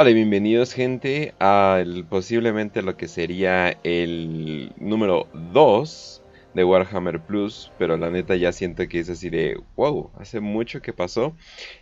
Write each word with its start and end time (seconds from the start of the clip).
Hola 0.00 0.10
y 0.10 0.14
bienvenidos 0.14 0.74
gente 0.74 1.34
al 1.40 2.06
posiblemente 2.08 2.82
lo 2.82 2.96
que 2.96 3.08
sería 3.08 3.70
el 3.82 4.72
número 4.76 5.26
2 5.52 6.22
de 6.54 6.62
Warhammer 6.62 7.18
Plus, 7.18 7.72
pero 7.80 7.96
la 7.96 8.08
neta 8.08 8.36
ya 8.36 8.52
siento 8.52 8.86
que 8.86 9.00
es 9.00 9.10
así 9.10 9.28
de 9.28 9.60
wow, 9.74 10.12
hace 10.20 10.38
mucho 10.38 10.80
que 10.80 10.92
pasó 10.92 11.34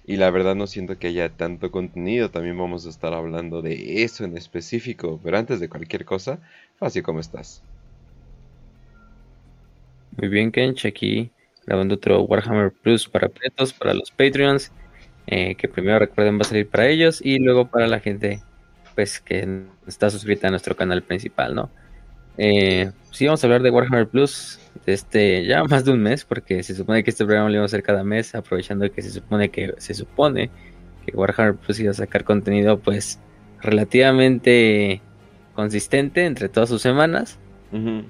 y 0.06 0.16
la 0.16 0.30
verdad 0.30 0.54
no 0.54 0.66
siento 0.66 0.98
que 0.98 1.08
haya 1.08 1.28
tanto 1.28 1.70
contenido, 1.70 2.30
también 2.30 2.56
vamos 2.56 2.86
a 2.86 2.88
estar 2.88 3.12
hablando 3.12 3.60
de 3.60 4.02
eso 4.02 4.24
en 4.24 4.34
específico, 4.38 5.20
pero 5.22 5.36
antes 5.36 5.60
de 5.60 5.68
cualquier 5.68 6.06
cosa, 6.06 6.40
Fácil, 6.78 7.02
¿cómo 7.02 7.20
estás? 7.20 7.62
Muy 10.16 10.28
bien 10.28 10.50
Kench, 10.50 10.86
aquí 10.86 11.30
grabando 11.66 11.96
otro 11.96 12.22
Warhammer 12.22 12.72
Plus 12.72 13.06
para 13.06 13.28
pretos, 13.28 13.74
para 13.74 13.92
los 13.92 14.10
Patreons 14.10 14.72
eh, 15.26 15.54
que 15.56 15.68
primero 15.68 15.98
recuerden 15.98 16.36
va 16.36 16.42
a 16.42 16.44
salir 16.44 16.68
para 16.68 16.86
ellos 16.88 17.20
y 17.22 17.38
luego 17.38 17.68
para 17.68 17.86
la 17.86 18.00
gente 18.00 18.42
pues 18.94 19.20
que 19.20 19.64
está 19.86 20.10
suscrita 20.10 20.48
a 20.48 20.50
nuestro 20.50 20.74
canal 20.74 21.02
principal, 21.02 21.54
¿no? 21.54 21.70
Eh, 22.38 22.90
sí, 23.10 23.26
vamos 23.26 23.42
a 23.42 23.46
hablar 23.46 23.62
de 23.62 23.70
Warhammer 23.70 24.08
Plus 24.08 24.58
este 24.86 25.46
ya 25.46 25.64
más 25.70 25.84
de 25.84 25.92
un 25.92 26.02
mes, 26.02 26.24
porque 26.24 26.62
se 26.62 26.74
supone 26.74 27.02
que 27.02 27.10
este 27.10 27.24
programa 27.24 27.48
lo 27.48 27.56
iba 27.56 27.62
a 27.62 27.66
hacer 27.66 27.82
cada 27.82 28.04
mes, 28.04 28.34
aprovechando 28.34 28.90
que 28.90 29.02
se 29.02 29.10
supone 29.10 29.50
que 29.50 29.74
se 29.78 29.94
supone 29.94 30.50
que 31.04 31.16
Warhammer 31.16 31.56
Plus 31.56 31.80
iba 31.80 31.90
a 31.90 31.94
sacar 31.94 32.24
contenido 32.24 32.78
pues 32.78 33.18
relativamente 33.60 35.00
consistente 35.54 36.26
entre 36.26 36.48
todas 36.48 36.68
sus 36.68 36.82
semanas, 36.82 37.38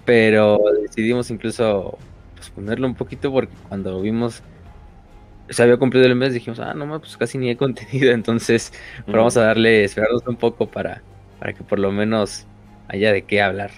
pero 0.04 0.60
decidimos 0.82 1.30
incluso 1.30 1.98
pues, 2.34 2.50
ponerlo 2.50 2.86
un 2.86 2.94
poquito 2.94 3.32
porque 3.32 3.54
cuando 3.68 4.00
vimos 4.00 4.42
se 5.48 5.62
había 5.62 5.76
cumplido 5.76 6.06
el 6.06 6.14
mes, 6.14 6.32
dijimos, 6.32 6.60
ah, 6.60 6.74
no, 6.74 6.98
pues 7.00 7.16
casi 7.16 7.38
ni 7.38 7.48
hay 7.48 7.56
contenido, 7.56 8.12
entonces 8.12 8.72
vamos 9.06 9.36
a 9.36 9.42
darle, 9.42 9.84
esperarnos 9.84 10.26
un 10.26 10.36
poco 10.36 10.68
para, 10.68 11.02
para 11.38 11.52
que 11.52 11.62
por 11.62 11.78
lo 11.78 11.92
menos 11.92 12.46
haya 12.88 13.12
de 13.12 13.22
qué 13.22 13.42
hablar. 13.42 13.70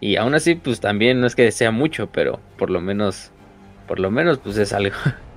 Y 0.00 0.16
aún 0.16 0.34
así, 0.34 0.54
pues 0.54 0.80
también 0.80 1.20
no 1.20 1.26
es 1.26 1.34
que 1.34 1.50
sea 1.50 1.70
mucho, 1.70 2.08
pero 2.12 2.40
por 2.56 2.70
lo 2.70 2.80
menos, 2.80 3.30
por 3.86 3.98
lo 3.98 4.10
menos, 4.10 4.38
pues 4.38 4.56
es 4.58 4.72
algo. 4.72 4.96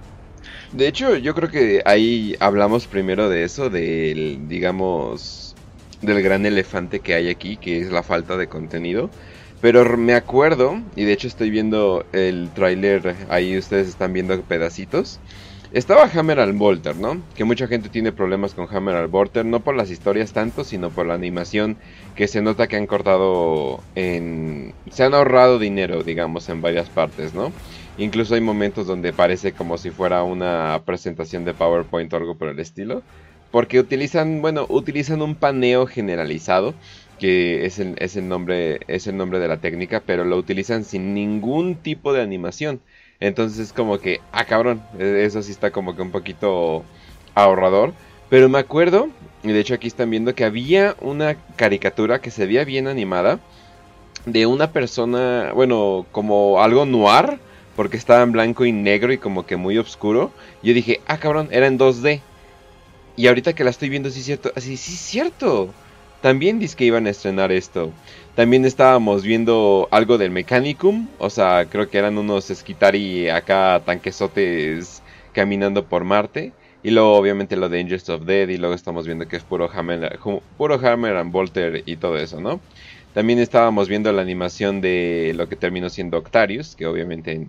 De 0.72 0.88
hecho, 0.88 1.18
yo 1.18 1.36
creo 1.36 1.50
que 1.50 1.82
ahí 1.86 2.36
hablamos 2.40 2.88
primero 2.88 3.28
de 3.28 3.44
eso, 3.44 3.70
del, 3.70 4.48
digamos, 4.48 5.54
del 6.02 6.22
gran 6.22 6.46
elefante 6.46 7.02
que 7.02 7.14
hay 7.14 7.30
aquí, 7.30 7.58
que 7.58 7.82
es 7.82 7.92
la 7.92 8.04
falta 8.04 8.38
de 8.38 8.48
contenido. 8.48 9.10
Pero 9.60 9.98
me 9.98 10.14
acuerdo, 10.14 10.82
y 10.96 11.04
de 11.04 11.12
hecho 11.12 11.28
estoy 11.28 11.50
viendo 11.50 12.06
el 12.14 12.50
tráiler, 12.56 13.16
ahí 13.30 13.58
ustedes 13.58 13.90
están 13.90 14.14
viendo 14.14 14.42
pedacitos. 14.42 15.20
Estaba 15.74 16.04
Hammer 16.04 16.42
al 16.42 16.52
Volter, 16.52 16.98
¿no? 16.98 17.22
Que 17.34 17.46
mucha 17.46 17.66
gente 17.66 17.88
tiene 17.88 18.12
problemas 18.12 18.54
con 18.54 18.68
Hammer 18.70 18.94
al 18.98 19.08
Volter, 19.08 19.46
no 19.46 19.62
por 19.62 19.74
las 19.74 19.90
historias 19.90 20.34
tanto, 20.34 20.66
sino 20.66 20.90
por 20.90 21.06
la 21.06 21.14
animación 21.14 21.78
que 22.14 22.28
se 22.28 22.42
nota 22.42 22.68
que 22.68 22.76
han 22.76 22.88
cortado 22.88 23.80
en... 23.96 24.74
Se 24.92 25.06
han 25.06 25.14
ahorrado 25.14 25.60
dinero, 25.60 26.04
digamos, 26.04 26.50
en 26.50 26.62
varias 26.62 26.90
partes, 26.90 27.34
¿no? 27.34 27.54
Incluso 27.98 28.36
hay 28.36 28.42
momentos 28.42 28.86
donde 28.86 29.14
parece 29.14 29.54
como 29.54 29.78
si 29.78 29.92
fuera 29.92 30.24
una 30.24 30.82
presentación 30.86 31.46
de 31.46 31.54
PowerPoint 31.54 32.12
o 32.12 32.18
algo 32.18 32.36
por 32.36 32.50
el 32.50 32.60
estilo. 32.60 33.02
Porque 33.50 33.80
utilizan, 33.80 34.42
bueno, 34.42 34.66
utilizan 34.68 35.22
un 35.22 35.36
paneo 35.36 35.88
generalizado, 35.88 36.74
que 37.18 37.66
es 37.66 37.80
el, 37.80 37.96
es 38.00 38.18
el, 38.18 38.28
nombre, 38.28 38.82
es 38.90 39.08
el 39.08 39.16
nombre 39.16 39.40
de 39.40 39.48
la 39.48 39.62
técnica, 39.62 40.04
pero 40.06 40.26
lo 40.26 40.36
utilizan 40.36 40.84
sin 40.84 41.14
ningún 41.14 41.76
tipo 41.76 42.12
de 42.12 42.22
animación. 42.22 42.82
Entonces 43.22 43.60
es 43.60 43.74
como 43.74 44.00
que, 44.00 44.20
ah, 44.34 44.44
cabrón, 44.46 44.82
e, 45.00 45.24
eso 45.26 45.42
sí 45.42 45.52
está 45.52 45.72
como 45.72 45.96
que 45.96 46.02
un 46.02 46.12
poquito 46.12 46.84
ahorrador. 47.36 47.94
Pero 48.30 48.50
me 48.50 48.60
acuerdo, 48.60 49.10
y 49.44 49.52
de 49.52 49.60
hecho 49.60 49.76
aquí 49.76 49.88
están 49.88 50.10
viendo 50.10 50.36
que 50.36 50.44
había 50.44 50.96
una 51.00 51.36
caricatura 51.56 52.20
que 52.20 52.32
se 52.32 52.46
veía 52.46 52.66
bien 52.66 52.88
animada 52.88 53.40
de 54.26 54.46
una 54.46 54.72
persona, 54.72 55.52
bueno, 55.54 56.06
como 56.12 56.62
algo 56.62 56.86
noir, 56.86 57.40
porque 57.76 57.98
estaba 57.98 58.24
en 58.24 58.32
blanco 58.32 58.66
y 58.66 58.72
negro 58.72 59.14
y 59.14 59.18
como 59.18 59.46
que 59.46 59.56
muy 59.56 59.78
oscuro. 59.78 60.32
Yo 60.64 60.74
dije, 60.74 61.02
ah, 61.08 61.18
cabrón, 61.18 61.50
era 61.52 61.68
en 61.68 61.78
2D. 61.78 62.22
Y 63.18 63.28
ahorita 63.28 63.54
que 63.54 63.64
la 63.64 63.70
estoy 63.70 63.90
viendo, 63.90 64.10
sí 64.10 64.20
es 64.20 64.26
cierto, 64.26 64.52
así, 64.56 64.78
sí 64.78 64.94
es 64.94 65.00
cierto. 65.00 65.70
También 66.22 66.60
dice 66.60 66.76
que 66.76 66.86
iban 66.86 67.08
a 67.08 67.10
estrenar 67.10 67.52
esto. 67.52 67.92
También 68.36 68.64
estábamos 68.64 69.24
viendo 69.24 69.90
algo 69.92 70.18
del 70.18 70.32
Mechanicum. 70.32 71.10
O 71.18 71.30
sea, 71.30 71.66
creo 71.70 71.90
que 71.90 71.98
eran 71.98 72.18
unos 72.18 72.46
Skitari 72.46 73.30
acá 73.30 73.82
tanquesotes 73.86 75.04
caminando 75.34 75.86
por 75.86 76.06
Marte. 76.06 76.54
Y 76.82 76.92
luego 76.92 77.14
obviamente 77.16 77.58
lo 77.58 77.68
de 77.68 77.82
Angels 77.82 78.08
of 78.10 78.24
Dead. 78.24 78.48
Y 78.48 78.58
luego 78.58 78.74
estamos 78.74 79.06
viendo 79.06 79.28
que 79.28 79.36
es 79.36 79.44
puro 79.44 79.70
Hammer, 79.74 80.18
puro 80.58 80.76
Hammer 80.76 81.18
and 81.18 81.34
Volter 81.34 81.84
y 81.86 81.98
todo 81.98 82.18
eso, 82.18 82.40
¿no? 82.40 82.62
También 83.14 83.38
estábamos 83.40 83.90
viendo 83.90 84.10
la 84.14 84.22
animación 84.22 84.80
de 84.80 85.34
lo 85.36 85.50
que 85.50 85.58
terminó 85.58 85.90
siendo 85.90 86.18
Octarius. 86.18 86.78
Que 86.78 86.88
obviamente 86.88 87.46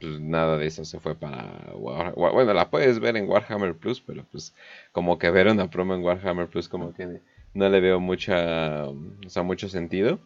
pues, 0.00 0.18
nada 0.18 0.56
de 0.56 0.66
eso 0.66 0.86
se 0.86 0.98
fue 0.98 1.14
para 1.14 1.74
Bueno, 2.16 2.54
la 2.54 2.70
puedes 2.70 3.00
ver 3.00 3.18
en 3.18 3.28
Warhammer 3.28 3.74
Plus. 3.74 4.00
Pero 4.00 4.24
pues 4.32 4.54
como 4.92 5.18
que 5.18 5.30
ver 5.30 5.48
una 5.48 5.68
promo 5.68 5.94
en 5.94 6.02
Warhammer 6.02 6.46
Plus 6.46 6.70
como 6.70 6.94
que 6.94 7.20
no 7.54 7.68
le 7.68 7.80
veo 7.80 8.00
mucha, 8.00 8.86
o 8.86 9.28
sea, 9.28 9.42
mucho 9.42 9.68
sentido. 9.68 10.20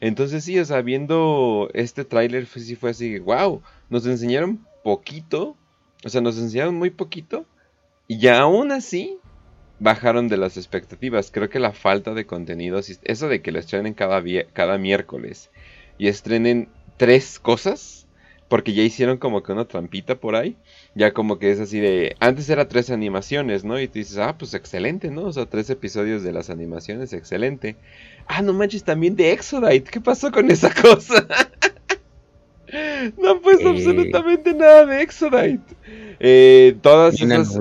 Entonces 0.00 0.44
sí, 0.44 0.58
o 0.58 0.64
sea, 0.64 0.82
viendo 0.82 1.70
este 1.74 2.04
tráiler 2.04 2.46
sí 2.46 2.76
fue 2.76 2.90
así, 2.90 3.18
wow, 3.18 3.62
nos 3.88 4.06
enseñaron 4.06 4.66
poquito, 4.84 5.56
o 6.04 6.08
sea, 6.08 6.20
nos 6.20 6.38
enseñaron 6.38 6.74
muy 6.74 6.90
poquito 6.90 7.46
y 8.08 8.28
aún 8.28 8.72
así 8.72 9.18
bajaron 9.78 10.28
de 10.28 10.36
las 10.36 10.56
expectativas. 10.56 11.30
Creo 11.30 11.48
que 11.48 11.58
la 11.58 11.72
falta 11.72 12.14
de 12.14 12.26
contenido, 12.26 12.78
eso 12.78 13.28
de 13.28 13.42
que 13.42 13.52
lo 13.52 13.58
estrenen 13.58 13.94
cada, 13.94 14.22
cada 14.52 14.78
miércoles 14.78 15.50
y 15.98 16.08
estrenen 16.08 16.68
tres 16.96 17.38
cosas, 17.38 18.05
porque 18.48 18.74
ya 18.74 18.82
hicieron 18.82 19.18
como 19.18 19.42
que 19.42 19.52
una 19.52 19.66
trampita 19.66 20.14
por 20.16 20.36
ahí 20.36 20.56
ya 20.96 21.12
como 21.12 21.38
que 21.38 21.50
es 21.50 21.60
así 21.60 21.78
de... 21.78 22.16
Antes 22.20 22.48
era 22.48 22.68
tres 22.68 22.90
animaciones, 22.90 23.64
¿no? 23.64 23.78
Y 23.78 23.86
tú 23.86 23.98
dices, 23.98 24.16
ah, 24.16 24.34
pues 24.38 24.54
excelente, 24.54 25.10
¿no? 25.10 25.24
O 25.24 25.32
sea, 25.32 25.44
tres 25.44 25.68
episodios 25.68 26.22
de 26.22 26.32
las 26.32 26.48
animaciones, 26.48 27.12
excelente. 27.12 27.76
Ah, 28.26 28.40
no 28.40 28.54
manches, 28.54 28.82
también 28.82 29.14
de 29.14 29.30
Exodite. 29.30 29.90
¿Qué 29.90 30.00
pasó 30.00 30.32
con 30.32 30.50
esa 30.50 30.72
cosa? 30.82 31.28
no 33.18 33.42
pues 33.42 33.58
absolutamente 33.62 34.54
nada 34.54 34.86
de 34.86 35.02
Exodite. 35.02 35.74
Eh, 36.18 36.76
todas 36.80 37.20
esas... 37.20 37.54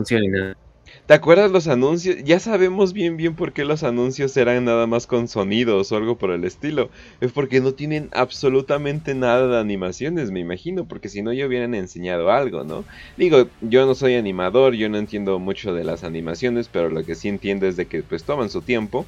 ¿Te 1.08 1.14
acuerdas 1.14 1.52
los 1.52 1.68
anuncios? 1.68 2.16
Ya 2.24 2.40
sabemos 2.40 2.92
bien 2.92 3.16
bien 3.16 3.36
por 3.36 3.54
qué 3.54 3.64
los 3.64 3.84
anuncios 3.84 4.36
eran 4.38 4.66
nada 4.66 4.88
más 4.88 5.06
con 5.06 5.28
sonidos 5.28 5.92
o 5.92 5.98
algo 5.98 6.18
por 6.18 6.32
el 6.32 6.44
estilo. 6.46 6.90
Es 7.20 7.32
porque 7.32 7.62
no 7.62 7.74
tienen 7.76 8.10
absolutamente 8.12 9.14
nada 9.14 9.48
de 9.48 9.60
animaciones, 9.60 10.32
me 10.32 10.40
imagino, 10.40 10.88
porque 10.88 11.10
si 11.10 11.22
no 11.22 11.32
ya 11.32 11.46
hubieran 11.46 11.76
enseñado 11.76 12.32
algo, 12.32 12.64
¿no? 12.64 12.88
Digo, 13.18 13.52
yo 13.60 13.86
no 13.86 13.94
soy 13.94 14.16
animador, 14.16 14.74
yo 14.74 14.90
no 14.90 14.98
entiendo 14.98 15.38
mucho 15.40 15.74
de 15.76 15.84
las 15.84 16.04
animaciones, 16.04 16.70
pero 16.70 16.90
lo 16.90 17.06
que 17.06 17.14
sí 17.16 17.28
entiendo 17.28 17.68
es 17.68 17.76
de 17.76 17.88
que 17.88 18.04
pues 18.04 18.26
toman 18.26 18.50
su 18.50 18.64
tiempo, 18.64 19.08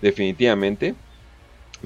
definitivamente. 0.00 0.96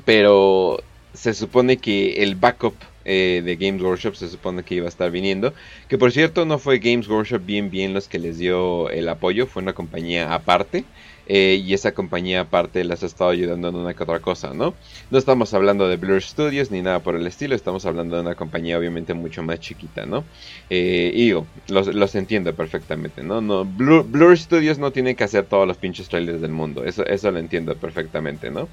Pero 0.04 0.78
se 1.12 1.34
supone 1.34 1.80
que 1.80 2.22
el 2.22 2.36
backup 2.36 2.84
eh, 3.04 3.42
de 3.44 3.56
Games 3.56 3.82
Workshop 3.82 4.14
se 4.14 4.28
supone 4.28 4.62
que 4.62 4.74
iba 4.74 4.86
a 4.86 4.88
estar 4.88 5.10
viniendo. 5.10 5.52
Que 5.88 5.98
por 5.98 6.12
cierto 6.12 6.44
no 6.44 6.58
fue 6.58 6.78
Games 6.78 7.08
Workshop 7.08 7.44
bien 7.44 7.70
bien 7.70 7.94
los 7.94 8.08
que 8.08 8.18
les 8.18 8.38
dio 8.38 8.90
el 8.90 9.08
apoyo, 9.08 9.46
fue 9.46 9.62
una 9.62 9.72
compañía 9.72 10.34
aparte. 10.34 10.84
Eh, 11.32 11.62
y 11.64 11.74
esa 11.74 11.92
compañía 11.92 12.40
aparte 12.40 12.82
les 12.82 13.04
ha 13.04 13.06
estado 13.06 13.30
ayudando 13.30 13.68
en 13.68 13.76
una 13.76 13.94
que 13.94 14.02
otra 14.02 14.18
cosa, 14.18 14.52
¿no? 14.52 14.74
No 15.12 15.18
estamos 15.18 15.54
hablando 15.54 15.86
de 15.86 15.96
Blur 15.96 16.20
Studios 16.20 16.72
ni 16.72 16.82
nada 16.82 16.98
por 16.98 17.14
el 17.14 17.24
estilo, 17.24 17.54
estamos 17.54 17.86
hablando 17.86 18.16
de 18.16 18.22
una 18.22 18.34
compañía 18.34 18.76
obviamente 18.76 19.14
mucho 19.14 19.40
más 19.44 19.60
chiquita, 19.60 20.06
¿no? 20.06 20.24
Eh, 20.70 21.12
y 21.14 21.26
digo, 21.26 21.46
los, 21.68 22.16
entiendo 22.16 22.52
perfectamente, 22.52 23.22
¿no? 23.22 23.40
no 23.40 23.64
Blur, 23.64 24.36
Studios 24.36 24.80
no 24.80 24.90
tiene 24.90 25.14
que 25.14 25.22
hacer 25.22 25.44
todos 25.44 25.68
los 25.68 25.76
pinches 25.76 26.08
trailers 26.08 26.40
del 26.40 26.50
mundo, 26.50 26.84
eso, 26.84 27.06
eso 27.06 27.30
lo 27.30 27.38
entiendo 27.38 27.76
perfectamente, 27.76 28.50
¿no? 28.50 28.68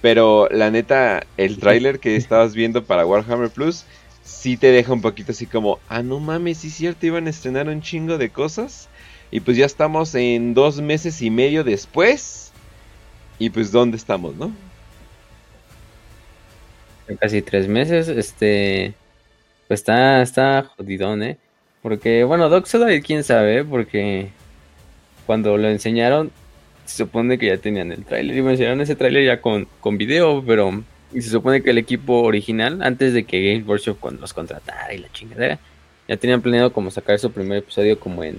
Pero 0.00 0.48
la 0.50 0.70
neta, 0.70 1.24
el 1.36 1.58
tráiler 1.58 1.98
que 1.98 2.16
estabas 2.16 2.54
viendo 2.54 2.84
para 2.84 3.06
Warhammer 3.06 3.50
Plus 3.50 3.84
sí 4.22 4.56
te 4.56 4.70
deja 4.70 4.92
un 4.92 5.00
poquito 5.00 5.32
así 5.32 5.46
como, 5.46 5.80
ah, 5.88 6.02
no 6.02 6.20
mames, 6.20 6.58
sí 6.58 6.68
es 6.68 6.74
cierto, 6.74 7.06
iban 7.06 7.26
a 7.26 7.30
estrenar 7.30 7.68
un 7.68 7.82
chingo 7.82 8.18
de 8.18 8.30
cosas. 8.30 8.88
Y 9.30 9.40
pues 9.40 9.56
ya 9.56 9.66
estamos 9.66 10.14
en 10.14 10.54
dos 10.54 10.80
meses 10.80 11.20
y 11.22 11.30
medio 11.30 11.64
después. 11.64 12.52
Y 13.38 13.50
pues, 13.50 13.70
¿dónde 13.70 13.96
estamos, 13.96 14.34
no? 14.36 14.52
Casi 17.20 17.42
tres 17.42 17.68
meses, 17.68 18.08
este. 18.08 18.94
Pues 19.66 19.80
está, 19.80 20.22
está 20.22 20.62
jodidón, 20.76 21.22
¿eh? 21.22 21.38
Porque, 21.82 22.24
bueno, 22.24 22.48
Doxodite, 22.48 23.02
quién 23.02 23.22
sabe, 23.24 23.64
porque 23.64 24.30
cuando 25.26 25.56
lo 25.56 25.68
enseñaron, 25.68 26.32
se 26.88 26.96
supone 26.96 27.38
que 27.38 27.46
ya 27.46 27.58
tenían 27.58 27.92
el 27.92 28.04
tráiler 28.04 28.34
y 28.34 28.40
mencionaron 28.40 28.80
ese 28.80 28.96
tráiler 28.96 29.24
ya 29.26 29.42
con, 29.42 29.68
con 29.80 29.98
video, 29.98 30.42
pero 30.46 30.82
y 31.12 31.20
se 31.20 31.28
supone 31.28 31.62
que 31.62 31.70
el 31.70 31.78
equipo 31.78 32.22
original, 32.22 32.80
antes 32.82 33.12
de 33.12 33.24
que 33.24 33.52
Games 33.52 33.68
Workshop 33.68 33.98
los 34.18 34.32
contratara 34.32 34.94
y 34.94 34.98
la 34.98 35.12
chingadera, 35.12 35.58
ya 36.06 36.16
tenían 36.16 36.40
planeado 36.40 36.72
como 36.72 36.90
sacar 36.90 37.18
su 37.18 37.30
primer 37.30 37.58
episodio 37.58 38.00
como 38.00 38.24
en 38.24 38.38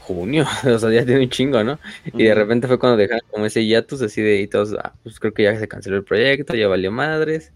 junio, 0.00 0.44
o 0.66 0.78
sea, 0.80 0.90
ya 0.90 1.04
tiene 1.06 1.22
un 1.22 1.30
chingo, 1.30 1.62
¿no? 1.62 1.78
Y 2.06 2.24
de 2.24 2.34
repente 2.34 2.66
fue 2.66 2.80
cuando 2.80 2.96
dejaron 2.96 3.22
como 3.30 3.46
ese 3.46 3.64
hiatus 3.64 4.02
así 4.02 4.20
de 4.20 4.40
y 4.40 4.48
todos, 4.48 4.74
ah, 4.82 4.92
pues 5.04 5.20
creo 5.20 5.32
que 5.32 5.44
ya 5.44 5.56
se 5.56 5.68
canceló 5.68 5.96
el 5.96 6.04
proyecto, 6.04 6.56
ya 6.56 6.66
valió 6.66 6.90
madres. 6.90 7.52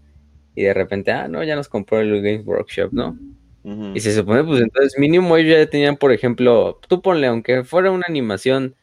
Y 0.55 0.63
de 0.63 0.73
repente, 0.73 1.11
ah, 1.11 1.27
no, 1.27 1.43
ya 1.43 1.57
nos 1.57 1.67
compró 1.67 1.99
el 1.99 2.21
Games 2.21 2.45
Workshop, 2.45 2.93
¿no? 2.93 3.17
Y 3.93 3.99
se 3.99 4.13
supone, 4.13 4.43
pues 4.43 4.61
entonces 4.61 4.93
mínimo 4.99 5.35
ellos 5.35 5.57
ya 5.57 5.65
tenían, 5.67 5.97
por 5.97 6.13
ejemplo, 6.13 6.79
tú 6.87 7.01
ponle, 7.01 7.25
aunque 7.25 7.63
fuera 7.63 7.89
una 7.89 8.05
animación, 8.07 8.75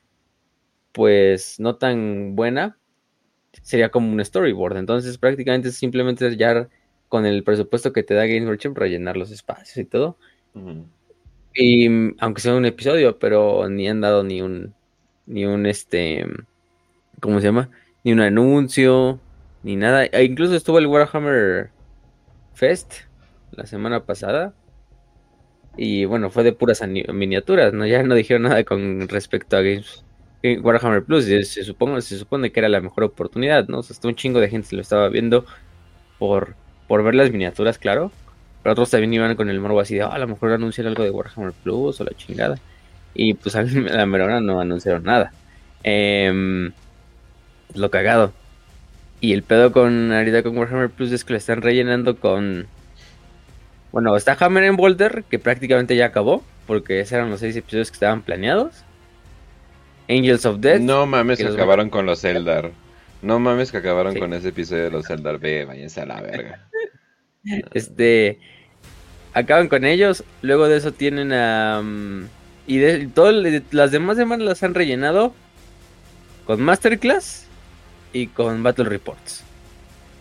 pues 0.93 1.59
no 1.59 1.77
tan 1.77 2.37
buena, 2.37 2.79
sería 3.63 3.91
como 3.91 4.13
un 4.13 4.25
storyboard. 4.25 4.77
Entonces 4.77 5.19
prácticamente 5.19 5.73
simplemente 5.73 6.37
ya 6.37 6.69
con 7.09 7.27
el 7.27 7.45
presupuesto 7.45 7.93
que 7.93 8.03
te 8.03 8.15
da 8.15 8.27
Games 8.27 8.47
Workshop 8.47 8.77
rellenar 8.77 9.17
los 9.17 9.31
espacios 9.31 9.77
y 9.77 9.85
todo. 9.85 10.17
Y 11.55 12.15
aunque 12.19 12.41
sea 12.41 12.55
un 12.55 12.67
episodio, 12.67 13.19
pero 13.19 13.69
ni 13.69 13.89
han 13.89 14.01
dado 14.01 14.23
ni 14.25 14.41
un, 14.43 14.75
ni 15.27 15.45
un, 15.45 15.67
este, 15.67 16.25
¿cómo 17.21 17.41
se 17.41 17.47
llama? 17.47 17.71
Ni 18.05 18.13
un 18.13 18.21
anuncio, 18.21 19.21
ni 19.63 19.77
nada. 19.77 20.07
E 20.07 20.25
incluso 20.25 20.55
estuvo 20.57 20.79
el 20.79 20.87
Warhammer 20.87 21.71
Fest 22.55 22.95
la 23.53 23.67
semana 23.67 24.05
pasada. 24.05 24.55
Y 25.77 26.05
bueno, 26.05 26.31
fue 26.31 26.45
de 26.45 26.53
puras 26.53 26.83
miniaturas, 26.87 27.73
¿no? 27.73 27.87
Ya 27.87 28.03
no 28.03 28.15
dijeron 28.15 28.43
nada 28.43 28.65
con 28.65 29.09
respecto 29.09 29.57
a 29.57 29.63
Games 29.63 30.05
Warhammer 30.43 31.05
Plus. 31.05 31.25
Se, 31.25 31.65
supone, 31.65 32.01
se 32.03 32.19
supone 32.19 32.51
que 32.51 32.61
era 32.61 32.69
la 32.69 32.81
mejor 32.81 33.05
oportunidad, 33.05 33.69
¿no? 33.69 33.79
O 33.79 33.83
sea, 33.83 33.95
hasta 33.95 34.09
un 34.09 34.15
chingo 34.15 34.41
de 34.41 34.49
gente 34.49 34.75
lo 34.75 34.83
estaba 34.83 35.09
viendo 35.09 35.45
por, 36.19 36.55
por 36.89 37.03
ver 37.03 37.15
las 37.15 37.31
miniaturas, 37.31 37.79
claro. 37.79 38.13
Pero 38.63 38.73
otros 38.73 38.91
también 38.91 39.13
iban 39.15 39.35
con 39.37 39.51
el 39.51 39.61
morbo 39.61 39.81
así 39.81 39.95
de, 39.95 40.05
oh, 40.05 40.13
a 40.13 40.19
lo 40.19 40.29
mejor 40.29 40.53
anuncian 40.53 40.87
algo 40.87 41.03
de 41.03 41.11
Warhammer 41.11 41.53
Plus 41.53 42.01
o 42.01 42.05
la 42.05 42.13
chingada. 42.17 42.59
Y 43.15 43.35
pues 43.35 43.57
a 43.57 43.63
la 43.63 44.07
mera 44.07 44.41
no 44.41 44.61
anunciaron 44.61 45.05
nada. 45.05 45.33
Eh, 45.85 46.71
lo 47.75 47.91
cagado. 47.91 48.33
Y 49.21 49.33
el 49.33 49.43
pedo 49.43 49.73
con 49.73 50.13
ahorita 50.13 50.43
con 50.43 50.57
Warhammer 50.57 50.91
Plus 50.91 51.13
es 51.13 51.25
que 51.25 51.35
lo 51.35 51.39
están 51.39 51.63
rellenando 51.63 52.17
con 52.17 52.67
bueno, 53.93 54.17
está 54.17 54.37
Hammer 54.41 54.65
en 54.65 54.77
Boulder, 54.77 55.23
que 55.29 55.39
prácticamente 55.39 55.95
ya 55.95 56.07
acabó, 56.07 56.43
porque 56.67 57.01
esos 57.01 57.13
eran 57.13 57.29
los 57.29 57.41
seis 57.41 57.55
episodios 57.55 57.91
que 57.91 57.97
estaban 57.97 58.23
planeados. 58.23 58.85
Angels 60.09 60.47
of 60.47 60.59
Death. 60.61 60.81
No 60.81 61.07
mames 61.07 61.39
que, 61.39 61.47
acabaron 61.47 61.91
con 61.91 62.07
los 62.07 62.25
Eldar. 62.25 62.73
No 63.23 63.39
mames 63.39 63.71
que 63.71 63.79
acabaron 63.79 64.19
con 64.19 64.33
ese 64.35 64.49
episodio 64.49 64.85
de 64.85 64.91
los 64.91 65.09
Eldar. 65.11 65.39
Ve, 65.39 65.65
váyanse 65.65 66.01
a 66.01 66.07
la 66.07 66.21
verga. 66.21 66.69
este. 67.75 68.39
Acaban 69.35 69.69
con 69.69 69.85
ellos. 69.85 70.25
Luego 70.43 70.69
de 70.69 70.77
eso 70.77 70.93
tienen 70.93 71.33
a. 71.33 71.83
y 72.67 72.79
de, 72.79 73.07
todas 73.07 73.35
las 73.71 73.91
demás 73.91 74.17
semanas 74.17 74.47
las 74.47 74.63
han 74.63 74.75
rellenado 74.75 75.35
con 76.47 76.61
Masterclass 76.61 77.47
y 78.13 78.27
con 78.27 78.63
Battle 78.63 78.85
Reports. 78.85 79.45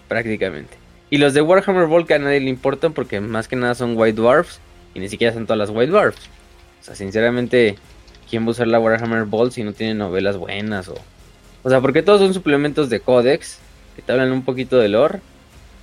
Prácticamente. 0.08 0.78
Y 1.10 1.18
los 1.18 1.34
de 1.34 1.42
Warhammer 1.42 1.88
Volk 1.88 2.10
a 2.12 2.20
nadie 2.20 2.40
le 2.40 2.50
importan 2.50 2.94
porque 2.94 3.20
más 3.20 3.48
que 3.48 3.58
nada 3.58 3.76
son 3.76 3.98
White 3.98 4.16
Dwarfs 4.16 4.62
y 4.94 5.00
ni 5.00 5.10
siquiera 5.10 5.34
son 5.34 5.46
todas 5.46 5.58
las 5.58 5.70
White 5.70 5.92
Dwarfs. 5.92 6.30
O 6.80 6.84
sea, 6.84 6.96
sinceramente, 6.96 7.76
¿quién 8.32 8.44
va 8.46 8.48
a 8.48 8.52
usar 8.52 8.68
la 8.68 8.80
Warhammer 8.80 9.26
Volk 9.26 9.52
si 9.52 9.64
no 9.64 9.74
tiene 9.74 9.94
novelas 9.94 10.38
buenas? 10.38 10.88
O, 10.88 10.96
o 11.64 11.70
sea, 11.70 11.82
porque 11.82 12.02
todos 12.02 12.22
son 12.22 12.34
suplementos 12.34 12.90
de 12.90 13.02
Codex 13.02 13.60
que 13.96 14.02
te 14.02 14.12
hablan 14.12 14.32
un 14.32 14.44
poquito 14.44 14.80
de 14.80 14.88
lore 14.88 15.20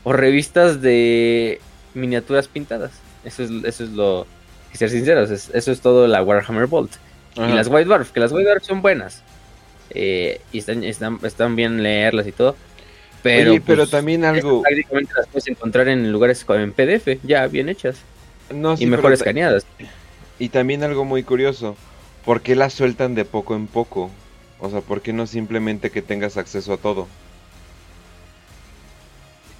o 0.02 0.12
revistas 0.14 0.80
de 0.80 1.60
miniaturas 1.94 2.48
pintadas. 2.48 2.92
Eso 3.22 3.44
es, 3.44 3.50
eso 3.64 3.84
es 3.84 3.90
lo. 3.90 4.26
Que 4.72 4.78
ser 4.78 4.90
sinceros, 4.90 5.30
eso 5.30 5.72
es 5.72 5.80
todo 5.80 6.06
la 6.06 6.22
Warhammer 6.22 6.66
Bolt. 6.66 6.92
Y 7.36 7.52
las 7.52 7.68
White 7.68 7.84
Dwarfs, 7.84 8.10
que 8.10 8.18
las 8.18 8.32
White 8.32 8.48
Dwarfs 8.48 8.66
son 8.66 8.82
buenas. 8.82 9.22
Eh, 9.90 10.40
y 10.52 10.58
están, 10.58 10.82
están, 10.82 11.18
están 11.22 11.54
bien 11.54 11.82
leerlas 11.82 12.26
y 12.26 12.32
todo. 12.32 12.56
Pero, 13.22 13.54
pero 13.64 13.82
pues, 13.82 13.90
también 13.90 14.24
algo. 14.24 14.62
Prácticamente 14.62 15.12
las 15.16 15.26
puedes 15.28 15.46
encontrar 15.48 15.88
en 15.88 16.10
lugares 16.10 16.44
en 16.48 16.72
PDF, 16.72 17.18
ya 17.22 17.46
bien 17.46 17.68
hechas. 17.68 17.98
No, 18.52 18.74
y 18.78 18.86
mejor 18.86 19.12
escaneadas. 19.12 19.66
Y 20.38 20.48
también 20.48 20.82
algo 20.82 21.04
muy 21.04 21.22
curioso. 21.22 21.76
¿Por 22.24 22.42
qué 22.42 22.56
las 22.56 22.74
sueltan 22.74 23.14
de 23.14 23.24
poco 23.24 23.54
en 23.54 23.66
poco? 23.66 24.10
O 24.60 24.70
sea, 24.70 24.80
¿por 24.80 25.02
qué 25.02 25.12
no 25.12 25.26
simplemente 25.26 25.90
que 25.90 26.02
tengas 26.02 26.36
acceso 26.36 26.72
a 26.72 26.76
todo? 26.76 27.06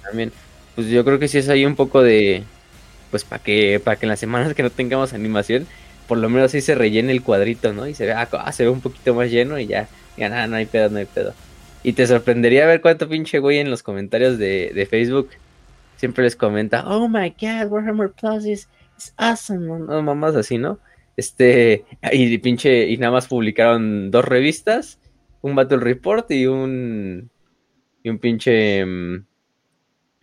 También, 0.03 0.31
pues 0.75 0.87
yo 0.87 1.03
creo 1.05 1.19
que 1.19 1.27
sí 1.27 1.37
es 1.37 1.49
ahí 1.49 1.65
un 1.65 1.75
poco 1.75 2.01
de. 2.01 2.43
Pues 3.11 3.23
para 3.23 3.41
que, 3.41 3.79
para 3.83 3.97
que 3.97 4.05
en 4.05 4.09
las 4.09 4.19
semanas 4.19 4.53
que 4.53 4.61
no 4.61 4.69
tengamos 4.69 5.13
animación, 5.13 5.67
por 6.07 6.17
lo 6.17 6.29
menos 6.29 6.53
ahí 6.53 6.61
se 6.61 6.75
rellene 6.75 7.11
el 7.11 7.21
cuadrito, 7.21 7.71
¿no? 7.73 7.87
Y 7.87 7.93
se 7.93 8.05
ve, 8.05 8.13
ah, 8.13 8.51
se 8.51 8.63
ve 8.63 8.69
un 8.69 8.81
poquito 8.81 9.13
más 9.13 9.29
lleno 9.29 9.59
y 9.59 9.67
ya, 9.67 9.87
ya 10.17 10.27
nada, 10.29 10.47
no 10.47 10.55
hay 10.55 10.65
pedo, 10.65 10.89
no 10.89 10.97
hay 10.97 11.05
pedo. 11.05 11.33
Y 11.83 11.93
te 11.93 12.05
sorprendería 12.07 12.65
ver 12.65 12.81
cuánto 12.81 13.07
pinche 13.07 13.39
güey 13.39 13.59
en 13.59 13.69
los 13.69 13.83
comentarios 13.83 14.37
de, 14.37 14.87
Facebook 14.89 15.29
siempre 15.97 16.23
les 16.23 16.35
comenta, 16.35 16.83
oh 16.87 17.07
my 17.07 17.29
god, 17.39 17.67
Warhammer 17.69 18.09
Plus 18.09 18.45
is, 18.45 18.67
awesome, 19.17 19.67
no, 19.67 20.01
mamás 20.01 20.35
así, 20.35 20.57
¿no? 20.57 20.79
Este, 21.19 21.83
y 22.13 22.37
pinche, 22.37 22.87
y 22.87 22.95
nada 22.95 23.11
más 23.11 23.27
publicaron 23.27 24.09
dos 24.09 24.23
revistas, 24.23 24.99
un 25.41 25.53
Battle 25.53 25.79
Report 25.79 26.31
y 26.31 26.47
un, 26.47 27.29
y 28.01 28.09
un 28.09 28.19
pinche, 28.19 28.85
mm, 28.85 29.25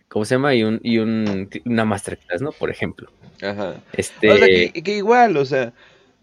¿cómo 0.07 0.25
se 0.25 0.33
llama? 0.33 0.55
Y 0.55 0.63
un, 0.63 0.79
y 0.81 0.97
un, 0.97 1.49
una 1.65 1.85
masterclass, 1.85 2.41
¿no? 2.41 2.51
Por 2.51 2.71
ejemplo. 2.71 3.11
Ajá. 3.43 3.75
Este... 3.93 4.31
O 4.31 4.37
sea, 4.37 4.47
que, 4.47 4.97
igual, 4.97 5.37
o 5.37 5.45
sea, 5.45 5.71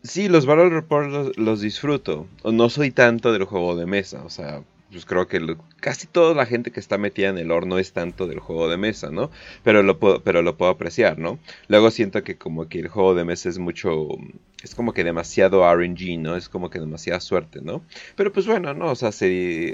sí, 0.03 0.29
los 0.29 0.44
Battle 0.44 0.71
Report 0.71 1.09
los, 1.09 1.38
los 1.38 1.61
disfruto, 1.61 2.26
no 2.43 2.69
soy 2.69 2.91
tanto 2.91 3.32
del 3.32 3.44
juego 3.44 3.76
de 3.76 3.87
mesa, 3.87 4.25
o 4.25 4.31
sea, 4.31 4.65
pues 4.91 5.06
creo 5.06 5.29
que 5.29 5.56
casi 5.79 6.06
toda 6.09 6.35
la 6.35 6.47
gente 6.47 6.71
que 6.71 6.81
está 6.81 6.99
metida 6.99 7.29
en 7.29 7.38
el 7.38 7.50
horno 7.50 7.79
es 7.79 7.93
tanto 7.93 8.26
del 8.26 8.38
juego 8.38 8.69
de 8.69 8.76
mesa, 8.76 9.11
¿no? 9.11 9.31
Pero 9.62 9.82
lo 9.82 9.99
puedo, 9.99 10.21
pero 10.23 10.43
lo 10.43 10.56
puedo 10.56 10.71
apreciar, 10.71 11.19
¿no? 11.19 11.38
Luego 11.69 11.91
siento 11.91 12.23
que 12.23 12.37
como 12.37 12.69
que 12.69 12.79
el 12.81 12.88
juego 12.88 13.15
de 13.15 13.25
mesa 13.25 13.49
es 13.49 13.59
mucho, 13.59 14.09
es 14.64 14.75
como 14.75 14.93
que 14.93 15.05
demasiado 15.05 15.62
RNG, 15.72 16.19
¿no? 16.19 16.37
Es 16.37 16.49
como 16.49 16.70
que 16.70 16.81
demasiada 16.81 17.20
suerte, 17.20 17.61
¿no? 17.62 17.82
Pero 18.16 18.32
pues 18.32 18.46
bueno, 18.46 18.75
¿no? 18.75 18.90
O 18.90 18.96
sea, 18.96 19.11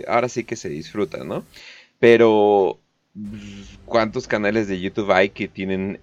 ahora 0.08 0.28
sí 0.28 0.44
que 0.44 0.56
se 0.56 0.68
disfruta, 0.68 1.24
¿no? 1.24 1.44
Pero 1.98 2.78
cuántos 3.86 4.28
canales 4.28 4.68
de 4.68 4.80
YouTube 4.80 5.10
hay 5.10 5.30
que 5.30 5.48
tienen 5.48 6.00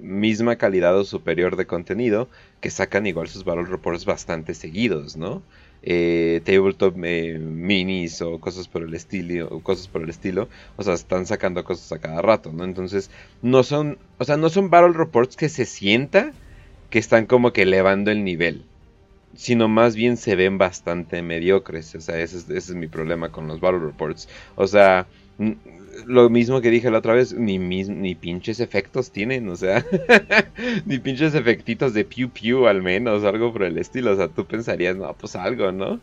misma 0.00 0.56
calidad 0.56 0.96
o 0.98 1.04
superior 1.04 1.56
de 1.56 1.66
contenido 1.66 2.28
que 2.60 2.70
sacan 2.70 3.06
igual 3.06 3.28
sus 3.28 3.44
Battle 3.44 3.64
Reports 3.64 4.04
bastante 4.04 4.54
seguidos, 4.54 5.16
¿no? 5.16 5.42
eh, 5.82 6.40
tabletop 6.44 6.96
eh, 7.04 7.38
minis 7.38 8.22
o 8.22 8.38
cosas 8.38 8.68
por 8.68 8.82
el 8.82 8.94
estilo, 8.94 9.48
o 9.48 9.60
cosas 9.60 9.88
por 9.88 10.02
el 10.02 10.10
estilo, 10.10 10.48
o 10.76 10.82
sea, 10.82 10.94
están 10.94 11.26
sacando 11.26 11.64
cosas 11.64 11.90
a 11.92 11.98
cada 11.98 12.22
rato, 12.22 12.52
¿no? 12.52 12.64
Entonces, 12.64 13.10
no 13.42 13.62
son, 13.62 13.98
o 14.18 14.24
sea, 14.24 14.36
no 14.36 14.48
son 14.48 14.70
battle 14.70 14.96
reports 14.96 15.36
que 15.36 15.48
se 15.48 15.66
sienta 15.66 16.32
que 16.92 16.98
están 16.98 17.24
como 17.24 17.54
que 17.54 17.62
elevando 17.62 18.10
el 18.10 18.22
nivel, 18.22 18.66
sino 19.34 19.66
más 19.66 19.96
bien 19.96 20.18
se 20.18 20.36
ven 20.36 20.58
bastante 20.58 21.22
mediocres, 21.22 21.94
o 21.94 22.00
sea, 22.02 22.20
ese 22.20 22.36
es, 22.36 22.50
es 22.50 22.74
mi 22.74 22.86
problema 22.86 23.32
con 23.32 23.48
los 23.48 23.60
battle 23.60 23.80
reports, 23.80 24.28
o 24.56 24.66
sea, 24.66 25.06
lo 26.06 26.28
mismo 26.28 26.60
que 26.60 26.68
dije 26.68 26.90
la 26.90 26.98
otra 26.98 27.14
vez, 27.14 27.32
ni, 27.32 27.56
ni 27.58 28.14
pinches 28.14 28.60
efectos 28.60 29.10
tienen, 29.10 29.48
o 29.48 29.56
sea, 29.56 29.86
ni 30.84 30.98
pinches 30.98 31.34
efectitos 31.34 31.94
de 31.94 32.04
pew 32.04 32.28
pew 32.28 32.66
al 32.66 32.82
menos, 32.82 33.24
algo 33.24 33.54
por 33.54 33.62
el 33.62 33.78
estilo, 33.78 34.12
o 34.12 34.16
sea, 34.16 34.28
tú 34.28 34.44
pensarías, 34.44 34.94
no, 34.94 35.14
pues 35.14 35.34
algo, 35.34 35.72
¿no? 35.72 35.98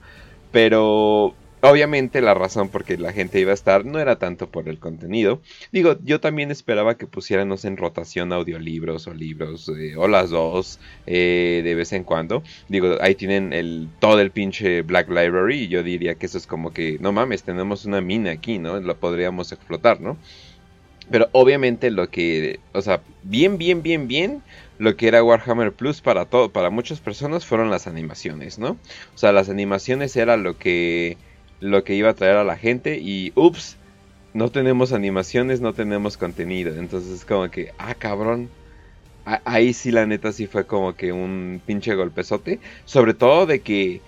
Pero 0.52 1.36
Obviamente 1.62 2.22
la 2.22 2.34
razón 2.34 2.70
por 2.70 2.86
que 2.86 2.98
la 2.98 3.12
gente 3.12 3.40
iba 3.40 3.52
a 3.52 3.54
estar 3.54 3.86
no 3.86 4.00
era 4.00 4.18
tanto 4.18 4.48
por 4.50 4.70
el 4.70 4.80
contenido. 4.80 5.42
Digo, 5.74 5.98
yo 6.04 6.22
también 6.22 6.52
esperaba 6.52 6.96
que 6.96 7.06
pusiéramos 7.06 7.66
en 7.66 7.76
rotación 7.76 8.32
audiolibros 8.32 9.08
o 9.08 9.14
libros, 9.14 9.70
eh, 9.78 9.96
o 9.98 10.08
las 10.08 10.30
dos, 10.30 10.80
eh, 11.06 11.62
de 11.64 11.76
vez 11.76 11.92
en 11.92 12.06
cuando. 12.06 12.44
Digo, 12.70 12.96
ahí 13.02 13.16
tienen 13.16 13.52
el, 13.52 13.90
todo 14.00 14.22
el 14.22 14.32
pinche 14.32 14.84
Black 14.84 15.10
Library 15.10 15.64
y 15.64 15.68
yo 15.68 15.84
diría 15.84 16.16
que 16.16 16.28
eso 16.28 16.38
es 16.38 16.48
como 16.48 16.72
que, 16.72 16.98
no 17.02 17.12
mames, 17.12 17.44
tenemos 17.44 17.84
una 17.84 18.00
mina 18.00 18.32
aquí, 18.32 18.58
¿no? 18.58 18.80
Lo 18.80 18.96
podríamos 18.98 19.52
explotar, 19.52 20.00
¿no? 20.00 20.18
Pero 21.12 21.28
obviamente 21.34 21.92
lo 21.92 22.10
que, 22.10 22.60
o 22.72 22.82
sea, 22.82 23.02
bien, 23.24 23.58
bien, 23.58 23.82
bien, 23.82 24.08
bien, 24.08 24.44
lo 24.78 24.96
que 24.96 25.08
era 25.08 25.24
Warhammer 25.24 25.74
Plus 25.74 26.00
para 26.00 26.26
todo, 26.26 26.52
para 26.52 26.70
muchas 26.70 27.02
personas 27.02 27.46
fueron 27.46 27.70
las 27.70 27.88
animaciones, 27.88 28.60
¿no? 28.60 28.78
O 29.14 29.18
sea, 29.18 29.34
las 29.34 29.50
animaciones 29.50 30.16
era 30.16 30.38
lo 30.38 30.58
que 30.58 31.18
lo 31.60 31.84
que 31.84 31.96
iba 31.96 32.10
a 32.10 32.16
traer 32.16 32.38
a 32.38 32.44
la 32.44 32.58
gente 32.58 33.00
y 33.00 33.32
ups, 33.36 33.78
no 34.34 34.50
tenemos 34.50 34.94
animaciones, 34.94 35.62
no 35.62 35.74
tenemos 35.74 36.18
contenido. 36.18 36.76
Entonces 36.76 37.12
es 37.12 37.26
como 37.26 37.50
que, 37.50 37.74
ah, 37.78 37.96
cabrón. 37.96 38.50
ahí 39.26 39.74
sí 39.74 39.92
la 39.92 40.06
neta 40.06 40.32
sí 40.32 40.48
fue 40.48 40.66
como 40.66 40.96
que 40.96 41.12
un 41.12 41.62
pinche 41.66 41.96
golpezote. 41.96 42.60
Sobre 42.86 43.14
todo 43.14 43.46
de 43.46 43.62
que 43.62 44.02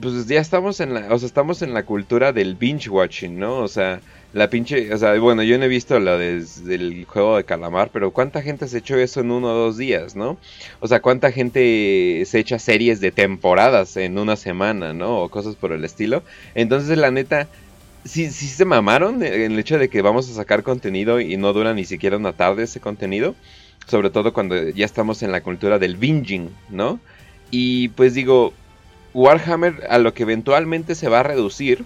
pues 0.00 0.26
ya 0.26 0.40
estamos 0.40 0.80
en 0.80 0.94
la, 0.94 1.12
o 1.12 1.18
sea, 1.18 1.26
estamos 1.26 1.62
en 1.62 1.74
la 1.74 1.84
cultura 1.84 2.32
del 2.32 2.54
binge 2.54 2.88
watching, 2.88 3.38
¿no? 3.38 3.58
O 3.58 3.68
sea, 3.68 4.00
La 4.32 4.48
pinche, 4.48 4.92
o 4.94 4.96
sea, 4.96 5.18
bueno, 5.18 5.42
yo 5.42 5.58
no 5.58 5.64
he 5.64 5.68
visto 5.68 6.00
lo 6.00 6.16
del 6.16 7.04
juego 7.06 7.36
de 7.36 7.44
calamar, 7.44 7.90
pero 7.92 8.12
¿cuánta 8.12 8.40
gente 8.40 8.66
se 8.66 8.78
echó 8.78 8.96
eso 8.96 9.20
en 9.20 9.30
uno 9.30 9.48
o 9.48 9.54
dos 9.54 9.76
días, 9.76 10.16
no? 10.16 10.38
O 10.80 10.88
sea, 10.88 11.02
¿cuánta 11.02 11.30
gente 11.32 12.22
se 12.24 12.38
echa 12.38 12.58
series 12.58 13.00
de 13.00 13.10
temporadas 13.10 13.96
en 13.98 14.18
una 14.18 14.36
semana, 14.36 14.94
no? 14.94 15.20
O 15.20 15.28
cosas 15.28 15.54
por 15.54 15.72
el 15.72 15.84
estilo. 15.84 16.22
Entonces, 16.54 16.96
la 16.96 17.10
neta, 17.10 17.46
sí, 18.04 18.30
sí 18.30 18.46
se 18.46 18.64
mamaron 18.64 19.22
en 19.22 19.52
el 19.52 19.58
hecho 19.58 19.78
de 19.78 19.90
que 19.90 20.00
vamos 20.00 20.30
a 20.30 20.34
sacar 20.34 20.62
contenido 20.62 21.20
y 21.20 21.36
no 21.36 21.52
dura 21.52 21.74
ni 21.74 21.84
siquiera 21.84 22.16
una 22.16 22.32
tarde 22.32 22.62
ese 22.62 22.80
contenido. 22.80 23.34
Sobre 23.86 24.08
todo 24.08 24.32
cuando 24.32 24.70
ya 24.70 24.86
estamos 24.86 25.22
en 25.22 25.32
la 25.32 25.42
cultura 25.42 25.78
del 25.78 25.96
binging, 25.96 26.48
¿no? 26.70 27.00
Y 27.50 27.88
pues 27.88 28.14
digo, 28.14 28.54
Warhammer 29.12 29.86
a 29.90 29.98
lo 29.98 30.14
que 30.14 30.22
eventualmente 30.22 30.94
se 30.94 31.08
va 31.08 31.20
a 31.20 31.24
reducir 31.24 31.84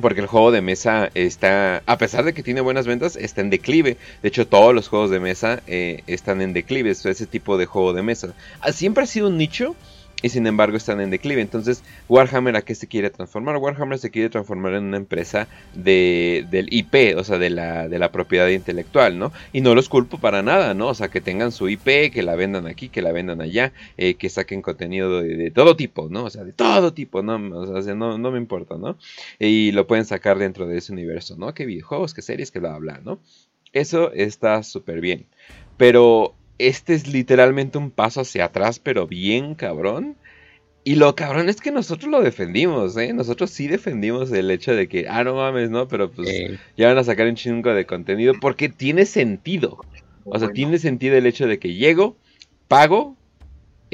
porque 0.00 0.20
el 0.20 0.26
juego 0.26 0.50
de 0.50 0.60
mesa 0.60 1.10
está, 1.14 1.82
a 1.86 1.98
pesar 1.98 2.24
de 2.24 2.32
que 2.32 2.42
tiene 2.42 2.60
buenas 2.60 2.86
ventas, 2.86 3.16
está 3.16 3.40
en 3.40 3.50
declive. 3.50 3.96
De 4.22 4.28
hecho, 4.28 4.46
todos 4.46 4.74
los 4.74 4.88
juegos 4.88 5.10
de 5.10 5.20
mesa 5.20 5.62
eh, 5.66 6.02
están 6.06 6.40
en 6.40 6.52
declive. 6.52 6.90
ese 6.90 7.26
tipo 7.26 7.58
de 7.58 7.66
juego 7.66 7.92
de 7.92 8.02
mesa. 8.02 8.34
Ah, 8.60 8.72
siempre 8.72 9.04
ha 9.04 9.06
sido 9.06 9.28
un 9.28 9.36
nicho 9.36 9.74
y 10.22 10.28
sin 10.28 10.46
embargo 10.46 10.76
están 10.76 11.00
en 11.00 11.10
declive. 11.10 11.42
Entonces, 11.42 11.82
Warhammer 12.08 12.56
a 12.56 12.62
qué 12.62 12.74
se 12.74 12.86
quiere 12.86 13.10
transformar? 13.10 13.56
Warhammer 13.56 13.98
se 13.98 14.10
quiere 14.10 14.30
transformar 14.30 14.74
en 14.74 14.84
una 14.84 14.96
empresa 14.96 15.48
de, 15.74 16.46
del 16.50 16.72
IP, 16.72 17.16
o 17.16 17.24
sea, 17.24 17.38
de 17.38 17.50
la, 17.50 17.88
de 17.88 17.98
la 17.98 18.12
propiedad 18.12 18.48
intelectual, 18.48 19.18
¿no? 19.18 19.32
Y 19.52 19.60
no 19.60 19.74
los 19.74 19.88
culpo 19.88 20.18
para 20.18 20.42
nada, 20.42 20.74
¿no? 20.74 20.88
O 20.88 20.94
sea, 20.94 21.08
que 21.08 21.20
tengan 21.20 21.52
su 21.52 21.68
IP, 21.68 22.12
que 22.12 22.22
la 22.22 22.36
vendan 22.36 22.66
aquí, 22.66 22.88
que 22.88 23.02
la 23.02 23.12
vendan 23.12 23.40
allá, 23.40 23.72
eh, 23.96 24.14
que 24.14 24.30
saquen 24.30 24.62
contenido 24.62 25.20
de, 25.20 25.50
todo 25.50 25.76
tipo, 25.76 26.08
¿no? 26.08 26.24
O 26.24 26.30
sea, 26.30 26.44
de 26.44 26.52
todo 26.52 26.94
tipo, 26.94 27.22
¿no? 27.22 27.34
O 27.58 27.82
sea, 27.82 27.94
no, 27.94 28.18
no 28.18 28.30
me 28.30 28.38
importa, 28.38 28.76
¿no? 28.78 28.96
Y 29.38 29.72
lo 29.72 29.86
pueden 29.86 30.04
sacar 30.04 30.38
dentro 30.38 30.66
de 30.66 30.78
ese 30.78 30.92
universo, 30.92 31.36
¿no? 31.36 31.52
Que 31.54 31.66
videojuegos, 31.66 32.14
que 32.14 32.22
series, 32.22 32.50
que 32.50 32.60
bla, 32.60 32.78
bla, 32.78 33.00
¿no? 33.04 33.20
Eso 33.72 34.12
está 34.12 34.62
súper 34.62 35.00
bien. 35.00 35.26
Pero 35.76 36.34
este 36.68 36.94
es 36.94 37.06
literalmente 37.06 37.78
un 37.78 37.90
paso 37.90 38.22
hacia 38.22 38.46
atrás, 38.46 38.78
pero 38.78 39.06
bien 39.06 39.54
cabrón. 39.54 40.16
Y 40.84 40.96
lo 40.96 41.14
cabrón 41.14 41.48
es 41.48 41.60
que 41.60 41.70
nosotros 41.70 42.10
lo 42.10 42.22
defendimos, 42.22 42.96
¿eh? 42.96 43.12
Nosotros 43.12 43.50
sí 43.50 43.68
defendimos 43.68 44.32
el 44.32 44.50
hecho 44.50 44.74
de 44.74 44.88
que, 44.88 45.06
ah, 45.08 45.22
no 45.22 45.36
mames, 45.36 45.70
¿no? 45.70 45.86
Pero 45.86 46.10
pues 46.10 46.28
ya 46.76 46.88
van 46.88 46.98
a 46.98 47.04
sacar 47.04 47.28
un 47.28 47.36
chingo 47.36 47.72
de 47.72 47.86
contenido 47.86 48.34
porque 48.40 48.68
tiene 48.68 49.06
sentido. 49.06 49.78
O 50.24 50.38
sea, 50.38 50.50
tiene 50.50 50.78
sentido 50.78 51.16
el 51.16 51.26
hecho 51.26 51.46
de 51.46 51.58
que 51.58 51.74
llego, 51.74 52.16
pago, 52.66 53.16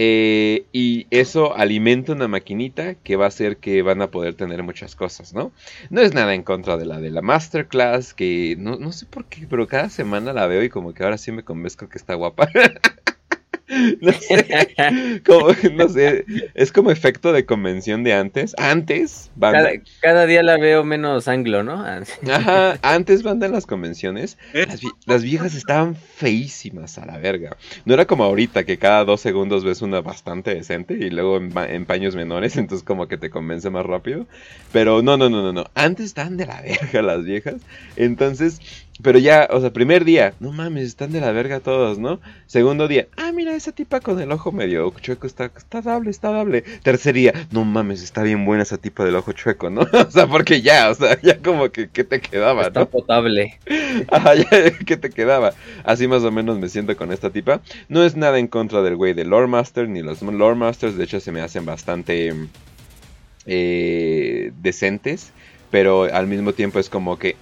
eh, 0.00 0.68
y 0.72 1.08
eso 1.10 1.56
alimenta 1.56 2.12
una 2.12 2.28
maquinita 2.28 2.94
que 2.94 3.16
va 3.16 3.24
a 3.24 3.28
hacer 3.28 3.56
que 3.58 3.82
van 3.82 4.00
a 4.00 4.12
poder 4.12 4.34
tener 4.34 4.62
muchas 4.62 4.94
cosas, 4.94 5.34
¿no? 5.34 5.52
No 5.90 6.00
es 6.00 6.14
nada 6.14 6.34
en 6.34 6.44
contra 6.44 6.76
de 6.76 6.86
la 6.86 7.00
de 7.00 7.10
la 7.10 7.20
Masterclass, 7.20 8.14
que 8.14 8.54
no, 8.58 8.76
no 8.76 8.92
sé 8.92 9.06
por 9.06 9.26
qué, 9.26 9.46
pero 9.50 9.66
cada 9.66 9.90
semana 9.90 10.32
la 10.32 10.46
veo 10.46 10.62
y 10.62 10.68
como 10.70 10.94
que 10.94 11.02
ahora 11.02 11.18
sí 11.18 11.32
me 11.32 11.42
convenzco 11.44 11.88
que 11.88 11.98
está 11.98 12.14
guapa. 12.14 12.48
No 14.00 14.12
sé, 14.12 15.22
como, 15.26 15.48
no 15.74 15.88
sé, 15.88 16.24
es 16.54 16.72
como 16.72 16.90
efecto 16.90 17.32
de 17.32 17.44
convención 17.44 18.02
de 18.02 18.14
antes. 18.14 18.54
Antes, 18.58 19.30
cada, 20.00 20.26
día 20.26 20.42
la 20.42 20.56
veo 20.56 20.84
menos 20.84 21.28
anglo, 21.28 21.62
¿no? 21.62 21.84
Ajá, 22.30 22.78
antes 22.82 23.22
banda 23.22 23.46
en 23.46 23.52
las 23.52 23.66
convenciones, 23.66 24.38
las, 25.06 25.22
viejas 25.22 25.54
estaban 25.54 25.96
feísimas 25.96 26.98
a 26.98 27.06
la 27.06 27.18
verga. 27.18 27.56
No 27.84 27.94
era 27.94 28.06
como 28.06 28.24
ahorita 28.24 28.64
que 28.64 28.78
cada 28.78 29.04
dos 29.04 29.20
segundos 29.20 29.64
ves 29.64 29.82
una 29.82 30.00
bastante 30.00 30.54
decente 30.54 30.94
y 30.94 31.10
luego 31.10 31.36
en, 31.36 31.84
paños 31.84 32.16
menores, 32.16 32.56
entonces 32.56 32.84
como 32.84 33.06
que 33.08 33.18
te 33.18 33.30
convence 33.30 33.70
más 33.70 33.84
rápido. 33.84 34.26
Pero 34.72 35.02
no, 35.02 35.16
no, 35.16 35.28
no, 35.28 35.42
no, 35.42 35.52
no. 35.52 35.64
Antes 35.74 36.06
estaban 36.06 36.36
de 36.36 36.46
la 36.46 36.60
verga 36.62 37.02
las 37.02 37.24
viejas. 37.24 37.56
Entonces, 37.96 38.60
pero 39.02 39.18
ya, 39.18 39.48
o 39.50 39.60
sea, 39.60 39.72
primer 39.72 40.04
día, 40.04 40.34
no 40.40 40.52
mames, 40.52 40.88
están 40.88 41.12
de 41.12 41.20
la 41.20 41.30
verga 41.32 41.60
todos, 41.60 41.98
¿no? 41.98 42.20
Segundo 42.46 42.88
día, 42.88 43.06
ah, 43.16 43.30
mira, 43.32 43.54
esa 43.54 43.72
tipa 43.72 44.00
con 44.00 44.20
el 44.20 44.32
ojo 44.32 44.50
medio 44.50 44.92
chueco 45.00 45.26
está, 45.26 45.52
está 45.56 45.82
dable, 45.82 46.10
está 46.10 46.30
dable. 46.30 46.62
Tercer 46.82 47.14
día, 47.14 47.32
no 47.50 47.64
mames, 47.64 48.02
está 48.02 48.22
bien 48.22 48.44
buena 48.44 48.64
esa 48.64 48.78
tipa 48.78 49.04
del 49.04 49.16
ojo 49.16 49.32
chueco, 49.32 49.70
¿no? 49.70 49.82
o 49.92 50.10
sea, 50.10 50.26
porque 50.26 50.62
ya, 50.62 50.90
o 50.90 50.94
sea, 50.94 51.20
ya 51.20 51.38
como 51.38 51.70
que, 51.70 51.88
¿qué 51.88 52.04
te 52.04 52.20
quedaba, 52.20 52.62
está 52.62 52.86
potable. 52.86 53.58
Ajá, 54.10 54.34
ya, 54.34 54.48
¿qué 54.84 54.96
te 54.96 55.10
quedaba? 55.10 55.54
Así 55.84 56.08
más 56.08 56.24
o 56.24 56.32
menos 56.32 56.58
me 56.58 56.68
siento 56.68 56.96
con 56.96 57.12
esta 57.12 57.30
tipa. 57.30 57.60
No 57.88 58.02
es 58.02 58.16
nada 58.16 58.38
en 58.38 58.48
contra 58.48 58.82
del 58.82 58.96
güey 58.96 59.14
de 59.14 59.24
Lore 59.24 59.46
Master, 59.46 59.88
ni 59.88 60.02
los 60.02 60.22
Lore 60.22 60.56
Masters, 60.56 60.96
de 60.96 61.04
hecho 61.04 61.20
se 61.20 61.32
me 61.32 61.40
hacen 61.40 61.64
bastante 61.64 62.34
eh, 63.46 64.52
decentes 64.60 65.32
pero 65.70 66.04
al 66.04 66.26
mismo 66.26 66.52
tiempo 66.52 66.78
es 66.78 66.88
como 66.88 67.18
que 67.18 67.36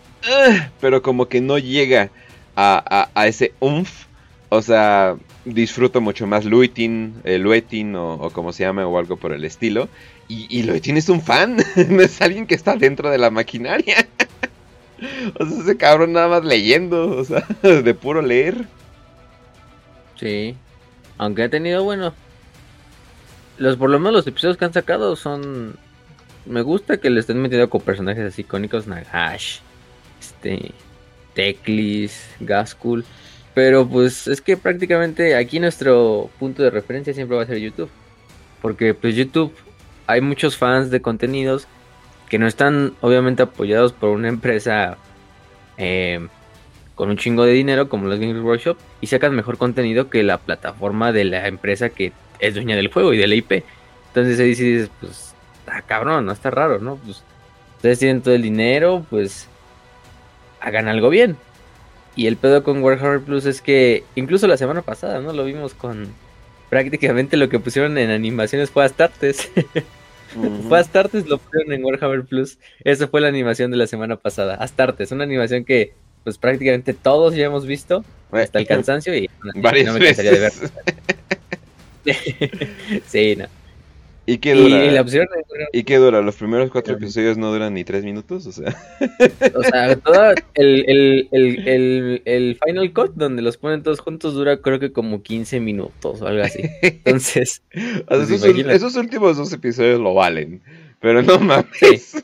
pero 0.80 1.02
como 1.02 1.28
que 1.28 1.40
no 1.40 1.58
llega 1.58 2.10
a, 2.56 3.26
ese 3.26 3.52
umf. 3.60 4.06
O 4.48 4.62
sea, 4.62 5.16
disfruto 5.44 6.00
mucho 6.00 6.26
más 6.26 6.44
Luitin, 6.44 7.16
eh, 7.24 7.38
Luetin 7.38 7.96
o, 7.96 8.30
como 8.32 8.52
se 8.52 8.62
llame 8.62 8.84
o 8.84 8.98
algo 8.98 9.16
por 9.16 9.32
el 9.32 9.44
estilo. 9.44 9.88
Y, 10.28 10.46
y 10.48 10.62
Luetin 10.62 10.96
es 10.96 11.08
un 11.08 11.20
fan, 11.20 11.56
no 11.88 12.02
es 12.02 12.20
alguien 12.20 12.46
que 12.46 12.54
está 12.54 12.76
dentro 12.76 13.10
de 13.10 13.18
la 13.18 13.30
maquinaria. 13.30 14.06
o 15.38 15.46
sea, 15.46 15.60
ese 15.62 15.76
cabrón 15.76 16.12
nada 16.12 16.28
más 16.28 16.44
leyendo, 16.44 17.10
o 17.16 17.24
sea, 17.24 17.46
de 17.62 17.94
puro 17.94 18.22
leer. 18.22 18.66
Sí, 20.16 20.56
aunque 21.18 21.44
ha 21.44 21.48
tenido, 21.48 21.84
bueno, 21.84 22.14
los 23.58 23.76
por 23.76 23.90
lo 23.90 23.98
menos 23.98 24.14
los 24.14 24.26
episodios 24.26 24.56
que 24.56 24.64
han 24.64 24.72
sacado 24.72 25.16
son... 25.16 25.76
Me 26.46 26.62
gusta 26.62 26.98
que 26.98 27.10
le 27.10 27.18
estén 27.18 27.42
metiendo 27.42 27.68
con 27.68 27.80
personajes 27.80 28.24
así 28.24 28.42
icónicos, 28.42 28.86
Nagash, 28.86 29.58
este, 30.20 30.72
Teclis, 31.34 32.28
Gaskull. 32.40 33.04
Pero 33.54 33.88
pues 33.88 34.26
es 34.26 34.40
que 34.40 34.56
prácticamente 34.56 35.34
aquí 35.34 35.60
nuestro 35.60 36.28
punto 36.38 36.62
de 36.62 36.70
referencia 36.70 37.14
siempre 37.14 37.36
va 37.36 37.42
a 37.42 37.46
ser 37.46 37.58
YouTube. 37.58 37.88
Porque 38.60 38.94
pues 38.94 39.14
YouTube 39.14 39.52
hay 40.06 40.20
muchos 40.20 40.56
fans 40.56 40.90
de 40.90 41.00
contenidos 41.00 41.66
que 42.28 42.38
no 42.38 42.46
están 42.46 42.94
obviamente 43.00 43.42
apoyados 43.42 43.92
por 43.92 44.10
una 44.10 44.28
empresa 44.28 44.98
eh, 45.78 46.26
con 46.94 47.10
un 47.10 47.16
chingo 47.16 47.44
de 47.44 47.52
dinero 47.52 47.88
como 47.88 48.08
los 48.08 48.18
Games 48.18 48.42
Workshop 48.42 48.76
y 49.00 49.06
sacan 49.06 49.34
mejor 49.34 49.58
contenido 49.58 50.10
que 50.10 50.22
la 50.22 50.38
plataforma 50.38 51.12
de 51.12 51.24
la 51.24 51.46
empresa 51.46 51.90
que 51.90 52.12
es 52.38 52.54
dueña 52.54 52.76
del 52.76 52.92
juego 52.92 53.12
y 53.12 53.18
de 53.18 53.26
la 53.26 53.34
IP. 53.34 53.64
Entonces 54.08 54.40
ahí 54.40 54.54
sí 54.54 54.64
dices, 54.64 54.90
pues, 55.00 55.34
está 55.58 55.82
cabrón, 55.82 56.26
no 56.26 56.32
está 56.32 56.50
raro, 56.50 56.78
¿no? 56.78 56.96
Pues 56.96 57.22
ustedes 57.76 57.98
tienen 57.98 58.22
todo 58.22 58.34
el 58.34 58.42
dinero, 58.42 59.04
pues 59.10 59.48
hagan 60.66 60.88
algo 60.88 61.08
bien. 61.08 61.36
Y 62.16 62.26
el 62.26 62.36
pedo 62.36 62.64
con 62.64 62.82
Warhammer 62.82 63.20
Plus 63.20 63.46
es 63.46 63.62
que 63.62 64.02
incluso 64.16 64.48
la 64.48 64.56
semana 64.56 64.82
pasada, 64.82 65.20
¿no? 65.20 65.32
Lo 65.32 65.44
vimos 65.44 65.74
con 65.74 66.08
prácticamente 66.70 67.36
lo 67.36 67.48
que 67.48 67.60
pusieron 67.60 67.96
en 67.98 68.10
animaciones 68.10 68.70
fue 68.70 68.84
Astartes. 68.84 69.48
fue 70.68 70.78
Astartes 70.78 71.28
lo 71.28 71.38
pusieron 71.38 71.72
en 71.72 71.84
Warhammer 71.84 72.24
Plus. 72.24 72.58
Esa 72.82 73.06
fue 73.06 73.20
la 73.20 73.28
animación 73.28 73.70
de 73.70 73.76
la 73.76 73.86
semana 73.86 74.16
pasada. 74.16 74.56
Astartes, 74.56 75.12
una 75.12 75.22
animación 75.22 75.64
que 75.64 75.94
pues 76.24 76.36
prácticamente 76.36 76.94
todos 76.94 77.36
ya 77.36 77.46
hemos 77.46 77.64
visto 77.64 78.04
hasta 78.32 78.58
el 78.58 78.66
cansancio 78.66 79.14
y 79.16 79.30
no 79.54 79.92
me 79.92 80.00
cansaría 80.00 80.32
de 80.32 80.40
ver. 80.40 80.52
sí, 83.06 83.36
no. 83.36 83.46
¿Y 84.28 84.38
qué 84.38 84.54
dura? 84.54 84.84
Y, 84.84 84.90
la 84.90 85.02
opción 85.02 85.28
¿Y 85.72 85.84
qué 85.84 85.98
dura? 85.98 86.20
¿Los 86.20 86.34
primeros 86.34 86.70
cuatro 86.70 86.94
episodios 86.94 87.38
no 87.38 87.52
duran 87.52 87.74
ni 87.74 87.84
tres 87.84 88.04
minutos? 88.04 88.44
O 88.46 88.52
sea, 88.52 88.76
o 89.54 89.62
sea 89.62 89.96
todo 89.96 90.32
el, 90.54 90.84
el, 90.88 91.28
el, 91.30 92.22
el, 92.24 92.58
Final 92.64 92.92
Cut, 92.92 93.12
donde 93.14 93.42
los 93.42 93.56
ponen 93.56 93.84
todos 93.84 94.00
juntos, 94.00 94.34
dura 94.34 94.60
creo 94.60 94.80
que 94.80 94.92
como 94.92 95.22
15 95.22 95.60
minutos 95.60 96.22
o 96.22 96.26
algo 96.26 96.42
así. 96.42 96.60
Entonces, 96.82 97.62
pues 98.08 98.30
esos, 98.30 98.96
últimos 98.96 99.36
dos 99.36 99.52
episodios 99.52 100.00
lo 100.00 100.14
valen. 100.14 100.60
Pero 101.00 101.22
no 101.22 101.38
mames. 101.38 102.22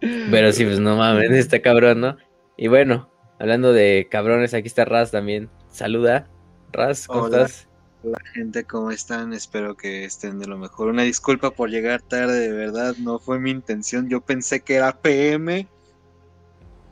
Pero 0.00 0.52
sí, 0.52 0.64
pues 0.64 0.78
no 0.78 0.96
mames, 0.96 1.30
está 1.30 1.60
cabrón, 1.62 2.00
¿no? 2.02 2.16
Y 2.58 2.68
bueno, 2.68 3.10
hablando 3.38 3.72
de 3.72 4.08
cabrones, 4.10 4.52
aquí 4.52 4.66
está 4.66 4.84
Raz 4.84 5.10
también. 5.10 5.48
Saluda. 5.70 6.28
Raz, 6.72 7.06
¿cómo 7.06 7.26
estás? 7.26 7.67
Hola 8.04 8.18
gente, 8.32 8.64
¿cómo 8.64 8.92
están? 8.92 9.32
Espero 9.32 9.76
que 9.76 10.04
estén 10.04 10.38
de 10.38 10.46
lo 10.46 10.56
mejor. 10.56 10.88
Una 10.88 11.02
disculpa 11.02 11.50
por 11.50 11.68
llegar 11.68 12.00
tarde, 12.00 12.38
de 12.38 12.52
verdad, 12.52 12.94
no 12.98 13.18
fue 13.18 13.40
mi 13.40 13.50
intención. 13.50 14.08
Yo 14.08 14.20
pensé 14.20 14.60
que 14.60 14.76
era 14.76 14.96
PM. 14.96 15.66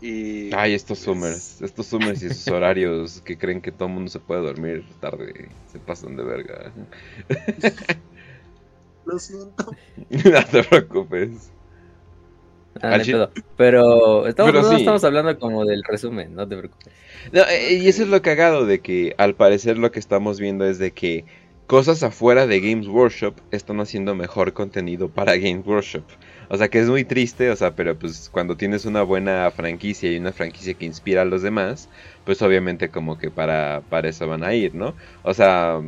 Y. 0.01 0.53
Ay, 0.53 0.75
estos 0.75 0.99
Summers, 0.99 1.63
estos 1.63 1.87
Summers 1.87 2.23
y 2.23 2.29
sus 2.29 2.49
horarios 2.49 3.23
que 3.25 3.39
creen 3.39 3.61
que 3.61 3.71
todo 3.71 3.87
el 3.87 3.95
mundo 3.95 4.11
se 4.11 4.19
puede 4.19 4.43
dormir 4.43 4.85
tarde, 5.01 5.49
se 5.71 5.79
pasan 5.79 6.17
de 6.17 6.25
verga. 6.25 6.73
Lo 9.07 9.19
siento. 9.21 9.77
no 10.11 10.45
te 10.45 10.65
preocupes. 10.65 11.53
Ah, 12.83 12.99
pero 13.57 14.27
estamos, 14.27 14.73
estamos 14.73 15.05
hablando 15.05 15.39
como 15.39 15.65
del 15.65 15.83
resumen, 15.85 16.35
no 16.35 16.47
te 16.47 16.57
preocupes. 16.57 16.93
Eh, 17.33 17.79
y 17.83 17.89
eso 17.89 18.03
es 18.03 18.09
lo 18.09 18.23
cagado 18.23 18.67
de 18.67 18.81
que 18.81 19.15
al 19.19 19.35
parecer 19.35 19.79
lo 19.79 19.91
que 19.91 19.99
estamos 19.99 20.39
viendo 20.39 20.65
es 20.65 20.79
de 20.79 20.93
que 20.93 21.25
cosas 21.67 22.03
afuera 22.03 22.47
de 22.47 22.61
Games 22.61 22.87
Workshop 22.87 23.35
están 23.51 23.81
haciendo 23.81 24.15
mejor 24.15 24.53
contenido 24.53 25.09
para 25.09 25.37
Games 25.37 25.67
Workshop. 25.67 26.05
O 26.49 26.57
sea, 26.57 26.69
que 26.69 26.79
es 26.79 26.89
muy 26.89 27.05
triste, 27.05 27.51
o 27.51 27.57
sea, 27.57 27.75
pero 27.75 27.99
pues 27.99 28.31
cuando 28.31 28.57
tienes 28.57 28.85
una 28.85 29.03
buena 29.03 29.51
franquicia 29.51 30.13
y 30.13 30.19
una 30.19 30.33
franquicia 30.33 30.75
que 30.75 30.85
inspira 30.85 31.23
a 31.23 31.25
los 31.25 31.43
demás, 31.43 31.89
pues 32.25 32.41
obviamente 32.41 32.89
como 32.89 33.19
que 33.19 33.31
para, 33.31 33.83
para 33.89 34.09
eso 34.09 34.29
van 34.29 34.45
a 34.45 34.55
ir, 34.55 34.75
¿no? 34.75 34.95
O 35.25 35.35
sea, 35.35 35.81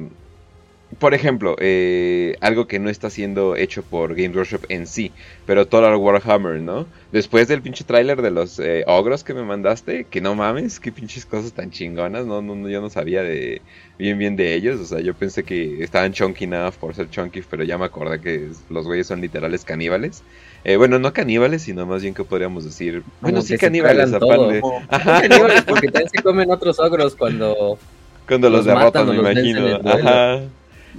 por 0.99 1.13
ejemplo, 1.13 1.55
eh, 1.59 2.37
algo 2.41 2.67
que 2.67 2.79
no 2.79 2.89
está 2.89 3.11
siendo 3.11 3.57
hecho 3.57 3.83
por 3.83 4.15
Games 4.15 4.35
Workshop 4.35 4.65
en 4.71 4.87
sí, 4.87 5.13
pero 5.45 5.67
Total 5.67 5.95
Warhammer, 5.95 6.61
¿no? 6.63 6.87
Después 7.13 7.47
del 7.47 7.61
pinche 7.61 7.85
tráiler 7.85 8.23
de 8.23 8.31
los 8.31 8.59
eh, 8.59 8.85
ogros 8.87 9.23
que 9.23 9.35
me 9.35 9.43
mandaste, 9.43 10.05
que 10.05 10.23
no 10.23 10.35
mames, 10.35 10.81
qué 10.81 10.91
pinches 10.91 11.27
cosas 11.27 11.53
tan 11.53 11.71
chingonas, 11.71 12.25
no, 12.25 12.41
no, 12.41 12.69
yo 12.71 12.81
no 12.81 12.89
sabía 12.89 13.23
de 13.23 13.61
bien 13.99 14.19
bien 14.19 14.35
de 14.37 14.55
ellos, 14.55 14.81
o 14.81 14.87
sea, 14.87 15.01
yo 15.01 15.13
pensé 15.13 15.43
que 15.43 15.83
estaban 15.85 16.15
chunky 16.15 16.45
enough 16.45 16.75
por 16.75 16.95
ser 16.95 17.11
chunky, 17.11 17.43
pero 17.43 17.65
ya 17.65 17.77
me 17.77 17.85
acordé 17.85 18.21
que 18.21 18.49
los 18.71 18.87
güeyes 18.87 19.07
son 19.07 19.21
literales 19.21 19.65
caníbales. 19.65 20.23
Eh, 20.65 20.77
bueno, 20.77 20.99
no 20.99 21.13
caníbales, 21.13 21.63
sino 21.63 21.85
más 21.85 22.03
bien 22.03 22.15
que 22.15 22.25
podríamos 22.25 22.65
decir, 22.65 23.03
bueno, 23.21 23.43
sí 23.43 23.59
caníbales 23.59 24.13
aparte. 24.13 24.63
Ajá. 24.89 25.21
Caníbales 25.21 25.63
porque 25.63 25.89
también 25.89 26.11
se 26.11 26.23
comen 26.23 26.51
otros 26.51 26.81
ogros 26.81 27.15
cuando 27.15 27.79
cuando 28.27 28.51
los, 28.51 28.65
derrotan, 28.65 29.09
me 29.09 29.17
imagino. 29.17 29.81
Ajá. 29.85 30.41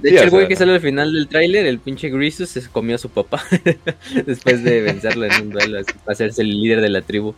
De 0.00 0.10
hecho, 0.10 0.24
el 0.24 0.30
güey 0.30 0.48
que 0.48 0.56
sale 0.56 0.72
al 0.72 0.80
final 0.80 1.12
del 1.12 1.28
tráiler, 1.28 1.66
el 1.66 1.78
pinche 1.78 2.08
Grisus, 2.10 2.48
se 2.50 2.62
comió 2.68 2.94
a 2.94 2.98
su 2.98 3.10
papá 3.10 3.42
después 4.26 4.64
de 4.64 4.80
vencerlo 4.80 5.26
en 5.26 5.32
un 5.42 5.50
duelo, 5.50 5.78
así, 5.78 5.92
para 6.04 6.12
hacerse 6.12 6.42
el 6.42 6.60
líder 6.60 6.80
de 6.80 6.88
la 6.88 7.02
tribu. 7.02 7.34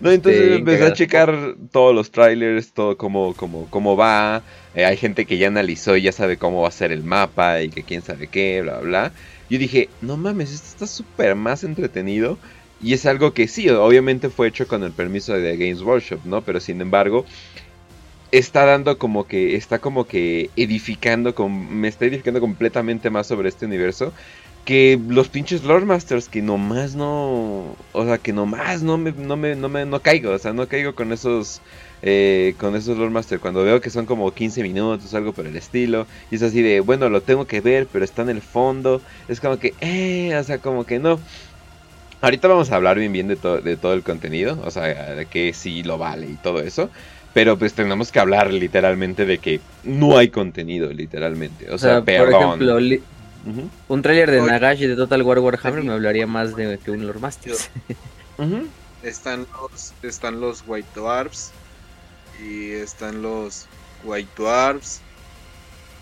No, 0.00 0.10
entonces 0.10 0.52
empecé 0.52 0.84
a 0.84 0.92
checar 0.92 1.56
todos 1.72 1.94
los 1.94 2.10
trailers, 2.10 2.72
todo 2.72 2.96
cómo, 2.96 3.34
cómo, 3.34 3.66
cómo 3.70 3.96
va. 3.96 4.42
Eh, 4.74 4.84
hay 4.84 4.96
gente 4.96 5.24
que 5.24 5.38
ya 5.38 5.48
analizó 5.48 5.96
y 5.96 6.02
ya 6.02 6.12
sabe 6.12 6.36
cómo 6.36 6.62
va 6.62 6.68
a 6.68 6.72
ser 6.72 6.92
el 6.92 7.02
mapa 7.02 7.62
y 7.62 7.70
que 7.70 7.82
quién 7.82 8.02
sabe 8.02 8.28
qué, 8.28 8.62
bla, 8.62 8.78
bla. 8.78 9.12
Yo 9.50 9.58
dije, 9.58 9.88
no 10.00 10.16
mames, 10.16 10.52
esto 10.52 10.68
está 10.68 10.86
súper 10.86 11.34
más 11.34 11.64
entretenido. 11.64 12.38
Y 12.80 12.92
es 12.92 13.06
algo 13.06 13.34
que 13.34 13.48
sí, 13.48 13.68
obviamente 13.68 14.28
fue 14.30 14.48
hecho 14.48 14.68
con 14.68 14.84
el 14.84 14.92
permiso 14.92 15.32
de 15.32 15.56
Games 15.56 15.82
Workshop, 15.82 16.20
¿no? 16.24 16.42
Pero 16.42 16.60
sin 16.60 16.80
embargo, 16.80 17.24
está 18.32 18.64
dando 18.66 18.98
como 18.98 19.26
que, 19.26 19.56
está 19.56 19.80
como 19.80 20.06
que 20.06 20.50
edificando, 20.56 21.34
me 21.48 21.88
está 21.88 22.06
edificando 22.06 22.40
completamente 22.40 23.10
más 23.10 23.26
sobre 23.26 23.48
este 23.48 23.66
universo 23.66 24.12
que 24.64 25.00
los 25.08 25.30
pinches 25.30 25.64
Lord 25.64 25.86
Masters 25.86 26.28
que 26.28 26.42
nomás 26.42 26.94
no, 26.94 27.74
o 27.92 28.04
sea, 28.04 28.18
que 28.18 28.34
nomás 28.34 28.82
no 28.82 28.98
me, 28.98 29.12
no 29.12 29.36
me, 29.36 29.56
no 29.56 29.68
me, 29.70 29.86
no 29.86 30.02
caigo, 30.02 30.32
o 30.32 30.38
sea, 30.38 30.52
no 30.52 30.68
caigo 30.68 30.94
con 30.94 31.10
esos, 31.12 31.62
eh, 32.02 32.54
con 32.58 32.76
esos 32.76 32.98
Lord 32.98 33.10
Masters 33.10 33.40
cuando 33.40 33.64
veo 33.64 33.80
que 33.80 33.88
son 33.90 34.04
como 34.04 34.30
15 34.34 34.62
minutos, 34.62 35.14
algo 35.14 35.32
por 35.32 35.46
el 35.46 35.56
estilo, 35.56 36.06
y 36.30 36.36
es 36.36 36.42
así 36.42 36.60
de, 36.60 36.80
bueno, 36.80 37.08
lo 37.08 37.22
tengo 37.22 37.46
que 37.46 37.62
ver, 37.62 37.88
pero 37.90 38.04
está 38.04 38.22
en 38.22 38.28
el 38.28 38.42
fondo, 38.42 39.00
es 39.26 39.40
como 39.40 39.58
que, 39.58 39.74
eh, 39.80 40.36
o 40.36 40.44
sea, 40.44 40.58
como 40.60 40.84
que 40.84 40.98
no. 40.98 41.18
Ahorita 42.20 42.48
vamos 42.48 42.70
a 42.72 42.76
hablar 42.76 42.98
bien 42.98 43.12
bien 43.12 43.28
de, 43.28 43.36
de 43.36 43.76
todo 43.76 43.92
el 43.94 44.02
contenido, 44.02 44.60
o 44.64 44.70
sea, 44.72 45.14
de 45.14 45.26
que 45.26 45.52
sí 45.54 45.84
lo 45.84 45.98
vale 45.98 46.26
y 46.28 46.36
todo 46.36 46.60
eso. 46.60 46.90
Pero 47.38 47.56
pues 47.56 47.72
tenemos 47.72 48.10
que 48.10 48.18
hablar 48.18 48.52
literalmente 48.52 49.24
de 49.24 49.38
que 49.38 49.60
no 49.84 50.18
hay 50.18 50.28
contenido, 50.28 50.92
literalmente. 50.92 51.70
O, 51.70 51.78
sea, 51.78 52.02
perdón. 52.02 52.58
Por 52.58 52.72
ejemplo, 52.72 53.68
un 53.86 54.02
tráiler 54.02 54.28
de 54.32 54.42
Nagashi 54.42 54.88
de 54.88 54.96
Total 54.96 55.22
War 55.22 55.38
Warhammer 55.38 55.84
me 55.84 55.92
hablaría 55.92 56.26
más 56.26 56.56
de 56.56 56.80
que 56.84 56.90
un 56.90 57.06
Lord 57.06 57.20
Masters. 57.20 57.70
están, 59.04 59.46
los, 59.52 59.94
están 60.02 60.40
los 60.40 60.64
White 60.66 60.88
Dwarfs 60.96 61.52
y 62.44 62.72
están 62.72 63.22
los 63.22 63.68
White 64.02 64.30
Dwarfs 64.36 65.00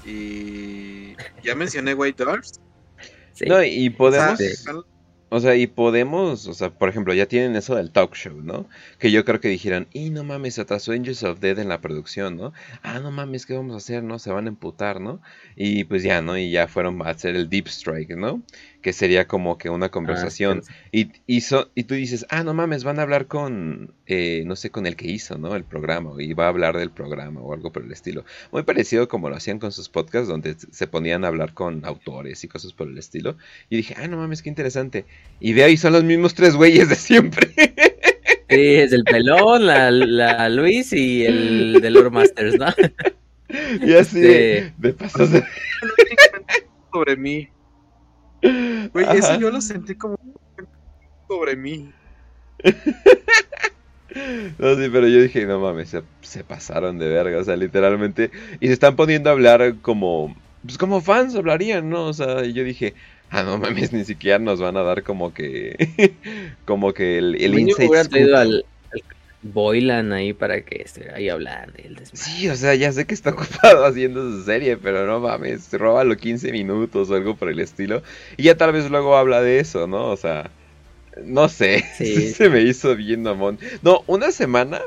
y 0.07 1.17
ya 1.43 1.55
mencioné 1.55 1.93
White 1.93 2.25
Dwarfs. 2.25 2.61
No, 3.47 3.63
y 3.63 3.91
podemos... 3.91 4.41
O 5.29 5.41
sea, 5.41 5.57
y 5.57 5.67
podemos, 5.67 6.47
o 6.47 6.55
sea, 6.55 6.71
por 6.71 6.89
ejemplo, 6.89 7.13
ya 7.13 7.27
tienen 7.27 7.57
eso 7.57 7.75
del 7.75 7.91
talk 7.91 8.15
show, 8.15 8.41
¿no? 8.43 8.69
Que 9.01 9.11
yo 9.11 9.25
creo 9.25 9.41
que 9.41 9.49
dijeron, 9.49 9.89
y 9.93 10.11
no 10.11 10.23
mames, 10.23 10.55
se 10.55 10.61
atrasó 10.61 10.93
Angels 10.93 11.25
of 11.25 11.41
Dead 11.41 11.59
en 11.59 11.69
la 11.69 11.81
producción, 11.81 12.37
¿no? 12.37 12.53
Ah, 12.83 13.01
no 13.01 13.11
mames, 13.11 13.45
¿qué 13.45 13.55
vamos 13.55 13.75
a 13.75 13.79
hacer, 13.79 14.05
no? 14.05 14.21
Se 14.21 14.31
van 14.31 14.47
a 14.47 14.49
emputar, 14.51 15.01
¿no? 15.01 15.21
Y 15.57 15.83
pues 15.85 16.05
ya, 16.05 16.23
¿no? 16.23 16.39
Y 16.39 16.53
ya 16.53 16.69
fueron 16.69 17.03
a 17.03 17.11
hacer 17.11 17.35
el 17.35 17.49
Deep 17.49 17.67
Strike, 17.67 18.17
¿no? 18.17 18.43
Que 18.87 18.93
sería 18.93 19.27
como 19.27 19.59
que 19.59 19.69
una 19.69 19.87
ah, 19.87 19.91
conversación. 19.91 20.63
y, 20.93 21.11
y, 21.27 21.43
y, 21.75 21.83
tú 21.83 21.95
dices, 21.97 22.25
ah, 22.29 22.45
no 22.45 22.55
mames, 22.55 22.85
van 22.85 23.01
a 23.01 23.03
hablar 23.03 23.27
con, 23.27 23.93
eh, 24.07 24.45
no 24.47 24.55
sé, 24.55 24.71
con 24.71 24.87
el 24.87 24.95
que 24.95 25.09
hizo, 25.09 25.39
¿no? 25.39 25.57
El 25.57 25.65
programa, 25.65 26.13
y 26.21 26.35
va 26.35 26.45
a 26.45 26.51
hablar 26.51 26.79
del 26.79 26.93
programa 26.93 27.41
o 27.41 27.53
algo 27.53 27.73
por 27.73 27.83
el 27.83 27.91
estilo. 27.91 28.25
Muy 28.53 28.63
parecido 28.63 29.09
como 29.09 29.29
lo 29.29 29.35
hacían 29.35 29.59
con 29.59 29.73
sus 29.73 29.89
podcasts, 29.89 30.29
donde 30.29 30.55
se 30.71 30.87
ponían 30.87 31.25
a 31.25 31.27
hablar 31.27 31.53
con 31.53 31.85
autores 31.85 32.45
y 32.45 32.47
cosas 32.47 32.75
por 32.75 32.87
el 32.87 32.97
estilo. 32.97 33.37
Y 33.71 33.77
dije, 33.79 33.97
ah, 33.99 34.07
no 34.07 34.19
mames, 34.19 34.41
qué 34.41 34.51
interesante. 34.51 35.05
Y 35.41 35.55
de 35.55 35.65
ahí 35.65 35.77
son 35.77 35.93
los 35.93 36.05
mismos 36.05 36.35
tres 36.35 36.55
güeyes 36.55 36.89
de 36.89 36.95
siempre. 36.95 37.49
Sí, 38.49 38.75
es 38.77 38.93
el 38.93 39.03
pelón, 39.03 39.67
la, 39.67 39.91
la 39.91 40.49
Luis 40.49 40.93
y 40.93 41.25
el 41.25 41.81
de 41.83 41.91
Lord 41.91 42.13
Masters, 42.13 42.57
¿no? 42.57 42.67
Y 43.85 43.95
así 43.95 44.21
de, 44.21 44.73
de 44.79 44.93
pasos 44.93 45.31
de... 45.33 45.43
sobre 46.93 47.17
mí. 47.17 47.49
Güey, 48.93 49.07
eso 49.17 49.39
yo 49.39 49.51
lo 49.51 49.61
sentí 49.61 49.95
como 49.95 50.17
sobre 51.29 51.57
mí. 51.57 51.91
No, 54.59 54.75
sí, 54.77 54.89
pero 54.91 55.09
yo 55.09 55.21
dije, 55.21 55.45
no 55.45 55.61
mames, 55.61 55.95
se, 56.23 56.45
pasaron 56.45 56.99
de 56.99 57.09
verga, 57.09 57.39
o 57.39 57.45
sea, 57.45 57.57
literalmente. 57.57 58.31
Y 58.61 58.69
se 58.69 58.73
están 58.73 58.97
poniendo 58.97 59.29
a 59.29 59.35
hablar 59.35 59.75
como, 59.83 60.35
pues 60.65 60.79
como 60.79 61.01
fans 61.01 61.35
hablarían, 61.35 61.91
¿no? 61.91 62.07
O 62.07 62.13
sea, 62.13 62.45
y 62.45 62.53
yo 62.53 62.65
dije, 62.65 62.95
ah, 63.31 63.43
no 63.43 63.59
mames, 63.59 63.93
ni 63.93 64.05
siquiera 64.05 64.39
nos 64.39 64.61
van 64.61 64.77
a 64.77 64.83
dar 64.83 65.03
como 65.03 65.35
que, 65.35 66.15
como 66.65 66.93
que 66.95 67.19
el, 67.19 67.35
el 67.37 67.59
insight. 67.59 67.93
al, 68.35 68.65
Boylan 69.53 70.13
ahí 70.13 70.33
para 70.33 70.63
que 70.63 70.83
esté 70.83 71.13
ahí 71.13 71.29
hablando. 71.29 71.73
sí, 72.13 72.49
o 72.49 72.57
sea, 72.57 72.75
ya 72.75 72.93
sé 72.93 73.07
que 73.07 73.15
está 73.15 73.31
ocupado 73.33 73.85
haciendo 73.85 74.23
su 74.31 74.45
serie, 74.45 74.77
pero 74.77 75.07
no 75.07 75.21
mames, 75.21 75.69
los 75.73 76.17
15 76.17 76.53
minutos 76.53 77.11
o 77.11 77.15
algo 77.15 77.37
por 77.37 77.49
el 77.49 77.61
estilo. 77.61 78.03
Y 78.37 78.45
ya 78.45 78.57
tal 78.57 78.73
vez 78.73 78.91
luego 78.91 79.17
habla 79.17 79.43
de 79.43 79.61
eso, 79.61 79.87
¿no? 79.87 80.11
O 80.11 80.17
sea, 80.17 80.51
no 81.25 81.49
sé, 81.49 81.85
se 82.35 82.49
me 82.49 82.63
hizo 82.63 82.95
bien 82.97 83.23
mamón. 83.23 83.59
No, 83.83 84.03
una 84.07 84.31
semana 84.33 84.81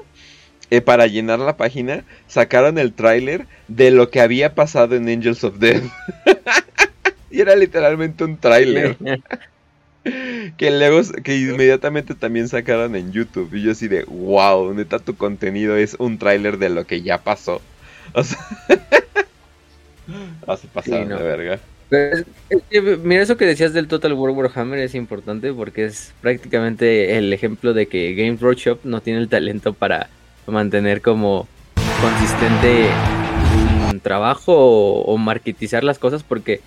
eh, 0.72 0.82
para 0.82 1.08
llenar 1.08 1.40
la 1.40 1.58
página 1.58 2.04
sacaron 2.28 2.78
el 2.78 2.94
tráiler 2.94 3.48
de 3.68 3.90
lo 3.90 4.10
que 4.10 4.22
había 4.22 4.54
pasado 4.54 4.96
en 4.96 5.10
Angels 5.10 5.44
of 5.44 5.58
Death. 5.58 5.84
y 7.32 7.42
era 7.42 7.56
literalmente 7.56 8.24
un 8.24 8.38
tráiler. 8.38 8.98
Que 10.58 10.72
luego, 10.72 11.02
que 11.24 11.38
inmediatamente 11.38 12.16
también 12.16 12.48
sacaron 12.48 12.96
en 12.96 13.12
YouTube. 13.12 13.54
Y 13.54 13.64
yo 13.64 13.72
así 13.72 13.88
de, 13.88 14.04
wow, 14.06 14.74
neta 14.74 15.00
tu 15.00 15.16
contenido 15.16 15.76
es 15.78 15.96
un 16.00 16.18
tráiler 16.18 16.58
de 16.58 16.70
lo 16.70 16.86
que 16.86 17.02
ya 17.02 17.20
pasó. 17.20 17.62
O 18.14 18.24
sea, 18.24 18.40
hace 20.48 20.68
pasar 20.68 21.08
de 21.08 21.16
verga. 21.16 21.60
mira, 23.04 23.22
eso 23.22 23.38
que 23.38 23.46
decías 23.46 23.74
del 23.74 23.88
Total 23.88 24.14
War 24.14 24.32
Warhammer 24.32 24.80
es 24.80 24.96
importante 24.96 25.54
porque 25.54 25.86
es 25.86 26.14
prácticamente 26.22 27.18
el 27.18 27.32
ejemplo 27.34 27.74
de 27.74 27.88
que 27.88 28.14
Games 28.16 28.42
Workshop 28.42 28.80
no 28.84 29.02
tiene 29.02 29.20
el 29.20 29.30
talento 29.30 29.74
para 29.74 30.10
mantener 30.48 31.02
como 31.02 31.48
consistente 32.02 32.90
un 33.92 34.00
trabajo 34.00 34.54
o, 34.56 35.02
o 35.02 35.18
marketizar 35.18 35.84
las 35.84 36.00
cosas 36.00 36.24
porque, 36.24 36.62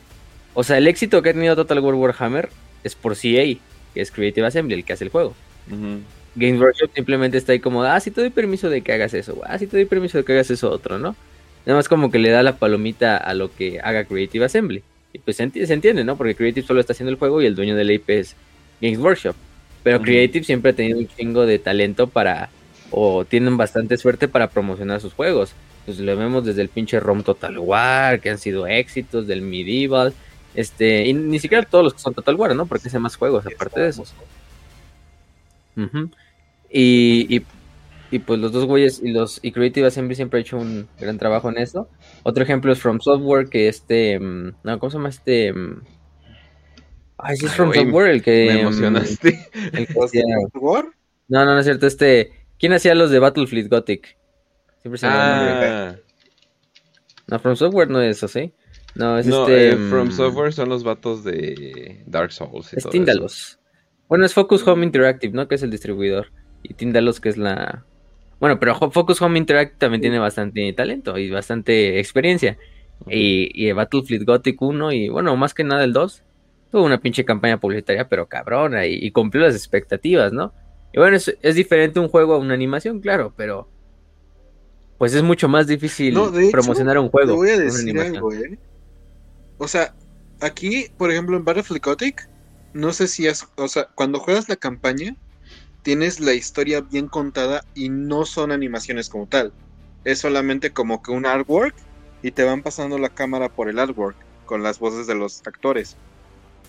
o 0.55 0.63
sea, 0.63 0.79
el 0.79 0.87
éxito 0.87 1.23
que 1.23 1.31
ha 1.31 1.35
tenido 1.35 1.57
Total 1.57 1.81
War 1.81 1.95
Warhammer 1.95 2.49
es 2.85 2.95
por 2.95 3.15
CA, 3.15 3.21
que 3.21 3.61
es 3.95 4.11
Creative 4.11 4.47
Assembly, 4.47 4.75
el 4.75 4.85
que 4.85 4.93
hace 4.93 5.05
el 5.05 5.11
juego. 5.11 5.35
Games 6.35 6.61
Workshop 6.61 6.91
simplemente 6.95 7.39
está 7.39 7.53
ahí 7.53 7.61
como, 7.61 7.83
ah, 7.83 8.01
sí 8.01 8.11
te 8.11 8.21
doy 8.21 8.31
permiso 8.31 8.71
de 8.71 8.83
que 8.83 8.93
hagas 8.93 9.15
eso, 9.15 9.41
ah, 9.45 9.59
sí 9.59 9.67
te 9.67 9.77
doy 9.77 9.87
permiso 9.87 10.19
de 10.19 10.25
que 10.25 10.33
hagas 10.33 10.51
eso 10.51 10.71
otro, 10.71 10.99
¿no? 10.99 11.15
Nada 11.67 11.79
más 11.79 11.89
como 11.89 12.11
que 12.11 12.19
le 12.19 12.31
da 12.31 12.43
la 12.43 12.57
palomita 12.57 13.17
a 13.17 13.35
lo 13.35 13.55
que 13.55 13.81
haga 13.81 14.05
Creative 14.05 14.45
Assembly. 14.45 14.83
Y 15.13 15.19
pues 15.19 15.37
se, 15.37 15.45
entiende, 15.45 16.05
¿no? 16.05 16.17
Porque 16.17 16.35
Creative 16.35 16.67
solo 16.67 16.81
está 16.81 16.93
haciendo 16.93 17.11
el 17.11 17.19
juego 17.19 17.43
y 17.43 17.47
el 17.47 17.55
dueño 17.55 17.77
de 17.77 17.85
la 17.85 17.93
IP 17.93 18.11
es 18.11 18.35
Games 18.81 18.99
Workshop. 18.99 19.37
Pero 19.83 20.01
Creative 20.01 20.45
siempre 20.45 20.71
ha 20.71 20.75
tenido 20.75 20.99
un 20.99 21.09
chingo 21.09 21.45
de 21.45 21.59
talento 21.59 22.07
para, 22.09 22.49
o 22.91 23.25
tienen 23.25 23.57
bastante 23.57 23.97
suerte 23.97 24.27
para 24.27 24.49
promocionar 24.51 25.01
sus 25.01 25.13
juegos. 25.13 25.53
Pues 25.85 25.99
lo 25.99 26.17
vemos 26.17 26.45
desde 26.45 26.63
el 26.63 26.69
pinche 26.69 26.99
ROM 26.99 27.23
Total 27.23 27.59
War, 27.59 28.21
que 28.21 28.31
han 28.31 28.39
sido 28.39 28.67
éxitos, 28.67 29.27
del 29.27 29.43
Medieval, 29.43 30.15
este, 30.55 31.07
y 31.07 31.15
ni 31.15 31.39
siquiera 31.39 31.65
todos 31.65 31.85
los 31.85 31.95
que 31.95 32.01
son 32.01 32.15
Total 32.15 32.35
War, 32.35 32.55
¿no? 32.55 32.67
Porque 32.67 32.89
hace 32.89 32.99
más 32.99 33.17
juegos 33.17 33.47
aparte 33.47 33.81
de 33.81 33.89
esos. 33.89 34.15
y, 36.71 37.45
y, 38.11 38.19
pues 38.19 38.39
los 38.39 38.53
dos 38.53 38.67
güeyes 38.67 39.01
y 39.03 39.11
los 39.11 39.41
y 39.43 39.53
Creative 39.53 39.87
Assembly 39.87 40.15
siempre 40.15 40.39
ha 40.39 40.43
hecho 40.43 40.59
un 40.59 40.87
gran 41.01 41.19
trabajo 41.19 41.49
en 41.49 41.59
eso. 41.59 41.89
Otro 42.23 42.43
ejemplo 42.43 42.73
es 42.73 42.79
From 42.79 43.01
Software, 43.01 43.49
que 43.49 43.69
este. 43.69 44.21
Mm, 44.21 44.55
no, 44.63 44.79
¿cómo 44.79 44.91
se 44.91 44.99
llama 44.99 45.09
este? 45.09 45.53
Mm? 45.53 45.83
Ay, 47.17 47.37
sí 47.37 47.47
es 47.47 47.53
From 47.53 47.73
Software 47.73 48.11
el 48.11 48.23
que. 48.23 48.47
Me 48.49 48.57
mm, 48.57 48.61
emocionaste. 48.61 49.49
El 49.73 49.87
que 49.89 50.05
hacía... 50.05 50.25
No, 51.29 51.45
no, 51.45 51.55
no 51.55 51.59
es 51.59 51.65
cierto. 51.65 51.87
Este. 51.87 52.33
¿Quién 52.59 52.75
hacía 52.75 52.95
los 52.95 53.11
de 53.11 53.19
Battlefleet 53.19 53.69
Gothic? 53.69 54.17
Siempre 54.83 54.99
se 54.99 55.07
ah. 55.09 55.97
No, 57.27 57.39
From 57.39 57.57
Software 57.57 57.89
no 57.89 58.01
es 58.01 58.19
eso, 58.19 58.29
¿sí? 58.29 58.53
No, 58.95 59.19
es 59.19 59.27
este. 59.27 59.71
Eh, 59.71 59.77
From 59.89 60.09
mm, 60.09 60.13
Software 60.13 60.53
son 60.53 60.69
los 60.69 60.85
vatos 60.85 61.25
de 61.25 62.03
Dark 62.07 62.33
Souls. 62.33 62.73
Y 62.75 62.81
Stíndalos. 62.81 63.59
Bueno, 64.09 64.27
es 64.27 64.35
Focus 64.35 64.67
Home 64.67 64.85
Interactive, 64.85 65.33
¿no? 65.33 65.49
Que 65.49 65.55
es 65.55 65.63
el 65.63 65.71
distribuidor. 65.71 66.33
Y 66.63 66.75
Tindalos, 66.75 67.21
que 67.21 67.31
es 67.31 67.37
la. 67.37 67.85
Bueno, 68.41 68.59
pero 68.59 68.75
Focus 68.75 69.23
Home 69.23 69.39
Interactive 69.39 69.79
también 69.79 70.03
tiene 70.03 70.19
bastante 70.19 70.73
talento 70.75 71.17
y 71.17 71.31
bastante 71.31 71.99
experiencia. 71.99 72.59
Y, 73.09 73.51
y 73.55 73.73
Battlefield 73.73 74.27
Gothic 74.27 74.61
1 74.61 74.93
y, 74.93 75.09
bueno, 75.09 75.37
más 75.37 75.55
que 75.55 75.65
nada 75.65 75.85
el 75.85 75.93
2. 75.93 76.23
Tuvo 76.71 76.85
una 76.85 77.01
pinche 77.01 77.25
campaña 77.25 77.59
publicitaria, 77.59 78.09
pero 78.09 78.27
cabrona, 78.27 78.87
y, 78.87 79.11
cumplió 79.11 79.45
las 79.45 79.55
expectativas, 79.55 80.33
¿no? 80.33 80.55
Y 80.93 80.99
bueno, 80.99 81.17
es, 81.17 81.37
es, 81.43 81.55
diferente 81.55 82.01
un 82.01 82.09
juego 82.09 82.35
a 82.35 82.39
una 82.39 82.55
animación, 82.55 83.01
claro, 83.01 83.33
pero. 83.37 83.69
Pues 84.99 85.15
es 85.15 85.23
mucho 85.23 85.49
más 85.49 85.67
difícil 85.67 86.17
promocionar 86.51 86.99
un 86.99 87.09
juego. 87.09 87.33
Te 87.33 87.37
voy 87.37 87.51
a 87.51 87.59
decir 87.59 87.99
algo, 87.99 88.33
¿eh? 88.33 88.59
O 89.59 89.69
sea, 89.69 89.95
aquí, 90.41 90.89
por 90.99 91.11
ejemplo, 91.11 91.37
en 91.37 91.45
Battlefield 91.45 91.83
Gothic, 91.83 92.29
no 92.73 92.93
sé 92.93 93.07
si 93.07 93.27
es, 93.27 93.47
o 93.57 93.69
sea, 93.69 93.89
cuando 93.95 94.19
juegas 94.19 94.49
la 94.49 94.57
campaña, 94.57 95.17
tienes 95.83 96.21
la 96.21 96.33
historia 96.33 96.81
bien 96.81 97.09
contada 97.09 97.65
y 97.75 97.89
no 97.89 98.25
son 98.25 98.53
animaciones 98.53 99.09
como 99.09 99.27
tal. 99.27 99.53
Es 100.05 100.21
solamente 100.21 100.73
como 100.73 101.03
que 101.03 101.13
un 101.13 101.27
artwork 101.27 101.75
y 102.23 102.31
te 102.31 102.45
van 102.45 102.63
pasando 102.63 102.99
la 102.99 103.09
cámara 103.09 103.49
por 103.49 103.69
el 103.69 103.79
artwork 103.79 104.17
con 104.47 104.63
las 104.63 104.79
voces 104.79 105.07
de 105.07 105.15
los 105.15 105.43
actores. 105.47 105.97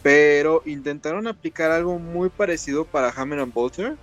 Pero 0.02 0.62
intentaron 0.65 1.28
aplicar 1.28 1.72
algo 1.72 2.00
muy 2.00 2.30
parecido 2.30 2.86
para 2.86 3.10
Hammer 3.10 3.39
and 3.39 3.54
Bolter. 3.54 3.98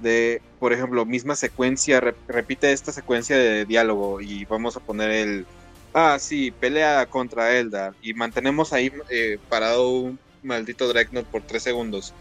De, 0.00 0.42
por 0.58 0.72
ejemplo, 0.72 1.06
misma 1.06 1.36
secuencia, 1.36 2.00
repite 2.26 2.72
esta 2.72 2.90
secuencia 2.90 3.38
de 3.38 3.64
diálogo 3.64 4.20
y 4.20 4.44
vamos 4.44 4.76
a 4.76 4.80
poner 4.80 5.10
el, 5.10 5.46
ah, 5.94 6.18
sí, 6.18 6.50
pelea 6.50 7.06
contra 7.06 7.56
Eldar 7.56 7.94
y 8.02 8.12
mantenemos 8.12 8.72
ahí 8.72 8.92
eh, 9.08 9.38
parado 9.48 9.88
un 9.90 10.18
maldito 10.42 10.88
Dreadnought 10.88 11.26
por 11.26 11.42
tres 11.42 11.62
segundos. 11.62 12.12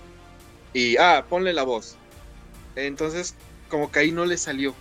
Y, 0.73 0.97
ah, 0.97 1.25
ponle 1.27 1.53
la 1.53 1.63
voz. 1.63 1.97
Entonces, 2.75 3.35
como 3.69 3.91
que 3.91 3.99
ahí 3.99 4.11
no 4.11 4.25
le 4.25 4.37
salió. 4.37 4.73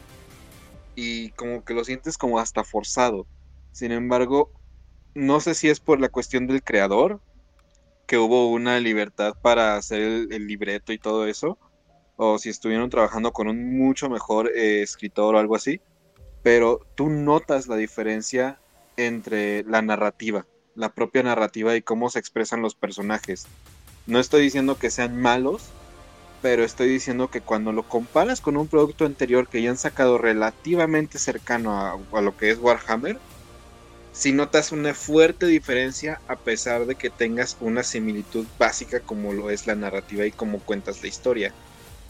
Y 0.94 1.30
como 1.30 1.64
que 1.64 1.74
lo 1.74 1.84
sientes 1.84 2.16
como 2.16 2.38
hasta 2.38 2.64
forzado. 2.64 3.26
Sin 3.72 3.92
embargo, 3.92 4.52
no 5.14 5.40
sé 5.40 5.54
si 5.54 5.68
es 5.68 5.80
por 5.80 6.00
la 6.00 6.08
cuestión 6.08 6.46
del 6.46 6.62
creador, 6.62 7.20
que 8.06 8.18
hubo 8.18 8.50
una 8.50 8.78
libertad 8.78 9.34
para 9.40 9.76
hacer 9.76 10.00
el, 10.02 10.46
libreto 10.46 10.92
y 10.92 10.98
todo 10.98 11.26
eso, 11.26 11.58
o 12.16 12.38
si 12.38 12.50
estuvieron 12.50 12.90
trabajando 12.90 13.32
con 13.32 13.48
un 13.48 13.78
mucho 13.78 14.10
mejor 14.10 14.50
eh, 14.54 14.82
escritor 14.82 15.34
o 15.34 15.38
algo 15.38 15.56
así, 15.56 15.80
pero 16.42 16.80
tú 16.94 17.08
notas 17.08 17.68
la 17.68 17.76
diferencia 17.76 18.58
entre 18.96 19.64
la 19.64 19.82
narrativa 19.82 20.46
la 20.74 20.92
propia 20.92 21.22
narrativa 21.22 21.76
y 21.76 21.82
cómo 21.82 22.10
se 22.10 22.18
expresan 22.18 22.62
los 22.62 22.74
personajes. 22.74 23.46
No 24.06 24.18
estoy 24.18 24.42
diciendo 24.42 24.78
que 24.78 24.90
sean 24.90 25.20
malos, 25.20 25.64
pero 26.40 26.64
estoy 26.64 26.88
diciendo 26.88 27.30
que 27.30 27.40
cuando 27.40 27.72
lo 27.72 27.84
comparas 27.84 28.40
con 28.40 28.56
un 28.56 28.66
producto 28.66 29.04
anterior 29.04 29.48
que 29.48 29.62
ya 29.62 29.70
han 29.70 29.78
sacado 29.78 30.18
relativamente 30.18 31.18
cercano 31.18 32.02
a, 32.12 32.20
lo 32.20 32.36
que 32.36 32.50
es 32.50 32.58
Warhammer, 32.58 33.18
si 34.12 34.32
notas 34.32 34.72
una 34.72 34.92
fuerte 34.92 35.46
diferencia 35.46 36.20
a 36.28 36.36
pesar 36.36 36.86
de 36.86 36.96
que 36.96 37.10
tengas 37.10 37.56
una 37.60 37.82
similitud 37.82 38.46
básica 38.58 39.00
como 39.00 39.32
lo 39.32 39.50
es 39.50 39.66
la 39.66 39.74
narrativa 39.74 40.26
y 40.26 40.32
cómo 40.32 40.58
cuentas 40.58 41.00
la 41.02 41.08
historia. 41.08 41.52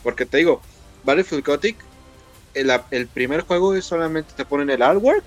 Porque 0.03 0.27
te 0.27 0.39
digo, 0.39 0.63
Battlefield 1.05 1.45
Gothic, 1.45 1.77
el, 2.55 3.07
primer 3.09 3.43
juego 3.43 3.75
es 3.75 3.85
solamente 3.85 4.33
te 4.37 4.45
ponen 4.45 4.71
el 4.71 4.83
artwork, 4.83 5.25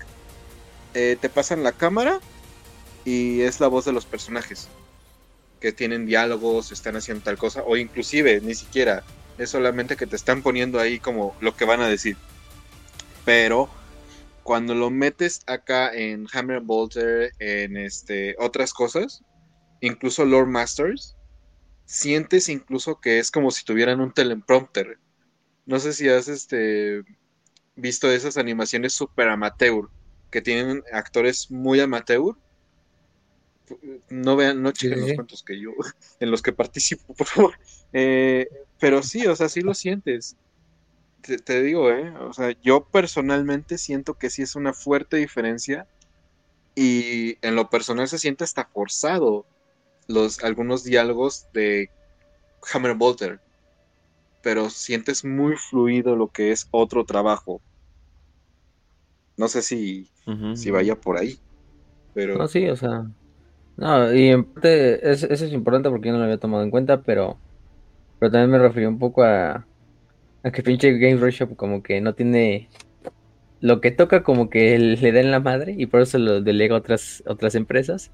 eh, 0.96 1.18
te 1.20 1.30
pasan 1.30 1.62
la 1.62 1.74
cámara 1.74 2.22
y 3.04 3.42
es 3.42 3.60
la 3.60 3.68
voz 3.68 3.84
de 3.84 3.92
los 3.92 4.06
personajes 4.06 4.70
que 5.60 5.74
tienen 5.74 6.06
diálogos, 6.06 6.72
están 6.72 6.96
haciendo 6.96 7.24
tal 7.24 7.38
cosa, 7.38 7.64
o 7.64 7.76
inclusive 7.76 8.40
ni 8.42 8.56
siquiera 8.56 9.04
es 9.38 9.50
solamente 9.50 9.98
que 9.98 10.08
te 10.08 10.16
están 10.16 10.42
poniendo 10.42 10.80
ahí 10.80 11.00
como 11.00 11.36
lo 11.42 11.56
que 11.56 11.66
van 11.66 11.82
a 11.82 11.90
decir. 11.90 12.16
Pero 13.26 13.70
cuando 14.44 14.74
lo 14.74 14.90
metes 14.90 15.42
acá 15.48 15.94
en 15.94 16.28
Hammer 16.32 16.62
Bolter, 16.62 17.34
en 17.40 17.76
este 17.76 18.36
otras 18.40 18.74
cosas, 18.74 19.22
incluso 19.82 20.24
Lord 20.24 20.48
Masters, 20.48 21.18
sientes 21.86 22.48
incluso 22.48 23.02
que 23.02 23.20
es 23.20 23.32
como 23.32 23.52
si 23.52 23.66
tuvieran 23.66 24.00
un 24.00 24.14
teleprompter. 24.14 24.98
No 25.66 25.80
sé 25.80 25.92
si 25.92 26.08
has 26.08 26.30
este 26.30 27.04
visto 27.76 28.10
esas 28.10 28.38
animaciones 28.38 28.94
super 28.94 29.28
amateur 29.28 29.90
que 30.36 30.42
tienen 30.42 30.84
actores 30.92 31.50
muy 31.50 31.80
amateur 31.80 32.36
no 34.10 34.36
vean, 34.36 34.62
no 34.62 34.74
chequen 34.74 35.00
los 35.00 35.14
cuentos 35.14 35.44
que 35.44 35.58
yo, 35.58 35.72
en 36.20 36.30
los 36.30 36.42
que 36.42 36.52
participo, 36.52 37.14
por 37.16 37.26
favor. 37.26 37.54
Eh, 37.94 38.50
pero 38.78 39.02
sí, 39.02 39.26
o 39.28 39.34
sea, 39.38 39.48
sí 39.48 39.62
lo 39.62 39.74
sientes. 39.74 40.36
Te, 41.22 41.64
digo, 41.64 41.90
¿eh? 41.90 42.14
O 42.18 42.34
sea, 42.34 42.52
yo 42.62 42.84
personalmente 42.84 43.78
siento 43.78 44.16
que 44.16 44.30
sí 44.30 44.42
es 44.42 44.58
una 44.58 44.74
fuerte 44.74 45.16
diferencia 45.16 45.88
y 46.76 47.38
en 47.42 47.56
lo 47.56 47.70
personal 47.70 48.10
se 48.10 48.20
siente 48.20 48.44
hasta 48.44 48.66
forzado 48.66 49.46
los, 50.08 50.44
algunos 50.44 50.84
diálogos 50.84 51.48
de 51.54 51.90
Hammer 52.74 52.96
Bolter, 52.96 53.40
pero 54.42 54.70
sientes 54.70 55.24
muy 55.24 55.56
fluido 55.56 56.18
lo 56.18 56.28
que 56.28 56.52
es 56.52 56.68
otro 56.72 57.06
trabajo. 57.06 57.62
No 59.38 59.48
sé 59.48 59.62
si, 59.62 60.08
si 60.54 60.72
vaya 60.72 60.96
por 60.96 61.18
ahí, 61.18 61.38
pero... 62.14 62.38
No, 62.38 62.48
sí, 62.48 62.68
o 62.70 62.76
sea, 62.76 63.06
no, 63.78 64.14
y 64.14 64.30
en 64.30 64.46
parte 64.46 65.12
eso 65.12 65.28
es 65.28 65.52
importante 65.52 65.90
porque 65.90 66.08
yo 66.08 66.14
no 66.14 66.20
lo 66.20 66.26
había 66.26 66.38
tomado 66.38 66.64
en 66.64 66.72
cuenta, 66.72 67.02
pero, 67.02 67.38
pero 68.20 68.32
también 68.32 68.52
me 68.52 68.60
refería 68.60 68.88
un 68.88 69.00
poco 69.00 69.24
a, 69.24 69.66
a 70.44 70.52
que 70.52 70.64
pinche 70.64 70.98
Game 70.98 71.22
Workshop 71.22 71.56
como 71.56 71.84
que 71.84 72.00
no 72.00 72.14
tiene 72.14 72.70
lo 73.60 73.82
que 73.82 73.92
toca 73.92 74.24
como 74.24 74.50
que 74.50 74.78
le 74.78 75.12
da 75.12 75.20
en 75.20 75.32
la 75.32 75.40
madre 75.40 75.76
y 75.78 75.88
por 75.88 76.02
eso 76.02 76.18
lo 76.20 76.42
delega 76.42 76.76
a 76.76 76.80
otras, 76.80 77.24
otras 77.26 77.56
empresas. 77.56 78.12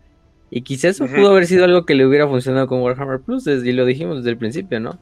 Y 0.49 0.63
quizás 0.63 0.95
eso 0.95 1.07
pudo 1.07 1.29
haber 1.29 1.45
sido 1.45 1.63
algo 1.65 1.85
que 1.85 1.95
le 1.95 2.05
hubiera 2.05 2.27
funcionado 2.27 2.67
con 2.67 2.81
Warhammer 2.81 3.21
Plus, 3.21 3.47
y 3.47 3.71
lo 3.71 3.85
dijimos 3.85 4.17
desde 4.17 4.31
el 4.31 4.37
principio, 4.37 4.79
¿no? 4.81 4.99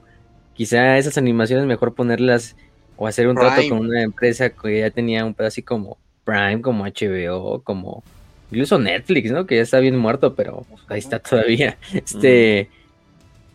Quizá 0.53 0.97
esas 0.97 1.17
animaciones 1.17 1.65
mejor 1.65 1.95
ponerlas 1.95 2.55
o 2.97 3.07
hacer 3.07 3.27
un 3.27 3.35
trato 3.35 3.61
con 3.69 3.79
una 3.79 4.03
empresa 4.03 4.49
que 4.49 4.79
ya 4.79 4.91
tenía 4.91 5.25
un 5.25 5.33
pedazo 5.33 5.53
así 5.53 5.63
como 5.63 5.97
Prime, 6.29 6.61
como 6.61 6.85
HBO, 6.85 7.61
como 7.63 8.03
incluso 8.51 8.77
Netflix, 8.77 9.31
¿no? 9.31 9.45
Que 9.45 9.57
ya 9.57 9.61
está 9.61 9.79
bien 9.79 9.97
muerto, 9.97 10.35
pero 10.35 10.65
ahí 10.87 10.99
está 10.99 11.19
todavía. 11.19 11.77
Este. 11.93 12.69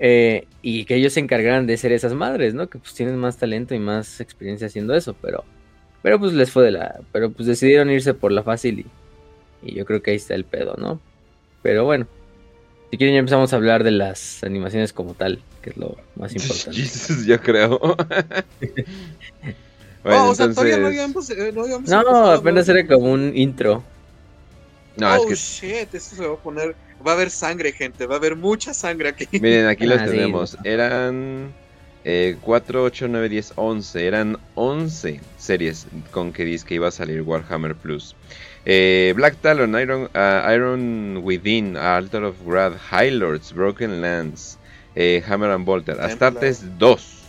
Eh, 0.00 0.48
y 0.60 0.84
que 0.86 0.96
ellos 0.96 1.12
se 1.12 1.20
encargaran 1.20 1.66
de 1.66 1.76
ser 1.76 1.92
esas 1.92 2.14
madres, 2.14 2.52
¿no? 2.52 2.68
Que 2.68 2.78
pues 2.78 2.94
tienen 2.94 3.16
más 3.16 3.36
talento 3.36 3.74
y 3.74 3.78
más 3.78 4.20
experiencia 4.20 4.66
haciendo 4.66 4.94
eso, 4.94 5.14
pero. 5.14 5.44
Pero 6.02 6.18
pues 6.18 6.32
les 6.32 6.50
fue 6.50 6.64
de 6.64 6.72
la. 6.72 7.00
Pero 7.12 7.30
pues 7.30 7.46
decidieron 7.46 7.90
irse 7.90 8.12
por 8.14 8.32
la 8.32 8.42
fácil 8.42 8.80
y. 8.80 8.86
Y 9.66 9.74
yo 9.74 9.84
creo 9.86 10.02
que 10.02 10.10
ahí 10.10 10.16
está 10.16 10.34
el 10.34 10.44
pedo, 10.44 10.74
¿no? 10.76 11.00
Pero 11.62 11.84
bueno. 11.84 12.06
Si 12.90 12.98
quieren 12.98 13.14
ya 13.14 13.20
empezamos 13.20 13.52
a 13.52 13.56
hablar 13.56 13.82
de 13.82 13.90
las 13.90 14.44
animaciones 14.44 14.92
como 14.92 15.14
tal, 15.14 15.40
que 15.62 15.70
es 15.70 15.76
lo 15.76 15.96
más 16.16 16.32
importante. 16.36 17.26
yo 17.26 17.40
creo. 17.40 17.80
bueno, 20.04 20.30
o 20.30 20.34
sea, 20.34 20.50
todavía 20.50 20.78
no 20.78 20.86
habíamos, 20.88 21.30
eh, 21.30 21.52
no, 21.52 22.02
no 22.02 22.26
apenas 22.30 22.68
era 22.68 22.86
como 22.86 23.12
un 23.12 23.36
intro. 23.36 23.82
No, 24.96 25.12
oh, 25.12 25.30
shit, 25.30 25.92
esto 25.92 26.16
se 26.16 26.26
va 26.26 26.34
a 26.34 26.36
poner. 26.36 26.76
Va 27.04 27.12
a 27.12 27.14
haber 27.14 27.30
sangre, 27.30 27.72
gente. 27.72 28.06
Va 28.06 28.14
a 28.14 28.18
haber 28.18 28.36
mucha 28.36 28.72
sangre 28.72 29.08
aquí. 29.08 29.26
Miren, 29.40 29.66
aquí 29.66 29.86
los 29.86 30.00
ah, 30.00 30.06
tenemos. 30.06 30.56
Eran 30.62 31.52
eh, 32.04 32.36
4, 32.40 32.84
8, 32.84 33.08
9, 33.08 33.28
10, 33.28 33.52
11. 33.56 34.06
Eran 34.06 34.38
11 34.54 35.20
series 35.38 35.86
con 36.12 36.32
que 36.32 36.44
dice 36.44 36.64
que 36.64 36.74
iba 36.76 36.88
a 36.88 36.92
salir 36.92 37.22
Warhammer 37.22 37.74
Plus. 37.74 38.14
Eh, 38.66 39.12
Black 39.16 39.36
Talon, 39.42 39.78
Iron, 39.78 40.08
uh, 40.14 40.50
Iron 40.50 41.20
Within, 41.22 41.76
Altar 41.76 42.24
of 42.24 42.36
Wrath, 42.46 42.76
High 42.90 43.10
Lords, 43.10 43.52
Broken 43.52 44.00
Lands, 44.00 44.58
eh, 44.94 45.22
Hammer 45.26 45.50
and 45.50 45.66
Bolter, 45.66 46.00
Astartes 46.00 46.64
2, 46.78 47.23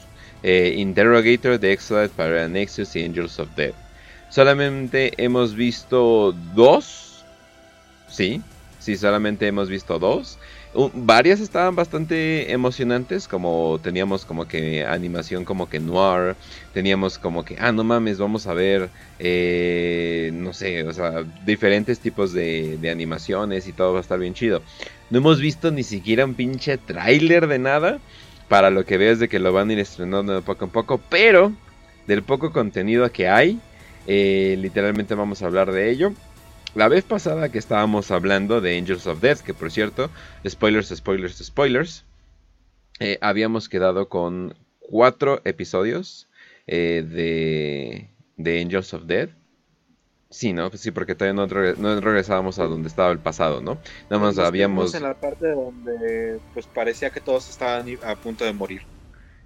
eh, 0.45 0.75
Interrogator, 0.77 1.59
The 1.59 1.73
Exodus, 1.73 2.11
para 2.11 2.47
Nexus 2.47 2.95
y 2.95 3.03
Angels 3.03 3.39
of 3.39 3.49
Death. 3.57 3.75
Solamente 4.29 5.11
hemos 5.17 5.55
visto 5.55 6.33
dos 6.53 7.05
Sí, 8.15 8.41
sí, 8.79 8.95
solamente 8.95 9.45
hemos 9.45 9.69
visto 9.69 9.99
dos. 9.99 10.37
varias 10.93 11.41
estaban 11.41 11.75
bastante 11.75 12.51
emocionantes, 12.51 13.27
como 13.27 13.79
teníamos 13.83 14.23
como 14.25 14.47
que 14.47 14.85
animación 14.85 15.43
como 15.43 15.67
que 15.67 15.81
noir, 15.81 16.35
teníamos 16.73 17.17
como 17.17 17.43
que, 17.43 17.57
ah, 17.59 17.73
no 17.73 17.83
mames, 17.83 18.17
vamos 18.17 18.47
a 18.47 18.53
ver, 18.53 18.89
eh, 19.19 20.31
no 20.33 20.53
sé, 20.53 20.83
o 20.83 20.93
sea, 20.93 21.23
diferentes 21.45 21.99
tipos 21.99 22.31
de, 22.31 22.79
animaciones 22.89 23.67
y 23.67 23.73
todo 23.73 23.91
va 23.91 23.99
a 23.99 24.01
estar 24.01 24.19
bien 24.19 24.33
chido. 24.33 24.61
No 25.09 25.17
hemos 25.17 25.41
visto 25.41 25.71
ni 25.71 25.83
siquiera 25.83 26.23
un 26.23 26.35
pinche 26.35 26.77
tráiler 26.77 27.47
de 27.47 27.59
nada, 27.59 27.99
para 28.47 28.69
lo 28.69 28.85
que 28.85 28.97
veo 28.97 29.11
es 29.11 29.19
de 29.19 29.29
que 29.29 29.39
lo 29.39 29.51
van 29.53 29.69
a 29.69 29.73
ir 29.73 29.79
estrenando 29.79 30.33
de 30.33 30.41
poco 30.41 30.65
en 30.65 30.71
poco, 30.71 30.99
pero 31.09 31.51
del 32.07 32.23
poco 32.23 32.51
contenido 32.51 33.11
que 33.11 33.27
hay, 33.27 33.59
eh, 34.07 34.55
literalmente 34.59 35.15
vamos 35.15 35.41
a 35.41 35.47
hablar 35.47 35.71
de 35.71 35.89
ello. 35.89 36.13
La 36.75 36.87
vez 36.89 37.03
pasada 37.03 37.49
que 37.49 37.57
estábamos 37.57 38.11
hablando 38.11 38.61
de 38.61 38.77
Angels 38.77 39.07
of 39.07 39.21
Death, 39.21 39.39
que 39.39 39.53
por 39.53 39.71
cierto, 39.71 40.09
spoilers, 40.47 40.89
spoilers, 40.95 41.37
spoilers. 41.37 42.03
eh, 42.99 43.17
habíamos 43.21 43.69
quedado 43.69 44.09
con 44.09 44.55
cuatro 44.79 45.41
episodios 45.45 46.27
eh, 46.67 47.03
de, 47.07 48.09
de 48.37 48.61
Angels 48.61 48.93
of 48.93 49.05
Death. 49.05 49.31
Sí, 50.37 50.51
¿no? 50.53 50.69
Sí, 50.71 50.91
porque 50.91 51.15
todavía 51.15 51.33
no, 51.41 51.47
regre- 51.47 51.77
no 51.77 51.99
regresábamos 52.01 52.59
a 52.59 52.65
donde 52.65 52.89
estaba 52.89 53.11
el 53.11 53.19
pasado, 53.21 53.61
¿no? 53.61 53.79
Nada 54.09 54.21
más 54.21 54.35
Nos 54.35 54.47
habíamos... 54.47 54.93
en 54.93 55.03
la 55.03 55.13
parte 55.19 55.47
donde 55.47 56.41
pues 56.51 56.67
parecía 56.67 57.09
que 57.09 57.21
todos 57.21 57.49
estaban 57.49 57.87
a 58.03 58.15
punto 58.17 58.43
de 58.43 58.53
morir. 58.53 58.81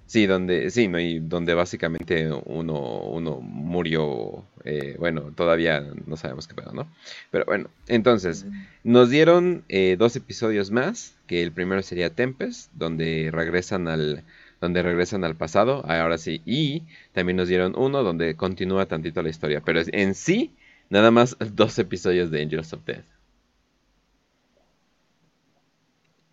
Sí, 0.06 0.26
donde, 0.26 0.70
sí, 0.72 0.88
¿no? 0.88 0.98
Y 0.98 1.20
donde 1.20 1.54
básicamente 1.54 2.28
uno, 2.46 3.00
uno 3.02 3.40
murió, 3.40 4.44
eh, 4.64 4.96
bueno, 4.98 5.32
todavía 5.34 5.82
no 6.06 6.16
sabemos 6.16 6.48
qué 6.48 6.54
pedo, 6.56 6.72
¿no? 6.72 6.90
Pero 7.30 7.44
bueno, 7.44 7.70
entonces, 7.86 8.44
nos 8.82 9.08
dieron 9.08 9.64
eh, 9.68 9.94
dos 9.96 10.16
episodios 10.16 10.72
más, 10.72 11.16
que 11.28 11.42
el 11.44 11.52
primero 11.52 11.80
sería 11.82 12.12
Tempest, 12.12 12.72
donde 12.72 13.30
regresan 13.32 13.86
al, 13.86 14.24
donde 14.60 14.82
regresan 14.82 15.22
al 15.22 15.36
pasado, 15.36 15.84
ahora 15.86 16.18
sí, 16.18 16.42
y 16.44 16.88
también 17.12 17.36
nos 17.36 17.46
dieron 17.48 17.74
uno 17.78 18.02
donde 18.02 18.34
continúa 18.36 18.86
tantito 18.86 19.22
la 19.22 19.28
historia, 19.30 19.60
pero 19.60 19.80
en 19.92 20.16
sí, 20.16 20.56
nada 20.90 21.10
más 21.10 21.36
dos 21.54 21.78
episodios 21.78 22.30
de 22.30 22.42
Angels 22.42 22.72
of 22.74 22.84
Death. 22.84 23.06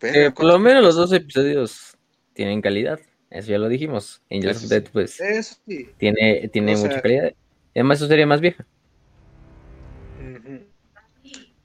Eh, 0.01 0.31
por 0.31 0.45
lo 0.45 0.51
¿cuánto- 0.53 0.59
menos 0.59 0.83
los 0.83 0.95
dos 0.95 1.11
episodios 1.13 1.97
tienen 2.33 2.61
calidad. 2.61 2.99
Eso 3.29 3.49
ya 3.49 3.57
lo 3.57 3.67
dijimos. 3.67 4.21
Angels 4.29 4.57
Eso 4.57 4.65
of 4.65 4.69
sí. 4.69 4.75
Death, 4.75 4.89
pues, 4.91 5.19
Eso 5.19 5.55
sí. 5.67 5.89
tiene, 5.97 6.49
tiene 6.49 6.73
O 6.73 6.77
sea- 6.77 6.87
mucha 6.89 7.01
calidad. 7.01 7.33
Además, 7.73 7.99
su 7.99 8.07
serie 8.07 8.25
más 8.25 8.41
vieja. 8.41 8.65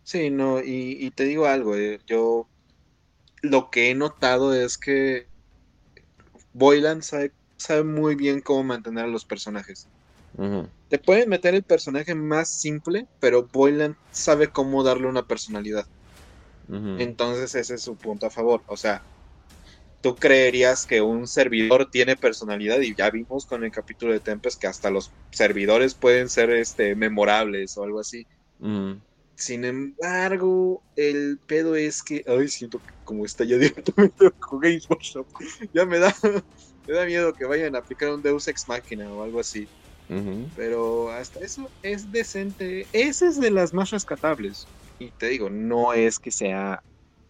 Sí, 0.05 0.29
no, 0.31 0.61
y, 0.61 0.99
y 1.01 1.11
te 1.11 1.25
digo 1.25 1.47
algo, 1.47 1.75
eh, 1.77 1.99
yo 2.07 2.47
lo 3.41 3.71
que 3.71 3.91
he 3.91 3.95
notado 3.95 4.53
es 4.53 4.77
que 4.77 5.27
Boylan 6.53 7.03
sabe, 7.03 7.33
sabe 7.57 7.83
muy 7.85 8.15
bien 8.15 8.41
cómo 8.41 8.63
mantener 8.63 9.05
a 9.05 9.09
los 9.09 9.25
personajes. 9.25 9.89
Te 10.89 10.99
pueden 10.99 11.29
meter 11.29 11.55
el 11.55 11.63
personaje 11.63 12.15
más 12.15 12.49
simple, 12.49 13.07
pero 13.21 13.49
Boylan 13.53 13.97
sabe 14.11 14.49
cómo 14.49 14.83
darle 14.83 15.07
una 15.07 15.27
personalidad. 15.27 15.87
Entonces 16.69 17.55
ese 17.55 17.75
es 17.75 17.83
su 17.83 17.97
punto 17.97 18.27
a 18.27 18.31
favor. 18.31 18.63
O 18.67 18.77
sea, 18.77 19.03
tú 20.03 20.17
creerías 20.17 20.87
que 20.87 21.01
un 21.01 21.27
servidor 21.27 21.89
tiene 21.91 22.17
personalidad 22.17 22.81
y 22.81 22.95
ya 22.95 23.11
vimos 23.11 23.47
con 23.47 23.65
el 23.65 23.71
capítulo 23.71 24.13
de 24.13 24.21
Tempest 24.21 24.61
que 24.61 24.67
hasta 24.67 24.91
los 24.91 25.11
servidores 25.31 25.95
pueden 25.95 26.29
ser 26.29 26.51
este 26.51 26.95
memorables 26.95 27.77
o 27.77 27.85
algo 27.85 28.01
así. 28.01 28.27
Sin 29.35 29.65
embargo, 29.65 30.83
el 30.97 31.39
pedo 31.47 31.75
es 31.75 32.03
que, 32.03 32.23
ay, 32.27 32.49
siento 32.49 32.79
que 32.79 32.95
como 33.05 33.25
está 33.25 33.45
ya 33.45 33.57
directamente 33.59 34.31
con 34.39 34.61
Games 34.61 34.89
Workshop, 34.89 35.27
ya 35.73 35.85
me 35.85 35.99
da, 35.99 36.15
me 36.87 36.95
da 36.95 37.07
miedo 37.07 37.33
que 37.33 37.45
vayan 37.45 37.75
a 37.77 37.79
aplicar 37.79 38.11
un 38.11 38.23
Deus 38.23 38.47
Ex 38.49 38.69
Machina 38.69 39.13
o 39.13 39.23
algo 39.23 39.41
así. 39.41 39.71
Pero 40.57 41.11
hasta 41.11 41.41
eso 41.41 41.71
es 41.83 42.13
decente. 42.13 42.87
Esa 42.93 43.27
es 43.29 43.41
de 43.41 43.51
las 43.51 43.73
más 43.73 43.91
rescatables. 43.91 44.67
Y 44.99 45.11
te 45.11 45.29
digo, 45.29 45.49
no 45.51 45.93
es 45.95 46.19
que 46.19 46.31
sea 46.31 46.83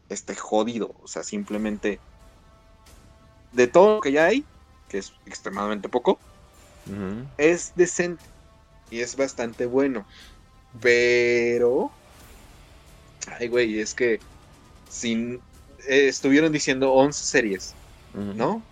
este 0.09 0.35
jodido. 0.35 0.95
O 1.03 1.09
sea, 1.09 1.23
simplemente 1.23 2.01
de 3.53 3.67
todo 3.67 3.97
lo 3.97 4.01
que 4.01 4.13
ya 4.13 4.27
hay, 4.27 4.45
que 4.89 4.99
es 4.99 5.13
extremadamente 5.27 5.89
poco, 5.89 6.19
es 7.39 7.73
decente. 7.77 8.25
Y 8.91 9.01
es 9.01 9.17
bastante 9.17 9.67
bueno. 9.67 10.05
Pero. 10.81 11.91
Ay, 13.39 13.49
güey, 13.49 13.79
es 13.79 13.95
que. 13.95 14.21
Sin. 14.91 15.41
eh, 15.89 16.09
estuvieron 16.09 16.53
diciendo 16.53 16.93
11 16.93 17.25
series. 17.25 17.75
¿no? 18.15 18.63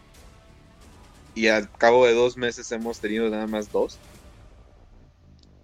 Y 1.34 1.48
al 1.48 1.70
cabo 1.70 2.06
de 2.06 2.14
dos 2.14 2.36
meses 2.36 2.70
hemos 2.72 2.98
tenido 3.00 3.28
nada 3.30 3.46
más 3.46 3.70
dos. 3.70 3.98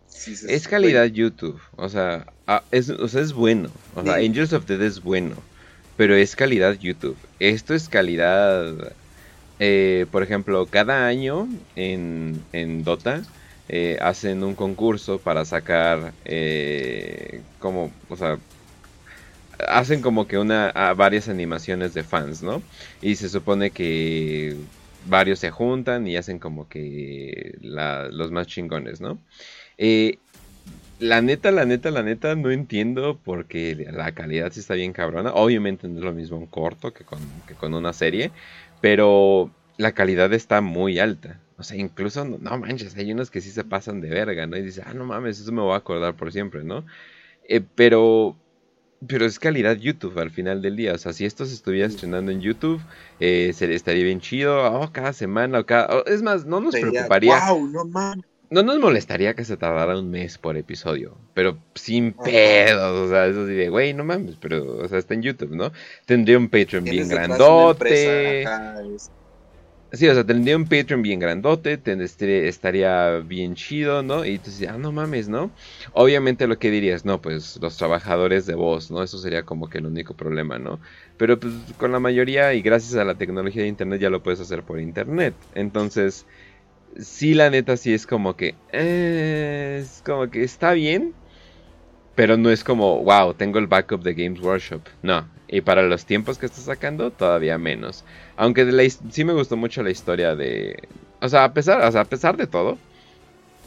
Sí, 0.08 0.34
Es 0.48 0.66
calidad 0.66 1.06
YouTube, 1.06 1.60
o 1.76 1.88
sea, 1.88 2.26
es, 2.70 2.88
o 2.88 3.06
sea, 3.08 3.20
es 3.20 3.32
bueno. 3.32 3.70
O 3.94 4.02
sea. 4.02 4.14
Angels 4.14 4.52
of 4.52 4.66
Death 4.66 4.80
es 4.80 5.02
bueno, 5.02 5.36
pero 5.96 6.14
es 6.14 6.34
calidad 6.34 6.78
YouTube. 6.78 7.16
Esto 7.38 7.74
es 7.74 7.88
calidad, 7.88 8.94
eh, 9.58 10.06
por 10.10 10.22
ejemplo, 10.22 10.66
cada 10.66 11.06
año 11.06 11.48
en, 11.74 12.42
en 12.52 12.82
Dota 12.82 13.22
eh, 13.68 13.98
hacen 14.00 14.44
un 14.44 14.54
concurso 14.54 15.18
para 15.18 15.44
sacar 15.44 16.12
eh, 16.24 17.42
como, 17.58 17.92
o 18.08 18.16
sea, 18.16 18.38
hacen 19.68 20.02
como 20.02 20.28
que 20.28 20.38
una 20.38 20.68
a 20.70 20.94
varias 20.94 21.28
animaciones 21.28 21.92
de 21.92 22.04
fans, 22.04 22.42
¿no? 22.42 22.62
Y 23.02 23.16
se 23.16 23.28
supone 23.28 23.70
que 23.70 24.56
varios 25.06 25.38
se 25.38 25.50
juntan 25.50 26.06
y 26.06 26.16
hacen 26.16 26.38
como 26.38 26.68
que 26.68 27.56
los 27.60 28.30
más 28.30 28.46
chingones, 28.46 29.00
¿no? 29.00 29.18
Eh, 29.78 30.18
la 30.98 31.20
neta, 31.20 31.50
la 31.50 31.64
neta, 31.66 31.90
la 31.90 32.02
neta, 32.02 32.34
no 32.34 32.50
entiendo 32.50 33.18
porque 33.22 33.86
la 33.92 34.12
calidad 34.12 34.52
sí 34.52 34.60
está 34.60 34.74
bien 34.74 34.92
cabrona. 34.92 35.32
Obviamente 35.34 35.88
no 35.88 35.98
es 35.98 36.04
lo 36.04 36.12
mismo 36.12 36.38
un 36.38 36.46
corto 36.46 36.92
que 36.92 37.04
con, 37.04 37.18
que 37.46 37.54
con 37.54 37.74
una 37.74 37.92
serie, 37.92 38.30
pero 38.80 39.50
la 39.76 39.92
calidad 39.92 40.32
está 40.32 40.60
muy 40.60 40.98
alta. 40.98 41.40
O 41.58 41.62
sea, 41.62 41.76
incluso, 41.76 42.24
no, 42.24 42.38
no 42.38 42.58
manches, 42.58 42.96
hay 42.96 43.12
unos 43.12 43.30
que 43.30 43.40
sí 43.40 43.50
se 43.50 43.64
pasan 43.64 44.00
de 44.00 44.10
verga, 44.10 44.46
¿no? 44.46 44.56
Y 44.56 44.62
dices, 44.62 44.84
ah, 44.86 44.94
no 44.94 45.04
mames, 45.04 45.40
eso 45.40 45.52
me 45.52 45.62
voy 45.62 45.74
a 45.74 45.76
acordar 45.76 46.14
por 46.14 46.32
siempre, 46.32 46.64
¿no? 46.64 46.84
Eh, 47.48 47.62
pero, 47.74 48.36
pero 49.06 49.26
es 49.26 49.38
calidad 49.38 49.76
YouTube 49.76 50.18
al 50.18 50.30
final 50.30 50.62
del 50.62 50.76
día. 50.76 50.94
O 50.94 50.98
sea, 50.98 51.12
si 51.12 51.24
esto 51.24 51.44
se 51.46 51.54
estuviera 51.54 51.86
estrenando 51.86 52.32
en 52.32 52.40
YouTube, 52.40 52.80
eh, 53.20 53.52
se, 53.54 53.72
estaría 53.74 54.04
bien 54.04 54.20
chido. 54.20 54.64
Oh, 54.72 54.90
cada 54.92 55.12
semana 55.12 55.60
o 55.60 55.66
cada... 55.66 55.98
oh, 55.98 56.04
es 56.06 56.22
más, 56.22 56.44
no 56.46 56.60
nos 56.60 56.72
sería, 56.72 56.90
preocuparía. 56.90 57.50
Wow, 57.50 57.68
no 57.68 57.84
mames. 57.84 58.24
No 58.48 58.62
nos 58.62 58.78
molestaría 58.78 59.34
que 59.34 59.44
se 59.44 59.56
tardara 59.56 59.98
un 59.98 60.10
mes 60.10 60.38
por 60.38 60.56
episodio, 60.56 61.18
pero 61.34 61.58
sin 61.74 62.14
Ajá. 62.16 62.22
pedos, 62.22 63.06
o 63.06 63.08
sea, 63.10 63.26
eso 63.26 63.44
sí 63.44 63.54
de, 63.54 63.68
güey, 63.70 63.92
no 63.92 64.04
mames, 64.04 64.36
pero, 64.40 64.78
o 64.78 64.88
sea, 64.88 64.98
está 64.98 65.14
en 65.14 65.22
YouTube, 65.22 65.50
¿no? 65.50 65.72
Tendría 66.04 66.38
un 66.38 66.48
Patreon 66.48 66.84
bien 66.84 67.08
grandote. 67.08 68.44
empresa 68.44 68.56
acá, 68.56 68.82
es- 68.94 69.10
Sí, 69.92 70.08
o 70.08 70.14
sea, 70.14 70.26
tendría 70.26 70.56
un 70.56 70.68
Patreon 70.68 71.00
bien 71.02 71.20
grandote, 71.20 71.78
ten- 71.78 72.00
este, 72.02 72.48
estaría 72.48 73.18
bien 73.20 73.54
chido, 73.54 74.02
¿no? 74.02 74.24
Y 74.24 74.38
tú 74.40 74.50
dices, 74.50 74.68
ah, 74.68 74.78
no 74.78 74.90
mames, 74.92 75.28
¿no? 75.28 75.54
Obviamente 75.92 76.46
lo 76.48 76.58
que 76.58 76.70
dirías, 76.72 77.04
no, 77.04 77.20
pues 77.22 77.56
los 77.62 77.76
trabajadores 77.76 78.46
de 78.46 78.54
voz, 78.56 78.90
¿no? 78.90 79.02
Eso 79.02 79.18
sería 79.18 79.44
como 79.44 79.68
que 79.68 79.78
el 79.78 79.86
único 79.86 80.14
problema, 80.16 80.58
¿no? 80.58 80.80
Pero 81.16 81.38
pues 81.38 81.72
con 81.76 81.92
la 81.92 82.00
mayoría 82.00 82.52
y 82.54 82.62
gracias 82.62 82.96
a 82.96 83.04
la 83.04 83.16
tecnología 83.16 83.62
de 83.62 83.68
internet 83.68 84.00
ya 84.00 84.10
lo 84.10 84.22
puedes 84.22 84.40
hacer 84.40 84.64
por 84.64 84.80
internet. 84.80 85.46
Entonces, 85.52 86.26
sí, 86.96 87.34
la 87.34 87.50
neta 87.50 87.76
sí 87.76 87.94
es 87.94 88.06
como 88.06 88.36
que, 88.36 88.60
eh, 88.72 89.78
es 89.82 90.02
como 90.02 90.30
que 90.30 90.44
está 90.44 90.72
bien, 90.74 91.16
pero 92.14 92.36
no 92.36 92.50
es 92.50 92.64
como, 92.64 93.02
wow, 93.04 93.34
tengo 93.34 93.58
el 93.58 93.66
backup 93.66 94.02
de 94.02 94.14
Games 94.14 94.40
Workshop. 94.40 94.88
No, 95.02 95.30
y 95.48 95.60
para 95.60 95.82
los 95.82 96.06
tiempos 96.06 96.38
que 96.38 96.46
está 96.46 96.60
sacando, 96.60 97.10
todavía 97.10 97.58
menos. 97.58 98.04
Aunque 98.36 98.90
sí 99.10 99.24
me 99.24 99.32
gustó 99.32 99.56
mucho 99.56 99.82
la 99.82 99.90
historia 99.90 100.34
de... 100.34 100.88
O 101.20 101.28
sea, 101.28 101.44
a 101.44 101.52
pesar, 101.52 101.96
a 101.96 102.04
pesar 102.04 102.36
de 102.36 102.46
todo, 102.46 102.78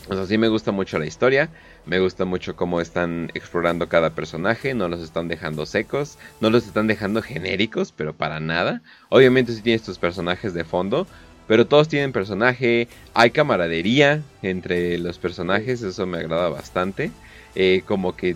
o 0.08 0.16
sea, 0.16 0.26
sí 0.26 0.38
me 0.38 0.48
gusta 0.48 0.72
mucho 0.72 0.98
la 0.98 1.06
historia, 1.06 1.50
me 1.86 2.00
gusta 2.00 2.26
mucho 2.26 2.56
cómo 2.56 2.82
están 2.82 3.32
explorando 3.34 3.90
cada 3.90 4.12
personaje, 4.12 4.74
no 4.74 4.88
los 4.88 5.02
están 5.02 5.28
dejando 5.28 5.66
secos, 5.66 6.18
no 6.42 6.50
los 6.50 6.66
están 6.66 6.88
dejando 6.88 7.22
genéricos, 7.22 7.92
pero 7.96 8.14
para 8.14 8.40
nada. 8.40 8.82
Obviamente 9.10 9.54
sí 9.54 9.62
tienes 9.62 9.84
tus 9.84 10.00
personajes 10.00 10.54
de 10.54 10.64
fondo, 10.64 11.08
pero 11.48 11.68
todos 11.68 11.90
tienen 11.90 12.12
personaje, 12.12 12.88
hay 13.14 13.32
camaradería 13.32 14.22
entre 14.42 14.98
los 14.98 15.18
personajes, 15.18 15.82
eso 15.82 16.06
me 16.06 16.20
agrada 16.20 16.50
bastante. 16.50 17.12
Eh, 17.56 17.84
como 17.86 18.16
que 18.16 18.36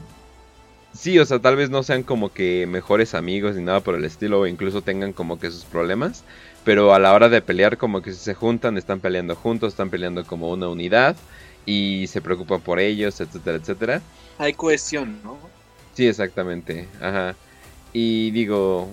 sí, 0.94 1.20
o 1.20 1.26
sea, 1.26 1.40
tal 1.40 1.56
vez 1.56 1.70
no 1.70 1.84
sean 1.84 2.04
como 2.04 2.32
que 2.32 2.66
mejores 2.68 3.14
amigos 3.14 3.56
ni 3.56 3.64
nada 3.64 3.82
por 3.82 3.96
el 3.96 4.06
estilo, 4.06 4.42
o 4.42 4.48
incluso 4.48 4.82
tengan 4.82 5.14
como 5.14 5.40
que 5.40 5.52
sus 5.52 5.66
problemas, 5.66 6.24
pero 6.64 6.94
a 6.94 7.00
la 7.00 7.14
hora 7.14 7.30
de 7.30 7.42
pelear, 7.42 7.78
como 7.78 8.02
que 8.02 8.12
si 8.12 8.20
se 8.20 8.34
juntan, 8.34 8.78
están 8.78 9.00
peleando 9.00 9.36
juntos, 9.36 9.74
están 9.74 9.90
peleando 9.90 10.26
como 10.26 10.52
una 10.52 10.68
unidad 10.70 11.16
y 11.66 12.08
se 12.08 12.22
preocupan 12.22 12.62
por 12.62 12.80
ellos, 12.80 13.20
etcétera, 13.20 13.58
etcétera. 13.58 14.02
Hay 14.38 14.54
cohesión, 14.54 15.22
¿no? 15.24 15.38
Sí, 15.94 16.08
exactamente. 16.08 16.88
Ajá. 17.02 17.36
Y 17.94 18.32
digo, 18.32 18.90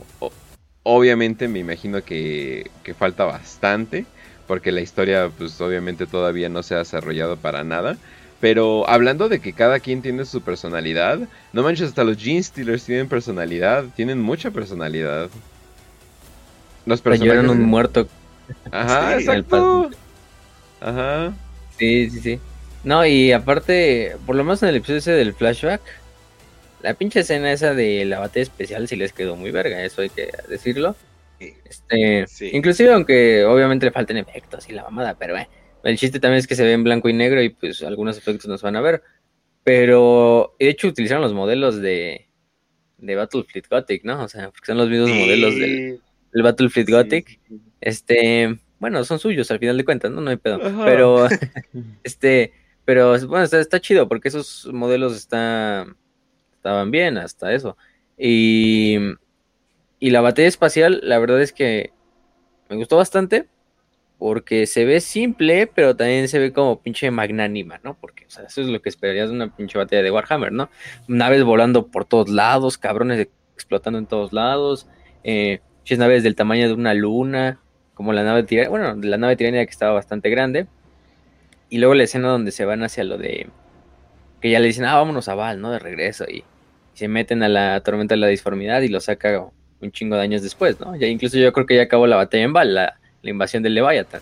obviamente 0.82 1.48
me 1.48 1.60
imagino 1.60 2.02
que, 2.02 2.70
que 2.82 2.94
falta 2.94 3.24
bastante, 3.24 4.04
porque 4.46 4.72
la 4.72 4.80
historia 4.80 5.30
pues 5.36 5.60
obviamente 5.60 6.06
todavía 6.06 6.48
no 6.48 6.62
se 6.62 6.74
ha 6.74 6.78
desarrollado 6.78 7.36
para 7.36 7.64
nada. 7.64 7.96
Pero 8.40 8.88
hablando 8.88 9.28
de 9.28 9.40
que 9.40 9.52
cada 9.52 9.80
quien 9.80 10.00
tiene 10.00 10.24
su 10.24 10.40
personalidad, 10.40 11.18
no 11.52 11.62
manches, 11.62 11.88
hasta 11.88 12.04
los 12.04 12.16
Gene 12.16 12.42
Stealers 12.42 12.84
tienen 12.84 13.08
personalidad, 13.08 13.84
tienen 13.94 14.20
mucha 14.20 14.50
personalidad. 14.50 15.28
Los 16.86 17.00
personajes... 17.02 17.48
un 17.48 17.62
muerto. 17.64 18.08
Ajá, 18.70 19.08
Sí, 19.10 19.14
el 19.14 19.20
exacto. 19.20 19.90
Ajá. 20.80 21.32
Sí, 21.78 22.10
sí, 22.10 22.20
sí. 22.20 22.40
No, 22.82 23.04
y 23.04 23.32
aparte, 23.32 24.16
por 24.24 24.36
lo 24.36 24.42
menos 24.44 24.62
en 24.62 24.70
el 24.70 24.76
episodio 24.76 24.98
ese 25.00 25.12
del 25.12 25.34
flashback, 25.34 25.82
la 26.82 26.94
pinche 26.94 27.20
escena 27.20 27.52
esa 27.52 27.74
de 27.74 28.06
la 28.06 28.20
batalla 28.20 28.42
especial 28.42 28.88
sí 28.88 28.96
les 28.96 29.12
quedó 29.12 29.36
muy 29.36 29.50
verga, 29.50 29.84
eso 29.84 30.00
hay 30.00 30.08
que 30.08 30.30
decirlo. 30.48 30.96
Este, 31.38 32.26
Sí. 32.26 32.50
inclusive 32.52 32.92
aunque 32.92 33.44
obviamente 33.44 33.86
le 33.86 33.92
falten 33.92 34.16
efectos 34.16 34.68
y 34.68 34.72
la 34.72 34.82
mamada, 34.84 35.14
pero 35.18 35.36
eh, 35.36 35.48
el 35.84 35.98
chiste 35.98 36.20
también 36.20 36.38
es 36.38 36.46
que 36.46 36.54
se 36.54 36.64
ve 36.64 36.72
en 36.72 36.84
blanco 36.84 37.08
y 37.08 37.12
negro 37.12 37.42
y 37.42 37.50
pues 37.50 37.82
algunos 37.82 38.18
efectos 38.18 38.46
nos 38.46 38.62
van 38.62 38.76
a 38.76 38.80
ver. 38.80 39.02
Pero 39.64 40.54
de 40.58 40.68
hecho 40.68 40.88
utilizaron 40.88 41.22
los 41.22 41.34
modelos 41.34 41.80
de, 41.80 42.28
de 42.98 43.14
Battlefleet 43.14 43.68
Gothic, 43.68 44.04
¿no? 44.04 44.24
O 44.24 44.28
sea, 44.28 44.50
porque 44.50 44.66
son 44.66 44.78
los 44.78 44.88
mismos 44.88 45.10
modelos 45.10 45.54
del, 45.54 46.00
del 46.32 46.70
Sí, 46.70 46.84
Gothic. 46.84 47.40
Este, 47.80 48.58
bueno, 48.78 49.04
son 49.04 49.18
suyos 49.18 49.50
al 49.50 49.58
final 49.58 49.76
de 49.76 49.84
cuentas, 49.84 50.10
¿no? 50.10 50.20
No 50.20 50.30
hay 50.30 50.36
pedo. 50.36 50.64
Ajá. 50.64 50.84
Pero, 50.84 51.26
este, 52.04 52.52
pero 52.84 53.18
bueno, 53.26 53.44
está, 53.44 53.60
está 53.60 53.80
chido 53.80 54.08
porque 54.08 54.28
esos 54.28 54.68
modelos 54.72 55.16
está, 55.16 55.86
estaban 56.54 56.90
bien 56.90 57.18
hasta 57.18 57.52
eso. 57.52 57.76
Y, 58.16 58.98
y 59.98 60.10
la 60.10 60.20
batalla 60.20 60.48
espacial, 60.48 61.00
la 61.02 61.18
verdad 61.18 61.40
es 61.40 61.52
que 61.52 61.92
me 62.68 62.76
gustó 62.76 62.96
bastante 62.96 63.48
porque 64.20 64.66
se 64.66 64.84
ve 64.84 65.00
simple, 65.00 65.66
pero 65.66 65.96
también 65.96 66.28
se 66.28 66.38
ve 66.38 66.52
como 66.52 66.82
pinche 66.82 67.10
magnánima, 67.10 67.80
¿no? 67.82 67.96
Porque, 67.98 68.26
o 68.26 68.30
sea, 68.30 68.44
eso 68.44 68.60
es 68.60 68.68
lo 68.68 68.82
que 68.82 68.90
esperarías 68.90 69.30
de 69.30 69.34
una 69.34 69.56
pinche 69.56 69.78
batalla 69.78 70.02
de 70.02 70.10
Warhammer, 70.10 70.52
¿no? 70.52 70.68
Naves 71.08 71.42
volando 71.42 71.86
por 71.86 72.04
todos 72.04 72.28
lados, 72.28 72.76
cabrones 72.76 73.28
explotando 73.54 73.98
en 73.98 74.04
todos 74.04 74.34
lados, 74.34 74.86
eh, 75.24 75.60
naves 75.96 76.22
del 76.22 76.36
tamaño 76.36 76.68
de 76.68 76.74
una 76.74 76.92
luna, 76.92 77.60
como 77.94 78.12
la 78.12 78.22
nave 78.22 78.42
tirania, 78.42 78.68
bueno, 78.68 78.94
la 78.94 79.16
nave 79.16 79.36
tirania 79.36 79.64
que 79.64 79.70
estaba 79.70 79.94
bastante 79.94 80.28
grande. 80.28 80.66
Y 81.70 81.78
luego 81.78 81.94
la 81.94 82.04
escena 82.04 82.28
donde 82.28 82.52
se 82.52 82.66
van 82.66 82.82
hacia 82.82 83.04
lo 83.04 83.16
de 83.16 83.48
que 84.42 84.50
ya 84.50 84.60
le 84.60 84.66
dicen, 84.66 84.84
ah, 84.84 84.96
vámonos 84.96 85.30
a 85.30 85.34
Val, 85.34 85.62
¿no? 85.62 85.70
De 85.70 85.78
regreso. 85.78 86.26
Y, 86.28 86.44
y 86.94 86.98
se 86.98 87.08
meten 87.08 87.42
a 87.42 87.48
la 87.48 87.80
tormenta 87.80 88.14
de 88.16 88.20
la 88.20 88.26
disformidad 88.26 88.82
y 88.82 88.88
lo 88.88 89.00
saca 89.00 89.46
un 89.80 89.92
chingo 89.92 90.16
de 90.16 90.22
años 90.22 90.42
después, 90.42 90.78
¿no? 90.78 90.94
Ya 90.94 91.06
incluso 91.06 91.38
yo 91.38 91.50
creo 91.54 91.64
que 91.64 91.76
ya 91.76 91.82
acabó 91.84 92.06
la 92.06 92.16
batalla 92.16 92.44
en 92.44 92.52
Val, 92.52 92.74
la, 92.74 92.99
la 93.22 93.30
invasión 93.30 93.62
del 93.62 93.74
Leviathan. 93.74 94.20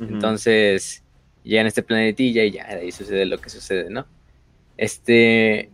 Entonces, 0.00 1.02
llegan 1.44 1.66
a 1.66 1.68
este 1.68 1.82
planetilla 1.82 2.44
y 2.44 2.50
ya 2.52 2.66
de 2.66 2.80
ahí 2.82 2.92
sucede 2.92 3.24
lo 3.26 3.38
que 3.38 3.50
sucede, 3.50 3.88
¿no? 3.90 4.06
Este, 4.76 5.70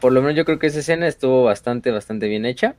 por 0.00 0.12
lo 0.12 0.20
menos 0.20 0.36
yo 0.36 0.44
creo 0.44 0.58
que 0.58 0.66
esa 0.66 0.80
escena 0.80 1.06
estuvo 1.06 1.44
bastante, 1.44 1.90
bastante 1.90 2.28
bien 2.28 2.44
hecha. 2.44 2.74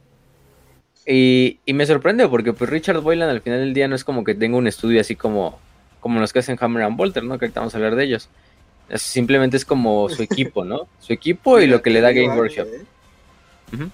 Y, 1.06 1.60
y 1.66 1.74
me 1.74 1.86
sorprende 1.86 2.28
porque 2.28 2.52
pues 2.54 2.70
Richard 2.70 3.00
Boylan 3.00 3.30
al 3.30 3.42
final 3.42 3.60
del 3.60 3.74
día 3.74 3.88
no 3.88 3.96
es 3.96 4.04
como 4.04 4.24
que 4.24 4.36
tenga 4.36 4.58
un 4.58 4.68
estudio 4.68 5.00
así 5.00 5.16
como, 5.16 5.58
como 6.02 6.20
los 6.20 6.34
que 6.34 6.40
hacen 6.40 6.58
Hammer 6.60 6.84
and 6.84 6.98
Bolter, 6.98 7.24
¿no? 7.24 7.40
Que 7.40 7.46
ahorita 7.46 7.62
vamos 7.62 7.74
a 7.74 7.78
hablar 7.78 7.96
de 7.96 8.04
ellos. 8.04 8.30
Es- 8.90 9.02
simplemente 9.02 9.56
es 9.58 9.64
como 9.66 10.10
su 10.10 10.22
equipo, 10.22 10.66
¿no? 10.66 10.88
Su 11.00 11.14
equipo 11.14 11.60
y 11.60 11.68
lo 11.68 11.82
que 11.82 11.90
le 11.90 12.02
da 12.02 12.12
Game 12.12 12.28
algo, 12.28 12.42
Workshop. 12.42 12.68
¿eh? 12.68 12.82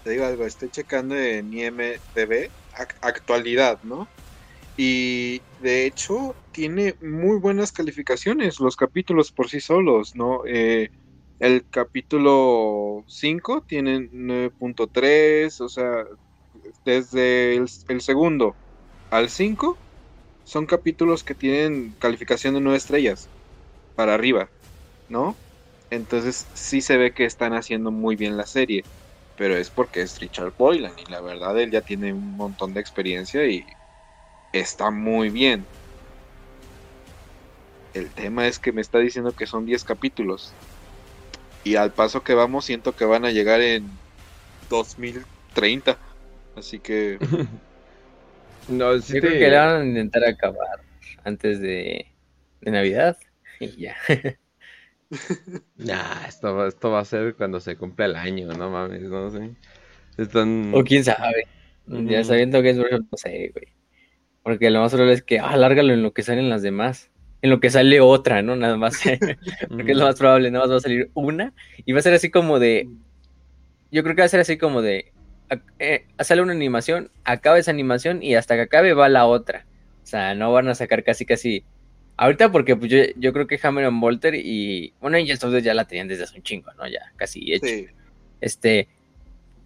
Te 0.03 0.09
digo 0.09 0.25
algo, 0.25 0.45
estoy 0.45 0.69
checando 0.69 1.15
en 1.15 1.53
IMDB, 1.53 2.49
ac- 2.75 2.95
actualidad, 3.01 3.79
¿no? 3.83 4.07
Y 4.75 5.45
de 5.57 5.86
hecho 5.86 6.38
tiene 6.51 6.97
muy 7.01 7.39
buenas 7.39 7.71
calificaciones 7.71 8.59
los 8.59 8.75
capítulos 8.75 9.31
por 9.31 9.49
sí 9.49 9.59
solos, 9.62 10.15
¿no? 10.15 10.41
Eh, 10.47 10.91
el 11.39 11.67
capítulo 11.69 13.03
5 13.07 13.63
tiene 13.67 14.09
9.3, 14.12 15.62
o 15.62 15.69
sea, 15.69 16.05
desde 16.86 17.55
el, 17.55 17.67
el 17.88 18.01
segundo 18.01 18.57
al 19.09 19.29
5 19.29 19.81
son 20.43 20.65
capítulos 20.67 21.23
que 21.23 21.36
tienen 21.36 21.95
calificación 21.99 22.55
de 22.55 22.62
9 22.62 22.77
estrellas 22.77 23.31
para 23.95 24.15
arriba, 24.15 24.53
¿no? 25.07 25.41
Entonces 25.89 26.49
sí 26.53 26.81
se 26.81 26.97
ve 26.97 27.13
que 27.13 27.25
están 27.25 27.53
haciendo 27.53 27.91
muy 27.91 28.15
bien 28.15 28.38
la 28.38 28.45
serie 28.47 28.88
pero 29.36 29.57
es 29.57 29.71
porque 29.71 30.01
es 30.01 30.19
Richard 30.19 30.53
Boylan 30.57 30.99
y 30.99 31.05
la 31.05 31.21
verdad 31.21 31.59
él 31.62 31.71
ya 31.71 31.81
tiene 31.81 32.13
un 32.13 32.36
montón 32.38 32.73
de 32.73 32.81
experiencia 32.81 33.45
y 33.47 33.67
está 34.53 34.91
muy 34.91 35.29
bien. 35.29 35.65
El 37.93 38.09
tema 38.09 38.47
es 38.47 38.57
que 38.59 38.71
me 38.71 38.81
está 38.81 38.99
diciendo 38.99 39.31
que 39.33 39.45
son 39.45 39.65
10 39.65 39.83
capítulos 39.83 40.51
y 41.63 41.75
al 41.75 41.91
paso 41.91 42.23
que 42.23 42.33
vamos 42.33 42.65
siento 42.65 42.95
que 42.95 43.05
van 43.05 43.25
a 43.25 43.31
llegar 43.31 43.61
en 43.61 43.87
2030. 44.69 45.97
Así 46.55 46.79
que 46.79 47.19
No, 48.69 48.97
sí 48.99 49.13
Yo 49.15 49.21
te- 49.21 49.27
creo 49.27 49.39
que 49.39 49.49
la 49.49 49.65
van 49.65 49.81
a 49.81 49.85
intentar 49.85 50.23
acabar 50.25 50.79
antes 51.23 51.59
de, 51.59 52.07
de 52.61 52.71
Navidad. 52.71 53.17
Y 53.59 53.81
ya. 53.81 53.95
Nah, 55.77 56.25
esto, 56.27 56.55
va- 56.55 56.67
esto 56.67 56.89
va 56.89 56.99
a 57.01 57.05
ser 57.05 57.35
cuando 57.35 57.59
se 57.59 57.75
cumpla 57.75 58.05
el 58.05 58.15
año, 58.15 58.47
no 58.47 58.69
mames, 58.69 59.01
no 59.03 59.29
sé. 59.29 59.51
Están... 60.17 60.71
O 60.73 60.83
quién 60.83 61.03
sabe. 61.03 61.45
Ya 61.85 62.23
sabiendo 62.23 62.61
que 62.61 62.69
es 62.71 62.77
no 62.77 62.87
sé, 63.17 63.51
güey. 63.53 63.72
Porque 64.43 64.69
lo 64.69 64.82
más 64.82 64.91
probable 64.91 65.13
es 65.13 65.23
que, 65.23 65.39
ah, 65.39 65.56
lárgalo 65.56 65.93
en 65.93 66.03
lo 66.03 66.13
que 66.13 66.21
salen 66.21 66.49
las 66.49 66.62
demás. 66.62 67.10
En 67.41 67.49
lo 67.49 67.60
que 67.60 67.69
sale 67.69 68.01
otra, 68.01 68.41
¿no? 68.41 68.56
Nada 68.56 68.77
más. 68.77 69.01
Porque 69.69 69.91
es 69.91 69.97
lo 69.97 70.06
más 70.06 70.17
probable, 70.17 70.51
nada 70.51 70.65
más 70.65 70.73
va 70.73 70.77
a 70.77 70.82
salir 70.82 71.10
una. 71.13 71.53
Y 71.86 71.93
va 71.93 71.99
a 71.99 72.03
ser 72.03 72.13
así 72.13 72.29
como 72.29 72.60
de. 72.60 72.89
Yo 73.91 74.03
creo 74.03 74.15
que 74.15 74.21
va 74.21 74.25
a 74.25 74.29
ser 74.29 74.41
así 74.41 74.58
como 74.58 74.82
de. 74.82 75.12
eh, 75.79 76.06
sale 76.19 76.41
una 76.41 76.51
animación, 76.51 77.10
acaba 77.23 77.58
esa 77.58 77.71
animación 77.71 78.21
y 78.21 78.36
hasta 78.36 78.56
que 78.56 78.62
acabe 78.62 78.93
va 78.93 79.08
la 79.10 79.25
otra. 79.25 79.65
O 80.03 80.06
sea, 80.06 80.36
no 80.36 80.51
van 80.51 80.67
a 80.67 80.75
sacar 80.75 81.03
casi, 81.03 81.25
casi. 81.25 81.63
Ahorita, 82.17 82.51
porque 82.51 82.75
pues, 82.75 82.91
yo, 82.91 82.99
yo 83.15 83.34
creo 83.34 83.47
que 83.47 83.60
Hammer 83.63 83.86
and 83.86 84.01
Bolter 84.01 84.36
y. 84.36 84.93
Bueno, 84.99 85.17
Angels 85.17 85.43
of 85.43 85.62
ya 85.62 85.73
la 85.73 85.86
tenían 85.86 86.08
desde 86.10 86.23
hace 86.23 86.38
un 86.38 86.43
chingo, 86.43 86.71
¿no? 86.73 86.88
Ya 86.88 87.12
casi 87.15 87.53
hecho. 87.53 87.65
sí, 87.65 87.88
Este, 88.41 88.88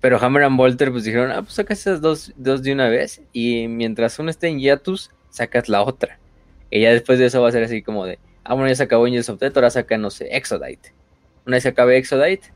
pero 0.02 0.24
Hammer 0.24 0.44
and 0.44 0.58
Bolter 0.58 0.92
pues 0.92 1.04
dijeron, 1.04 1.32
ah, 1.32 1.42
pues 1.42 1.54
sacas 1.54 1.80
esas 1.80 2.02
dos, 2.02 2.34
dos 2.36 2.64
de 2.64 2.72
una 2.72 2.90
vez 2.90 3.22
y 3.34 3.68
mientras 3.68 4.20
una 4.20 4.32
esté 4.32 4.48
en 4.48 4.60
hiatus, 4.60 5.12
sacas 5.30 5.70
la 5.70 5.82
otra. 5.82 6.20
Y 6.70 6.82
ya 6.82 6.92
después 6.92 7.20
de 7.20 7.26
eso 7.26 7.42
va 7.42 7.50
a 7.50 7.52
ser 7.52 7.64
así 7.64 7.82
como 7.82 8.06
de, 8.06 8.20
ah, 8.44 8.54
bueno, 8.54 8.70
ya 8.70 8.76
se 8.76 8.84
acabó 8.84 9.06
Angels 9.06 9.30
of 9.30 9.40
Death, 9.40 9.56
ahora 9.56 9.70
saca, 9.70 9.98
no 9.98 10.10
sé, 10.10 10.28
Exodite. 10.36 10.94
Una 11.46 11.58
vez 11.58 11.64
que 11.64 11.70
acabe 11.70 11.98
Exodite, 11.98 12.52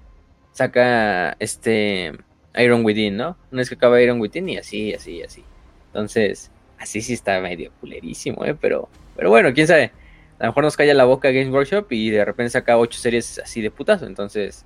saca 0.51 1.35
este 1.39 2.13
Iron 2.57 2.83
Within, 2.85 3.17
¿no? 3.17 3.37
Una 3.51 3.61
vez 3.61 3.69
que 3.69 3.75
acabe 3.75 4.03
Iron 4.03 4.19
Within 4.19 4.49
y 4.49 4.57
así, 4.57 4.93
así, 4.93 5.23
así. 5.23 5.43
Entonces, 5.87 6.51
así 6.77 7.01
sí 7.01 7.13
está 7.13 7.39
medio 7.39 7.71
culerísimo, 7.79 8.45
¿eh? 8.45 8.55
Pero, 8.59 8.89
pero 9.15 9.29
bueno, 9.29 9.53
quién 9.53 9.67
sabe. 9.67 9.91
A 10.39 10.45
lo 10.45 10.51
mejor 10.51 10.63
nos 10.63 10.75
calla 10.75 10.93
la 10.93 11.05
boca 11.05 11.31
Games 11.31 11.53
Workshop 11.53 11.91
y 11.91 12.09
de 12.09 12.25
repente 12.25 12.49
saca 12.49 12.77
ocho 12.77 12.99
series 12.99 13.39
así 13.39 13.61
de 13.61 13.71
putazo. 13.71 14.07
Entonces, 14.07 14.65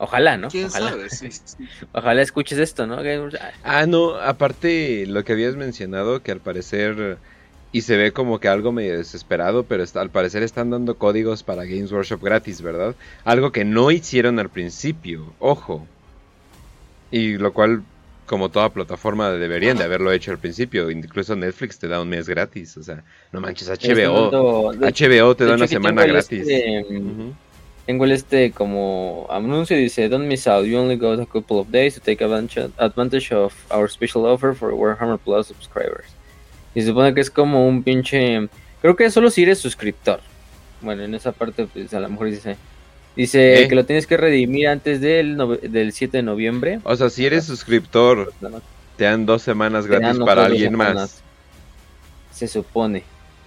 ojalá, 0.00 0.36
¿no? 0.36 0.48
quién 0.48 0.66
Ojalá. 0.66 0.90
sabe. 0.90 1.10
Sí, 1.10 1.28
sí. 1.44 1.56
Ojalá 1.92 2.22
escuches 2.22 2.58
esto, 2.58 2.86
¿no? 2.86 2.96
Games 2.96 3.20
Workshop. 3.20 3.40
Ah, 3.42 3.52
Ah, 3.80 3.86
no, 3.86 4.16
aparte 4.16 5.06
lo 5.06 5.22
que 5.24 5.32
habías 5.32 5.54
mencionado, 5.56 6.22
que 6.22 6.32
al 6.32 6.40
parecer, 6.40 7.18
y 7.72 7.82
se 7.82 7.96
ve 7.96 8.12
como 8.12 8.40
que 8.40 8.48
algo 8.48 8.72
medio 8.72 8.96
desesperado, 8.98 9.62
pero 9.64 9.82
está- 9.84 10.00
al 10.00 10.10
parecer 10.10 10.42
están 10.42 10.70
dando 10.70 10.96
códigos 10.96 11.42
para 11.42 11.64
Games 11.64 11.92
Workshop 11.92 12.22
gratis, 12.22 12.62
¿verdad? 12.62 12.96
Algo 13.24 13.52
que 13.52 13.64
no 13.64 13.90
hicieron 13.90 14.38
al 14.40 14.48
principio, 14.50 15.32
ojo. 15.38 15.86
Y 17.12 17.36
lo 17.38 17.52
cual, 17.52 17.82
como 18.26 18.50
toda 18.50 18.68
plataforma, 18.70 19.30
deberían 19.32 19.76
de 19.76 19.84
haberlo 19.84 20.12
hecho 20.12 20.30
al 20.30 20.38
principio. 20.38 20.90
Incluso 20.90 21.34
Netflix 21.34 21.78
te 21.78 21.88
da 21.88 22.00
un 22.00 22.08
mes 22.08 22.28
gratis, 22.28 22.76
o 22.76 22.82
sea, 22.82 23.02
no 23.32 23.40
manches, 23.40 23.68
HBO. 23.68 24.30
HBO 24.72 25.34
te 25.34 25.44
da 25.44 25.54
una 25.54 25.66
semana 25.66 26.04
gratis. 26.06 26.46
este, 26.48 26.84
Ujú. 26.88 27.34
Tengo 27.90 28.04
el 28.04 28.12
este 28.12 28.52
como 28.52 29.26
anuncio 29.30 29.76
dice 29.76 30.08
Don't 30.08 30.28
miss 30.28 30.46
out, 30.46 30.64
you 30.64 30.78
only 30.78 30.94
got 30.94 31.18
a 31.18 31.26
couple 31.26 31.58
of 31.58 31.72
days 31.72 31.94
to 31.94 32.00
take 32.00 32.22
advantage, 32.22 32.70
advantage 32.78 33.32
of 33.32 33.52
our 33.68 33.90
special 33.90 34.26
offer 34.26 34.54
for 34.54 34.72
Warhammer 34.72 35.18
Plus 35.18 35.48
subscribers. 35.48 36.06
Y 36.72 36.82
se 36.82 36.86
supone 36.86 37.12
que 37.14 37.20
es 37.20 37.32
como 37.32 37.66
un 37.66 37.82
pinche... 37.82 38.48
Creo 38.80 38.94
que 38.94 39.10
solo 39.10 39.28
si 39.28 39.42
eres 39.42 39.58
suscriptor. 39.58 40.20
Bueno, 40.80 41.02
en 41.02 41.16
esa 41.16 41.32
parte 41.32 41.66
pues 41.66 41.92
a 41.92 41.98
lo 41.98 42.08
mejor 42.08 42.30
dice... 42.30 42.56
Dice 43.16 43.64
¿Eh? 43.64 43.68
que 43.68 43.74
lo 43.74 43.84
tienes 43.84 44.06
que 44.06 44.16
redimir 44.16 44.68
antes 44.68 45.00
del, 45.00 45.36
del 45.60 45.92
7 45.92 46.18
de 46.18 46.22
noviembre. 46.22 46.78
O 46.84 46.94
sea, 46.94 47.10
si 47.10 47.26
eres 47.26 47.44
suscriptor, 47.44 48.32
te 48.98 49.02
dan 49.02 49.26
dos 49.26 49.42
semanas 49.42 49.88
gratis 49.88 50.16
para 50.24 50.44
alguien 50.44 50.70
semanas. 50.70 50.94
más. 50.94 51.22
Se 52.30 52.46
supone, 52.46 53.02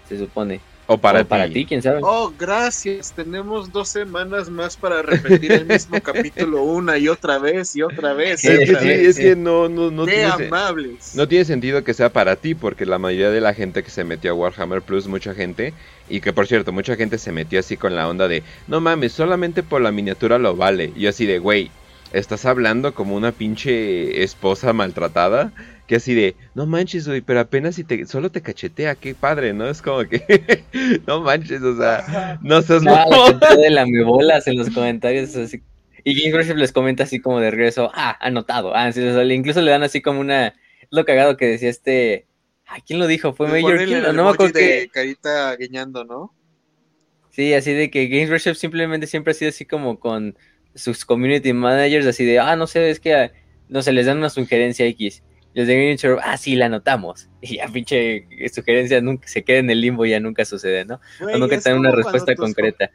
se 0.09 0.19
supone. 0.19 0.59
O 0.85 0.97
para, 0.99 1.21
O 1.21 1.25
para 1.25 1.47
ti. 1.47 1.53
ti, 1.53 1.65
quién 1.65 1.81
sabe. 1.81 2.03
Oh, 2.03 2.33
gracias. 2.37 3.13
Tenemos 3.13 3.71
dos 3.71 3.89
semanas 3.89 4.49
más 4.49 4.75
para 4.75 5.01
repetir 5.01 5.53
el 5.53 5.65
mismo 5.65 6.01
capítulo 6.03 6.63
una 6.63 6.97
y 6.97 7.07
otra 7.07 7.39
vez 7.39 7.75
y 7.75 7.81
otra 7.81 8.13
vez. 8.13 8.43
y 8.43 8.49
Es 8.49 8.63
que 8.63 8.75
otra 8.75 8.81
sí, 8.81 8.87
vez. 8.87 9.07
es 9.07 9.19
que 9.19 9.35
no, 9.37 9.69
no, 9.69 9.91
no 9.91 10.05
tiene, 10.05 10.25
amables. 10.25 11.15
no 11.15 11.27
tiene 11.27 11.45
sentido 11.45 11.83
que 11.85 11.93
sea 11.93 12.11
para 12.11 12.35
ti, 12.35 12.53
porque 12.53 12.85
la 12.85 12.99
mayoría 12.99 13.29
de 13.31 13.39
la 13.41 13.53
gente 13.53 13.81
que 13.83 13.91
se 13.91 14.03
metió 14.03 14.31
a 14.31 14.33
Warhammer 14.35 14.81
Plus, 14.81 15.07
mucha 15.07 15.33
gente, 15.33 15.73
y 16.09 16.19
que 16.19 16.33
por 16.33 16.47
cierto, 16.47 16.73
mucha 16.73 16.95
gente 16.97 17.17
se 17.17 17.31
metió 17.31 17.59
así 17.61 17.77
con 17.77 17.95
la 17.95 18.07
onda 18.09 18.27
de, 18.27 18.43
no 18.67 18.81
mames, 18.81 19.13
solamente 19.13 19.63
por 19.63 19.81
la 19.81 19.91
miniatura 19.93 20.37
lo 20.37 20.55
vale. 20.57 20.91
Y 20.95 21.01
yo 21.01 21.09
así 21.09 21.25
de, 21.25 21.39
güey, 21.39 21.71
estás 22.11 22.45
hablando 22.45 22.93
como 22.93 23.15
una 23.15 23.31
pinche 23.31 24.21
esposa 24.23 24.73
maltratada, 24.73 25.53
que 25.87 25.95
así 25.97 26.13
de, 26.13 26.35
no 26.55 26.65
manches, 26.65 27.07
güey, 27.07 27.21
pero 27.21 27.39
apenas 27.41 27.75
si 27.75 27.83
te, 27.83 28.05
solo 28.05 28.31
te 28.31 28.41
cachetea, 28.41 28.95
qué 28.95 29.15
padre, 29.15 29.53
¿no? 29.53 29.67
Es 29.69 29.81
como 29.81 30.07
que, 30.07 30.63
no 31.07 31.21
manches, 31.21 31.61
o 31.61 31.77
sea, 31.77 32.39
no 32.41 32.61
seas 32.61 32.83
Ah, 32.87 33.05
la 33.05 33.05
mamón. 33.09 33.39
cantidad 33.39 33.57
de 33.61 33.69
lamebolas 33.69 34.47
en 34.47 34.57
los 34.57 34.69
comentarios. 34.69 35.35
así. 35.35 35.61
Y 36.05 36.19
Games 36.19 36.33
Workshop 36.35 36.57
les 36.57 36.71
comenta 36.71 37.03
así 37.03 37.19
como 37.19 37.39
de 37.39 37.51
regreso, 37.51 37.91
ah, 37.93 38.17
anotado. 38.21 38.75
Ah, 38.75 38.91
sí, 38.91 39.01
o 39.05 39.13
sea, 39.13 39.23
le- 39.23 39.35
incluso 39.35 39.61
le 39.61 39.71
dan 39.71 39.83
así 39.83 40.01
como 40.01 40.19
una, 40.21 40.53
lo 40.89 41.05
cagado 41.05 41.37
que 41.37 41.47
decía 41.47 41.69
este. 41.69 42.27
¿A 42.65 42.79
quién 42.79 42.97
lo 42.97 43.07
dijo? 43.07 43.33
¿Fue 43.33 43.47
Major 43.47 43.75
el 43.81 44.15
No 44.15 44.23
me 44.23 44.29
acuerdo 44.31 44.53
de 44.53 44.59
que. 44.83 44.89
carita 44.91 45.55
guiñando, 45.57 46.05
¿no? 46.05 46.33
Sí, 47.29 47.53
así 47.53 47.73
de 47.73 47.89
que 47.89 48.07
Games 48.07 48.29
Workshop 48.29 48.55
simplemente 48.55 49.05
siempre 49.07 49.31
ha 49.31 49.33
sido 49.33 49.49
así 49.49 49.65
como 49.65 49.99
con 49.99 50.37
sus 50.75 51.03
community 51.03 51.51
managers, 51.53 52.05
así 52.05 52.25
de, 52.25 52.39
ah, 52.39 52.55
no 52.55 52.67
sé, 52.67 52.89
es 52.89 52.99
que, 52.99 53.13
ah, 53.15 53.31
no 53.69 53.81
sé, 53.81 53.91
les 53.91 54.05
dan 54.05 54.17
una 54.19 54.29
sugerencia 54.29 54.85
X. 54.85 55.23
Y 55.53 55.59
Los 55.59 55.67
de 55.67 56.19
ah, 56.23 56.37
sí, 56.37 56.55
la 56.55 56.67
anotamos. 56.67 57.29
Y 57.41 57.57
ya 57.57 57.67
pinche 57.67 58.27
sugerencia 58.53 59.01
nunca 59.01 59.27
se 59.27 59.43
queda 59.43 59.59
en 59.59 59.69
el 59.69 59.81
limbo, 59.81 60.05
ya 60.05 60.19
nunca 60.19 60.45
sucede, 60.45 60.85
¿no? 60.85 60.99
O 61.21 61.37
nunca 61.37 61.55
es 61.55 61.63
te 61.63 61.69
dan 61.69 61.79
una 61.79 61.89
como 61.89 62.01
cuando 62.01 62.11
respuesta 62.11 62.35
tus 62.35 62.45
concreta. 62.45 62.91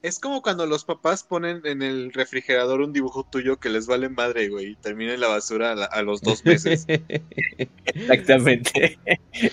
Es 0.00 0.20
como 0.20 0.42
cuando 0.42 0.64
los 0.64 0.84
papás 0.84 1.24
ponen 1.24 1.60
en 1.64 1.82
el 1.82 2.12
refrigerador 2.12 2.80
un 2.82 2.92
dibujo 2.92 3.26
tuyo 3.28 3.58
que 3.58 3.68
les 3.68 3.88
vale 3.88 4.08
madre, 4.08 4.48
güey, 4.48 4.66
y 4.66 4.76
termina 4.76 5.12
en 5.12 5.20
la 5.20 5.26
basura 5.26 5.72
a, 5.72 5.74
la- 5.74 5.86
a 5.86 6.02
los 6.02 6.20
dos 6.20 6.44
meses. 6.44 6.86
Exactamente. 7.86 8.98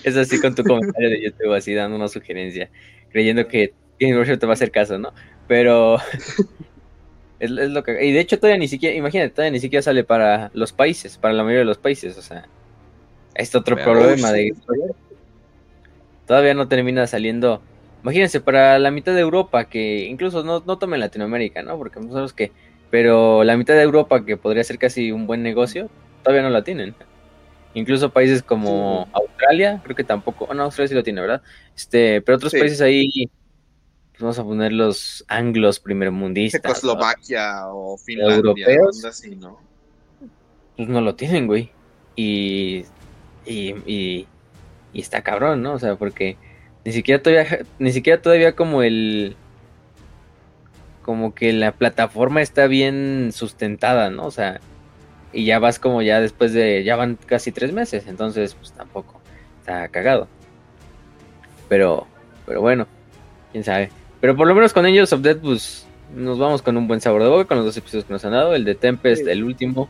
es 0.04 0.16
así 0.16 0.40
con 0.40 0.54
tu 0.54 0.62
comentario 0.62 1.10
de 1.10 1.22
YouTube, 1.24 1.52
así 1.52 1.74
dando 1.74 1.96
una 1.96 2.06
sugerencia, 2.08 2.70
creyendo 3.10 3.48
que 3.48 3.74
Workshop 4.00 4.38
te 4.38 4.46
va 4.46 4.52
a 4.52 4.54
hacer 4.54 4.70
caso, 4.70 4.98
¿no? 4.98 5.12
Pero 5.48 5.98
es, 7.40 7.50
es 7.50 7.70
lo 7.70 7.82
que... 7.82 8.04
Y 8.04 8.12
de 8.12 8.20
hecho 8.20 8.38
todavía 8.38 8.58
ni 8.58 8.68
siquiera, 8.68 8.96
imagínate, 8.96 9.30
todavía 9.30 9.52
ni 9.52 9.60
siquiera 9.60 9.82
sale 9.82 10.04
para 10.04 10.50
los 10.54 10.72
países, 10.72 11.18
para 11.18 11.34
la 11.34 11.42
mayoría 11.42 11.60
de 11.60 11.66
los 11.66 11.78
países, 11.78 12.16
o 12.18 12.22
sea, 12.22 12.46
este 13.34 13.58
otro 13.58 13.76
problema 13.76 14.32
de... 14.32 14.54
Todavía 16.26 16.54
no 16.54 16.68
termina 16.68 17.06
saliendo... 17.06 17.62
Imagínense, 18.02 18.40
para 18.40 18.78
la 18.78 18.90
mitad 18.90 19.14
de 19.14 19.20
Europa, 19.20 19.68
que 19.68 20.04
incluso 20.06 20.44
no, 20.44 20.62
no 20.64 20.78
tomen 20.78 21.00
Latinoamérica, 21.00 21.62
¿no? 21.62 21.76
Porque 21.78 22.00
nosotros 22.00 22.32
que... 22.32 22.52
Pero 22.90 23.42
la 23.42 23.56
mitad 23.56 23.74
de 23.74 23.82
Europa, 23.82 24.24
que 24.24 24.36
podría 24.36 24.62
ser 24.62 24.78
casi 24.78 25.10
un 25.10 25.26
buen 25.26 25.42
negocio, 25.42 25.90
todavía 26.22 26.42
no 26.42 26.50
la 26.50 26.62
tienen. 26.62 26.94
Incluso 27.74 28.10
países 28.10 28.42
como 28.42 29.08
Australia, 29.12 29.80
creo 29.84 29.96
que 29.96 30.04
tampoco. 30.04 30.46
Bueno, 30.46 30.62
Australia 30.62 30.88
sí 30.88 30.94
lo 30.94 31.02
tiene, 31.02 31.20
¿verdad? 31.20 31.42
Este, 31.76 32.22
pero 32.22 32.36
otros 32.36 32.52
Sí. 32.52 32.58
países 32.58 32.80
ahí, 32.80 33.28
pues 34.16 34.22
vamos 34.22 34.38
a 34.38 34.44
poner 34.44 34.72
los 34.72 35.24
anglos 35.28 35.78
primermundistas. 35.78 36.62
Checoslovaquia 36.62 37.66
o 37.68 37.98
Finlandia, 37.98 38.36
Europeos. 38.36 39.04
así, 39.04 39.36
¿no? 39.36 39.60
pues 40.76 40.88
no 40.88 41.02
lo 41.02 41.14
tienen, 41.14 41.46
güey. 41.46 41.70
Y, 42.14 42.84
y, 43.44 43.74
y, 43.86 44.26
y 44.94 45.00
está 45.00 45.22
cabrón, 45.22 45.62
¿no? 45.62 45.74
O 45.74 45.78
sea, 45.78 45.96
porque 45.96 46.36
ni 46.84 46.92
siquiera 46.92 47.22
todavía, 47.22 47.66
ni 47.78 47.92
siquiera 47.92 48.22
todavía 48.22 48.54
como 48.56 48.82
el, 48.82 49.36
como 51.02 51.34
que 51.34 51.52
la 51.52 51.72
plataforma 51.72 52.40
está 52.40 52.66
bien 52.66 53.30
sustentada, 53.32 54.10
¿no? 54.10 54.24
O 54.26 54.30
sea, 54.30 54.60
y 55.32 55.44
ya 55.44 55.58
vas 55.58 55.78
como 55.78 56.00
ya 56.00 56.20
después 56.20 56.52
de, 56.52 56.84
ya 56.84 56.96
van 56.96 57.16
casi 57.16 57.52
tres 57.52 57.72
meses, 57.72 58.06
entonces 58.06 58.54
pues 58.54 58.72
tampoco 58.72 59.20
está 59.60 59.88
cagado. 59.88 60.28
Pero, 61.68 62.06
pero 62.46 62.60
bueno, 62.60 62.86
quién 63.52 63.64
sabe. 63.64 63.90
Pero 64.26 64.34
por 64.36 64.48
lo 64.48 64.56
menos 64.56 64.72
con 64.72 64.84
Angels 64.84 65.12
of 65.12 65.20
Death, 65.20 65.38
pues 65.40 65.86
nos 66.12 66.36
vamos 66.36 66.60
con 66.60 66.76
un 66.76 66.88
buen 66.88 67.00
sabor 67.00 67.22
de 67.22 67.28
boca 67.28 67.44
con 67.44 67.58
los 67.58 67.66
dos 67.66 67.76
episodios 67.76 68.06
que 68.06 68.12
nos 68.12 68.24
han 68.24 68.32
dado. 68.32 68.56
El 68.56 68.64
de 68.64 68.74
Tempest, 68.74 69.22
Sí. 69.22 69.30
el 69.30 69.44
último, 69.44 69.88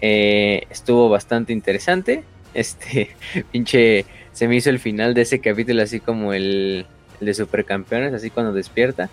eh, 0.00 0.62
estuvo 0.70 1.10
bastante 1.10 1.52
interesante. 1.52 2.24
Este, 2.54 3.10
pinche, 3.50 4.06
se 4.32 4.48
me 4.48 4.56
hizo 4.56 4.70
el 4.70 4.78
final 4.78 5.12
de 5.12 5.20
ese 5.20 5.38
capítulo 5.40 5.82
así 5.82 6.00
como 6.00 6.32
el, 6.32 6.86
el 7.20 7.26
de 7.26 7.34
Supercampeones, 7.34 8.14
así 8.14 8.30
cuando 8.30 8.54
despierta, 8.54 9.10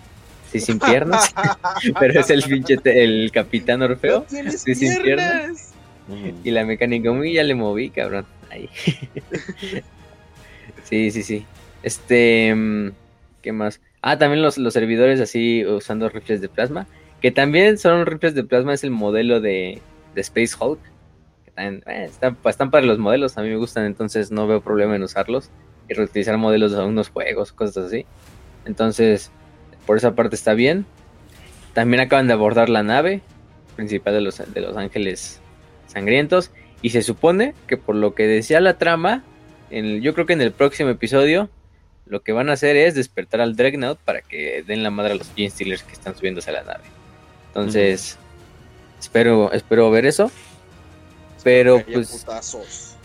sí 0.50 0.58
sin 0.60 0.78
piernas, 0.78 1.34
pero 2.00 2.18
es 2.20 2.30
el 2.30 2.42
pinche, 2.42 2.78
te- 2.78 3.04
el 3.04 3.30
Capitán 3.32 3.82
Orfeo. 3.82 4.24
¡No 4.30 4.50
Sí, 4.52 4.74
sin 4.74 5.02
piernas! 5.02 5.74
Y 6.44 6.50
la 6.50 6.64
mecánica, 6.64 7.12
muy 7.12 7.34
ya 7.34 7.42
le 7.42 7.54
moví, 7.54 7.90
cabrón. 7.90 8.24
Ahí. 8.50 8.70
sí, 10.84 11.10
sí, 11.10 11.22
sí. 11.22 11.44
Este, 11.82 12.54
mm, 12.54 12.88
¿qué 13.42 13.52
más? 13.52 13.80
Ah, 14.02 14.18
también 14.18 14.42
los, 14.42 14.56
los 14.58 14.72
servidores 14.72 15.20
así 15.20 15.64
usando 15.64 16.08
rifles 16.08 16.40
de 16.40 16.48
plasma. 16.48 16.86
Que 17.20 17.30
también 17.30 17.78
son 17.78 18.06
rifles 18.06 18.34
de 18.34 18.44
plasma, 18.44 18.74
es 18.74 18.84
el 18.84 18.90
modelo 18.90 19.40
de, 19.40 19.80
de 20.14 20.20
Space 20.20 20.54
Hulk. 20.58 20.80
Eh, 21.56 22.10
están, 22.44 22.70
para 22.70 22.86
los 22.86 22.98
modelos, 22.98 23.36
a 23.36 23.42
mí 23.42 23.50
me 23.50 23.56
gustan, 23.56 23.84
entonces 23.84 24.30
no 24.30 24.46
veo 24.46 24.62
problema 24.62 24.96
en 24.96 25.02
usarlos. 25.02 25.50
Y 25.88 25.94
reutilizar 25.94 26.38
modelos 26.38 26.72
de 26.72 26.82
unos 26.82 27.10
juegos, 27.10 27.52
cosas 27.52 27.86
así. 27.86 28.06
Entonces, 28.64 29.30
por 29.86 29.96
esa 29.96 30.14
parte 30.14 30.36
está 30.36 30.54
bien. 30.54 30.86
También 31.74 32.00
acaban 32.00 32.26
de 32.26 32.32
abordar 32.32 32.68
la 32.68 32.82
nave 32.82 33.22
principal 33.76 34.14
de 34.14 34.20
los, 34.20 34.38
de 34.38 34.60
los 34.60 34.76
ángeles 34.76 35.40
sangrientos. 35.86 36.52
Y 36.82 36.90
se 36.90 37.02
supone 37.02 37.54
que 37.66 37.76
por 37.76 37.96
lo 37.96 38.14
que 38.14 38.26
decía 38.26 38.60
la 38.60 38.78
trama, 38.78 39.24
yo 39.70 40.14
creo 40.14 40.26
que 40.26 40.32
en 40.32 40.40
el 40.40 40.52
próximo 40.52 40.90
episodio 40.90 41.50
lo 42.10 42.22
que 42.22 42.32
van 42.32 42.50
a 42.50 42.54
hacer 42.54 42.76
es 42.76 42.96
despertar 42.96 43.40
al 43.40 43.54
Dreadnought 43.54 43.98
para 44.00 44.20
que 44.20 44.64
den 44.66 44.82
la 44.82 44.90
madre 44.90 45.12
a 45.12 45.14
los 45.14 45.30
Gene 45.34 45.48
Stealers 45.48 45.84
que 45.84 45.92
están 45.92 46.16
subiéndose 46.16 46.50
a 46.50 46.54
la 46.54 46.64
nave. 46.64 46.82
Entonces, 47.46 48.18
espero, 48.98 49.52
espero 49.52 49.90
ver 49.92 50.06
eso. 50.06 50.30
Pero 51.44 51.80
pues, 51.84 52.10
putazos. 52.10 52.96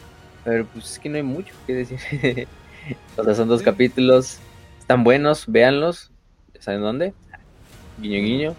pero 0.43 0.65
pues 0.65 0.93
es 0.93 0.99
que 0.99 1.07
no 1.09 1.17
hay 1.17 1.23
mucho 1.23 1.53
que 1.67 1.73
decir. 1.73 2.47
o 3.15 3.23
sea, 3.23 3.35
son 3.35 3.47
dos 3.47 3.61
capítulos, 3.61 4.39
están 4.79 5.03
buenos, 5.03 5.45
véanlos. 5.47 6.11
¿Saben 6.59 6.81
dónde? 6.81 7.13
Guiño, 7.99 8.21
guiño. 8.23 8.55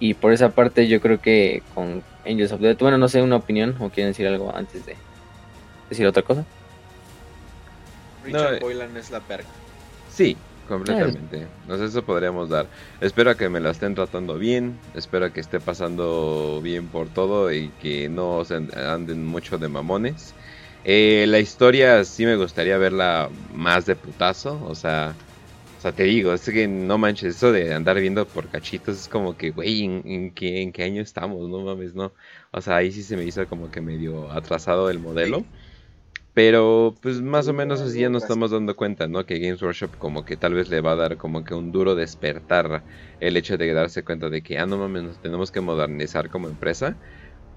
Y 0.00 0.14
por 0.14 0.32
esa 0.32 0.48
parte 0.48 0.88
yo 0.88 1.02
creo 1.02 1.20
que 1.20 1.62
con 1.74 2.02
Angels 2.24 2.52
of 2.52 2.62
Death, 2.62 2.78
bueno, 2.78 2.96
no 2.96 3.08
sé, 3.08 3.20
una 3.20 3.36
opinión 3.36 3.76
o 3.78 3.90
quieren 3.90 4.12
decir 4.12 4.26
algo 4.26 4.56
antes 4.56 4.86
de 4.86 4.96
decir 5.90 6.06
otra 6.06 6.22
cosa. 6.22 6.46
Richard 8.22 8.50
No, 8.50 8.56
eh. 8.56 8.60
Boylan 8.60 8.96
es 8.96 9.10
la 9.10 9.20
verga. 9.20 9.48
Sí, 10.06 10.36
completamente. 10.68 11.48
No 11.66 11.78
sé, 11.78 11.86
eso 11.86 12.04
podríamos 12.04 12.48
dar. 12.48 12.70
Espero 13.00 13.30
a 13.30 13.36
que 13.36 13.48
me 13.48 13.60
la 13.60 13.70
estén 13.70 13.94
tratando 13.94 14.38
bien. 14.38 14.78
Espero 14.94 15.26
a 15.26 15.32
que 15.32 15.40
esté 15.40 15.60
pasando 15.60 16.60
bien 16.62 16.90
por 16.90 17.08
todo 17.08 17.52
y 17.52 17.70
que 17.80 18.08
no 18.08 18.44
se 18.44 18.56
anden 18.74 19.24
mucho 19.24 19.58
de 19.58 19.68
mamones. 19.68 20.34
Eh, 20.84 21.26
la 21.28 21.38
historia 21.38 22.04
sí 22.04 22.26
me 22.26 22.36
gustaría 22.36 22.76
verla 22.78 23.30
más 23.52 23.86
de 23.86 23.96
putazo. 23.96 24.62
O 24.64 24.74
sea, 24.74 25.14
o 25.78 25.80
sea, 25.80 25.92
te 25.92 26.04
digo, 26.04 26.32
es 26.32 26.44
que 26.44 26.68
no 26.68 26.98
manches, 26.98 27.36
eso 27.36 27.50
de 27.52 27.74
andar 27.74 27.98
viendo 28.00 28.30
por 28.30 28.48
cachitos 28.48 28.98
es 28.98 29.08
como 29.08 29.36
que, 29.36 29.50
güey, 29.50 29.84
¿en, 29.84 30.02
en 30.06 30.34
qué, 30.34 30.62
¿en 30.62 30.72
qué 30.72 30.84
año 30.84 31.02
estamos? 31.02 31.48
No 31.48 31.60
mames, 31.60 31.94
no. 31.94 32.12
O 32.52 32.60
sea, 32.60 32.76
ahí 32.76 32.92
sí 32.92 33.02
se 33.02 33.16
me 33.16 33.24
hizo 33.24 33.46
como 33.48 33.70
que 33.70 33.80
medio 33.80 34.30
atrasado 34.30 34.90
el 34.90 35.00
modelo. 35.00 35.44
Pero 36.34 36.94
pues 37.02 37.20
más 37.20 37.46
o 37.48 37.52
menos 37.52 37.82
así 37.82 38.00
ya 38.00 38.08
nos 38.08 38.22
estamos 38.22 38.50
dando 38.50 38.74
cuenta, 38.74 39.06
¿no? 39.06 39.26
Que 39.26 39.38
Games 39.38 39.60
Workshop 39.62 39.96
como 39.98 40.24
que 40.24 40.38
tal 40.38 40.54
vez 40.54 40.68
le 40.70 40.80
va 40.80 40.92
a 40.92 40.96
dar 40.96 41.18
como 41.18 41.44
que 41.44 41.54
un 41.54 41.72
duro 41.72 41.94
despertar 41.94 42.84
el 43.20 43.36
hecho 43.36 43.58
de 43.58 43.72
darse 43.74 44.02
cuenta 44.02 44.30
de 44.30 44.42
que, 44.42 44.58
ah, 44.58 44.64
no 44.66 44.78
mames, 44.78 45.02
nos 45.04 45.20
tenemos 45.20 45.50
que 45.52 45.60
modernizar 45.60 46.30
como 46.30 46.48
empresa. 46.48 46.98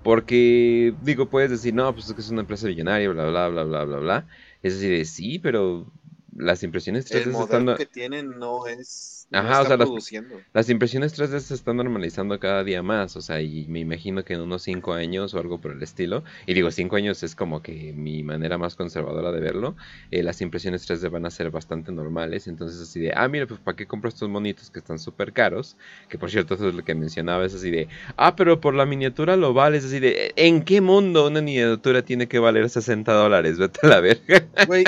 Porque, 0.01 0.95
digo, 0.99 1.29
puedes 1.29 1.49
decir, 1.51 1.73
no, 1.73 1.93
pues 1.93 2.07
es 2.07 2.13
que 2.15 2.21
es 2.21 2.29
una 2.29 2.41
empresa 2.41 2.67
millonaria, 2.67 3.09
bla, 3.09 3.25
bla, 3.29 3.49
bla, 3.49 3.63
bla, 3.63 3.85
bla, 3.85 3.97
bla. 3.99 4.27
Es 4.61 4.75
decir, 4.75 4.91
de, 4.97 5.05
sí, 5.05 5.39
pero 5.39 5.91
las 6.35 6.63
impresiones 6.63 7.05
3D 7.09 7.23
El 7.29 7.33
se 7.35 7.41
están... 7.43 7.75
que 7.77 7.85
tienen 7.85 8.37
no 8.39 8.67
es. 8.67 9.27
No 9.31 9.39
Ajá, 9.39 9.61
o 9.61 9.65
sea, 9.65 9.77
las- 9.77 9.87
produciendo. 9.87 10.41
Las 10.53 10.69
impresiones 10.69 11.13
3D 11.17 11.39
se 11.39 11.53
están 11.55 11.77
normalizando 11.77 12.39
cada 12.39 12.63
día 12.63 12.83
más, 12.83 13.15
o 13.15 13.21
sea, 13.21 13.41
y 13.41 13.65
me 13.67 13.79
imagino 13.79 14.23
que 14.23 14.33
en 14.35 14.41
unos 14.41 14.61
5 14.61 14.93
años 14.93 15.33
o 15.33 15.39
algo 15.39 15.59
por 15.59 15.71
el 15.71 15.81
estilo, 15.81 16.23
y 16.45 16.53
digo 16.53 16.69
5 16.71 16.95
años 16.95 17.23
es 17.23 17.35
como 17.35 17.61
que 17.61 17.93
mi 17.93 18.21
manera 18.21 18.57
más 18.57 18.75
conservadora 18.75 19.31
de 19.31 19.39
verlo, 19.41 19.75
eh, 20.11 20.21
las 20.23 20.41
impresiones 20.41 20.85
3D 20.87 21.09
van 21.09 21.25
a 21.25 21.31
ser 21.31 21.49
bastante 21.49 21.91
normales, 21.91 22.47
entonces 22.47 22.79
así 22.81 22.99
de, 22.99 23.13
ah, 23.15 23.27
mira, 23.27 23.47
pues 23.47 23.59
¿para 23.59 23.75
qué 23.75 23.87
compro 23.87 24.09
estos 24.09 24.29
monitos 24.29 24.69
que 24.69 24.79
están 24.79 24.99
súper 24.99 25.33
caros? 25.33 25.75
Que 26.07 26.17
por 26.19 26.29
cierto, 26.29 26.53
eso 26.53 26.69
es 26.69 26.75
lo 26.75 26.83
que 26.83 26.93
mencionaba, 26.95 27.45
es 27.45 27.55
así 27.55 27.71
de, 27.71 27.87
ah, 28.17 28.35
pero 28.35 28.61
por 28.61 28.73
la 28.75 28.85
miniatura 28.85 29.35
lo 29.37 29.53
vale, 29.53 29.77
es 29.77 29.85
así 29.85 29.99
de, 29.99 30.33
¿en 30.35 30.63
qué 30.63 30.81
mundo 30.81 31.27
una 31.27 31.41
miniatura 31.41 32.03
tiene 32.03 32.27
que 32.27 32.39
valer 32.39 32.69
60 32.69 33.13
dólares? 33.13 33.57
Vete 33.57 33.79
a 33.83 33.87
la 33.87 33.99
verga. 34.01 34.45
Güey, 34.67 34.83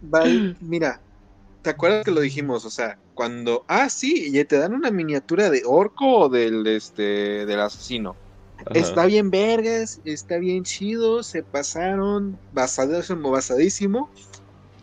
Val, 0.00 0.56
mira, 0.60 1.00
¿te 1.62 1.70
acuerdas 1.70 2.04
que 2.04 2.10
lo 2.10 2.20
dijimos? 2.20 2.64
O 2.64 2.70
sea, 2.70 2.98
cuando. 3.14 3.64
Ah, 3.68 3.88
sí, 3.90 4.30
y 4.32 4.44
te 4.44 4.58
dan 4.58 4.74
una 4.74 4.90
miniatura 4.90 5.50
de 5.50 5.62
orco 5.64 6.20
o 6.20 6.28
del 6.28 6.66
este 6.66 7.46
del 7.46 7.60
asesino. 7.60 8.16
Ajá. 8.58 8.70
Está 8.74 9.06
bien 9.06 9.30
vergas, 9.30 10.00
está 10.04 10.38
bien 10.38 10.64
chido, 10.64 11.22
se 11.22 11.42
pasaron 11.42 12.38
basadísimo, 12.52 13.30
basadísimo. 13.30 14.10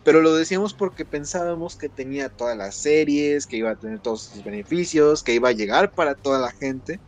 Pero 0.04 0.22
lo 0.22 0.34
decíamos 0.34 0.72
porque 0.72 1.04
pensábamos 1.04 1.76
que 1.76 1.88
tenía 1.88 2.28
todas 2.28 2.56
las 2.56 2.76
series, 2.76 3.46
que 3.46 3.58
iba 3.58 3.70
a 3.70 3.76
tener 3.76 4.00
todos 4.00 4.22
sus 4.22 4.42
beneficios, 4.42 5.22
que 5.22 5.34
iba 5.34 5.50
a 5.50 5.52
llegar 5.52 5.92
para 5.92 6.14
toda 6.14 6.38
la 6.38 6.50
gente. 6.50 6.98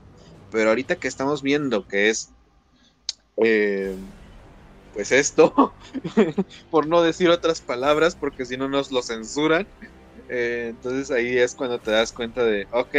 Pero 0.50 0.68
ahorita 0.70 0.96
que 0.96 1.08
estamos 1.08 1.42
viendo 1.42 1.86
que 1.86 2.10
es, 2.10 2.34
eh, 3.42 3.96
pues 4.92 5.12
esto, 5.12 5.76
por 6.70 6.86
no 6.88 7.02
decir 7.02 7.30
otras 7.30 7.60
palabras, 7.62 8.16
porque 8.16 8.46
si 8.46 8.56
no 8.56 8.68
nos 8.68 8.90
lo 8.90 9.02
censuran. 9.02 9.68
eh, 10.28 10.68
entonces 10.70 11.10
ahí 11.10 11.38
es 11.38 11.54
cuando 11.54 11.80
te 11.80 11.90
das 11.92 12.12
cuenta 12.12 12.44
de, 12.44 12.66
ok, 12.72 12.94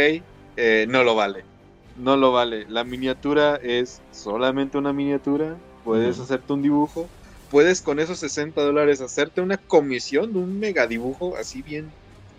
eh, 0.56 0.86
no 0.88 1.04
lo 1.04 1.14
vale. 1.14 1.46
No 1.94 2.16
lo 2.16 2.32
vale. 2.32 2.66
La 2.68 2.84
miniatura 2.84 3.56
es 3.56 4.02
solamente 4.10 4.78
una 4.78 4.92
miniatura. 4.92 5.60
puedes 5.82 6.18
hacerte 6.20 6.52
un 6.54 6.62
dibujo, 6.62 7.12
puedes 7.48 7.82
con 7.82 7.98
esos 8.00 8.18
60 8.20 8.62
dólares 8.62 9.00
hacerte 9.00 9.40
una 9.40 9.58
comisión 9.58 10.32
de 10.32 10.38
un 10.40 10.58
mega 10.58 10.86
dibujo 10.86 11.36
así 11.36 11.62
bien 11.62 11.94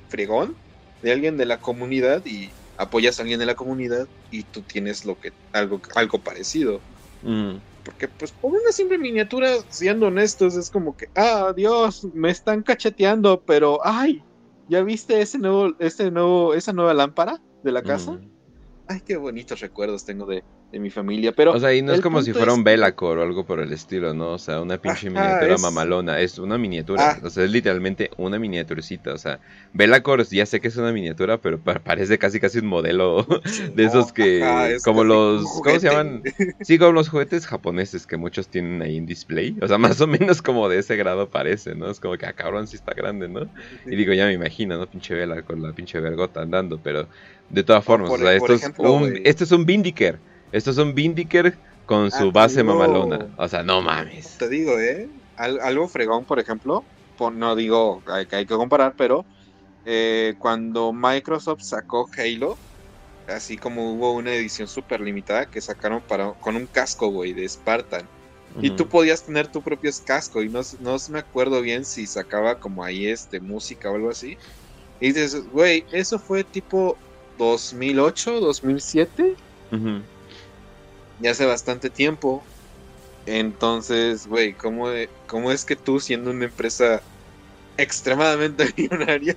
fregón 0.07 0.57
de 1.01 1.11
alguien 1.11 1.37
de 1.37 1.45
la 1.45 1.59
comunidad 1.59 2.23
y 2.25 2.55
apoyas 2.77 3.19
a 3.19 3.23
alguien 3.23 3.39
de 3.39 3.45
la 3.45 3.55
comunidad 3.55 4.07
y 4.29 4.45
tú 4.45 4.63
tienes 4.63 5.05
lo 5.05 5.17
que 5.19 5.31
algo 5.51 5.81
algo 5.95 6.23
parecido. 6.23 6.85
Mm. 7.21 7.63
Porque 7.83 8.07
pues 8.07 8.31
por 8.31 8.51
una 8.51 8.71
simple 8.71 8.97
miniatura, 8.97 9.49
siendo 9.69 10.07
honestos, 10.07 10.55
es 10.55 10.69
como 10.69 10.95
que, 10.95 11.09
ah, 11.15 11.53
Dios, 11.55 12.07
me 12.13 12.29
están 12.29 12.63
cacheteando, 12.63 13.41
pero 13.41 13.79
ay, 13.83 14.23
¿ya 14.69 14.81
viste 14.83 15.21
ese 15.21 15.37
nuevo, 15.37 15.73
este 15.79 16.09
nuevo, 16.09 16.53
esa 16.53 16.71
nueva 16.71 16.93
lámpara 16.93 17.41
de 17.63 17.71
la 17.71 17.81
casa? 17.81 18.13
Mm. 18.13 18.31
Ay, 18.87 19.01
qué 19.01 19.17
bonitos 19.17 19.59
recuerdos 19.59 20.05
tengo 20.05 20.25
de, 20.25 20.43
de 20.73 20.79
mi 20.79 20.89
familia. 20.89 21.31
Pero 21.31 21.51
O 21.53 21.59
sea, 21.59 21.71
y 21.73 21.83
no 21.83 21.93
es 21.93 22.01
como 22.01 22.21
si 22.23 22.33
fuera 22.33 22.51
es 22.51 22.57
un 22.57 22.63
Velacor 22.63 23.19
o 23.19 23.21
algo 23.21 23.45
por 23.45 23.59
el 23.59 23.71
estilo, 23.71 24.13
¿no? 24.15 24.31
O 24.31 24.39
sea, 24.39 24.59
una 24.59 24.77
pinche 24.79 25.07
Ajá, 25.07 25.21
miniatura 25.21 25.55
es- 25.55 25.61
mamalona. 25.61 26.19
Es 26.19 26.39
una 26.39 26.57
miniatura. 26.57 27.11
Ah. 27.11 27.19
O 27.23 27.29
sea, 27.29 27.43
es 27.45 27.51
literalmente 27.51 28.09
una 28.17 28.39
miniaturcita. 28.39 29.13
O 29.13 29.17
sea, 29.19 29.39
Velacor 29.73 30.25
ya 30.27 30.45
sé 30.47 30.59
que 30.59 30.67
es 30.69 30.75
una 30.77 30.91
miniatura, 30.91 31.37
pero 31.37 31.59
pa- 31.59 31.77
parece 31.79 32.17
casi 32.17 32.39
casi 32.39 32.57
un 32.57 32.65
modelo 32.65 33.23
de 33.75 33.83
esos 33.85 34.11
que. 34.11 34.43
Ajá, 34.43 34.71
es 34.71 34.83
como 34.83 35.03
los. 35.03 35.43
¿Cómo 35.63 35.79
se 35.79 35.87
llaman? 35.89 36.23
Sí, 36.61 36.79
como 36.79 36.91
los 36.91 37.07
juguetes 37.09 37.45
japoneses 37.45 38.07
que 38.07 38.17
muchos 38.17 38.47
tienen 38.47 38.81
ahí 38.81 38.97
en 38.97 39.05
display. 39.05 39.55
O 39.61 39.67
sea, 39.67 39.77
más 39.77 40.01
o 40.01 40.07
menos 40.07 40.41
como 40.41 40.67
de 40.69 40.79
ese 40.79 40.95
grado 40.97 41.29
parece, 41.29 41.75
¿no? 41.75 41.89
Es 41.91 41.99
como 41.99 42.17
que, 42.17 42.25
ah, 42.25 42.33
cabrón, 42.33 42.65
sí 42.67 42.75
está 42.77 42.93
grande, 42.95 43.29
¿no? 43.29 43.47
Y 43.85 43.95
digo, 43.95 44.11
ya 44.13 44.25
me 44.25 44.33
imagino, 44.33 44.77
¿no? 44.77 44.87
Pinche 44.87 45.13
vela 45.13 45.43
con 45.43 45.61
la 45.61 45.71
pinche 45.73 45.99
vergota 45.99 46.41
andando, 46.41 46.79
pero 46.81 47.07
de 47.51 47.63
todas 47.63 47.83
formas, 47.85 48.09
por- 48.09 48.19
o 48.19 48.23
sea, 48.27 48.39
por 48.39 48.51
esto, 48.51 48.65
ejemplo, 48.65 48.83
es 48.85 48.89
un, 48.91 49.09
güey. 49.11 49.21
esto 49.23 49.43
es 49.43 49.51
un 49.51 49.65
Vindiker. 49.67 50.17
Esto 50.53 50.69
es 50.71 50.77
un 50.77 50.93
Vindiker 50.93 51.59
con 51.85 52.11
su 52.11 52.27
Ah, 52.27 52.31
base 52.33 52.63
mamalona. 52.63 53.27
O 53.37 53.47
sea, 53.47 53.63
no 53.63 53.81
mames. 53.81 54.37
Te 54.37 54.47
digo, 54.49 54.79
¿eh? 54.79 55.09
Al- 55.35 55.59
algo 55.61 55.87
fregón, 55.89 56.25
por 56.25 56.39
ejemplo, 56.39 56.85
por- 57.17 57.33
no 57.33 57.55
digo 57.55 58.03
que 58.03 58.35
hay 58.35 58.45
que 58.45 58.55
comparar, 58.55 58.93
pero 58.97 59.25
eh, 59.85 60.35
cuando 60.39 60.93
Microsoft 60.93 61.61
sacó 61.63 62.07
Halo, 62.17 62.59
así 63.27 63.57
como 63.57 63.93
hubo 63.93 64.13
una 64.13 64.33
edición 64.33 64.67
súper 64.67 65.01
limitada 65.01 65.47
que 65.47 65.61
sacaron 65.61 66.01
para, 66.07 66.33
con 66.39 66.55
un 66.55 66.67
casco, 66.67 67.09
güey, 67.09 67.33
de 67.33 67.49
Spartan. 67.49 68.07
Y 68.61 68.69
tú 68.71 68.87
podías 68.87 69.23
tener 69.25 69.47
tu 69.49 69.63
propio 69.63 69.91
casco 70.05 70.43
y 70.43 70.49
no, 70.49 70.61
no 70.79 70.97
me 71.09 71.19
acuerdo 71.19 71.61
bien 71.61 71.83
si 71.85 72.05
sacaba 72.07 72.59
como 72.59 72.83
ahí 72.83 73.07
este 73.07 73.41
música 73.41 73.89
o 73.91 73.95
algo 73.95 74.11
así. 74.11 74.37
Y 74.99 75.07
dices, 75.09 75.35
güey, 75.47 75.85
eso 75.91 76.19
fue 76.19 76.43
tipo 76.43 76.97
2008, 77.37 78.39
2007, 78.39 79.35
Ujú. 79.71 80.03
Ya 81.17 81.31
hace 81.31 81.45
bastante 81.45 81.89
tiempo. 81.91 82.49
Entonces, 83.25 84.27
güey, 84.27 84.55
¿cómo, 84.55 84.87
¿cómo 85.27 85.51
es 85.51 85.65
que 85.65 85.75
tú 85.77 85.99
siendo 85.99 86.31
una 86.31 86.45
empresa 86.45 87.05
extremadamente 87.77 88.65
millonaria 88.77 89.35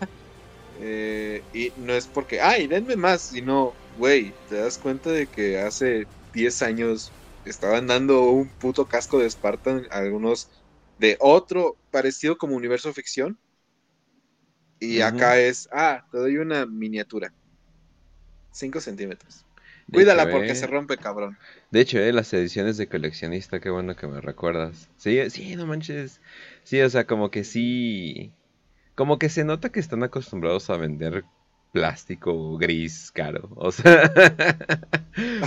eh, 0.75 1.49
y 1.53 1.73
no 1.77 1.95
es 1.95 2.09
porque, 2.09 2.41
ay, 2.41 2.67
denme 2.69 2.97
más, 2.97 3.23
sino, 3.29 3.81
güey, 3.89 4.39
te 4.47 4.57
das 4.57 4.79
cuenta 4.79 5.11
de 5.11 5.31
que 5.31 5.59
hace 5.61 6.11
10 6.33 6.63
años 6.63 7.17
estaban 7.45 7.87
dando 7.87 8.31
un 8.31 8.57
puto 8.59 8.89
casco 8.89 9.19
de 9.19 9.31
Spartan 9.31 9.87
a 9.91 9.99
algunos 9.99 10.51
de 10.99 11.17
otro 11.21 11.81
parecido 11.91 12.39
como 12.39 12.57
universo 12.57 12.93
ficción. 12.93 13.41
Y 14.79 15.01
acá 15.03 15.39
es, 15.39 15.69
ah, 15.73 16.07
te 16.11 16.19
doy 16.19 16.39
una 16.39 16.67
miniatura. 16.67 17.35
5 18.51 18.81
centímetros. 18.81 19.46
Cuídala 19.93 20.25
hecho, 20.25 20.33
porque 20.33 20.53
eh, 20.53 20.57
se 20.57 20.67
rompe, 20.67 20.97
cabrón. 20.97 21.39
De 21.71 21.81
hecho, 21.81 21.99
eh, 21.99 22.13
las 22.13 22.33
ediciones 22.33 22.77
de 22.77 22.89
coleccionista, 22.89 23.61
qué 23.61 23.71
bueno 23.71 23.95
que 23.95 24.07
me 24.07 24.21
recuerdas. 24.21 24.89
Sí, 24.97 25.31
sí, 25.31 25.55
no 25.57 25.67
manches. 25.67 26.21
Sí, 26.65 26.81
o 26.81 26.91
sea, 26.91 27.07
como 27.07 27.31
que 27.31 27.45
sí. 27.45 28.33
Como 28.95 29.19
que 29.19 29.29
se 29.29 29.45
nota 29.45 29.71
que 29.71 29.81
están 29.81 30.03
acostumbrados 30.03 30.71
a 30.71 30.77
vender 30.77 31.25
plástico 31.73 32.57
gris 32.57 33.11
caro. 33.13 33.51
O 33.57 33.71
sea, 33.71 34.13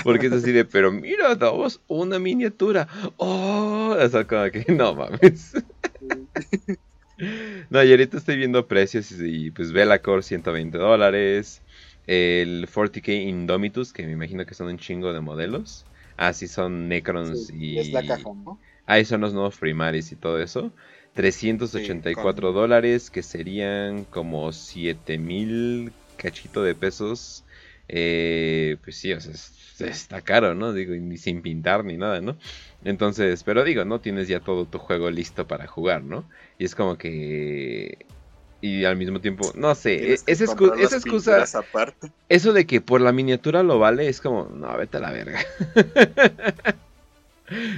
porque 0.04 0.28
es 0.28 0.34
así 0.34 0.52
de, 0.52 0.66
pero 0.66 0.92
mira, 0.92 1.36
damos 1.36 1.82
una 1.88 2.20
miniatura. 2.20 2.88
Oh, 3.18 3.96
o 4.00 4.10
sea, 4.10 4.26
como 4.26 4.50
que 4.52 4.66
no 4.74 4.96
mames. 4.96 5.54
No, 7.70 7.84
y 7.84 7.92
ahorita 7.92 8.16
estoy 8.16 8.38
viendo 8.38 8.66
precios 8.66 9.12
y, 9.12 9.48
y, 9.48 9.52
pues 9.52 9.74
Velacor 9.74 10.24
120 10.24 10.78
dólares. 10.78 11.62
El 12.12 12.68
40k 12.74 13.12
Indomitus, 13.14 13.94
que 13.94 14.06
me 14.06 14.14
imagino 14.14 14.46
que 14.46 14.54
son 14.56 14.68
un 14.68 14.78
chingo 14.78 15.14
de 15.14 15.22
modelos. 15.22 15.88
Ah, 16.18 16.34
sí, 16.34 16.48
son 16.48 16.88
Necrons 16.90 17.50
Sí, 17.50 17.54
y... 17.54 17.80
Es 17.80 17.92
la 17.94 18.04
caja, 18.04 18.32
¿no? 18.34 18.62
Ahí 18.86 19.06
son 19.06 19.22
los 19.22 19.34
nuevos 19.34 19.58
primaris 19.58 20.12
y 20.12 20.16
todo 20.18 20.40
eso. 20.42 20.74
384 21.14 22.52
Sí, 22.52 22.54
dólares, 22.54 23.12
que 23.12 23.24
serían 23.24 24.06
como 24.06 24.52
7000 24.52 25.96
cachito 26.16 26.64
de 26.64 26.76
pesos. 26.76 27.46
Eh, 27.88 28.78
pues 28.84 28.98
sí, 28.98 29.14
o 29.14 29.20
sea, 29.22 29.34
es- 29.34 29.82
está 29.82 30.22
caro, 30.22 30.56
¿no? 30.56 30.74
Digo, 30.74 30.94
ni 30.96 31.18
sin 31.18 31.42
pintar 31.42 31.86
ni 31.86 31.98
nada, 31.98 32.22
¿no? 32.22 32.38
Entonces, 32.82 33.44
pero 33.44 33.64
digo, 33.64 33.86
¿no? 33.86 34.02
Tienes 34.02 34.28
ya 34.28 34.42
todo 34.42 34.68
tu 34.68 34.80
juego 34.80 35.10
listo 35.12 35.48
para 35.48 35.68
jugar, 35.68 36.04
¿no? 36.04 36.30
Y 36.58 36.66
es 36.66 36.76
como 36.76 36.98
que... 36.98 38.08
Y 38.62 38.84
al 38.84 38.98
mismo 38.98 39.22
tiempo, 39.22 39.52
no 39.56 39.74
sé, 39.74 39.98
que 40.00 40.14
esa, 40.14 40.46
excu- 40.46 40.74
excusa, 40.78 41.46
aparte. 41.60 42.12
eso 42.28 42.52
de 42.52 42.66
que 42.66 42.82
por 42.82 43.00
la 43.00 43.14
miniatura 43.14 43.64
lo 43.64 43.80
vale, 43.80 44.10
es 44.10 44.20
como, 44.20 44.50
no, 44.54 44.76
vete 44.78 44.98
a 44.98 45.02
la 45.02 45.12
verga. 45.12 45.40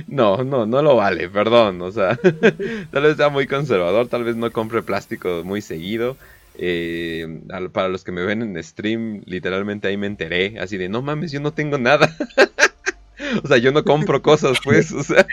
No, 0.07 0.43
no, 0.43 0.65
no 0.65 0.81
lo 0.81 0.95
vale, 0.95 1.29
perdón. 1.29 1.81
O 1.81 1.91
sea, 1.91 2.17
tal 2.91 3.03
vez 3.03 3.17
sea 3.17 3.29
muy 3.29 3.47
conservador, 3.47 4.07
tal 4.07 4.23
vez 4.23 4.35
no 4.35 4.51
compre 4.51 4.81
plástico 4.81 5.43
muy 5.45 5.61
seguido. 5.61 6.17
Eh, 6.57 7.41
para 7.71 7.87
los 7.87 8.03
que 8.03 8.11
me 8.11 8.23
ven 8.23 8.41
en 8.41 8.61
stream, 8.61 9.21
literalmente 9.25 9.87
ahí 9.87 9.97
me 9.97 10.07
enteré, 10.07 10.59
así 10.59 10.77
de, 10.77 10.89
no 10.89 11.01
mames, 11.01 11.31
yo 11.31 11.39
no 11.39 11.53
tengo 11.53 11.77
nada. 11.77 12.13
o 13.43 13.47
sea, 13.47 13.57
yo 13.57 13.71
no 13.71 13.83
compro 13.83 14.21
cosas, 14.21 14.57
pues, 14.63 14.91
o 14.91 15.03
sea, 15.03 15.25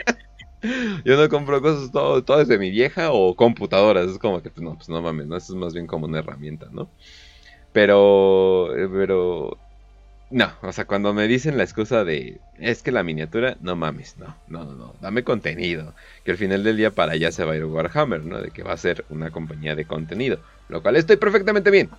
yo 1.05 1.17
no 1.17 1.29
compro 1.29 1.61
cosas, 1.61 1.91
todo, 1.91 2.41
es 2.41 2.47
de 2.47 2.57
mi 2.57 2.69
vieja 2.71 3.11
o 3.11 3.35
computadoras. 3.35 4.09
Es 4.09 4.17
como 4.17 4.41
que, 4.41 4.49
pues, 4.49 4.63
no, 4.63 4.75
pues 4.75 4.89
no 4.89 5.01
mames, 5.01 5.27
¿no? 5.27 5.37
Eso 5.37 5.53
es 5.53 5.59
más 5.59 5.73
bien 5.73 5.87
como 5.87 6.05
una 6.05 6.19
herramienta, 6.19 6.67
¿no? 6.71 6.89
Pero, 7.73 8.75
eh, 8.75 8.89
pero, 8.91 9.57
no, 10.31 10.51
o 10.61 10.71
sea, 10.73 10.85
cuando 10.85 11.13
me 11.13 11.27
dicen 11.27 11.57
la 11.57 11.63
excusa 11.63 12.03
de 12.03 12.39
es 12.57 12.83
que 12.83 12.91
la 12.91 13.03
miniatura, 13.03 13.57
no 13.61 13.75
mames, 13.75 14.17
no, 14.17 14.35
no, 14.47 14.65
no, 14.65 14.75
no, 14.75 14.95
dame 15.01 15.23
contenido. 15.23 15.93
Que 16.23 16.31
al 16.31 16.37
final 16.37 16.63
del 16.63 16.77
día 16.77 16.91
para 16.91 17.13
allá 17.13 17.31
se 17.31 17.45
va 17.45 17.53
a 17.53 17.57
ir 17.57 17.65
Warhammer, 17.65 18.23
¿no? 18.25 18.41
De 18.41 18.51
que 18.51 18.63
va 18.63 18.73
a 18.73 18.77
ser 18.77 19.05
una 19.09 19.31
compañía 19.31 19.75
de 19.75 19.85
contenido, 19.85 20.39
lo 20.67 20.81
cual 20.81 20.95
estoy 20.97 21.17
perfectamente 21.17 21.71
bien. 21.71 21.89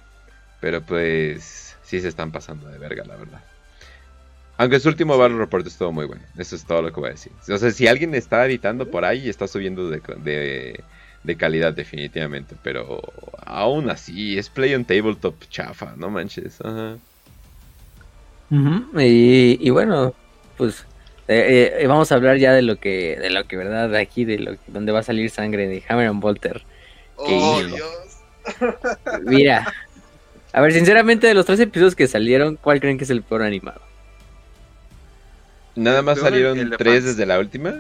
Pero 0.60 0.82
pues, 0.82 1.76
sí 1.82 2.00
se 2.00 2.08
están 2.08 2.32
pasando 2.32 2.68
de 2.68 2.78
verga, 2.78 3.04
la 3.04 3.16
verdad. 3.16 3.40
Aunque 4.60 4.78
su 4.78 4.90
último 4.90 5.16
Battle 5.16 5.38
Report 5.38 5.66
estuvo 5.66 5.90
muy 5.90 6.04
bueno, 6.04 6.22
eso 6.36 6.54
es 6.54 6.66
todo 6.66 6.82
lo 6.82 6.92
que 6.92 7.00
voy 7.00 7.08
a 7.08 7.12
decir. 7.12 7.32
O 7.48 7.56
sea, 7.56 7.70
si 7.70 7.88
alguien 7.88 8.14
está 8.14 8.44
editando 8.44 8.90
por 8.90 9.06
ahí, 9.06 9.26
está 9.26 9.48
subiendo 9.48 9.88
de, 9.88 10.02
de, 10.22 10.84
de 11.24 11.36
calidad 11.36 11.72
definitivamente, 11.72 12.56
pero 12.62 13.00
aún 13.46 13.88
así 13.88 14.36
es 14.36 14.50
Play 14.50 14.74
on 14.74 14.84
Tabletop 14.84 15.34
chafa, 15.48 15.94
no 15.96 16.10
manches. 16.10 16.60
Ajá. 16.60 16.98
Y, 18.98 19.66
y 19.66 19.70
bueno, 19.70 20.12
pues 20.58 20.84
eh, 21.26 21.78
eh, 21.78 21.86
vamos 21.86 22.12
a 22.12 22.16
hablar 22.16 22.36
ya 22.36 22.52
de 22.52 22.60
lo 22.60 22.76
que, 22.76 23.16
de 23.18 23.30
lo 23.30 23.44
que, 23.44 23.56
verdad, 23.56 23.88
de 23.88 23.98
aquí, 23.98 24.26
de 24.26 24.40
lo 24.40 24.52
que, 24.52 24.60
donde 24.66 24.92
va 24.92 24.98
a 24.98 25.04
salir 25.04 25.30
sangre 25.30 25.68
de 25.68 25.82
Hammer 25.88 26.08
and 26.08 26.20
Bolter. 26.20 26.62
¡Oh. 27.16 27.62
Dios! 27.62 28.18
Mira, 29.22 29.72
a 30.52 30.60
ver, 30.60 30.72
sinceramente, 30.74 31.28
de 31.28 31.32
los 31.32 31.46
tres 31.46 31.60
episodios 31.60 31.96
que 31.96 32.06
salieron, 32.06 32.56
¿cuál 32.56 32.78
creen 32.78 32.98
que 32.98 33.04
es 33.04 33.10
el 33.10 33.22
peor 33.22 33.40
animado? 33.40 33.88
Nada 35.80 36.02
más 36.02 36.18
salieron 36.20 36.74
tres 36.78 37.04
desde 37.04 37.26
la 37.26 37.38
última. 37.38 37.74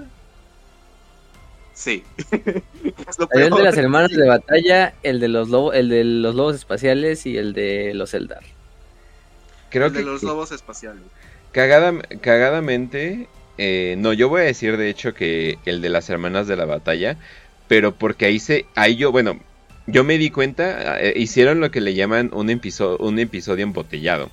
Sí. 1.74 2.02
El 3.32 3.50
de 3.50 3.62
las 3.62 3.76
hermanas 3.76 4.10
de 4.10 4.26
batalla, 4.26 4.92
el 5.02 5.18
de 5.20 5.28
los 5.28 5.48
lobos, 5.48 5.74
el 5.74 5.88
de 5.88 6.04
los 6.04 6.34
lobos 6.34 6.54
espaciales 6.56 7.24
y 7.26 7.38
el 7.38 7.52
de 7.54 7.92
los 7.94 8.12
Eldar. 8.12 8.42
Creo 9.70 9.86
El 9.86 9.92
que 9.92 9.98
de 10.00 10.04
los 10.04 10.22
lobos 10.22 10.52
espaciales. 10.52 11.02
cagada- 11.52 11.94
cagadamente, 12.20 13.28
eh, 13.56 13.94
no, 13.98 14.12
yo 14.12 14.28
voy 14.28 14.42
a 14.42 14.44
decir 14.44 14.76
de 14.76 14.90
hecho 14.90 15.14
que 15.14 15.58
el 15.64 15.80
de 15.80 15.88
las 15.88 16.10
hermanas 16.10 16.46
de 16.48 16.56
la 16.56 16.64
batalla, 16.66 17.16
pero 17.68 17.94
porque 17.94 18.26
ahí 18.26 18.38
se, 18.40 18.66
ahí 18.74 18.96
yo, 18.96 19.10
bueno, 19.12 19.40
yo 19.86 20.04
me 20.04 20.18
di 20.18 20.30
cuenta, 20.30 21.00
eh, 21.00 21.14
hicieron 21.16 21.60
lo 21.60 21.70
que 21.70 21.80
le 21.80 21.94
llaman 21.94 22.30
un 22.34 22.50
episodio, 22.50 22.98
un 22.98 23.18
episodio 23.18 23.62
embotellado. 23.62 24.28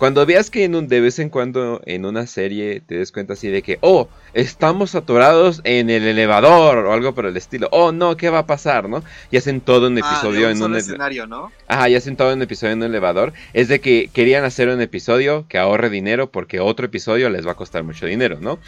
Cuando 0.00 0.24
veas 0.24 0.48
que 0.48 0.64
en 0.64 0.74
un, 0.74 0.88
de 0.88 0.98
vez 1.02 1.18
en 1.18 1.28
cuando 1.28 1.82
en 1.84 2.06
una 2.06 2.26
serie 2.26 2.80
te 2.80 2.94
des 2.94 3.12
cuenta 3.12 3.34
así 3.34 3.48
de 3.48 3.60
que, 3.60 3.76
oh, 3.82 4.08
estamos 4.32 4.94
atorados 4.94 5.60
en 5.64 5.90
el 5.90 6.04
elevador 6.06 6.86
o 6.86 6.94
algo 6.94 7.14
por 7.14 7.26
el 7.26 7.36
estilo, 7.36 7.68
oh 7.70 7.92
no, 7.92 8.16
¿qué 8.16 8.30
va 8.30 8.38
a 8.38 8.46
pasar, 8.46 8.88
no? 8.88 9.04
Y 9.30 9.36
hacen 9.36 9.60
todo 9.60 9.88
un 9.88 9.98
episodio 9.98 10.48
ah, 10.48 10.52
un 10.52 10.56
en 10.56 10.62
un 10.62 10.76
escenario, 10.76 11.26
¿no? 11.26 11.52
Ajá, 11.68 11.90
ya 11.90 11.98
hacen 11.98 12.16
todo 12.16 12.32
un 12.32 12.40
episodio 12.40 12.72
en 12.72 12.78
un 12.78 12.84
elevador. 12.86 13.34
Es 13.52 13.68
de 13.68 13.82
que 13.82 14.08
querían 14.10 14.42
hacer 14.44 14.70
un 14.70 14.80
episodio 14.80 15.44
que 15.50 15.58
ahorre 15.58 15.90
dinero 15.90 16.30
porque 16.30 16.60
otro 16.60 16.86
episodio 16.86 17.28
les 17.28 17.46
va 17.46 17.52
a 17.52 17.56
costar 17.56 17.84
mucho 17.84 18.06
dinero, 18.06 18.38
¿no? 18.40 18.58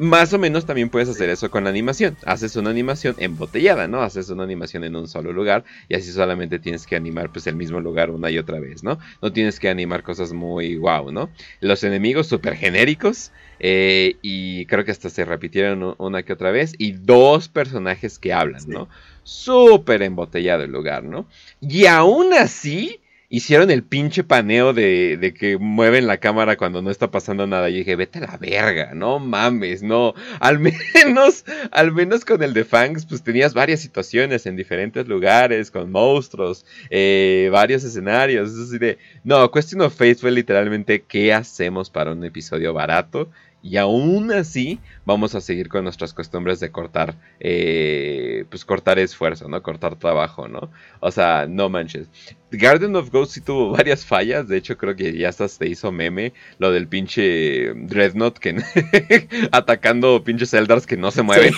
Más 0.00 0.32
o 0.32 0.38
menos 0.38 0.64
también 0.64 0.88
puedes 0.88 1.10
hacer 1.10 1.28
eso 1.28 1.50
con 1.50 1.64
la 1.64 1.68
animación. 1.68 2.16
Haces 2.24 2.56
una 2.56 2.70
animación 2.70 3.16
embotellada, 3.18 3.86
¿no? 3.86 4.00
Haces 4.00 4.30
una 4.30 4.44
animación 4.44 4.82
en 4.84 4.96
un 4.96 5.06
solo 5.06 5.30
lugar 5.30 5.62
y 5.90 5.94
así 5.94 6.10
solamente 6.10 6.58
tienes 6.58 6.86
que 6.86 6.96
animar 6.96 7.30
pues 7.30 7.46
el 7.46 7.54
mismo 7.54 7.82
lugar 7.82 8.08
una 8.08 8.30
y 8.30 8.38
otra 8.38 8.60
vez, 8.60 8.82
¿no? 8.82 8.98
No 9.20 9.30
tienes 9.30 9.60
que 9.60 9.68
animar 9.68 10.02
cosas 10.02 10.32
muy 10.32 10.78
wow, 10.78 11.12
¿no? 11.12 11.28
Los 11.60 11.84
enemigos 11.84 12.28
súper 12.28 12.56
genéricos 12.56 13.30
eh, 13.58 14.16
y 14.22 14.64
creo 14.64 14.86
que 14.86 14.90
hasta 14.90 15.10
se 15.10 15.26
repitieron 15.26 15.94
una 15.98 16.22
que 16.22 16.32
otra 16.32 16.50
vez 16.50 16.72
y 16.78 16.92
dos 16.92 17.50
personajes 17.50 18.18
que 18.18 18.32
hablan, 18.32 18.62
¿no? 18.68 18.88
Súper 19.22 20.00
embotellado 20.00 20.62
el 20.62 20.72
lugar, 20.72 21.04
¿no? 21.04 21.26
Y 21.60 21.84
aún 21.84 22.32
así 22.32 23.00
hicieron 23.32 23.70
el 23.70 23.84
pinche 23.84 24.24
paneo 24.24 24.74
de, 24.74 25.34
que 25.38 25.56
mueven 25.56 26.08
la 26.08 26.18
cámara 26.18 26.56
cuando 26.56 26.82
no 26.82 26.90
está 26.90 27.12
pasando 27.12 27.46
nada. 27.46 27.70
Y 27.70 27.78
dije, 27.78 27.94
vete 27.94 28.18
a 28.18 28.22
la 28.22 28.36
verga, 28.36 28.92
no 28.92 29.20
mames, 29.20 29.82
no. 29.82 30.14
Al 30.40 30.58
menos, 30.58 31.44
al 31.70 31.92
menos 31.92 32.24
con 32.24 32.42
el 32.42 32.52
de 32.52 32.64
Fangs, 32.64 33.06
pues 33.06 33.22
tenías 33.22 33.54
varias 33.54 33.80
situaciones 33.80 34.46
en 34.46 34.56
diferentes 34.56 35.06
lugares, 35.06 35.70
con 35.70 35.92
monstruos, 35.92 36.66
eh, 36.90 37.48
varios 37.52 37.84
escenarios. 37.84 38.50
Es 38.50 38.68
así 38.68 38.78
de, 38.78 38.98
no, 39.22 39.50
Question 39.50 39.80
of 39.82 39.94
Faith 39.94 40.18
fue 40.18 40.32
literalmente 40.32 41.02
qué 41.02 41.32
hacemos 41.32 41.88
para 41.88 42.12
un 42.12 42.24
episodio 42.24 42.74
barato 42.74 43.30
y 43.62 43.76
aún 43.76 44.32
así 44.32 44.80
vamos 45.04 45.34
a 45.34 45.40
seguir 45.40 45.68
con 45.68 45.84
nuestras 45.84 46.14
costumbres 46.14 46.60
de 46.60 46.70
cortar, 46.70 47.14
eh, 47.40 48.44
pues 48.48 48.64
cortar 48.64 48.98
esfuerzo, 48.98 49.48
¿no? 49.48 49.62
Cortar 49.62 49.96
trabajo, 49.96 50.48
¿no? 50.48 50.70
O 51.00 51.10
sea, 51.10 51.46
no 51.48 51.68
manches. 51.68 52.08
Garden 52.50 52.96
of 52.96 53.10
Ghosts 53.10 53.34
sí 53.34 53.40
tuvo 53.40 53.70
varias 53.76 54.04
fallas, 54.04 54.48
de 54.48 54.56
hecho 54.56 54.76
creo 54.76 54.96
que 54.96 55.16
ya 55.16 55.28
hasta 55.28 55.48
se 55.48 55.68
hizo 55.68 55.92
meme 55.92 56.32
lo 56.58 56.72
del 56.72 56.88
pinche 56.88 57.74
Dreadnought 57.74 58.38
que 58.38 58.56
atacando 59.52 60.22
pinches 60.24 60.54
Eldars 60.54 60.86
que 60.86 60.96
no 60.96 61.10
se 61.10 61.22
mueven. 61.22 61.52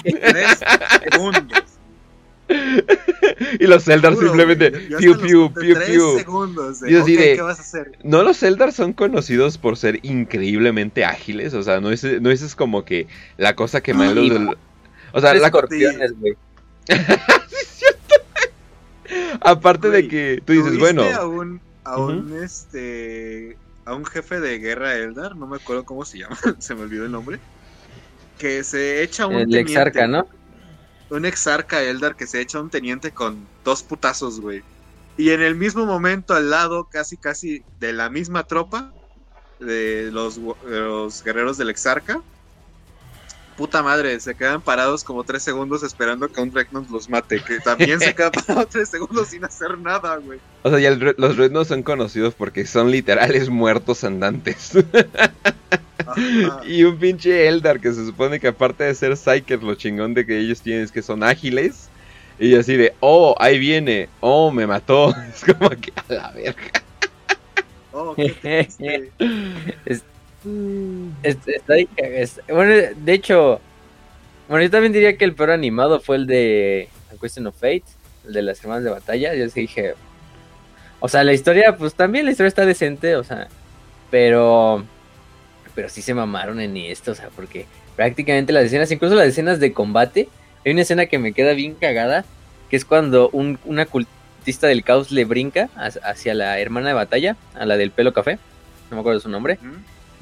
segundos. 1.10 1.71
y 3.60 3.66
los 3.66 3.86
Eldar 3.88 4.16
simplemente 4.16 4.70
piu 4.70 5.18
piu 5.18 5.52
piu 5.52 5.76
piu. 5.86 6.18
Segundos, 6.18 6.82
eh. 6.82 7.04
¿qué 7.36 7.42
vas 7.42 7.58
a 7.58 7.62
hacer? 7.62 7.98
No, 8.02 8.22
los 8.22 8.42
Eldar 8.42 8.72
son 8.72 8.92
conocidos 8.92 9.58
por 9.58 9.76
ser 9.76 10.00
increíblemente 10.02 11.04
ágiles. 11.04 11.54
O 11.54 11.62
sea, 11.62 11.80
no 11.80 11.90
es, 11.90 12.04
no 12.04 12.30
es 12.30 12.54
como 12.54 12.84
que 12.84 13.06
la 13.36 13.54
cosa 13.56 13.80
que 13.80 13.94
más 13.94 14.14
los 14.14 14.56
O 15.12 15.20
sea, 15.20 15.34
la 15.34 15.46
escorpiones, 15.46 16.18
güey. 16.18 16.34
Aparte 19.40 19.90
de 19.90 20.08
que 20.08 20.42
tú 20.44 20.52
dices, 20.52 20.78
bueno. 20.78 21.02
A 21.02 21.26
un, 21.26 21.60
a 21.84 21.98
un 21.98 22.42
este. 22.42 23.56
A 23.84 23.94
un 23.94 24.04
jefe 24.04 24.38
de 24.38 24.58
guerra 24.58 24.94
Eldar, 24.94 25.34
no 25.34 25.48
me 25.48 25.56
acuerdo 25.56 25.84
cómo 25.84 26.04
se 26.04 26.18
llama, 26.18 26.38
se 26.60 26.74
me 26.74 26.82
olvidó 26.82 27.04
el 27.04 27.12
nombre. 27.12 27.38
Que 28.38 28.62
se 28.64 29.02
echa 29.02 29.26
un. 29.26 29.34
El 29.34 29.54
exarca, 29.54 30.06
¿no? 30.06 30.26
Un 31.12 31.26
exarca 31.26 31.82
Eldar 31.82 32.16
que 32.16 32.26
se 32.26 32.40
echa 32.40 32.60
un 32.60 32.70
teniente 32.70 33.12
con 33.12 33.46
dos 33.64 33.82
putazos, 33.82 34.40
güey. 34.40 34.62
Y 35.16 35.30
en 35.30 35.42
el 35.42 35.54
mismo 35.54 35.84
momento, 35.84 36.34
al 36.34 36.50
lado, 36.50 36.88
casi, 36.90 37.16
casi 37.18 37.62
de 37.78 37.92
la 37.92 38.08
misma 38.08 38.44
tropa 38.44 38.92
de 39.60 40.10
los, 40.10 40.38
los 40.64 41.22
guerreros 41.22 41.58
del 41.58 41.68
exarca, 41.68 42.20
puta 43.56 43.82
madre, 43.82 44.18
se 44.20 44.34
quedan 44.34 44.60
parados 44.60 45.04
como 45.04 45.24
tres 45.24 45.42
segundos 45.42 45.82
esperando 45.82 46.28
que 46.28 46.40
un 46.40 46.50
Dreadnought 46.50 46.90
los 46.90 47.08
mate, 47.08 47.42
que 47.42 47.60
también 47.60 48.00
se 48.00 48.14
queda 48.14 48.30
parado 48.32 48.66
tres 48.66 48.88
segundos 48.88 49.28
sin 49.28 49.44
hacer 49.44 49.78
nada, 49.78 50.16
güey. 50.16 50.38
O 50.62 50.70
sea, 50.70 50.78
ya 50.78 50.90
los 50.90 51.36
Dreadnoughts 51.36 51.68
son 51.68 51.82
conocidos 51.82 52.34
porque 52.34 52.66
son 52.66 52.90
literales 52.90 53.48
muertos 53.48 54.04
andantes. 54.04 54.72
y 56.66 56.84
un 56.84 56.98
pinche 56.98 57.48
Eldar 57.48 57.80
que 57.80 57.92
se 57.92 58.04
supone 58.06 58.40
que 58.40 58.48
aparte 58.48 58.84
de 58.84 58.94
ser 58.94 59.16
Psyker, 59.16 59.62
lo 59.62 59.74
chingón 59.74 60.14
de 60.14 60.26
que 60.26 60.38
ellos 60.38 60.60
tienen 60.60 60.84
es 60.84 60.92
que 60.92 61.02
son 61.02 61.22
ágiles. 61.22 61.88
Y 62.38 62.56
así 62.56 62.76
de, 62.76 62.94
oh, 63.00 63.36
ahí 63.38 63.58
viene, 63.58 64.08
oh, 64.20 64.50
me 64.50 64.66
mató. 64.66 65.14
Es 65.34 65.44
como 65.44 65.70
que 65.70 65.92
a 66.08 66.12
la 66.12 66.30
verga. 66.32 66.82
Oh, 67.92 68.14
qué 68.14 69.10
bueno, 72.48 72.72
de 72.96 73.12
hecho, 73.12 73.60
bueno, 74.48 74.64
yo 74.64 74.70
también 74.70 74.92
diría 74.92 75.16
que 75.16 75.24
el 75.24 75.34
peor 75.34 75.50
animado 75.50 76.00
fue 76.00 76.16
el 76.16 76.26
de 76.26 76.88
A 77.12 77.20
Question 77.20 77.46
of 77.46 77.54
Fate, 77.54 77.84
el 78.26 78.32
de 78.32 78.42
las 78.42 78.60
hermanas 78.62 78.84
de 78.84 78.90
batalla. 78.90 79.34
Yo 79.34 79.46
dije, 79.46 79.94
o 81.00 81.08
sea, 81.08 81.24
la 81.24 81.32
historia, 81.32 81.76
pues 81.76 81.94
también 81.94 82.24
la 82.24 82.32
historia 82.32 82.48
está 82.48 82.66
decente, 82.66 83.16
o 83.16 83.24
sea, 83.24 83.48
pero 84.10 84.84
pero 85.74 85.88
sí 85.88 86.02
se 86.02 86.14
mamaron 86.14 86.60
en 86.60 86.76
esto, 86.76 87.12
o 87.12 87.14
sea, 87.14 87.28
porque 87.34 87.66
prácticamente 87.96 88.52
las 88.52 88.64
escenas, 88.64 88.90
incluso 88.90 89.14
las 89.14 89.28
escenas 89.28 89.60
de 89.60 89.72
combate, 89.72 90.28
hay 90.64 90.72
una 90.72 90.82
escena 90.82 91.06
que 91.06 91.18
me 91.18 91.32
queda 91.32 91.52
bien 91.52 91.74
cagada, 91.74 92.24
que 92.70 92.76
es 92.76 92.84
cuando 92.84 93.30
un, 93.30 93.58
una 93.64 93.86
cultista 93.86 94.66
del 94.66 94.84
caos 94.84 95.10
le 95.10 95.24
brinca 95.24 95.70
hacia 95.76 96.34
la 96.34 96.58
hermana 96.58 96.88
de 96.88 96.94
batalla, 96.94 97.36
a 97.54 97.66
la 97.66 97.76
del 97.76 97.90
pelo 97.90 98.12
café, 98.12 98.38
no 98.90 98.96
me 98.96 99.00
acuerdo 99.00 99.20
su 99.20 99.28
nombre, 99.28 99.58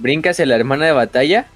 brinca 0.01 0.31
hacia 0.31 0.47
la 0.47 0.57
hermana 0.57 0.87
de 0.87 0.93
batalla 0.93 1.47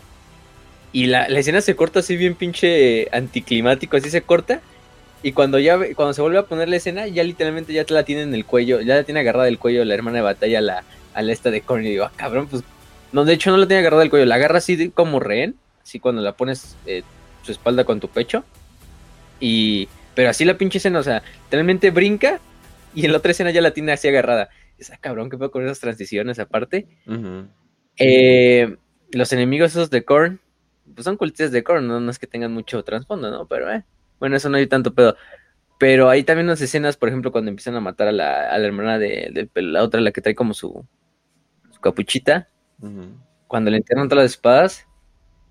y 0.92 1.07
la, 1.07 1.28
la, 1.28 1.40
escena 1.40 1.61
se 1.61 1.74
corta 1.74 1.99
así 1.99 2.16
bien 2.16 2.36
pinche 2.36 3.09
anticlimático, 3.11 3.97
así 3.97 4.11
se 4.11 4.22
corta. 4.22 4.61
Y 5.24 5.32
cuando 5.32 5.59
ya 5.59 5.76
cuando 5.97 6.12
se 6.12 6.22
vuelve 6.22 6.38
a 6.38 6.45
poner 6.45 6.68
la 6.68 6.76
escena, 6.76 7.09
ya 7.09 7.24
literalmente 7.24 7.72
ya 7.72 7.84
te 7.84 7.95
la 7.95 8.05
tiene 8.05 8.22
en 8.22 8.34
el 8.34 8.45
cuello, 8.45 8.80
ya 8.80 8.97
la 8.97 9.05
tiene 9.05 9.20
agarrada 9.20 9.47
del 9.47 9.59
cuello 9.59 9.84
la 9.84 9.95
hermana 9.95 10.18
de 10.18 10.22
batalla 10.22 10.59
a 10.59 11.22
la, 11.22 11.32
esta 11.32 11.51
de 11.51 11.62
Corny. 11.62 11.88
Digo, 11.88 12.05
ah, 12.05 12.12
cabrón, 12.14 12.47
pues 12.47 12.62
no, 13.11 13.24
de 13.24 13.32
hecho 13.32 13.51
no 13.51 13.57
la 13.57 13.66
tiene 13.66 13.80
agarrada 13.80 14.03
del 14.03 14.11
cuello, 14.11 14.26
la 14.26 14.36
agarra 14.36 14.59
así 14.59 14.90
como 14.90 15.20
rehén, 15.20 15.57
así 15.82 15.99
cuando 15.99 16.22
la 16.22 16.32
pones 16.32 16.76
eh, 16.86 17.03
su 17.42 17.53
espalda 17.53 17.84
con 17.84 18.01
tu 18.01 18.09
pecho. 18.09 18.45
Y. 19.40 19.88
Pero 20.14 20.30
así 20.30 20.45
la 20.45 20.57
pinche 20.57 20.78
escena, 20.78 21.01
o 21.01 21.03
sea, 21.03 21.24
realmente 21.51 21.90
brinca 21.90 22.38
y 22.95 23.05
en 23.05 23.11
la 23.11 23.18
otra 23.18 23.32
escena 23.32 23.51
ya 23.51 23.61
la 23.61 23.72
tiene 23.72 23.90
así 23.90 24.07
agarrada. 24.07 24.49
Esa 24.78 24.97
cabrón 24.97 25.28
que 25.28 25.36
puedo 25.36 25.51
con 25.51 25.64
esas 25.64 25.80
transiciones 25.80 26.38
aparte. 26.38 26.86
Eh, 27.99 28.76
los 29.12 29.32
enemigos 29.32 29.72
esos 29.72 29.90
de 29.90 30.05
Korn, 30.05 30.40
pues 30.95 31.05
son 31.05 31.16
cultistas 31.16 31.53
de 31.53 31.62
Korn, 31.62 31.86
¿no? 31.86 32.11
es 32.11 32.18
que 32.18 32.26
tengan 32.26 32.53
mucho 32.53 32.82
trasfondo, 32.82 33.30
¿no? 33.30 33.47
Pero 33.47 33.70
eh, 33.70 33.84
bueno, 34.20 34.36
eso 34.36 34.49
no 34.49 34.57
hay 34.57 34.66
tanto 34.66 34.95
pedo. 34.95 35.16
Pero 35.78 36.09
hay 36.09 36.22
también 36.24 36.47
unas 36.47 36.61
escenas, 36.61 36.97
por 36.97 37.09
ejemplo, 37.09 37.32
cuando 37.32 37.51
empiezan 37.51 37.76
a 37.76 37.80
matar 37.80 38.09
a 38.09 38.12
la, 38.12 38.51
a 38.51 38.59
la 38.59 38.66
hermana 38.66 38.99
de, 38.99 39.49
de, 39.55 39.62
la 39.62 39.82
otra, 39.82 40.01
la 40.01 40.12
que 40.12 40.20
trae 40.20 40.34
como 40.34 40.55
su, 40.55 40.86
su 41.72 41.80
capuchita. 41.80 42.49
Cuando 43.47 43.70
le 43.70 43.78
entierran 43.78 44.09
todas 44.09 44.24
las 44.24 44.32
espadas 44.32 44.86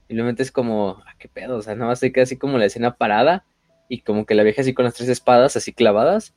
y 0.07 0.13
metes 0.15 0.51
como, 0.51 1.01
ah, 1.05 1.15
qué 1.17 1.27
pedo, 1.27 1.57
o 1.57 1.61
sea, 1.61 1.75
nada 1.75 1.87
más 1.87 1.99
se 1.99 2.11
queda 2.11 2.23
así 2.23 2.37
como 2.37 2.57
la 2.57 2.65
escena 2.65 2.95
parada 2.95 3.45
y 3.89 4.01
como 4.01 4.25
que 4.25 4.35
la 4.35 4.43
vieja 4.43 4.61
así 4.61 4.73
con 4.73 4.85
las 4.85 4.93
tres 4.93 5.09
espadas 5.09 5.55
así 5.55 5.73
clavadas 5.73 6.33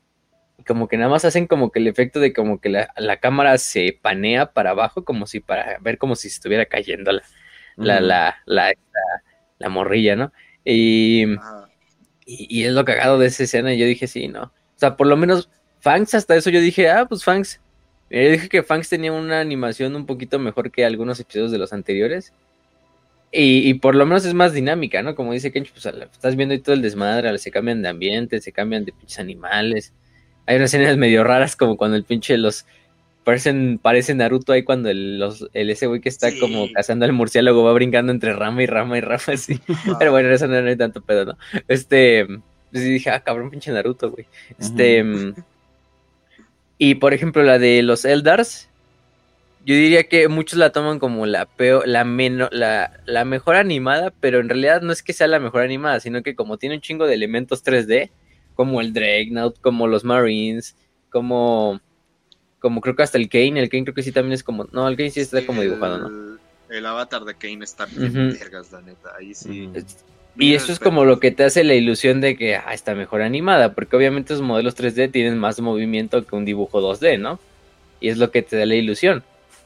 como 0.67 0.89
que 0.89 0.97
nada 0.97 1.11
más 1.11 1.25
hacen 1.25 1.47
como 1.47 1.71
que 1.71 1.81
el 1.81 1.89
efecto 1.89 2.21
de 2.21 2.33
como 2.33 2.61
que 2.61 2.69
la, 2.69 3.17
cámara 3.21 3.59
se 3.59 3.99
panea 4.01 4.53
para 4.53 4.71
abajo 4.71 5.05
como 5.05 5.27
si 5.27 5.41
para 5.41 5.79
ver 5.81 5.99
como 5.99 6.17
si 6.17 6.29
estuviera 6.29 6.67
cayendo 6.67 7.13
la, 7.13 7.23
la, 7.77 8.01
la, 8.01 8.37
la, 8.47 8.73
la, 9.59 9.69
morrilla, 9.69 10.17
¿no? 10.17 10.33
Y, 10.65 11.25
y, 12.25 12.65
es 12.65 12.73
lo 12.73 12.85
cagado 12.85 13.19
de 13.19 13.27
esa 13.27 13.45
escena 13.45 13.75
y 13.75 13.79
yo 13.79 13.87
dije, 13.87 14.07
sí, 14.07 14.29
no. 14.29 14.45
O 14.45 14.79
sea, 14.79 14.97
por 14.97 15.07
lo 15.07 15.17
menos 15.17 15.51
Fangs 15.81 16.15
hasta 16.15 16.37
eso 16.37 16.51
yo 16.51 16.61
dije, 16.61 16.91
ah, 16.91 17.07
pues 17.07 17.23
Fangs 17.23 17.61
yo 18.11 18.31
dije 18.31 18.49
que 18.49 18.63
Fangs 18.63 18.89
tenía 18.89 19.13
una 19.13 19.41
animación 19.41 19.97
un 19.97 20.07
poquito 20.07 20.39
mejor 20.39 20.71
que 20.71 20.85
algunos 20.85 21.19
episodios 21.19 21.51
de 21.51 21.59
los 21.59 21.73
anteriores. 21.73 22.33
Y, 23.33 23.75
por 23.75 23.95
lo 23.95 24.07
menos 24.07 24.25
es 24.25 24.33
más 24.33 24.55
dinámica, 24.55 25.03
¿no? 25.03 25.15
Como 25.15 25.33
dice 25.33 25.53
Kench, 25.53 25.71
pues 25.71 25.85
estás 25.85 26.37
viendo 26.37 26.55
ahí 26.55 26.61
todo 26.61 26.75
el 26.75 26.81
desmadre, 26.81 27.37
se 27.37 27.51
cambian 27.51 27.83
de 27.83 27.89
ambiente, 27.89 28.41
se 28.41 28.51
cambian 28.51 28.87
de 28.87 28.93
pinches 28.93 29.19
animales. 29.19 29.93
Hay 30.47 30.57
unas 30.57 30.73
escenas 30.73 30.97
medio 30.97 31.25
raras 31.25 31.57
como 31.57 31.77
cuando 31.77 31.97
el 31.97 32.05
pinche 32.05 32.37
los 32.39 32.67
parecen, 33.25 33.81
parece 33.83 34.15
Naruto 34.15 34.53
ahí 34.53 34.63
cuando 34.63 34.89
el, 34.89 35.19
los, 35.19 35.49
el 35.53 35.71
ese 35.71 35.89
güey 35.89 36.01
que 36.01 36.09
está 36.09 36.29
como 36.39 36.73
cazando 36.73 37.05
al 37.05 37.13
murciélago 37.13 37.65
va 37.65 37.73
brincando 37.73 38.13
entre 38.13 38.33
rama 38.33 38.63
y 38.63 38.67
rama 38.67 38.99
y 38.99 39.01
rama 39.01 39.23
así. 39.33 39.61
Pero 39.99 40.13
bueno, 40.13 40.31
eso 40.31 40.47
no, 40.47 40.63
no, 40.63 40.69
hay 40.69 40.77
tanto 40.77 41.01
pedo, 41.01 41.25
¿no? 41.25 41.39
Este, 41.67 42.25
pues 42.71 42.85
dije, 42.85 43.11
ah, 43.11 43.21
cabrón, 43.21 43.51
pinche 43.51 43.73
Naruto, 43.73 44.13
güey. 44.13 44.27
Este, 44.61 45.05
y 46.79 46.95
por 46.97 47.15
ejemplo, 47.15 47.43
la 47.43 47.59
de 47.59 47.83
los 47.83 48.05
Eldars, 48.05 48.69
yo 49.65 49.75
diría 49.75 50.05
que 50.05 50.29
muchos 50.29 50.59
la 50.59 50.71
toman 50.71 51.01
como 51.01 51.27
la 51.27 51.47
peor, 51.47 51.89
la, 51.89 52.05
la, 52.05 53.01
la, 53.07 53.25
mejor 53.25 53.57
animada, 53.57 54.13
pero 54.21 54.39
en 54.39 54.49
realidad 54.49 54.83
no 54.83 54.93
es 54.93 55.03
que 55.03 55.13
sea 55.13 55.27
la 55.27 55.41
mejor 55.41 55.63
animada, 55.63 55.99
sino 55.99 56.23
que 56.23 56.37
como 56.37 56.59
tiene 56.59 56.77
un 56.77 56.81
chingo 56.81 57.07
de 57.07 57.15
elementos 57.15 57.65
3D, 57.65 58.11
como 58.57 58.81
el 58.81 58.93
Dreadnought, 58.93 59.61
como 59.61 59.87
los 59.87 60.03
Marines, 60.03 60.75
como, 61.11 61.81
como 62.59 62.81
creo 62.81 62.97
que 62.97 63.05
hasta 63.05 63.19
el 63.19 63.29
Kane, 63.29 63.61
el 63.61 63.69
Kane 63.69 63.85
creo 63.85 63.95
que 63.95 64.03
sí 64.03 64.11
también 64.11 64.33
es 64.33 64.43
como, 64.43 64.65
no, 64.73 64.89
el 64.89 64.97
Kane 64.97 65.11
sí 65.11 65.21
está 65.21 65.47
como 65.47 65.61
dibujado, 65.61 65.99
¿no? 65.99 66.39
El 66.69 66.85
avatar 66.85 67.25
de 67.25 67.35
Kane 67.35 67.63
está 67.63 67.87
bien 67.87 68.37
vergas, 68.41 68.73
la 68.73 68.81
neta, 68.81 69.15
ahí 69.17 69.35
sí. 69.35 69.71
Y 70.39 70.55
eso 70.55 70.73
es 70.73 70.79
como 70.79 71.05
lo 71.05 71.21
que 71.21 71.31
te 71.31 71.45
hace 71.45 71.65
la 71.65 71.75
ilusión 71.75 72.21
de 72.21 72.37
que 72.37 72.57
ah, 72.57 72.75
está 72.75 72.95
mejor 72.95 73.23
animada, 73.23 73.73
porque 73.73 73.97
obviamente 73.97 74.35
los 74.35 74.43
modelos 74.43 74.77
3D 74.77 75.11
tienen 75.11 75.39
más 75.39 75.61
movimiento 75.61 76.27
que 76.27 76.37
un 76.37 76.45
dibujo 76.45 76.81
2D, 76.81 77.19
¿no? 77.19 77.39
Y 78.01 78.09
es 78.09 78.19
lo 78.19 78.31
que 78.31 78.43
te 78.43 78.57
da 78.57 78.67
la 78.67 78.75
ilusión. 78.75 79.23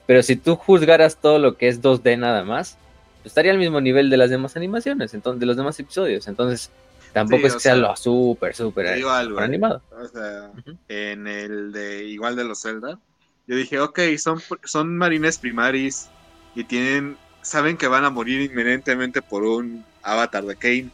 Pero 0.06 0.22
si 0.22 0.36
tú 0.36 0.56
juzgaras 0.56 1.16
todo 1.16 1.38
lo 1.38 1.56
que 1.56 1.68
es 1.68 1.82
2D 1.82 2.18
nada 2.18 2.44
más, 2.44 2.78
estaría 3.24 3.50
al 3.50 3.58
mismo 3.58 3.80
nivel 3.80 4.10
de 4.10 4.16
las 4.16 4.30
demás 4.30 4.56
animaciones, 4.56 5.14
entonces, 5.14 5.40
de 5.40 5.46
los 5.46 5.56
demás 5.56 5.78
episodios. 5.80 6.28
Entonces, 6.28 6.70
tampoco 7.12 7.40
Sí, 7.42 7.46
es 7.46 7.54
que 7.54 7.60
sea 7.60 7.72
sea, 7.72 7.80
lo 7.80 7.88
digo 8.94 9.10
algo, 9.10 9.30
súper 9.32 9.42
¿eh? 9.42 9.46
animado. 9.46 9.82
O 9.90 10.08
sea, 10.08 10.50
Ujú. 10.58 10.76
en 10.88 11.26
el 11.26 11.72
de 11.72 12.04
igual 12.04 12.36
de 12.36 12.44
los 12.44 12.62
Zelda, 12.62 12.98
yo 13.46 13.56
dije, 13.56 13.80
ok, 13.80 13.98
son, 14.18 14.40
son 14.64 14.96
marines 14.96 15.38
primaris 15.38 16.08
y 16.54 16.64
tienen, 16.64 17.16
saben 17.42 17.76
que 17.76 17.88
van 17.88 18.04
a 18.04 18.10
morir 18.10 18.40
inminentemente 18.40 19.22
por 19.22 19.42
un 19.44 19.84
avatar 20.02 20.44
de 20.44 20.56
Kane. 20.56 20.90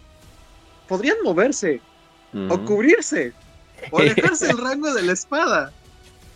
Podrían 0.89 1.17
moverse, 1.23 1.81
o 2.49 2.65
cubrirse, 2.65 3.33
o 3.91 3.99
alejarse 4.01 4.51
el 4.51 4.59
rango 4.59 4.93
de 4.95 5.03
la 5.03 5.13
espada. 5.13 5.73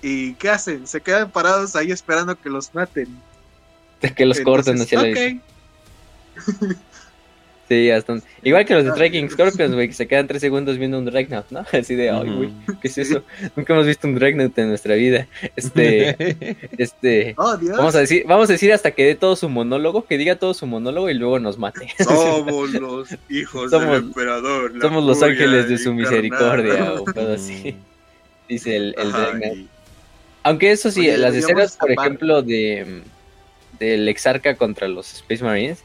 ¿Y 0.02 0.34
qué 0.34 0.50
hacen? 0.50 0.86
Se 0.86 1.00
quedan 1.00 1.30
parados 1.30 1.76
ahí 1.76 1.90
esperando 1.90 2.34
que 2.34 2.48
los 2.48 2.74
maten. 2.74 3.08
Que 4.16 4.24
los 4.24 4.40
corten 4.40 4.78
Entonces, 4.78 4.98
hacia 4.98 5.02
la 5.02 5.10
ok, 5.10 6.76
Sí, 7.70 7.88
hasta 7.88 8.14
un- 8.14 8.22
Igual 8.42 8.64
que 8.66 8.74
los 8.74 8.82
de 8.82 8.90
Ay, 8.90 8.94
Striking. 8.96 9.30
Scorpions, 9.30 9.74
güey, 9.76 9.86
que 9.86 9.94
se 9.94 10.08
quedan 10.08 10.26
tres 10.26 10.40
segundos 10.40 10.76
viendo 10.76 10.98
un 10.98 11.04
Dreadnought, 11.04 11.50
¿no? 11.50 11.60
Así 11.72 11.94
de, 11.94 12.10
ay, 12.10 12.28
güey. 12.28 12.50
¿qué 12.82 12.88
es 12.88 12.98
eso? 12.98 13.22
Nunca 13.54 13.74
hemos 13.74 13.86
visto 13.86 14.08
un 14.08 14.16
Dreadnought 14.16 14.58
en 14.58 14.68
nuestra 14.70 14.96
vida. 14.96 15.28
Este, 15.54 16.16
este, 16.78 17.34
Oh, 17.38 17.56
Dios. 17.56 17.76
vamos 17.78 17.94
a 17.94 18.00
decir, 18.00 18.24
vamos 18.26 18.50
a 18.50 18.54
decir 18.54 18.72
hasta 18.72 18.90
que 18.90 19.04
dé 19.04 19.14
todo 19.14 19.36
su 19.36 19.48
monólogo, 19.48 20.04
que 20.04 20.18
diga 20.18 20.34
todo 20.34 20.52
su 20.52 20.66
monólogo 20.66 21.08
y 21.10 21.14
luego 21.14 21.38
nos 21.38 21.58
mate. 21.58 21.88
Somos 22.04 22.70
los 22.72 23.08
hijos 23.28 23.70
Somos- 23.70 23.86
del 23.94 24.02
emperador. 24.02 24.72
Somos 24.80 25.04
los 25.04 25.22
ángeles 25.22 25.68
de 25.68 25.78
su 25.78 25.90
encarnada. 25.90 26.10
misericordia 26.22 26.92
o 26.94 27.04
cosas 27.04 27.28
así, 27.40 27.76
dice 28.48 28.74
el, 28.76 28.96
el 28.98 29.12
Dreadnought. 29.12 29.68
Aunque 30.42 30.72
eso 30.72 30.90
sí, 30.90 31.00
Oye, 31.02 31.18
las 31.18 31.36
escenas, 31.36 31.76
por 31.76 31.92
ejemplo, 31.92 32.42
de 32.42 33.02
del 33.78 34.08
Exarca 34.08 34.56
contra 34.56 34.88
los 34.88 35.12
Space 35.14 35.44
Marines, 35.44 35.84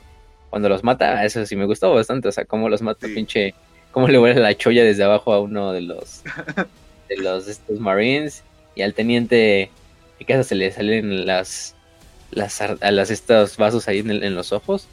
cuando 0.56 0.70
los 0.70 0.84
mata, 0.86 1.26
eso 1.26 1.46
sí 1.46 1.56
me 1.58 1.66
gustó 1.66 1.94
bastante, 1.94 2.30
o 2.30 2.32
sea, 2.32 2.46
cómo 2.46 2.70
los 2.70 2.82
mata 2.82 3.08
Sí. 3.08 3.14
pinche, 3.14 3.56
cómo 3.92 4.08
le 4.08 4.18
vuela 4.18 4.40
la 4.42 4.56
cholla 4.58 4.84
desde 4.86 5.04
abajo 5.04 5.34
a 5.34 5.42
uno 5.42 5.74
de 5.74 5.82
los 5.82 6.24
de 7.10 7.18
los 7.18 7.48
estos 7.48 7.80
Marines 7.80 8.44
y 8.76 8.82
al 8.84 8.94
teniente 8.94 9.72
que 10.18 10.26
casa 10.26 10.44
se 10.44 10.56
le 10.56 10.72
salen 10.72 11.26
las 11.26 11.76
las 12.32 12.62
a 12.62 12.92
las 12.92 13.12
estos 13.12 13.58
vasos 13.58 13.88
ahí 13.88 14.00
en, 14.00 14.12
el- 14.12 14.24
en 14.24 14.36
los 14.36 14.54
ojos 14.54 14.88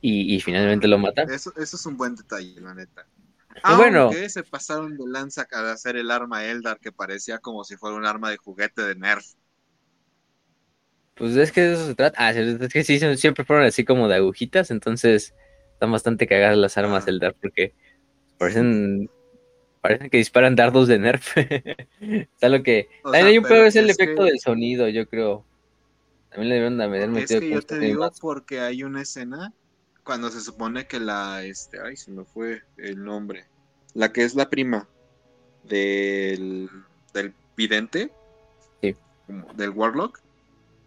y, 0.00 0.34
y 0.34 0.40
finalmente 0.40 0.88
lo 0.88 0.98
mata. 0.98 1.22
Eso, 1.24 1.52
eso 1.56 1.76
es 1.76 1.86
un 1.86 1.96
buen 1.96 2.14
detalle, 2.14 2.60
la 2.60 2.74
neta. 2.74 3.06
Y 3.68 3.74
bueno. 3.76 4.02
Aunque 4.02 4.28
se 4.28 4.42
pasaron 4.44 4.96
de 4.96 5.04
lanza 5.06 5.46
al 5.50 5.68
hacer 5.70 5.96
el 5.96 6.10
arma 6.10 6.44
Eldar 6.44 6.78
que 6.80 6.92
parecía 6.92 7.38
como 7.38 7.64
si 7.64 7.76
fuera 7.76 7.96
un 7.96 8.06
arma 8.06 8.30
de 8.30 8.36
juguete 8.36 8.82
de 8.82 8.96
Nerf. 8.96 9.24
Pues 11.14 11.36
es 11.36 11.52
que 11.52 11.60
de 11.62 11.74
eso 11.74 11.86
se 11.86 11.94
trata. 11.94 12.16
Ah, 12.20 12.30
es 12.32 12.72
que 12.72 12.82
sí, 12.84 12.98
siempre 13.16 13.44
fueron 13.44 13.64
así 13.66 13.84
como 13.84 14.08
de 14.08 14.16
agujitas, 14.16 14.70
entonces 14.70 15.34
están 15.72 15.92
bastante 15.92 16.26
cagadas 16.26 16.56
las 16.58 16.76
armas 16.76 17.02
Ah. 17.04 17.06
del 17.06 17.20
Dark 17.20 17.36
porque 17.40 17.72
parecen 18.38 19.10
parecen 19.80 20.08
que 20.10 20.16
disparan 20.16 20.56
dardos 20.56 20.88
de 20.88 20.98
Nerf. 20.98 21.34
Está 22.00 22.48
lo 22.48 22.62
que 22.62 22.88
O 23.02 23.10
también 23.12 23.22
sea, 23.24 23.30
hay 23.30 23.38
un 23.38 23.44
pedo 23.44 23.64
es 23.64 23.76
el 23.76 23.90
es 23.90 23.98
efecto 23.98 24.24
que- 24.24 24.30
del 24.30 24.40
sonido, 24.40 24.88
yo 24.88 25.06
creo. 25.08 25.44
También 26.30 26.48
le 26.48 26.54
debieron 26.56 26.78
de 26.78 26.84
haber 26.84 27.02
Es 27.02 27.08
metido 27.10 27.40
que 27.40 27.50
yo 27.50 27.62
te 27.62 27.78
digo 27.78 28.00
más. 28.00 28.18
porque 28.18 28.60
hay 28.60 28.82
una 28.82 29.02
escena 29.02 29.52
cuando 30.02 30.30
se 30.30 30.40
supone 30.40 30.86
que 30.86 30.98
la, 31.00 31.44
este, 31.44 31.78
ay, 31.80 31.96
se 31.96 32.10
me 32.10 32.24
fue 32.24 32.62
el 32.78 33.04
nombre. 33.04 33.44
La 33.92 34.10
que 34.12 34.24
es 34.24 34.34
la 34.34 34.48
prima 34.50 34.88
del, 35.64 36.68
del 37.12 37.32
vidente, 37.56 38.10
Sí. 38.80 38.96
como 39.26 39.52
del 39.54 39.70
Warlock. 39.70 40.20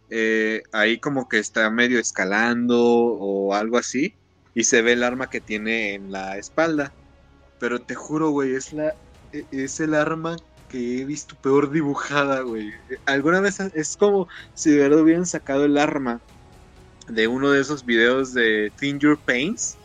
Eh, 0.09 0.63
ahí 0.71 0.99
como 0.99 1.27
que 1.27 1.39
está 1.39 1.69
medio 1.69 1.99
escalando 1.99 2.79
o 2.79 3.53
algo 3.53 3.77
así. 3.77 4.15
Y 4.53 4.63
se 4.63 4.81
ve 4.81 4.93
el 4.93 5.03
arma 5.03 5.29
que 5.29 5.41
tiene 5.41 5.93
en 5.93 6.11
la 6.11 6.37
espalda. 6.37 6.93
Pero 7.59 7.79
te 7.81 7.95
juro, 7.95 8.29
güey, 8.31 8.55
es 8.55 8.71
la 8.73 8.93
e- 9.31 9.45
es 9.51 9.79
el 9.79 9.93
arma 9.93 10.35
que 10.69 10.99
he 11.01 11.05
visto 11.05 11.35
peor 11.41 11.71
dibujada, 11.71 12.41
güey. 12.41 12.71
Alguna 13.05 13.39
vez 13.39 13.59
es 13.59 13.95
como 13.95 14.27
si 14.53 14.71
de 14.71 14.77
verdad 14.79 15.01
hubieran 15.01 15.25
sacado 15.25 15.65
el 15.65 15.77
arma 15.77 16.21
de 17.07 17.27
uno 17.27 17.51
de 17.51 17.61
esos 17.61 17.85
videos 17.85 18.33
de 18.33 18.71
Thin 18.77 18.99
Your 18.99 19.19
Pains 19.23 19.77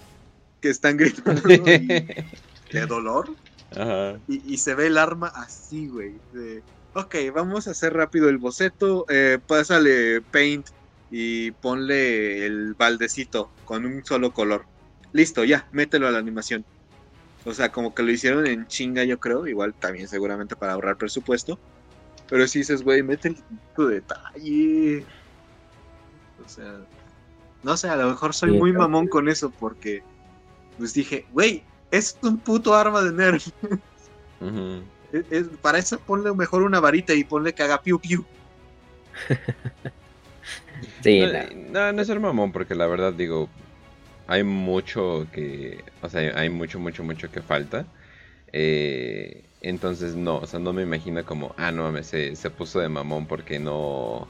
que 0.61 0.71
están 0.71 0.97
gritando 0.97 1.49
y- 1.49 1.87
de 2.73 2.87
dolor 2.87 3.37
Ajá. 3.71 4.21
y, 4.27 4.55
y 4.55 4.59
se 4.59 4.75
ve 4.75 4.87
el 4.89 4.99
arma 4.99 5.29
así, 5.35 5.89
güey. 5.89 6.21
de, 6.33 6.63
ok, 6.95 7.15
vamos 7.35 7.69
a 7.69 7.73
hacer 7.73 7.95
rápido 7.95 8.29
el 8.29 8.39
boceto, 8.39 9.07
eh, 9.09 9.39
pásale 9.47 10.21
paint 10.21 10.69
y 11.11 11.51
ponle 11.53 12.47
el 12.47 12.75
baldecito 12.75 13.51
con 13.65 13.85
un 13.85 14.05
solo 14.05 14.33
color. 14.33 14.65
Listo, 15.13 15.45
ya, 15.45 15.69
mételo 15.73 16.09
a 16.09 16.11
la 16.11 16.19
animación. 16.19 16.65
O 17.45 17.53
sea, 17.53 17.71
como 17.71 17.95
que 17.95 18.03
lo 18.03 18.13
hicieron 18.13 18.47
en 18.47 18.67
chinga, 18.67 19.05
yo 19.05 19.19
creo. 19.19 19.47
Igual 19.47 19.75
también 19.75 20.09
seguramente 20.09 20.57
para 20.57 20.73
ahorrar 20.73 20.97
presupuesto. 20.97 21.59
Pero 22.29 22.47
si 22.47 22.61
dices, 22.61 22.83
güey, 22.83 23.03
mete 23.03 23.37
tu 23.77 23.89
detalle. 23.89 25.05
O 26.45 26.49
sea, 26.49 26.81
no 27.63 27.77
sé, 27.77 27.89
a 27.89 27.97
lo 27.97 28.09
mejor 28.09 28.33
soy 28.33 28.53
muy 28.53 28.73
mamón 28.73 29.07
con 29.07 29.29
eso 29.29 29.51
porque 29.51 30.03
pues 30.79 30.95
dije, 30.95 31.27
güey, 31.33 31.63
es 31.91 32.19
un 32.23 32.39
puto 32.39 32.75
arma 32.75 33.03
de 33.03 33.13
Nerf. 33.13 33.49
Es- 35.13 35.25
es- 35.31 35.49
para 35.61 35.79
eso 35.79 35.99
ponle 36.01 36.33
mejor 36.35 36.63
una 36.63 36.81
varita 36.81 37.15
y 37.15 37.25
ponle 37.25 37.53
que 37.53 37.63
haga 37.63 37.81
piu 37.83 37.99
piu. 38.01 38.25
Sí, 41.03 41.21
No, 41.21 41.27
la- 41.27 41.49
no, 41.55 41.93
no 41.93 42.01
es 42.03 42.07
ser 42.09 42.21
mamón, 42.21 42.53
porque 42.53 42.75
la 42.75 42.87
verdad 42.87 43.13
digo, 43.13 43.49
hay 44.27 44.43
mucho 44.45 45.27
que, 45.33 45.85
o 46.03 46.09
sea, 46.09 46.39
hay 46.39 46.49
mucho, 46.51 46.79
mucho, 46.79 47.05
mucho 47.05 47.31
que 47.31 47.43
falta. 47.43 47.87
Eh, 48.53 49.45
entonces 49.63 50.17
no, 50.17 50.39
o 50.39 50.47
sea, 50.47 50.61
no 50.61 50.73
me 50.73 50.83
imagino 50.83 51.25
como, 51.25 51.55
ah, 51.59 51.73
no 51.73 51.85
mames, 51.85 52.09
se, 52.09 52.37
se 52.37 52.51
puso 52.51 52.81
de 52.81 52.89
mamón 52.89 53.27
porque 53.27 53.59
no, 53.59 54.29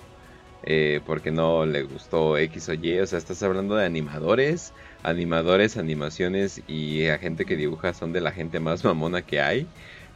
eh, 0.63 1.01
porque 1.07 1.31
no 1.33 1.67
le 1.67 1.83
gustó 1.85 2.37
X 2.39 2.69
o 2.69 2.75
Y. 2.75 3.01
O 3.01 3.07
sea, 3.07 3.19
estás 3.19 3.43
hablando 3.43 3.77
de 3.77 3.85
animadores, 3.87 4.73
animadores, 5.03 5.77
animaciones 5.77 6.63
y 6.69 7.07
a 7.09 7.19
gente 7.19 7.47
que 7.47 7.57
dibuja 7.57 7.95
son 7.95 8.13
de 8.13 8.21
la 8.21 8.33
gente 8.33 8.61
más 8.61 8.85
mamona 8.85 9.23
que 9.23 9.41
hay. 9.41 9.67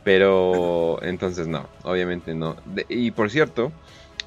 Pero 0.07 1.03
entonces 1.03 1.49
no, 1.49 1.69
obviamente 1.83 2.33
no. 2.33 2.55
Y 2.89 3.11
por 3.11 3.29
cierto, 3.29 3.73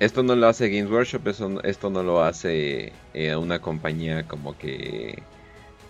esto 0.01 0.23
no 0.23 0.36
lo 0.36 0.47
hace 0.47 0.67
Games 0.67 0.91
Workshop, 0.91 1.61
esto 1.63 1.89
no 1.89 2.03
lo 2.03 2.21
hace 2.21 2.91
eh, 3.13 3.34
una 3.38 3.59
compañía 3.59 4.27
como 4.27 4.57
que 4.57 5.23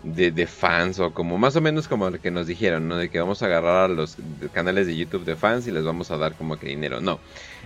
de, 0.03 0.45
fans 0.45 0.99
o 0.99 1.11
como 1.11 1.39
más 1.39 1.55
o 1.55 1.61
menos 1.61 1.87
como 1.87 2.07
lo 2.07 2.21
que 2.21 2.29
nos 2.29 2.45
dijeron, 2.45 2.87
¿no? 2.87 2.97
De 2.97 3.09
que 3.09 3.19
vamos 3.19 3.41
a 3.41 3.47
agarrar 3.47 3.85
a 3.85 3.87
los 3.87 4.17
canales 4.53 4.85
de 4.85 4.95
YouTube 4.95 5.25
de 5.25 5.35
fans 5.35 5.65
y 5.65 5.71
les 5.71 5.83
vamos 5.83 6.11
a 6.11 6.17
dar 6.17 6.35
como 6.35 6.59
que 6.59 6.67
dinero. 6.67 7.01
No, 7.01 7.19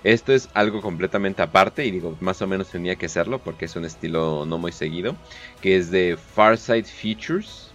esto 0.05 0.31
es 0.31 0.47
algo 0.53 0.81
completamente 0.81 1.41
aparte 1.41 1.85
y 1.85 1.91
digo, 1.91 2.15
más 2.21 2.41
o 2.41 2.47
menos 2.47 2.69
tenía 2.69 2.95
que 2.95 3.09
serlo 3.09 3.39
porque 3.39 3.65
es 3.65 3.75
un 3.75 3.83
estilo 3.83 4.45
no 4.45 4.59
muy 4.59 4.71
seguido, 4.71 5.17
que 5.59 5.75
es 5.75 5.91
de 5.91 6.17
Farside 6.35 6.85
Features, 6.85 7.72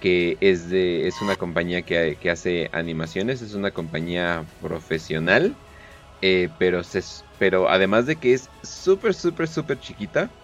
que 0.00 0.38
es 0.42 0.68
de 0.70 1.06
es 1.08 1.22
una 1.22 1.36
compañía 1.36 1.84
que, 1.84 2.18
que 2.20 2.30
hace 2.30 2.70
animaciones, 2.72 3.42
es 3.42 3.54
una 3.54 3.72
compañía 3.72 4.46
profesional, 4.60 5.58
eh, 6.22 6.50
pero 6.58 6.84
se, 6.84 7.02
pero 7.38 7.68
además 7.70 8.06
de 8.06 8.18
que 8.20 8.34
es 8.34 8.52
súper 8.62 9.14
súper 9.14 9.48
súper 9.48 9.78
chiquita, 9.80 10.36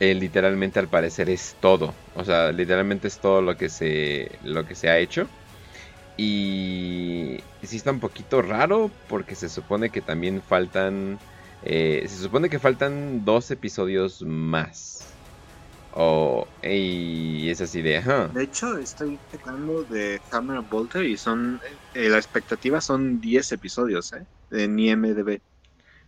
eh, 0.00 0.14
literalmente 0.14 0.78
al 0.80 0.88
parecer 0.90 1.30
es 1.30 1.56
todo, 1.60 1.94
o 2.14 2.24
sea, 2.24 2.52
literalmente 2.52 3.08
es 3.08 3.20
todo 3.20 3.42
lo 3.42 3.56
que 3.56 3.68
se 3.70 4.38
lo 4.42 4.64
que 4.66 4.74
se 4.76 4.88
ha 4.90 4.98
hecho. 4.98 5.30
Y 6.16 7.38
sí 7.62 7.76
está 7.76 7.92
un 7.92 8.00
poquito 8.00 8.42
raro 8.42 8.98
porque 9.06 9.34
se 9.36 9.48
supone 9.48 9.90
que 9.90 10.02
también 10.02 10.42
faltan. 10.42 11.22
eh, 11.62 12.04
se 12.08 12.16
supone 12.16 12.50
que 12.50 12.58
faltan 12.58 13.24
dos 13.24 13.50
episodios 13.50 14.22
más. 14.22 15.19
O. 15.94 16.46
y 16.62 17.48
es 17.50 17.60
así 17.60 17.82
de. 17.82 18.00
De 18.32 18.42
hecho, 18.44 18.78
estoy 18.78 19.18
checando 19.30 19.82
de 19.84 20.20
Hammer 20.30 20.58
and 20.58 20.70
Bolter 20.70 21.04
y 21.04 21.16
son. 21.16 21.60
eh, 21.94 22.08
la 22.08 22.16
expectativa 22.18 22.80
son 22.80 23.20
10 23.20 23.52
episodios, 23.52 24.12
¿eh? 24.12 24.24
En 24.52 24.78
IMDb. 24.78 25.40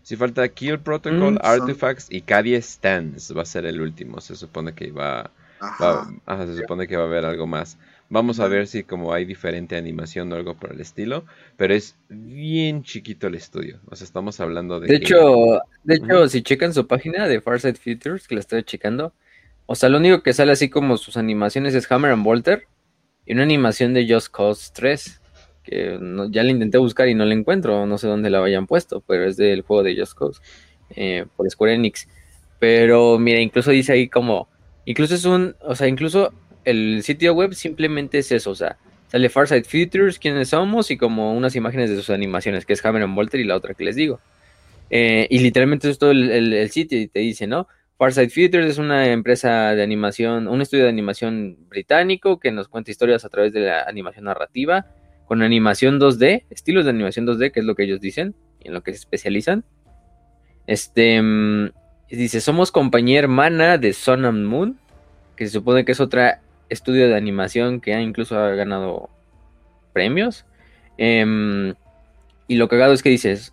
Si 0.03 0.17
falta 0.17 0.49
Kill 0.49 0.79
Protocol, 0.81 1.35
Mm, 1.35 1.37
son- 1.37 1.39
Artifacts 1.43 2.07
y 2.11 2.23
Cadia 2.23 2.61
Stands. 2.61 3.37
Va 3.37 3.43
a 3.43 3.47
ser 3.47 3.67
el 3.67 3.81
último. 3.81 4.21
Se 4.21 4.35
supone 4.37 4.75
que 4.75 4.91
va. 4.91 5.31
Ajá. 5.61 5.85
va- 5.93 6.13
ajá, 6.27 6.47
se 6.47 6.57
supone 6.61 6.89
que 6.89 6.97
va 6.97 7.05
a 7.05 7.07
haber 7.07 7.25
algo 7.25 7.47
más. 7.47 7.79
Vamos 8.09 8.41
a 8.41 8.49
ver 8.49 8.67
si 8.67 8.83
como 8.83 9.15
hay 9.15 9.25
diferente 9.25 9.77
animación 9.77 10.33
o 10.33 10.35
algo 10.37 10.55
por 10.55 10.73
el 10.73 10.81
estilo. 10.81 11.25
Pero 11.57 11.73
es 11.73 11.95
bien 12.09 12.83
chiquito 12.83 13.29
el 13.29 13.37
estudio. 13.37 13.79
O 13.89 13.95
sea, 13.95 14.05
estamos 14.05 14.41
hablando 14.41 14.81
de. 14.81 14.89
De 14.89 14.99
que- 14.99 15.05
hecho, 15.05 15.61
de 15.85 15.95
hecho, 15.95 16.29
si 16.29 16.43
checan 16.43 16.75
su 16.75 16.87
página 16.89 17.29
de 17.29 17.41
Farside 17.41 17.77
Features, 17.77 18.27
que 18.27 18.35
la 18.35 18.41
estoy 18.41 18.65
checando, 18.65 19.13
o 19.67 19.75
sea, 19.75 19.89
lo 19.89 19.99
único 19.99 20.23
que 20.23 20.33
sale 20.33 20.53
así 20.53 20.69
como 20.69 20.97
sus 20.97 21.17
animaciones 21.17 21.75
es 21.75 21.91
Hammer 21.91 22.13
and 22.13 22.25
Bolter 22.25 22.65
y 23.27 23.35
una 23.35 23.43
animación 23.43 23.95
de 23.95 24.07
Just 24.09 24.29
Cause 24.29 24.73
3, 24.75 25.21
que 25.63 25.99
ya 26.31 26.43
la 26.43 26.51
intenté 26.51 26.79
buscar 26.79 27.09
y 27.09 27.15
no 27.15 27.25
la 27.25 27.35
encuentro, 27.35 27.87
no 27.87 27.99
sé 27.99 28.09
dónde 28.09 28.31
la 28.31 28.43
hayan 28.43 28.67
puesto, 28.67 29.03
pero 29.07 29.27
es 29.27 29.37
del 29.37 29.63
juego 29.63 29.83
de 29.83 29.97
Just 29.97 30.15
Cause, 30.15 30.41
eh, 30.91 31.27
por 31.37 31.49
Square 31.51 31.75
Enix. 31.75 32.09
Pero 32.59 33.19
mira, 33.19 33.41
incluso 33.41 33.71
dice 33.71 33.93
ahí 33.93 34.09
como 34.09 34.49
Incluso 34.85 35.15
es 35.15 35.25
un, 35.25 35.55
o 35.61 35.75
sea, 35.75 35.87
incluso 35.87 36.33
el 36.65 37.03
sitio 37.03 37.35
web 37.35 37.55
simplemente 37.55 38.19
es 38.19 38.33
eso, 38.33 38.51
o 38.51 38.55
sea, 38.55 38.79
sale 39.09 39.29
Farside 39.29 39.65
Futures, 39.65 40.19
quiénes 40.19 40.49
somos 40.49 40.91
y 40.91 40.97
como 40.97 41.35
unas 41.35 41.55
imágenes 41.55 41.91
de 41.91 41.97
sus 41.97 42.11
animaciones, 42.11 42.67
que 42.67 42.73
es 42.73 42.85
Hammer 42.85 43.03
and 43.03 43.15
Volter 43.15 43.41
y 43.41 43.45
la 43.45 43.57
otra 43.57 43.75
que 43.75 43.85
les 43.85 43.97
digo. 43.97 44.21
Eh, 44.91 45.27
y 45.31 45.39
literalmente 45.39 45.89
es 45.89 45.99
todo 45.99 46.11
el, 46.11 46.69
sitio 46.71 47.01
y 47.01 47.09
te 47.09 47.21
dice, 47.21 47.47
¿no? 47.47 47.69
Farside 48.03 48.31
Futures 48.31 48.67
es 48.69 48.79
una 48.79 49.13
empresa 49.13 49.77
de 49.77 49.83
animación, 49.85 50.49
un 50.49 50.61
estudio 50.61 50.83
de 50.83 50.91
animación 50.91 51.57
británico 51.69 52.41
que 52.41 52.51
nos 52.51 52.67
cuenta 52.67 52.91
historias 52.91 53.25
a 53.25 53.29
través 53.29 53.53
de 53.53 53.61
la 53.61 53.85
animación 53.85 54.25
narrativa, 54.25 54.87
con 55.25 55.41
animación 55.41 56.01
2D, 56.01 56.43
estilos 56.51 56.85
de 56.85 56.91
animación 56.91 57.29
2D, 57.29 57.53
que 57.53 57.61
es 57.61 57.65
lo 57.65 57.77
que 57.77 57.85
ellos 57.85 58.01
dicen, 58.01 58.35
y 58.59 58.67
en 58.67 58.75
lo 58.75 58.83
que 58.83 58.91
se 58.91 58.99
especializan. 58.99 59.63
Este, 60.67 61.23
mm, 61.23 61.71
dice, 62.11 62.41
somos 62.41 62.73
compañía 62.73 63.21
hermana 63.21 63.79
de 63.79 63.93
Sun 63.93 64.25
and 64.25 64.47
Moon, 64.47 64.81
que 65.37 65.47
se 65.47 65.53
supone 65.53 65.85
que 65.85 65.93
es 65.93 66.01
otra 66.01 66.41
estudio 66.71 67.07
de 67.07 67.15
animación 67.15 67.81
que 67.81 67.95
ha 67.95 68.01
incluso 68.01 68.37
ha 68.37 68.49
ganado 68.57 69.11
premios. 69.93 70.45
Em, 70.99 71.75
y 72.49 72.57
lo 72.57 72.67
cagado 72.67 72.95
es 72.95 73.03
que 73.05 73.11
dices, 73.11 73.53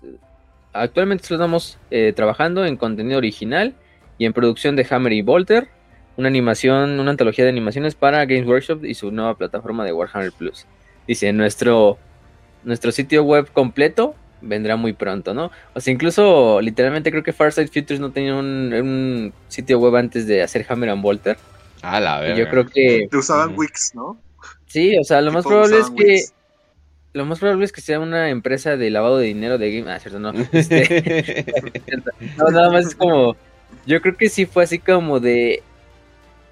actualmente 0.73 1.21
estamos 1.21 1.77
eh, 1.91 2.13
trabajando 2.15 2.65
en 2.65 2.77
contenido 2.77 3.19
original 3.19 3.75
y 4.19 4.25
en 4.25 4.33
producción 4.33 4.75
de 4.75 4.85
Hammer 4.87 5.13
y 5.13 5.23
Volter, 5.23 5.69
una 6.17 6.27
animación, 6.27 6.99
una 6.99 7.11
antología 7.11 7.45
de 7.45 7.49
animaciones 7.49 7.95
para 7.95 8.25
Games 8.25 8.45
Workshop 8.45 8.83
y 8.85 8.93
su 8.93 9.09
nueva 9.09 9.35
plataforma 9.35 9.85
de 9.85 9.93
Warhammer 9.93 10.33
Plus. 10.33 10.67
Dice, 11.07 11.33
nuestro, 11.33 11.97
nuestro 12.63 12.91
sitio 12.91 13.23
web 13.23 13.49
completo 13.51 14.13
vendrá 14.41 14.75
muy 14.75 14.93
pronto, 14.93 15.33
¿no? 15.33 15.51
O 15.73 15.79
sea, 15.79 15.93
incluso 15.93 16.59
literalmente 16.61 17.11
creo 17.11 17.23
que 17.23 17.33
Farside 17.33 17.67
Futures 17.67 17.99
no 17.99 18.11
tenía 18.11 18.35
un, 18.35 19.33
sitio 19.47 19.79
web 19.79 19.95
antes 19.95 20.27
de 20.27 20.43
hacer 20.43 20.65
Hammer 20.69 20.89
and 20.89 21.01
Volter. 21.01 21.37
Ah, 21.81 22.01
la 22.01 22.19
verdad. 22.19 22.35
Yo 22.35 22.49
creo 22.49 22.67
que. 22.67 23.07
Te 23.09 23.17
usaban 23.17 23.57
Wix, 23.57 23.95
¿no? 23.95 24.19
Sí, 24.65 24.97
o 24.97 25.03
sea, 25.03 25.21
lo 25.21 25.31
más 25.31 25.45
probable 25.45 25.79
es 25.79 25.89
que. 25.89 26.23
Lo 27.13 27.25
más 27.25 27.39
probable 27.39 27.65
es 27.65 27.71
que 27.71 27.81
sea 27.81 27.99
una 27.99 28.29
empresa 28.29 28.77
de 28.77 28.89
lavado 28.89 29.17
de 29.17 29.27
dinero 29.27 29.57
de 29.57 29.79
Game. 29.79 29.91
Ah, 29.91 29.99
cierto, 29.99 30.19
no. 30.19 30.31
Este, 30.51 31.45
no, 32.37 32.49
nada 32.49 32.69
más 32.69 32.87
es 32.87 32.95
como. 32.95 33.35
Yo 33.89 34.03
creo 34.03 34.15
que 34.15 34.29
sí 34.29 34.45
fue 34.45 34.65
así 34.65 34.77
como 34.77 35.19
de. 35.19 35.63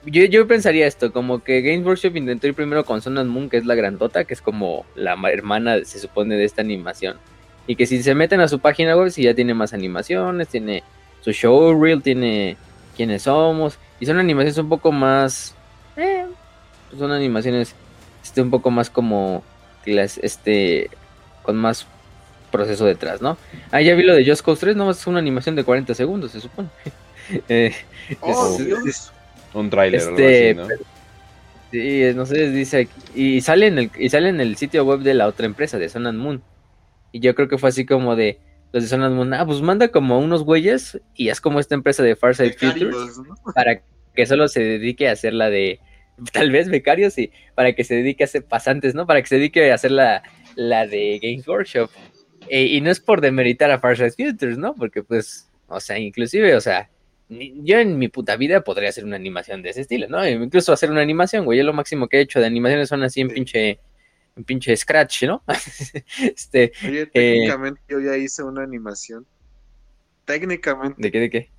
Yo, 0.08 0.24
yo 0.26 0.48
pensaría 0.48 0.88
esto, 0.88 1.14
como 1.14 1.44
que 1.44 1.62
Games 1.62 1.86
Workshop 1.86 2.16
intentó 2.16 2.48
ir 2.48 2.56
primero 2.56 2.84
con 2.84 3.00
Sun 3.00 3.28
Moon, 3.28 3.48
que 3.48 3.58
es 3.58 3.66
la 3.68 3.76
grandota, 3.76 4.24
que 4.24 4.34
es 4.34 4.42
como 4.42 4.88
la 4.96 5.16
hermana, 5.32 5.86
se 5.86 6.00
supone, 6.00 6.36
de 6.36 6.46
esta 6.46 6.64
animación. 6.64 7.18
Y 7.68 7.76
que 7.76 7.86
si 7.86 8.02
se 8.02 8.16
meten 8.16 8.40
a 8.40 8.48
su 8.48 8.58
página 8.58 8.98
web, 8.98 9.12
si 9.12 9.22
ya 9.22 9.36
tiene 9.36 9.54
más 9.54 9.76
animaciones, 9.76 10.48
tiene 10.48 10.82
su 11.22 11.32
showreel, 11.32 12.02
tiene 12.02 12.58
quiénes 12.96 13.22
somos. 13.24 13.78
Y 14.00 14.08
son 14.08 14.18
animaciones 14.18 14.58
un 14.58 14.70
poco 14.70 14.92
más. 14.92 15.54
Eh, 15.96 16.26
son 16.98 17.12
animaciones 17.12 17.76
este, 18.24 18.42
un 18.42 18.50
poco 18.50 18.72
más 18.72 18.90
como. 18.90 19.44
Este. 19.86 20.90
Con 21.44 21.56
más 21.56 21.86
proceso 22.52 22.86
detrás, 22.86 23.22
¿no? 23.22 23.38
Ah, 23.70 23.82
ya 23.82 23.94
vi 23.94 24.02
lo 24.02 24.16
de 24.16 24.26
Just 24.28 24.44
Cause 24.44 24.60
3, 24.62 24.76
no 24.76 24.90
es 24.90 25.06
una 25.06 25.20
animación 25.20 25.56
de 25.56 25.64
40 25.64 25.94
segundos, 25.94 26.32
se 26.32 26.42
supone. 26.42 26.70
eh, 27.50 27.74
oh, 28.22 28.58
un 29.54 29.70
trailer 29.70 30.02
este, 30.02 30.54
¿no? 30.54 30.68
Sí, 31.72 32.02
no 32.16 32.26
sé, 32.26 32.50
dice 32.52 32.88
y 33.14 33.42
sale 33.42 33.68
en 33.68 33.78
el 33.78 33.92
y 33.98 34.10
sale 34.10 34.30
en 34.30 34.40
el 34.40 34.56
sitio 34.56 34.86
web 34.86 35.02
de 35.02 35.14
la 35.14 35.28
otra 35.28 35.46
empresa 35.46 35.78
de 35.78 35.90
Sun 35.90 36.08
and 36.08 36.20
Moon. 36.20 36.42
Y 37.12 37.20
yo 37.20 37.36
creo 37.36 37.48
que 37.48 37.58
fue 37.58 37.70
así 37.70 37.86
como 37.86 38.16
de 38.16 38.40
los 38.72 38.84
de 38.84 38.90
Zonas 38.90 39.12
Moon, 39.12 39.34
ah, 39.34 39.46
pues 39.46 39.62
manda 39.62 39.88
como 39.90 40.20
unos 40.20 40.44
güeyes 40.44 41.00
y 41.16 41.30
es 41.30 41.42
como 41.42 41.60
esta 41.60 41.76
empresa 41.76 42.04
de 42.04 42.16
Farside 42.16 42.54
Futures 42.54 42.96
para 43.56 43.82
que 44.16 44.26
solo 44.26 44.48
se 44.48 44.62
dedique 44.62 45.08
a 45.08 45.14
hacer 45.14 45.34
la 45.34 45.50
de, 45.50 45.80
tal 46.34 46.52
vez 46.52 46.70
becarios, 46.70 47.18
y 47.18 47.32
para 47.56 47.74
que 47.74 47.84
se 47.84 47.96
dedique 47.96 48.24
a 48.24 48.26
hacer 48.26 48.44
pasantes, 48.44 48.96
¿no? 48.96 49.06
Para 49.06 49.22
que 49.22 49.28
se 49.28 49.36
dedique 49.36 49.72
a 49.72 49.76
hacer 49.76 49.92
la, 49.92 50.24
la 50.56 50.88
de 50.88 51.20
Games 51.22 51.48
Workshop. 51.48 51.90
E, 52.50 52.64
y 52.64 52.82
no 52.82 52.90
es 52.90 53.00
por 53.00 53.22
demeritar 53.22 53.72
a 53.72 53.80
Farside 53.80 54.12
Futures, 54.12 54.58
¿no? 54.58 54.74
Porque 54.74 55.04
pues, 55.04 55.50
o 55.68 55.80
sea, 55.80 56.00
inclusive, 56.00 56.56
o 56.56 56.62
sea, 56.62 56.90
yo 57.30 57.80
en 57.80 57.98
mi 57.98 58.08
puta 58.08 58.38
vida 58.38 58.64
podría 58.64 58.90
hacer 58.90 59.04
una 59.04 59.18
animación 59.18 59.62
de 59.62 59.72
ese 59.72 59.82
estilo, 59.82 60.08
¿no? 60.08 60.28
Incluso 60.28 60.72
hacer 60.72 60.92
una 60.92 61.02
animación, 61.02 61.46
güey, 61.46 61.60
yo 61.60 61.66
lo 61.66 61.74
máximo 61.74 62.08
que 62.08 62.18
he 62.18 62.22
hecho 62.22 62.40
de 62.40 62.46
animaciones 62.46 62.90
son 62.90 63.04
así 63.04 63.22
en 63.22 63.30
pinche 63.30 63.80
un 64.38 64.44
pinche 64.44 64.76
Scratch, 64.78 65.24
¿no? 65.24 65.44
este, 66.22 66.72
Oye, 66.86 67.02
eh, 67.02 67.10
técnicamente 67.14 67.82
yo 67.90 68.00
ya 68.00 68.16
hice 68.16 68.44
una 68.44 68.64
animación. 68.64 69.26
Técnicamente. 70.26 71.02
¿De 71.02 71.12
qué, 71.12 71.20
de 71.20 71.30
qué? 71.30 71.50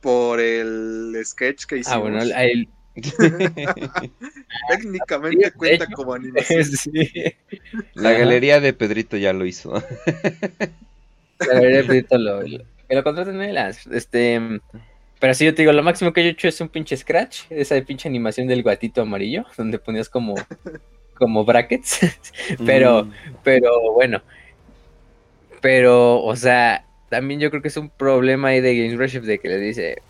Por 0.00 0.40
el 0.40 1.16
sketch 1.24 1.64
que 1.64 1.78
hicimos. 1.78 1.96
Ah, 1.96 1.98
bueno, 1.98 2.20
el... 2.20 2.68
técnicamente 4.68 5.50
cuenta 5.56 5.86
como 5.86 6.14
animación. 6.14 6.64
La 7.94 8.12
galería 8.12 8.60
de 8.60 8.72
Pedrito 8.72 9.16
ya 9.16 9.32
lo 9.32 9.46
hizo. 9.46 9.82
La 11.38 11.46
galería 11.46 11.78
de 11.78 11.84
Pedrito 11.84 12.18
lo, 12.18 12.42
que 12.88 12.94
lo 12.94 13.04
contraten 13.04 13.40
él. 13.40 13.58
Este, 13.92 14.60
pero 15.18 15.34
sí, 15.34 15.44
yo 15.44 15.54
te 15.54 15.62
digo, 15.62 15.72
lo 15.72 15.82
máximo 15.82 16.12
que 16.12 16.22
yo 16.22 16.28
he 16.28 16.32
hecho 16.32 16.48
es 16.48 16.60
un 16.60 16.68
pinche 16.68 16.96
scratch, 16.96 17.44
esa 17.50 17.80
pinche 17.82 18.08
animación 18.08 18.46
del 18.46 18.62
gatito 18.62 19.02
amarillo, 19.02 19.44
donde 19.56 19.78
ponías 19.78 20.08
como 20.08 20.34
como 21.16 21.44
brackets, 21.44 22.00
pero, 22.66 23.04
mm. 23.04 23.12
pero 23.42 23.92
bueno, 23.92 24.22
pero, 25.60 26.22
o 26.22 26.36
sea, 26.36 26.84
también 27.08 27.40
yo 27.40 27.50
creo 27.50 27.62
que 27.62 27.68
es 27.68 27.76
un 27.76 27.88
problema 27.88 28.48
ahí 28.48 28.60
de 28.60 28.76
Games 28.76 28.98
Workshop 28.98 29.22
de 29.22 29.38
que 29.38 29.48
le 29.48 29.58
dice, 29.58 30.02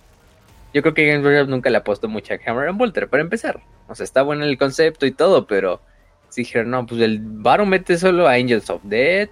yo 0.74 0.82
creo 0.82 0.94
que 0.94 1.06
Games 1.06 1.24
Workshop 1.24 1.48
nunca 1.48 1.70
le 1.70 1.78
apostó 1.78 2.08
mucho 2.08 2.34
a 2.34 2.38
Cameron 2.38 2.76
Volter 2.76 3.08
para 3.08 3.22
empezar, 3.22 3.60
o 3.88 3.94
sea, 3.94 4.04
está 4.04 4.22
bueno 4.22 4.44
el 4.44 4.58
concepto 4.58 5.06
y 5.06 5.12
todo, 5.12 5.46
pero 5.46 5.80
si 6.28 6.42
dijeron, 6.42 6.70
no, 6.70 6.84
pues 6.84 7.00
el 7.00 7.20
Baro 7.22 7.64
mete 7.64 7.96
solo 7.96 8.26
a 8.26 8.32
Angels 8.32 8.68
of 8.68 8.82
Death, 8.82 9.30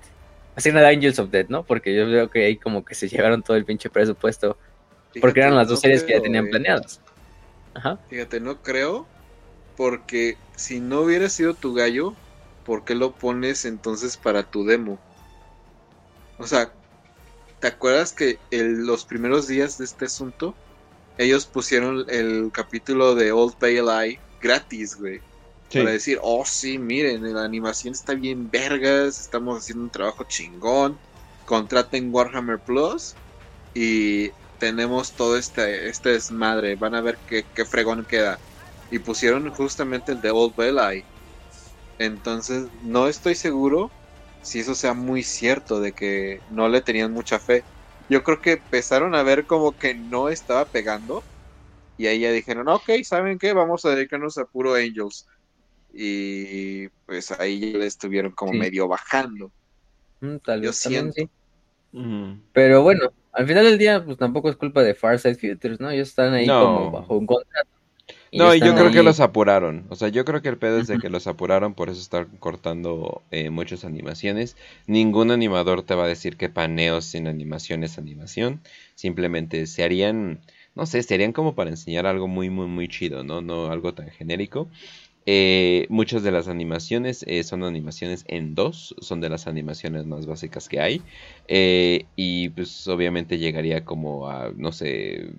así 0.57 0.73
nada 0.73 0.89
Angels 0.89 1.19
of 1.19 1.31
Death, 1.31 1.49
¿no? 1.49 1.65
Porque 1.65 1.95
yo 1.95 2.07
veo 2.07 2.31
que 2.31 2.47
ahí 2.47 2.57
como 2.57 2.85
que 2.85 2.95
se 2.95 3.09
llevaron 3.09 3.43
todo 3.43 3.57
el 3.57 3.65
pinche 3.65 3.91
presupuesto, 3.91 4.57
porque 5.21 5.41
eran 5.41 5.57
las 5.57 5.69
dos 5.69 5.81
series 5.81 6.03
que 6.03 6.15
ya 6.15 6.21
tenían 6.21 6.49
planeadas. 6.49 7.01
Ajá. 7.75 7.99
Fíjate, 8.09 8.41
no 8.41 8.63
creo 8.63 9.07
porque 9.77 10.37
si 10.57 10.81
no 10.81 11.01
hubiera 11.01 11.29
sido 11.29 11.55
tu 11.55 11.75
gallo, 11.75 12.15
¿por 12.65 12.85
qué 12.85 12.95
lo 12.95 13.13
pones 13.13 13.65
entonces 13.65 14.17
para 14.17 14.45
tu 14.45 14.65
demo? 14.65 14.99
O 16.39 16.47
sea, 16.47 16.73
¿te 17.61 17.67
acuerdas 17.69 18.13
que 18.13 18.39
los 18.51 19.05
primeros 19.05 19.49
días 19.49 19.79
de 19.79 19.85
este 19.85 20.05
asunto, 20.05 20.55
ellos 21.19 21.47
pusieron 21.47 22.05
el 22.09 22.51
capítulo 22.53 23.15
de 23.15 23.33
Old 23.33 23.57
Pale 23.57 23.81
Eye 23.81 24.21
gratis, 24.41 24.97
güey? 24.97 25.21
Para 25.77 25.91
decir, 25.93 26.19
oh 26.23 26.45
sí, 26.47 26.79
miren, 26.79 27.23
la 27.35 27.45
animación 27.45 27.93
está 27.95 28.15
bien 28.15 28.51
vergas, 28.51 29.19
estamos 29.21 29.59
haciendo 29.59 29.85
un 29.85 29.91
trabajo 29.91 30.25
chingón, 30.25 31.03
contraten 31.45 32.11
Warhammer 32.13 32.61
Plus 32.63 33.21
y 33.75 34.33
tenemos 34.59 35.15
todo 35.17 35.37
este, 35.39 35.89
este 35.89 36.11
desmadre, 36.11 36.77
van 36.77 36.95
a 36.95 37.03
ver 37.03 37.21
qué, 37.27 37.45
qué 37.55 37.65
fregón 37.67 38.07
queda 38.07 38.43
y 38.91 39.01
pusieron 39.01 39.51
justamente 39.53 40.13
el 40.13 40.21
de 40.21 40.31
Old 40.31 40.55
Bell 40.57 40.79
Entonces, 41.99 42.71
no 42.83 43.09
estoy 43.09 43.35
seguro 43.35 43.95
si 44.41 44.61
eso 44.61 44.75
sea 44.75 44.95
muy 44.95 45.23
cierto 45.23 45.81
de 45.81 45.93
que 45.95 46.41
no 46.47 46.69
le 46.69 46.83
tenían 46.83 47.13
mucha 47.13 47.39
fe. 47.41 47.67
Yo 48.09 48.23
creo 48.23 48.41
que 48.41 48.53
empezaron 48.53 49.15
a 49.15 49.23
ver 49.23 49.47
como 49.47 49.77
que 49.77 49.95
no 49.97 50.29
estaba 50.29 50.71
pegando 50.71 51.27
y 51.97 52.07
ahí 52.09 52.21
ya 52.21 52.33
dijeron, 52.33 52.69
ok, 52.69 52.91
¿saben 53.05 53.39
qué? 53.39 53.53
Vamos 53.55 53.85
a 53.85 53.91
dedicarnos 53.91 54.39
a 54.39 54.47
puro 54.47 54.75
Angels. 54.75 55.27
Y 55.97 56.89
pues 57.07 57.31
ahí 57.33 57.73
ya 57.73 57.79
le 57.79 57.87
estuvieron 57.87 58.33
como 58.33 58.53
medio 58.53 58.89
bajando. 58.89 59.51
Mm, 60.21 60.37
tal 60.45 60.61
vez 60.61 60.77
sí. 60.77 61.29
Pero 62.53 62.83
bueno, 62.83 63.13
al 63.33 63.47
final 63.47 63.65
del 63.65 63.79
día, 63.79 64.05
pues 64.05 64.19
tampoco 64.19 64.51
es 64.51 64.57
culpa 64.57 64.83
de 64.83 64.95
Farside 64.95 65.37
Futures, 65.37 65.79
¿no? 65.79 65.91
Ellos 65.91 66.09
están 66.09 66.35
ahí 66.35 66.47
como 66.47 66.91
bajo 66.91 67.17
un 67.17 67.27
contrato. 67.27 67.71
No, 68.33 68.53
y 68.55 68.61
yo 68.61 68.75
creo 68.75 68.91
que 68.91 69.03
los 69.03 69.21
apuraron. 69.21 69.87
O 69.91 69.95
sea, 69.95 70.09
yo 70.09 70.25
creo 70.25 70.43
que 70.43 70.49
el 70.49 70.59
pedo 70.59 70.79
es 70.79 70.89
de 70.89 70.99
que 70.99 71.09
los 71.09 71.29
apuraron, 71.29 71.75
por 71.75 71.89
eso 71.89 72.01
están 72.01 72.37
cortando 72.39 73.23
eh, 73.31 73.51
muchas 73.51 73.85
animaciones. 73.85 74.57
Ningún 74.87 75.31
animador 75.31 75.83
te 75.83 75.95
va 75.95 76.05
a 76.05 76.09
decir 76.09 76.37
que 76.37 76.49
paneo 76.49 77.01
sin 77.01 77.29
animación 77.29 77.85
es 77.85 77.97
animación. 77.97 78.61
Simplemente 78.97 79.67
se 79.67 79.85
harían, 79.85 80.41
no 80.75 80.85
sé, 80.87 81.03
se 81.05 81.15
harían 81.15 81.33
como 81.33 81.55
para 81.55 81.71
enseñar 81.71 82.07
algo 82.07 82.27
muy, 82.27 82.51
muy, 82.51 82.67
muy 82.67 82.89
chido, 82.89 83.23
¿no? 83.23 83.41
No 83.41 83.71
algo 83.71 83.95
tan 83.95 84.11
genérico. 84.11 84.69
Eh, 85.27 85.87
muchas 85.89 86.23
de 86.23 86.31
las 86.31 86.49
animaciones 86.49 87.25
eh, 87.27 87.43
son 87.45 87.65
animaciones 87.65 88.25
en 88.29 88.55
dos, 88.55 88.95
son 89.01 89.21
de 89.21 89.31
las 89.31 89.47
animaciones 89.47 90.07
más 90.07 90.27
básicas 90.27 90.69
que 90.69 90.81
hay. 90.81 91.03
y 92.17 92.49
pues 92.51 92.87
obviamente 92.89 93.39
llegaría 93.39 93.85
como 93.85 94.29
a, 94.29 94.51
no 94.57 94.73
sé, 94.73 95.31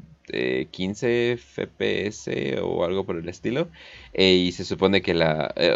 15 0.71 1.37
FPS 1.37 2.59
o 2.61 2.83
algo 2.83 3.05
por 3.05 3.17
el 3.17 3.29
estilo. 3.29 3.69
Eh, 4.13 4.33
y 4.33 4.51
se 4.51 4.65
supone 4.65 5.01
que 5.01 5.13
la... 5.13 5.53
Eh, 5.55 5.73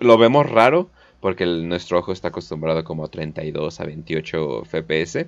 lo 0.00 0.18
vemos 0.18 0.50
raro 0.50 0.90
porque 1.20 1.44
nuestro 1.44 1.98
ojo 1.98 2.12
está 2.12 2.28
acostumbrado 2.28 2.82
como 2.84 3.04
a 3.04 3.08
32 3.08 3.80
a 3.80 3.84
28 3.84 4.64
FPS. 4.64 5.26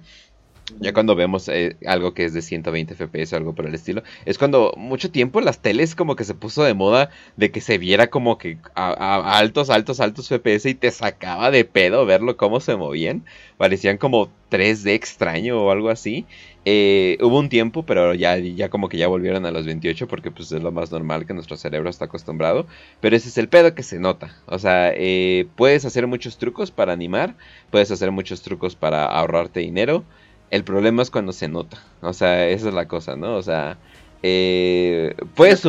Ya 0.80 0.92
cuando 0.92 1.14
vemos 1.16 1.48
eh, 1.48 1.76
algo 1.86 2.14
que 2.14 2.24
es 2.24 2.34
de 2.34 2.40
120 2.40 2.94
FPS 2.94 3.32
o 3.32 3.36
algo 3.36 3.54
por 3.54 3.66
el 3.66 3.74
estilo, 3.74 4.02
es 4.24 4.38
cuando 4.38 4.72
mucho 4.76 5.10
tiempo 5.10 5.40
las 5.40 5.60
teles 5.60 5.94
como 5.94 6.16
que 6.16 6.24
se 6.24 6.34
puso 6.34 6.62
de 6.62 6.72
moda 6.72 7.10
de 7.36 7.50
que 7.50 7.60
se 7.60 7.78
viera 7.78 8.08
como 8.08 8.38
que 8.38 8.58
a, 8.74 9.38
altos, 9.38 9.70
altos, 9.70 10.00
altos 10.00 10.28
FPS 10.28 10.66
y 10.66 10.74
te 10.74 10.90
sacaba 10.90 11.50
de 11.50 11.64
pedo 11.64 12.06
verlo 12.06 12.36
cómo 12.36 12.60
se 12.60 12.76
movían. 12.76 13.24
Parecían 13.58 13.98
como 13.98 14.30
3D 14.50 14.92
extraño 14.94 15.60
o 15.62 15.70
algo 15.70 15.90
así. 15.90 16.26
Eh, 16.64 17.18
hubo 17.20 17.38
un 17.38 17.48
tiempo, 17.48 17.84
pero 17.84 18.14
ya, 18.14 18.36
ya 18.38 18.68
como 18.68 18.88
que 18.88 18.98
ya 18.98 19.08
volvieron 19.08 19.46
a 19.46 19.50
los 19.50 19.66
28 19.66 20.06
porque 20.06 20.30
pues 20.30 20.52
es 20.52 20.62
lo 20.62 20.70
más 20.70 20.92
normal 20.92 21.26
que 21.26 21.34
nuestro 21.34 21.56
cerebro 21.56 21.90
está 21.90 22.06
acostumbrado. 22.06 22.66
Pero 23.00 23.16
ese 23.16 23.28
es 23.28 23.38
el 23.38 23.48
pedo 23.48 23.74
que 23.74 23.82
se 23.82 23.98
nota. 23.98 24.36
O 24.46 24.58
sea, 24.58 24.92
eh, 24.94 25.46
puedes 25.56 25.84
hacer 25.84 26.06
muchos 26.06 26.38
trucos 26.38 26.70
para 26.70 26.92
animar, 26.92 27.36
puedes 27.70 27.90
hacer 27.90 28.12
muchos 28.12 28.42
trucos 28.42 28.76
para 28.76 29.06
ahorrarte 29.06 29.60
dinero. 29.60 30.04
El 30.52 30.64
problema 30.64 31.00
es 31.00 31.10
cuando 31.10 31.32
se 31.32 31.48
nota. 31.48 31.82
O 32.02 32.12
sea, 32.12 32.46
esa 32.46 32.68
es 32.68 32.74
la 32.74 32.86
cosa, 32.86 33.16
¿no? 33.16 33.36
O 33.36 33.42
sea, 33.42 33.78
eh, 34.22 35.16
puedes, 35.34 35.62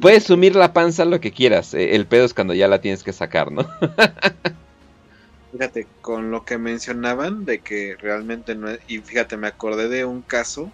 puedes 0.00 0.24
sumir 0.24 0.56
la 0.56 0.72
panza 0.72 1.04
lo 1.04 1.20
que 1.20 1.30
quieras. 1.30 1.72
el 1.72 2.04
pedo 2.08 2.24
es 2.24 2.34
cuando 2.34 2.52
ya 2.52 2.66
la 2.66 2.80
tienes 2.80 3.04
que 3.04 3.12
sacar, 3.12 3.52
¿no? 3.52 3.64
Fíjate, 5.52 5.86
con 6.00 6.32
lo 6.32 6.44
que 6.44 6.58
mencionaban 6.58 7.44
de 7.44 7.60
que 7.60 7.94
realmente 7.94 8.56
no 8.56 8.70
es... 8.70 8.80
Y 8.88 8.98
fíjate, 8.98 9.36
me 9.36 9.46
acordé 9.46 9.88
de 9.88 10.04
un 10.04 10.20
caso 10.20 10.68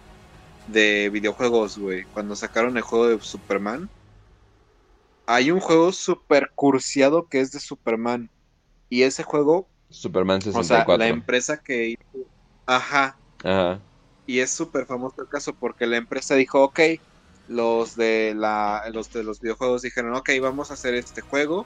de 0.67 1.11
videojuegos, 1.13 1.77
güey. 1.77 2.05
Cuando 2.05 2.35
sacaron 2.35 2.77
el 2.77 2.83
juego 2.83 3.09
de 3.09 3.21
Superman. 3.21 3.91
Hay 5.27 5.51
un 5.51 5.59
juego 5.59 5.91
super 5.91 6.49
cursiado 6.55 7.27
que 7.27 7.41
es 7.41 7.51
de 7.51 7.59
Superman. 7.59 8.27
Y 8.89 9.03
ese 9.03 9.21
juego... 9.21 9.67
Superman 9.91 10.41
64. 10.41 10.81
O 10.81 10.87
sea, 10.87 10.97
la 10.97 11.07
empresa 11.09 11.61
que... 11.61 11.95
Ajá. 12.65 13.19
Ajá. 13.43 13.79
Y 14.27 14.39
es 14.39 14.51
súper 14.51 14.85
famoso 14.85 15.21
el 15.21 15.27
caso 15.27 15.53
porque 15.53 15.87
la 15.87 15.97
empresa 15.97 16.35
dijo, 16.35 16.61
ok, 16.63 16.79
los 17.47 17.95
de, 17.95 18.33
la, 18.35 18.83
los 18.93 19.11
de 19.11 19.23
los 19.23 19.41
videojuegos 19.41 19.81
dijeron, 19.81 20.15
ok, 20.15 20.29
vamos 20.41 20.71
a 20.71 20.75
hacer 20.75 20.93
este 20.93 21.21
juego 21.21 21.65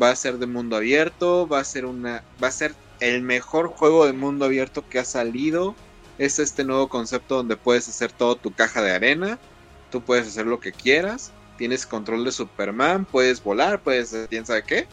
va 0.00 0.10
a 0.10 0.16
ser 0.16 0.38
de 0.38 0.46
mundo 0.46 0.76
abierto, 0.76 1.48
va 1.48 1.60
a 1.60 1.64
ser 1.64 1.86
una, 1.86 2.22
va 2.42 2.48
a 2.48 2.52
ser 2.52 2.74
el 3.00 3.22
mejor 3.22 3.68
juego 3.68 4.06
de 4.06 4.12
mundo 4.12 4.44
abierto 4.44 4.86
que 4.88 4.98
ha 4.98 5.04
salido. 5.04 5.74
Es 6.18 6.38
este 6.38 6.64
nuevo 6.64 6.88
concepto 6.88 7.36
donde 7.36 7.56
puedes 7.56 7.88
hacer 7.88 8.12
todo 8.12 8.36
tu 8.36 8.52
caja 8.52 8.82
de 8.82 8.92
arena, 8.92 9.38
tú 9.90 10.02
puedes 10.02 10.28
hacer 10.28 10.46
lo 10.46 10.60
que 10.60 10.72
quieras, 10.72 11.32
tienes 11.56 11.86
control 11.86 12.24
de 12.24 12.32
Superman, 12.32 13.06
puedes 13.06 13.42
volar, 13.42 13.80
puedes 13.82 14.14
quién 14.28 14.44
sabe 14.44 14.62
qué. 14.64 14.86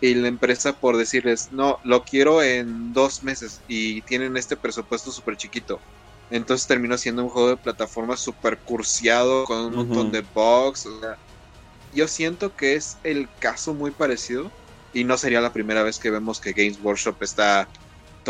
Y 0.00 0.14
la 0.14 0.28
empresa 0.28 0.74
por 0.74 0.96
decirles, 0.96 1.50
no, 1.50 1.78
lo 1.82 2.04
quiero 2.04 2.42
en 2.42 2.92
dos 2.92 3.22
meses 3.22 3.60
y 3.66 4.02
tienen 4.02 4.36
este 4.36 4.56
presupuesto 4.56 5.10
súper 5.10 5.36
chiquito. 5.36 5.80
Entonces 6.30 6.66
terminó 6.66 6.96
siendo 6.98 7.24
un 7.24 7.30
juego 7.30 7.48
de 7.48 7.56
plataforma 7.56 8.16
súper 8.16 8.58
cursiado 8.58 9.44
con 9.44 9.66
un 9.66 9.74
montón 9.74 10.12
de 10.12 10.20
bugs. 10.20 10.86
O 10.86 11.00
sea, 11.00 11.16
yo 11.94 12.06
siento 12.06 12.54
que 12.54 12.74
es 12.74 12.98
el 13.02 13.28
caso 13.40 13.74
muy 13.74 13.90
parecido 13.90 14.52
y 14.92 15.04
no 15.04 15.16
sería 15.16 15.40
la 15.40 15.52
primera 15.52 15.82
vez 15.82 15.98
que 15.98 16.10
vemos 16.10 16.40
que 16.40 16.52
Games 16.52 16.78
Workshop 16.82 17.22
está 17.22 17.68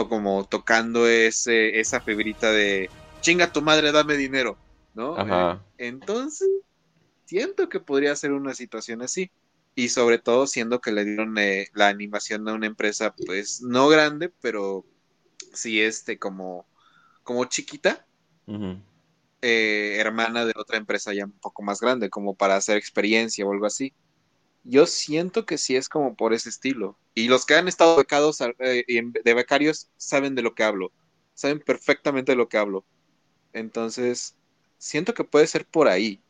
como 0.06 0.44
tocando 0.44 1.08
ese, 1.08 1.80
esa 1.80 2.00
fibrita 2.00 2.52
de 2.52 2.90
chinga 3.20 3.52
tu 3.52 3.62
madre, 3.62 3.90
dame 3.90 4.16
dinero, 4.16 4.56
¿no? 4.94 5.16
Eh, 5.18 5.58
entonces, 5.78 6.48
siento 7.24 7.68
que 7.68 7.80
podría 7.80 8.14
ser 8.14 8.32
una 8.32 8.54
situación 8.54 9.02
así. 9.02 9.30
Y 9.78 9.90
sobre 9.90 10.18
todo 10.18 10.48
siendo 10.48 10.80
que 10.80 10.90
le 10.90 11.04
dieron 11.04 11.38
eh, 11.38 11.68
la 11.72 11.86
animación 11.86 12.48
a 12.48 12.54
una 12.54 12.66
empresa, 12.66 13.14
pues 13.14 13.62
no 13.62 13.86
grande, 13.86 14.28
pero 14.40 14.84
sí 15.52 15.80
este 15.80 16.18
como, 16.18 16.66
como 17.22 17.44
chiquita. 17.44 18.04
Eh, 19.40 19.94
hermana 20.00 20.44
de 20.44 20.52
otra 20.56 20.78
empresa 20.78 21.14
ya 21.14 21.26
un 21.26 21.38
poco 21.38 21.62
más 21.62 21.80
grande, 21.80 22.10
como 22.10 22.34
para 22.34 22.56
hacer 22.56 22.76
experiencia 22.76 23.46
o 23.46 23.52
algo 23.52 23.66
así. 23.66 23.94
Yo 24.64 24.84
siento 24.84 25.46
que 25.46 25.58
sí 25.58 25.76
es 25.76 25.88
como 25.88 26.16
por 26.16 26.34
ese 26.34 26.48
estilo. 26.48 26.98
Y 27.14 27.28
los 27.28 27.46
que 27.46 27.54
han 27.54 27.68
estado 27.68 27.96
becados 27.96 28.40
eh, 28.58 28.84
de 29.24 29.34
becarios 29.34 29.92
saben 29.96 30.34
de 30.34 30.42
lo 30.42 30.56
que 30.56 30.64
hablo. 30.64 30.90
Saben 31.34 31.60
perfectamente 31.60 32.32
de 32.32 32.36
lo 32.36 32.48
que 32.48 32.58
hablo. 32.58 32.84
Entonces, 33.52 34.34
siento 34.76 35.14
que 35.14 35.22
puede 35.22 35.46
ser 35.46 35.66
por 35.66 35.86
ahí. 35.86 36.20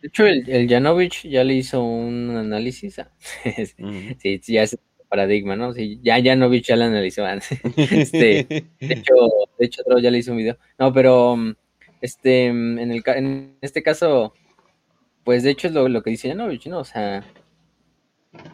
De 0.00 0.08
hecho, 0.08 0.26
el, 0.26 0.48
el 0.48 0.68
Janovich 0.68 1.28
ya 1.28 1.42
le 1.44 1.54
hizo 1.54 1.82
un 1.82 2.36
análisis. 2.36 3.00
sí, 4.22 4.40
ya 4.46 4.62
es 4.62 4.78
paradigma, 5.08 5.56
¿no? 5.56 5.72
Sí, 5.72 5.98
ya 6.02 6.22
Janovich 6.22 6.66
ya 6.66 6.76
lo 6.76 6.84
analizó 6.84 7.24
antes. 7.24 7.58
Este, 7.76 8.46
de 8.80 8.94
hecho, 8.94 9.14
de 9.58 9.66
hecho, 9.66 9.82
ya 10.00 10.10
le 10.10 10.18
hizo 10.18 10.32
un 10.32 10.38
video. 10.38 10.58
No, 10.78 10.92
pero 10.92 11.36
mm, 11.36 11.54
este, 12.00 12.52
mm, 12.52 12.78
en, 12.78 12.90
el, 12.92 13.02
en 13.06 13.56
este 13.60 13.82
caso, 13.82 14.34
pues 15.24 15.42
de 15.42 15.50
hecho 15.50 15.68
es 15.68 15.74
lo, 15.74 16.02
que 16.02 16.10
dice 16.10 16.28
Janovich, 16.28 16.66
¿no? 16.66 16.80
O 16.80 16.84
sea, 16.84 17.24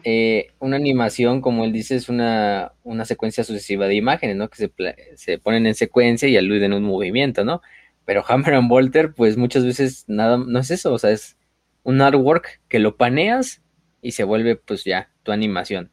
eh, 0.03 0.47
una 0.59 0.77
animación, 0.77 1.41
como 1.41 1.65
él 1.65 1.73
dice, 1.73 1.95
es 1.95 2.09
una, 2.09 2.73
una 2.83 3.05
secuencia 3.05 3.43
sucesiva 3.43 3.87
de 3.87 3.95
imágenes, 3.95 4.35
¿no? 4.35 4.49
Que 4.49 4.57
se, 4.57 4.71
se 5.15 5.37
ponen 5.37 5.67
en 5.67 5.75
secuencia 5.75 6.27
y 6.27 6.37
aluden 6.37 6.73
a 6.73 6.77
un 6.77 6.83
movimiento, 6.83 7.43
¿no? 7.43 7.61
Pero 8.05 8.23
Hammer 8.27 8.53
and 8.53 8.69
Volter, 8.69 9.13
pues 9.13 9.37
muchas 9.37 9.65
veces 9.65 10.05
nada, 10.07 10.37
no 10.37 10.59
es 10.59 10.71
eso, 10.71 10.93
o 10.93 10.99
sea, 10.99 11.11
es 11.11 11.37
un 11.83 12.01
artwork 12.01 12.61
que 12.67 12.79
lo 12.79 12.97
paneas 12.97 13.61
y 14.01 14.11
se 14.11 14.23
vuelve 14.23 14.55
pues 14.55 14.83
ya 14.83 15.11
tu 15.23 15.31
animación. 15.31 15.91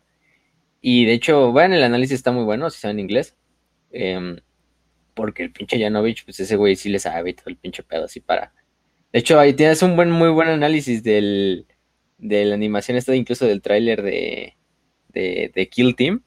Y 0.80 1.06
de 1.06 1.12
hecho, 1.14 1.52
bueno, 1.52 1.74
el 1.74 1.84
análisis 1.84 2.16
está 2.16 2.32
muy 2.32 2.44
bueno, 2.44 2.68
si 2.70 2.80
saben 2.80 2.98
inglés. 2.98 3.36
Em, 3.92 4.38
porque 5.14 5.44
el 5.44 5.52
pinche 5.52 5.78
Janovich, 5.78 6.24
pues 6.24 6.40
ese 6.40 6.56
güey 6.56 6.76
sí 6.76 6.88
le 6.88 6.98
sabe 6.98 7.34
todo 7.34 7.46
el 7.46 7.56
pinche 7.56 7.82
pedo 7.82 8.04
así 8.04 8.20
para. 8.20 8.52
De 9.12 9.18
hecho, 9.20 9.38
ahí 9.38 9.52
tienes 9.52 9.82
un 9.82 9.96
buen, 9.96 10.10
muy 10.10 10.30
buen 10.30 10.48
análisis 10.48 11.02
del, 11.02 11.66
de 12.18 12.44
la 12.46 12.54
animación 12.54 12.96
esta, 12.96 13.14
incluso 13.14 13.46
del 13.46 13.62
tráiler 13.62 14.02
de, 14.02 14.56
de, 15.08 15.68
Kill 15.70 15.94
Team. 15.94 16.22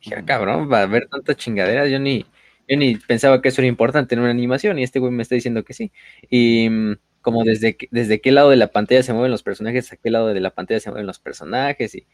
Dije, 0.00 0.16
ah, 0.16 0.24
cabrón, 0.24 0.70
va 0.72 0.80
a 0.80 0.82
haber 0.82 1.06
tanta 1.08 1.34
chingadera. 1.34 1.86
Yo 1.86 1.98
ni, 1.98 2.24
yo 2.68 2.76
ni 2.76 2.96
pensaba 2.96 3.42
que 3.42 3.48
eso 3.48 3.60
era 3.60 3.68
importante 3.68 4.14
en 4.14 4.20
una 4.20 4.30
animación, 4.30 4.78
y 4.78 4.82
este 4.82 4.98
güey 4.98 5.12
me 5.12 5.22
está 5.22 5.34
diciendo 5.34 5.64
que 5.64 5.74
sí. 5.74 5.92
Y 6.30 6.68
mm, 6.70 6.96
como 7.22 7.44
desde, 7.44 7.76
desde 7.90 8.20
qué 8.20 8.32
lado 8.32 8.50
de 8.50 8.56
la 8.56 8.68
pantalla 8.68 9.02
se 9.02 9.12
mueven 9.12 9.30
los 9.30 9.42
personajes, 9.42 9.92
a 9.92 9.96
qué 9.96 10.10
lado 10.10 10.28
de 10.28 10.40
la 10.40 10.50
pantalla 10.50 10.80
se 10.80 10.90
mueven 10.90 11.06
los 11.06 11.18
personajes, 11.18 11.94
y 11.94 12.06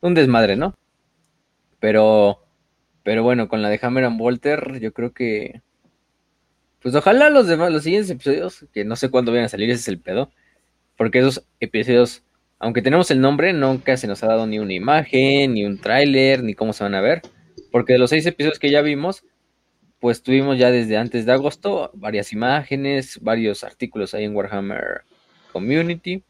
un 0.00 0.14
desmadre, 0.14 0.56
¿no? 0.56 0.74
Pero, 1.80 2.42
pero 3.02 3.22
bueno, 3.22 3.48
con 3.48 3.62
la 3.62 3.68
de 3.68 3.78
Hammer 3.82 4.04
and 4.04 4.20
Walter, 4.20 4.80
yo 4.80 4.92
creo 4.92 5.12
que. 5.12 5.62
Pues 6.80 6.94
ojalá 6.94 7.30
los 7.30 7.46
demás, 7.48 7.72
los 7.72 7.82
siguientes 7.82 8.10
episodios, 8.10 8.66
que 8.72 8.84
no 8.84 8.96
sé 8.96 9.10
cuándo 9.10 9.32
vayan 9.32 9.46
a 9.46 9.48
salir, 9.48 9.70
ese 9.70 9.80
es 9.80 9.88
el 9.88 10.00
pedo. 10.00 10.30
Porque 10.96 11.18
esos 11.18 11.44
episodios, 11.60 12.24
aunque 12.58 12.82
tenemos 12.82 13.10
el 13.10 13.20
nombre, 13.20 13.52
nunca 13.52 13.96
se 13.96 14.06
nos 14.06 14.22
ha 14.22 14.28
dado 14.28 14.46
ni 14.46 14.58
una 14.58 14.74
imagen, 14.74 15.54
ni 15.54 15.64
un 15.64 15.78
tráiler, 15.78 16.42
ni 16.42 16.54
cómo 16.54 16.72
se 16.72 16.84
van 16.84 16.94
a 16.94 17.00
ver. 17.00 17.22
Porque 17.72 17.94
de 17.94 17.98
los 17.98 18.10
seis 18.10 18.24
episodios 18.26 18.58
que 18.58 18.70
ya 18.70 18.82
vimos, 18.82 19.24
pues 20.00 20.22
tuvimos 20.22 20.58
ya 20.58 20.70
desde 20.70 20.96
antes 20.96 21.26
de 21.26 21.32
agosto 21.32 21.90
varias 21.94 22.32
imágenes, 22.32 23.18
varios 23.20 23.64
artículos 23.64 24.14
ahí 24.14 24.24
en 24.24 24.36
Warhammer 24.36 25.02
Community. 25.52 26.22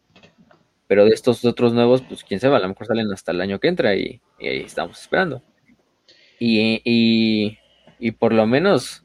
Pero 0.87 1.05
de 1.05 1.11
estos 1.11 1.45
otros 1.45 1.73
nuevos, 1.73 2.03
pues 2.03 2.23
quién 2.23 2.39
sabe, 2.39 2.57
a 2.57 2.61
lo 2.61 2.69
mejor 2.69 2.87
salen 2.87 3.13
hasta 3.13 3.33
el 3.33 3.41
año 3.41 3.59
que 3.59 3.69
entra 3.69 3.97
y, 3.97 4.21
ahí 4.39 4.61
estamos 4.61 5.01
esperando. 5.01 5.43
Y, 6.39 6.81
y, 7.99 8.11
por 8.13 8.33
lo 8.33 8.47
menos, 8.47 9.05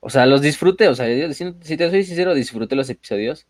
o 0.00 0.10
sea, 0.10 0.26
los 0.26 0.42
disfruté, 0.42 0.88
o 0.88 0.94
sea, 0.94 1.06
si, 1.32 1.76
te 1.76 1.90
soy 1.90 2.04
sincero, 2.04 2.34
disfruté 2.34 2.76
los 2.76 2.90
episodios. 2.90 3.46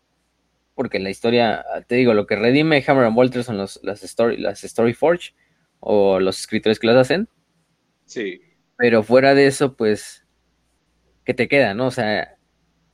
Porque 0.75 0.99
la 0.99 1.09
historia, 1.09 1.65
te 1.87 1.95
digo, 1.95 2.13
lo 2.13 2.27
que 2.27 2.35
redime 2.35 2.83
Hammer 2.87 3.05
and 3.05 3.17
Walter 3.17 3.43
son 3.43 3.57
los, 3.57 3.79
las, 3.83 4.03
story, 4.03 4.37
las 4.37 4.63
Story 4.63 4.93
Forge 4.93 5.33
o 5.79 6.19
los 6.19 6.39
escritores 6.39 6.79
que 6.79 6.87
las 6.87 6.97
hacen. 6.97 7.27
Sí. 8.05 8.39
Pero 8.77 9.01
fuera 9.01 9.33
de 9.33 9.47
eso, 9.47 9.75
pues, 9.75 10.26
¿qué 11.27 11.33
te 11.33 11.49
queda, 11.49 11.73
no? 11.73 11.87
O 11.87 11.91
sea, 11.91 12.37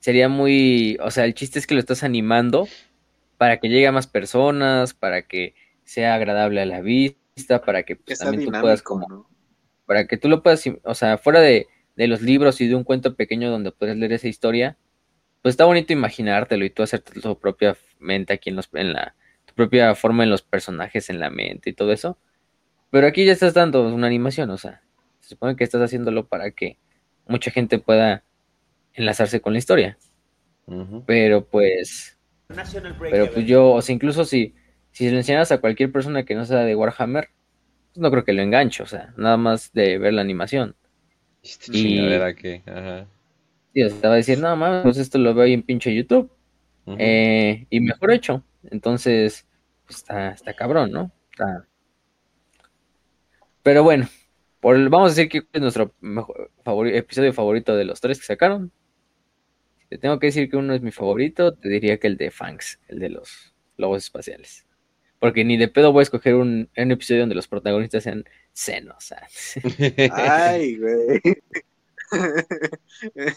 sería 0.00 0.28
muy, 0.28 0.98
o 1.00 1.12
sea, 1.12 1.24
el 1.24 1.34
chiste 1.34 1.60
es 1.60 1.68
que 1.68 1.74
lo 1.74 1.80
estás 1.80 2.02
animando 2.02 2.66
para 3.38 3.60
que 3.60 3.68
llegue 3.68 3.86
a 3.86 3.92
más 3.92 4.08
personas, 4.08 4.92
para 4.92 5.22
que 5.22 5.54
sea 5.84 6.16
agradable 6.16 6.60
a 6.60 6.66
la 6.66 6.80
vista, 6.80 7.62
para 7.64 7.84
que, 7.84 7.94
pues, 7.94 8.18
también 8.18 8.50
tú 8.50 8.60
puedas 8.60 8.82
como, 8.82 9.30
para 9.86 10.08
que 10.08 10.16
tú 10.16 10.28
lo 10.28 10.42
puedas, 10.42 10.64
o 10.82 10.94
sea, 10.96 11.16
fuera 11.16 11.40
de, 11.40 11.68
los 11.94 12.22
libros 12.22 12.60
y 12.60 12.66
de 12.66 12.74
un 12.74 12.82
cuento 12.82 13.14
pequeño 13.14 13.52
donde 13.52 13.70
puedes 13.70 13.96
leer 13.96 14.12
esa 14.14 14.26
historia, 14.26 14.76
pues 15.40 15.52
está 15.52 15.64
bonito 15.64 15.92
imaginártelo 15.92 16.64
y 16.64 16.70
tú 16.70 16.82
hacerte 16.82 17.20
tu 17.20 17.38
propia 17.38 17.76
mente 18.00 18.32
aquí 18.32 18.50
en 18.50 18.56
los, 18.56 18.68
en 18.72 18.94
la, 18.94 19.14
tu 19.44 19.54
propia 19.54 19.94
forma 19.94 20.24
en 20.24 20.30
los 20.30 20.42
personajes 20.42 21.08
en 21.08 21.20
la 21.20 21.30
mente 21.30 21.70
y 21.70 21.72
todo 21.72 21.92
eso. 21.92 22.18
Pero 22.90 23.06
aquí 23.06 23.24
ya 23.24 23.32
estás 23.32 23.54
dando 23.54 23.86
una 23.94 24.08
animación, 24.08 24.50
o 24.50 24.58
sea, 24.58 24.82
se 25.20 25.28
supone 25.30 25.54
que 25.54 25.62
estás 25.62 25.82
haciéndolo 25.82 26.26
para 26.26 26.50
que 26.50 26.78
mucha 27.26 27.50
gente 27.50 27.78
pueda 27.78 28.22
enlazarse 28.94 29.40
con 29.40 29.52
la 29.52 29.58
historia. 29.58 29.98
Pero 31.06 31.44
pues 31.46 32.18
pero 33.10 33.26
pues 33.34 33.46
yo, 33.46 33.72
o 33.72 33.82
sea, 33.82 33.94
incluso 33.94 34.24
si, 34.24 34.54
si 34.92 35.10
le 35.10 35.16
enseñas 35.18 35.50
a 35.52 35.58
cualquier 35.58 35.90
persona 35.92 36.24
que 36.24 36.34
no 36.34 36.44
sea 36.44 36.60
de 36.60 36.74
Warhammer, 36.76 37.28
pues 37.92 37.98
no 38.02 38.10
creo 38.10 38.24
que 38.24 38.32
lo 38.32 38.42
enganche, 38.42 38.82
o 38.82 38.86
sea, 38.86 39.12
nada 39.16 39.36
más 39.36 39.72
de 39.72 39.98
ver 39.98 40.12
la 40.14 40.20
animación. 40.22 40.74
Y- 41.72 42.36
que, 42.36 42.62
ajá. 42.66 43.06
Y 43.74 43.82
o 43.82 43.90
sea, 43.90 44.08
va 44.08 44.14
a 44.14 44.16
decir, 44.18 44.38
no 44.38 44.54
mames, 44.56 44.82
pues 44.82 44.98
esto 44.98 45.18
lo 45.18 45.34
veo 45.34 45.44
ahí 45.44 45.52
en 45.52 45.62
pinche 45.62 45.94
YouTube. 45.94 46.30
Eh, 46.98 47.66
y 47.70 47.80
mejor 47.80 48.12
hecho. 48.12 48.44
Entonces, 48.70 49.46
pues, 49.86 49.98
está, 49.98 50.30
está 50.30 50.54
cabrón, 50.54 50.90
¿no? 50.92 51.10
Está- 51.32 51.66
Pero 53.62 53.82
bueno, 53.82 54.06
por 54.64 54.76
el- 54.76 54.88
vamos 54.88 55.12
a 55.12 55.14
decir 55.14 55.28
que 55.28 55.42
es 55.52 55.60
nuestro 55.60 55.92
mejor, 56.00 56.48
episodio 56.88 57.34
favorito 57.34 57.76
de 57.76 57.84
los 57.84 58.00
tres 58.00 58.18
que 58.18 58.24
sacaron. 58.24 58.72
Si 59.78 59.88
te 59.88 59.98
tengo 59.98 60.18
que 60.18 60.28
decir 60.28 60.48
que 60.48 60.56
uno 60.56 60.72
es 60.72 60.80
mi 60.80 60.90
favorito, 60.90 61.52
te 61.52 61.68
diría 61.68 61.98
que 61.98 62.06
el 62.06 62.16
de 62.16 62.30
Fangs, 62.30 62.80
el 62.88 62.98
de 62.98 63.10
los 63.10 63.54
lobos 63.76 64.04
espaciales. 64.04 64.66
Porque 65.18 65.44
ni 65.44 65.58
de 65.58 65.68
pedo 65.68 65.92
voy 65.92 66.00
a 66.00 66.04
escoger 66.04 66.36
un, 66.36 66.70
un 66.74 66.90
episodio 66.90 67.20
donde 67.20 67.34
los 67.34 67.46
protagonistas 67.46 68.04
sean 68.04 68.24
senos. 68.54 69.04
sea. 69.04 69.28
Ay, 70.14 70.76
güey. 70.78 71.20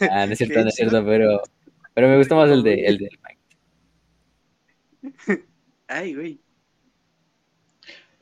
Ah, 0.10 0.28
no 0.28 0.32
es 0.32 0.38
cierto, 0.38 0.62
no 0.62 0.70
es 0.70 0.76
cierto, 0.76 1.06
pero, 1.06 1.42
pero 1.94 2.08
me 2.08 2.16
gustó 2.18 2.38
más 2.38 2.50
el 2.50 2.64
de 2.64 2.86
el 2.86 2.98
de. 3.00 3.10
Ay, 5.90 6.16
güey. 6.16 6.40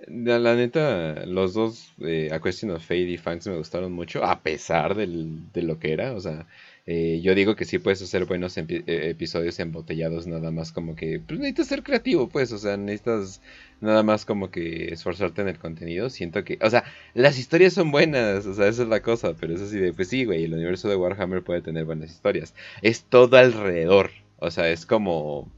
La, 0.08 0.38
la 0.38 0.56
neta, 0.56 1.26
los 1.26 1.54
dos, 1.56 1.94
eh, 2.00 2.30
A 2.32 2.40
Question 2.40 2.70
of 2.72 2.84
Fate 2.84 3.00
y 3.10 3.18
Fangs 3.18 3.48
me 3.48 3.58
gustaron 3.58 3.92
mucho, 3.92 4.24
a 4.24 4.42
pesar 4.44 4.94
del- 4.96 5.52
de 5.52 5.64
lo 5.64 5.80
que 5.80 5.94
era. 5.94 6.14
O 6.14 6.20
sea, 6.20 6.48
eh, 6.86 7.22
yo 7.24 7.34
digo 7.34 7.56
que 7.56 7.66
sí 7.66 7.80
puedes 7.80 8.04
hacer 8.04 8.26
buenos 8.26 8.56
eh, 8.58 8.66
episodios 8.86 9.60
embotellados, 9.60 10.28
nada 10.28 10.52
más 10.52 10.72
como 10.72 10.96
que, 10.96 11.20
pues 11.26 11.40
necesitas 11.40 11.68
ser 11.68 11.82
creativo, 11.84 12.30
pues, 12.30 12.52
o 12.52 12.60
sea, 12.60 12.78
necesitas 12.78 13.42
nada 13.82 14.04
más 14.04 14.26
como 14.26 14.52
que 14.52 14.90
esforzarte 14.94 15.42
en 15.42 15.48
el 15.48 15.58
contenido. 15.58 16.10
Siento 16.12 16.44
que, 16.44 16.60
o 16.62 16.70
sea, 16.70 16.84
las 17.16 17.40
historias 17.40 17.74
son 17.74 17.90
buenas, 17.92 18.46
o 18.46 18.54
sea, 18.54 18.68
esa 18.68 18.84
es 18.84 18.90
la 18.90 19.02
cosa, 19.02 19.34
pero 19.40 19.56
es 19.56 19.62
así 19.62 19.80
de, 19.80 19.92
pues 19.94 20.10
sí, 20.10 20.24
güey, 20.26 20.44
el 20.44 20.54
universo 20.54 20.88
de 20.88 20.96
Warhammer 20.98 21.42
puede 21.44 21.62
tener 21.64 21.86
buenas 21.86 22.12
historias. 22.12 22.54
Es 22.84 23.04
todo 23.06 23.38
alrededor, 23.38 24.12
o 24.38 24.52
sea, 24.52 24.70
es 24.70 24.86
como... 24.86 25.52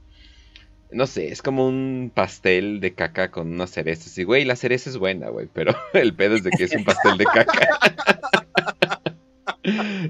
No 0.91 1.05
sé, 1.05 1.29
es 1.31 1.41
como 1.41 1.67
un 1.67 2.11
pastel 2.13 2.79
de 2.79 2.93
caca 2.93 3.29
con 3.29 3.51
unas 3.53 3.71
cerezas. 3.71 4.17
Y, 4.17 4.23
güey, 4.23 4.45
la 4.45 4.55
cereza 4.55 4.89
es 4.89 4.97
buena, 4.97 5.29
güey, 5.29 5.47
pero 5.51 5.75
el 5.93 6.13
pedo 6.15 6.35
es 6.35 6.43
de 6.43 6.51
que 6.51 6.63
es 6.63 6.73
un 6.73 6.83
pastel 6.85 7.17
de 7.17 7.25
caca. 7.25 7.67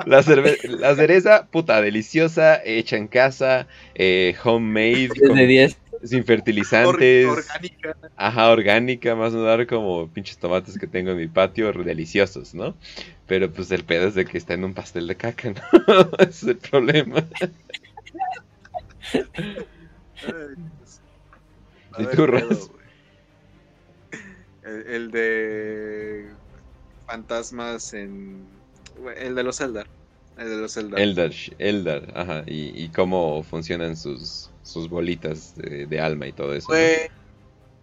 La, 0.05 0.21
cerve- 0.21 0.59
la 0.67 0.95
cereza, 0.95 1.47
puta, 1.47 1.81
deliciosa, 1.81 2.61
hecha 2.63 2.95
en 2.97 3.07
casa, 3.07 3.67
eh, 3.95 4.35
homemade, 4.43 5.09
10 5.09 5.27
con- 5.27 5.35
de 5.37 5.47
10. 5.47 5.77
sin 6.03 6.19
Or- 6.19 6.25
fertilizantes, 6.25 7.25
orgánica. 7.25 7.97
ajá, 8.15 8.49
orgánica, 8.51 9.15
más 9.15 9.33
no 9.33 9.41
dar 9.41 9.65
como 9.65 10.07
pinches 10.11 10.37
tomates 10.37 10.77
que 10.77 10.85
tengo 10.87 11.11
en 11.11 11.17
mi 11.17 11.27
patio, 11.27 11.71
deliciosos, 11.73 12.53
¿no? 12.53 12.75
Pero 13.25 13.51
pues 13.51 13.71
el 13.71 13.83
pedo 13.83 14.07
es 14.07 14.13
de 14.15 14.25
que 14.25 14.37
está 14.37 14.53
en 14.53 14.63
un 14.63 14.73
pastel 14.75 15.07
de 15.07 15.15
caca, 15.15 15.49
¿no? 15.87 16.09
Ese 16.19 16.29
es 16.29 16.43
el 16.43 16.57
problema. 16.57 17.23
Ay, 20.23 22.03
¿Y 22.03 22.05
ver, 22.05 22.15
tú, 22.15 22.25
güey. 22.27 22.87
El, 24.63 24.87
el 24.87 25.11
de 25.11 26.29
fantasmas 27.05 27.93
en 27.93 28.45
el 29.17 29.35
de 29.35 29.43
los 29.43 29.61
Eldar. 29.61 29.87
El 30.37 30.49
de 30.49 30.57
los 30.57 30.77
Eldar. 30.77 30.99
Eldar, 30.99 31.31
Eldar, 31.57 32.13
ajá, 32.15 32.43
y, 32.45 32.83
y 32.83 32.89
cómo 32.89 33.43
funcionan 33.43 33.95
sus, 33.95 34.49
sus 34.63 34.89
bolitas 34.89 35.55
de, 35.55 35.85
de 35.85 35.99
alma 35.99 36.27
y 36.27 36.33
todo 36.33 36.53
eso. 36.53 36.71
¿no? 36.71 36.77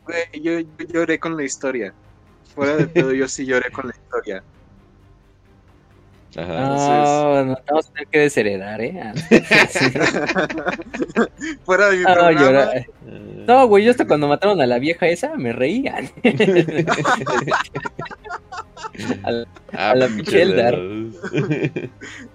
Güey, 0.05 0.25
yo, 0.35 0.61
yo 0.61 0.87
lloré 0.93 1.19
con 1.19 1.37
la 1.37 1.45
historia. 1.45 1.95
Fuera 2.55 2.77
de 2.77 2.87
todo, 2.87 3.13
yo 3.13 3.27
sí 3.27 3.47
lloré 3.47 3.71
con 3.73 3.89
la 3.89 3.95
historia. 3.95 4.45
Ajá. 6.37 6.61
No, 6.61 7.45
no, 7.45 7.59
vamos 7.69 7.89
a 7.89 7.93
tener 7.93 8.09
que 8.09 8.19
desheredar, 8.21 8.81
¿eh? 8.81 9.01
Ah. 9.03 9.15
Fuera 11.65 11.91
de 11.91 11.97
mi 11.99 12.03
No, 12.03 12.13
programa. 12.15 12.41
llora- 12.41 12.77
Eh, 12.77 12.87
No, 13.47 13.67
güey, 13.69 13.85
yo 13.85 13.91
hasta 13.91 14.07
cuando 14.07 14.27
mataron 14.29 14.61
a 14.61 14.67
la 14.67 14.79
vieja 14.79 15.07
esa 15.07 15.35
me 15.37 15.53
reían. 15.53 16.11
Ah, 19.73 19.91
a 19.91 19.95
la 19.97 20.07
dedos. 20.07 21.15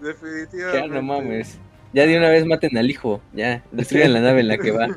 Definitivamente. 0.01 0.77
Ya 0.77 0.87
no 0.87 1.01
mames. 1.01 1.57
Ya 1.93 2.05
de 2.05 2.17
una 2.17 2.29
vez 2.29 2.45
maten 2.45 2.77
al 2.77 2.89
hijo, 2.89 3.21
ya, 3.33 3.63
destruyan 3.71 4.11
la 4.13 4.19
nave 4.19 4.41
en 4.41 4.47
la 4.49 4.57
que 4.57 4.71
va. 4.71 4.87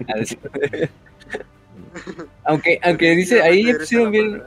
aunque, 2.44 2.80
aunque 2.82 3.10
dice, 3.14 3.40
ahí 3.42 3.64
ya 3.64 3.78
pusieron 3.78 4.10
bien, 4.10 4.42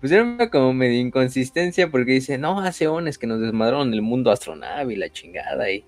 palabra. 0.00 0.02
pusieron 0.02 0.28
una 0.28 0.50
como 0.50 0.72
medio 0.72 1.00
inconsistencia 1.00 1.90
porque 1.90 2.12
dice, 2.12 2.38
no, 2.38 2.60
hace 2.60 2.88
ones 2.88 3.18
que 3.18 3.26
nos 3.26 3.40
desmadraron 3.40 3.92
el 3.92 4.02
mundo 4.02 4.30
astronave 4.30 4.94
y 4.94 4.96
la 4.96 5.10
chingada 5.10 5.70
y... 5.70 5.84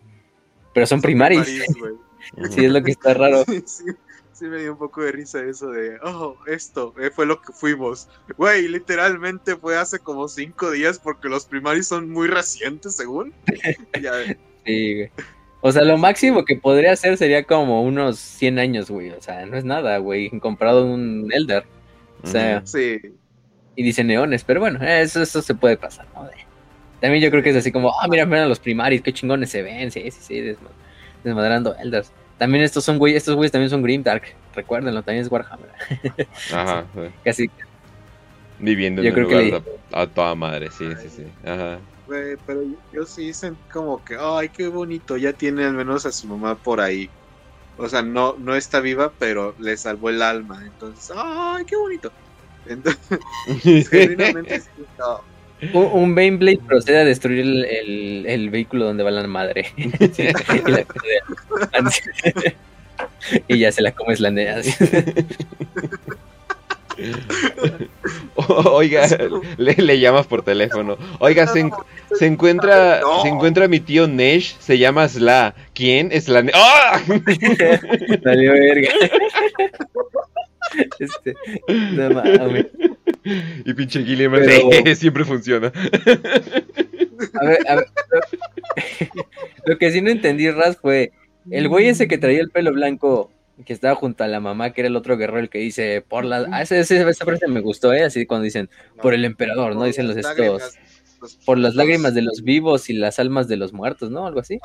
Pero 0.74 0.86
son, 0.86 1.00
primaris. 1.00 1.42
Primaris, 1.42 1.76
güey. 1.78 1.94
Sí, 2.50 2.64
es 2.64 2.70
lo 2.70 2.82
que 2.82 2.92
está 2.92 3.14
raro. 3.14 3.44
Sí, 3.44 3.62
sí, 3.66 3.84
sí 4.32 4.44
me 4.46 4.60
dio 4.60 4.72
un 4.72 4.78
poco 4.78 5.02
de 5.02 5.12
risa 5.12 5.42
eso 5.44 5.70
de, 5.70 5.98
oh, 6.02 6.36
esto 6.46 6.94
eh, 7.00 7.10
fue 7.10 7.26
lo 7.26 7.40
que 7.42 7.52
fuimos. 7.52 8.08
Güey, 8.36 8.68
literalmente 8.68 9.56
fue 9.56 9.76
hace 9.76 9.98
como 9.98 10.28
cinco 10.28 10.70
días 10.70 10.98
porque 10.98 11.28
los 11.28 11.46
primaris 11.46 11.88
son 11.88 12.10
muy 12.10 12.28
recientes, 12.28 12.94
según. 12.94 13.32
Ya, 14.00 14.12
Sí, 14.64 14.94
güey. 14.94 15.10
O 15.64 15.70
sea, 15.70 15.82
lo 15.84 15.96
máximo 15.96 16.44
que 16.44 16.56
podría 16.56 16.92
hacer 16.92 17.16
sería 17.16 17.44
como 17.44 17.84
unos 17.84 18.18
100 18.18 18.58
años, 18.58 18.90
güey. 18.90 19.10
O 19.10 19.22
sea, 19.22 19.46
no 19.46 19.56
es 19.56 19.64
nada, 19.64 19.98
güey, 19.98 20.28
comparado 20.40 20.80
a 20.80 20.84
un 20.84 21.28
Elder. 21.32 21.64
O 22.24 22.26
sea, 22.26 22.66
sí. 22.66 22.98
Y 23.76 23.82
dice 23.82 24.04
neones, 24.04 24.44
pero 24.44 24.60
bueno, 24.60 24.82
eso, 24.84 25.22
eso 25.22 25.42
se 25.42 25.54
puede 25.54 25.76
pasar, 25.76 26.06
¿no? 26.14 26.28
También 27.00 27.22
yo 27.22 27.30
creo 27.30 27.42
que 27.42 27.50
es 27.50 27.56
así 27.56 27.72
como, 27.72 27.90
ah, 28.00 28.06
mira, 28.08 28.26
mira 28.26 28.46
los 28.46 28.60
primaris, 28.60 29.02
qué 29.02 29.12
chingones 29.12 29.50
se 29.50 29.62
ven, 29.62 29.90
sí, 29.90 30.10
sí, 30.10 30.20
sí, 30.20 30.34
desma- 30.40 30.70
desmadrando 31.24 31.74
Elders. 31.76 32.12
También 32.38 32.64
estos 32.64 32.84
son 32.84 32.98
güey, 32.98 33.16
estos 33.16 33.34
güeyes 33.34 33.52
también 33.52 33.70
son 33.70 33.82
Grimdark, 33.82 34.34
recuérdenlo, 34.54 35.02
también 35.02 35.24
es 35.24 35.30
Warhammer. 35.30 35.70
Ajá, 36.52 36.84
sí. 36.94 37.00
Casi, 37.24 37.50
viviendo 38.58 39.02
Yo 39.02 39.08
en 39.08 39.14
creo 39.14 39.28
que 39.28 39.44
lugar 39.46 39.62
a, 39.92 40.02
a 40.02 40.06
toda 40.06 40.34
madre, 40.34 40.70
sí, 40.70 40.84
sí, 41.02 41.08
sí. 41.08 41.24
Ajá. 41.44 41.78
Güey, 42.06 42.36
pero 42.46 42.62
yo, 42.62 42.76
yo 42.92 43.06
sí 43.06 43.32
sentí 43.32 43.60
como 43.72 44.04
que, 44.04 44.16
ay, 44.18 44.48
qué 44.48 44.68
bonito, 44.68 45.16
ya 45.16 45.32
tiene 45.32 45.64
al 45.64 45.74
menos 45.74 46.06
a 46.06 46.12
su 46.12 46.26
mamá 46.26 46.54
por 46.56 46.80
ahí. 46.80 47.10
O 47.78 47.88
sea, 47.88 48.02
no, 48.02 48.36
no 48.38 48.54
está 48.54 48.80
viva, 48.80 49.12
pero 49.18 49.54
le 49.58 49.76
salvó 49.76 50.10
el 50.10 50.22
alma. 50.22 50.60
Entonces, 50.64 51.10
ay, 51.16 51.64
qué 51.64 51.76
bonito. 51.76 52.12
Entonces, 52.66 53.20
genuinamente 53.90 54.60
sí, 54.60 54.68
no. 54.98 55.20
un, 55.80 56.02
un 56.02 56.14
Baneblade 56.14 56.60
procede 56.66 56.98
a 57.00 57.04
destruir 57.04 57.40
el, 57.40 57.64
el- 57.64 58.26
el 58.26 58.50
vehículo 58.50 58.84
donde 58.86 59.02
va 59.04 59.10
la 59.10 59.26
madre. 59.26 59.66
Sí, 60.14 60.28
y, 60.66 60.70
la- 60.70 60.84
y 63.48 63.58
ya 63.58 63.72
se 63.72 63.82
la 63.82 63.92
come 63.92 64.14
Slanea. 64.14 64.60
Oiga, 68.36 69.06
le, 69.56 69.74
le 69.74 69.98
llamas 70.00 70.26
por 70.26 70.42
teléfono. 70.42 70.96
Oiga, 71.20 71.46
se, 71.46 71.70
se 72.18 72.26
encuentra 72.26 73.00
No. 73.00 73.22
se 73.22 73.28
encuentra 73.28 73.68
mi 73.68 73.80
tío 73.80 74.06
Nesh, 74.06 74.56
se 74.58 74.78
llama 74.78 75.08
Sla. 75.08 75.54
¿Quién? 75.74 76.10
Es 76.12 76.28
la 76.28 76.44
¡Ah! 76.54 77.00
Valió 78.24 78.52
verga. 78.52 78.90
Este, 80.98 81.34
no 81.68 82.10
mames. 82.10 82.66
Y 83.64 83.74
pinche 83.74 84.04
Pero- 84.04 84.70
sí, 84.84 84.96
siempre 84.96 85.24
funciona. 85.24 85.72
A 87.40 87.44
ver, 87.44 87.58
a 87.68 87.74
ver. 87.76 87.86
Lo, 89.14 89.24
lo 89.72 89.78
que 89.78 89.90
sí 89.92 90.00
no 90.00 90.10
entendí, 90.10 90.50
Raz, 90.50 90.76
fue 90.76 91.12
el 91.50 91.68
güey 91.68 91.86
ese 91.88 92.08
que 92.08 92.18
traía 92.18 92.40
el 92.40 92.50
pelo 92.50 92.72
blanco, 92.72 93.30
que 93.64 93.72
estaba 93.72 93.94
junto 93.94 94.24
a 94.24 94.28
la 94.28 94.40
mamá, 94.40 94.72
que 94.72 94.80
era 94.80 94.88
el 94.88 94.96
otro 94.96 95.16
guerrero, 95.16 95.38
el 95.40 95.50
que 95.50 95.58
dice, 95.58 96.04
por 96.06 96.24
la... 96.24 96.46
Ah, 96.50 96.62
ese, 96.62 96.80
ese- 96.80 97.08
esa 97.08 97.24
frase 97.24 97.46
me 97.48 97.60
gustó, 97.60 97.92
¿eh? 97.92 98.02
Así 98.04 98.26
cuando 98.26 98.44
dicen, 98.44 98.68
por 99.00 99.14
el 99.14 99.24
emperador, 99.24 99.74
¿no? 99.76 99.84
Dicen 99.84 100.08
los 100.08 100.16
estos... 100.16 100.78
Por 101.46 101.56
las 101.58 101.76
lágrimas 101.76 102.14
de 102.14 102.22
los 102.22 102.42
vivos 102.42 102.90
y 102.90 102.94
las 102.94 103.20
almas 103.20 103.46
de 103.46 103.56
los 103.56 103.72
muertos, 103.72 104.10
¿no? 104.10 104.26
Algo 104.26 104.40
así. 104.40 104.58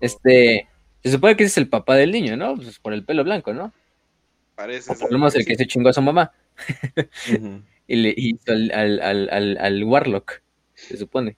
Este... 0.00 0.68
Se 1.02 1.10
supone 1.10 1.36
que 1.36 1.44
ese 1.44 1.50
es 1.52 1.58
el 1.58 1.68
papá 1.68 1.96
del 1.96 2.12
niño, 2.12 2.34
¿no? 2.38 2.54
Pues 2.54 2.78
por 2.78 2.94
el 2.94 3.04
pelo 3.04 3.24
blanco, 3.24 3.52
¿no? 3.52 3.74
Parece 4.54 4.92
O 4.92 4.98
por 4.98 5.12
lo 5.12 5.18
menos 5.18 5.34
que 5.34 5.40
el 5.40 5.46
que 5.46 5.56
se 5.56 5.66
chingó 5.66 5.88
a 5.88 5.92
su 5.92 6.02
mamá. 6.02 6.32
Y 7.86 7.96
le 7.96 8.14
hizo 8.16 8.50
al, 8.50 8.70
al, 8.72 9.00
al, 9.02 9.28
al, 9.30 9.58
al 9.58 9.84
Warlock, 9.84 10.40
se 10.72 10.96
supone. 10.96 11.36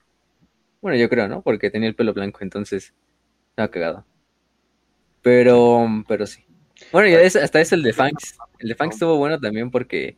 Bueno, 0.81 0.97
yo 0.97 1.09
creo, 1.09 1.27
¿no? 1.27 1.43
Porque 1.43 1.71
tenía 1.71 1.89
el 1.89 1.97
pelo 1.97 2.15
blanco, 2.15 2.39
entonces 2.43 2.95
estaba 3.51 3.69
cagado. 3.69 4.07
Pero, 5.23 5.87
pero 6.07 6.27
sí. 6.27 6.45
Bueno, 6.93 7.09
y 7.09 7.15
ese- 7.15 7.41
hasta 7.41 7.61
es 7.61 7.73
el 7.73 7.83
de 7.83 7.93
Fangs. 7.93 8.37
El 8.59 8.69
de 8.69 8.75
Fangs 8.75 8.95
estuvo 8.95 9.17
bueno 9.17 9.41
también 9.41 9.71
porque 9.71 10.17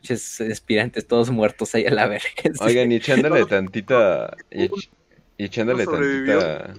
muchos 0.00 0.40
aspirantes 0.40 1.06
todos 1.06 1.30
muertos 1.30 1.74
ahí 1.74 1.86
a 1.86 1.90
la 1.90 2.06
verga. 2.06 2.28
Oigan, 2.60 2.92
y 2.92 2.96
echándole 2.96 3.44
tantita. 3.46 4.36
Y, 4.50 4.64
ech- 4.68 4.90
y 5.38 5.44
echándole 5.44 5.86
tantita. 5.86 6.74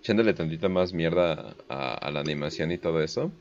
Echándole 0.00 0.34
tantita 0.34 0.68
más 0.68 0.92
mierda 0.92 1.56
a, 1.68 1.94
a 1.94 2.10
la 2.10 2.20
animación 2.20 2.70
y 2.70 2.78
todo 2.78 3.02
eso. 3.02 3.32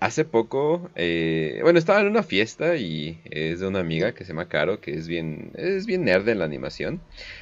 Hace 0.00 0.24
poco, 0.24 0.90
eh, 0.94 1.60
bueno, 1.62 1.78
estaba 1.78 2.00
en 2.00 2.08
una 2.08 2.22
fiesta 2.22 2.76
y 2.76 3.20
es 3.30 3.60
de 3.60 3.66
una 3.66 3.80
amiga 3.80 4.12
que 4.12 4.24
se 4.24 4.32
llama 4.32 4.48
Caro, 4.48 4.80
que 4.80 4.92
es 4.92 5.08
bien, 5.08 5.50
es 5.54 5.86
bien 5.86 6.04
nerd 6.04 6.28
en 6.28 6.38
la 6.40 6.44
animación. 6.44 7.00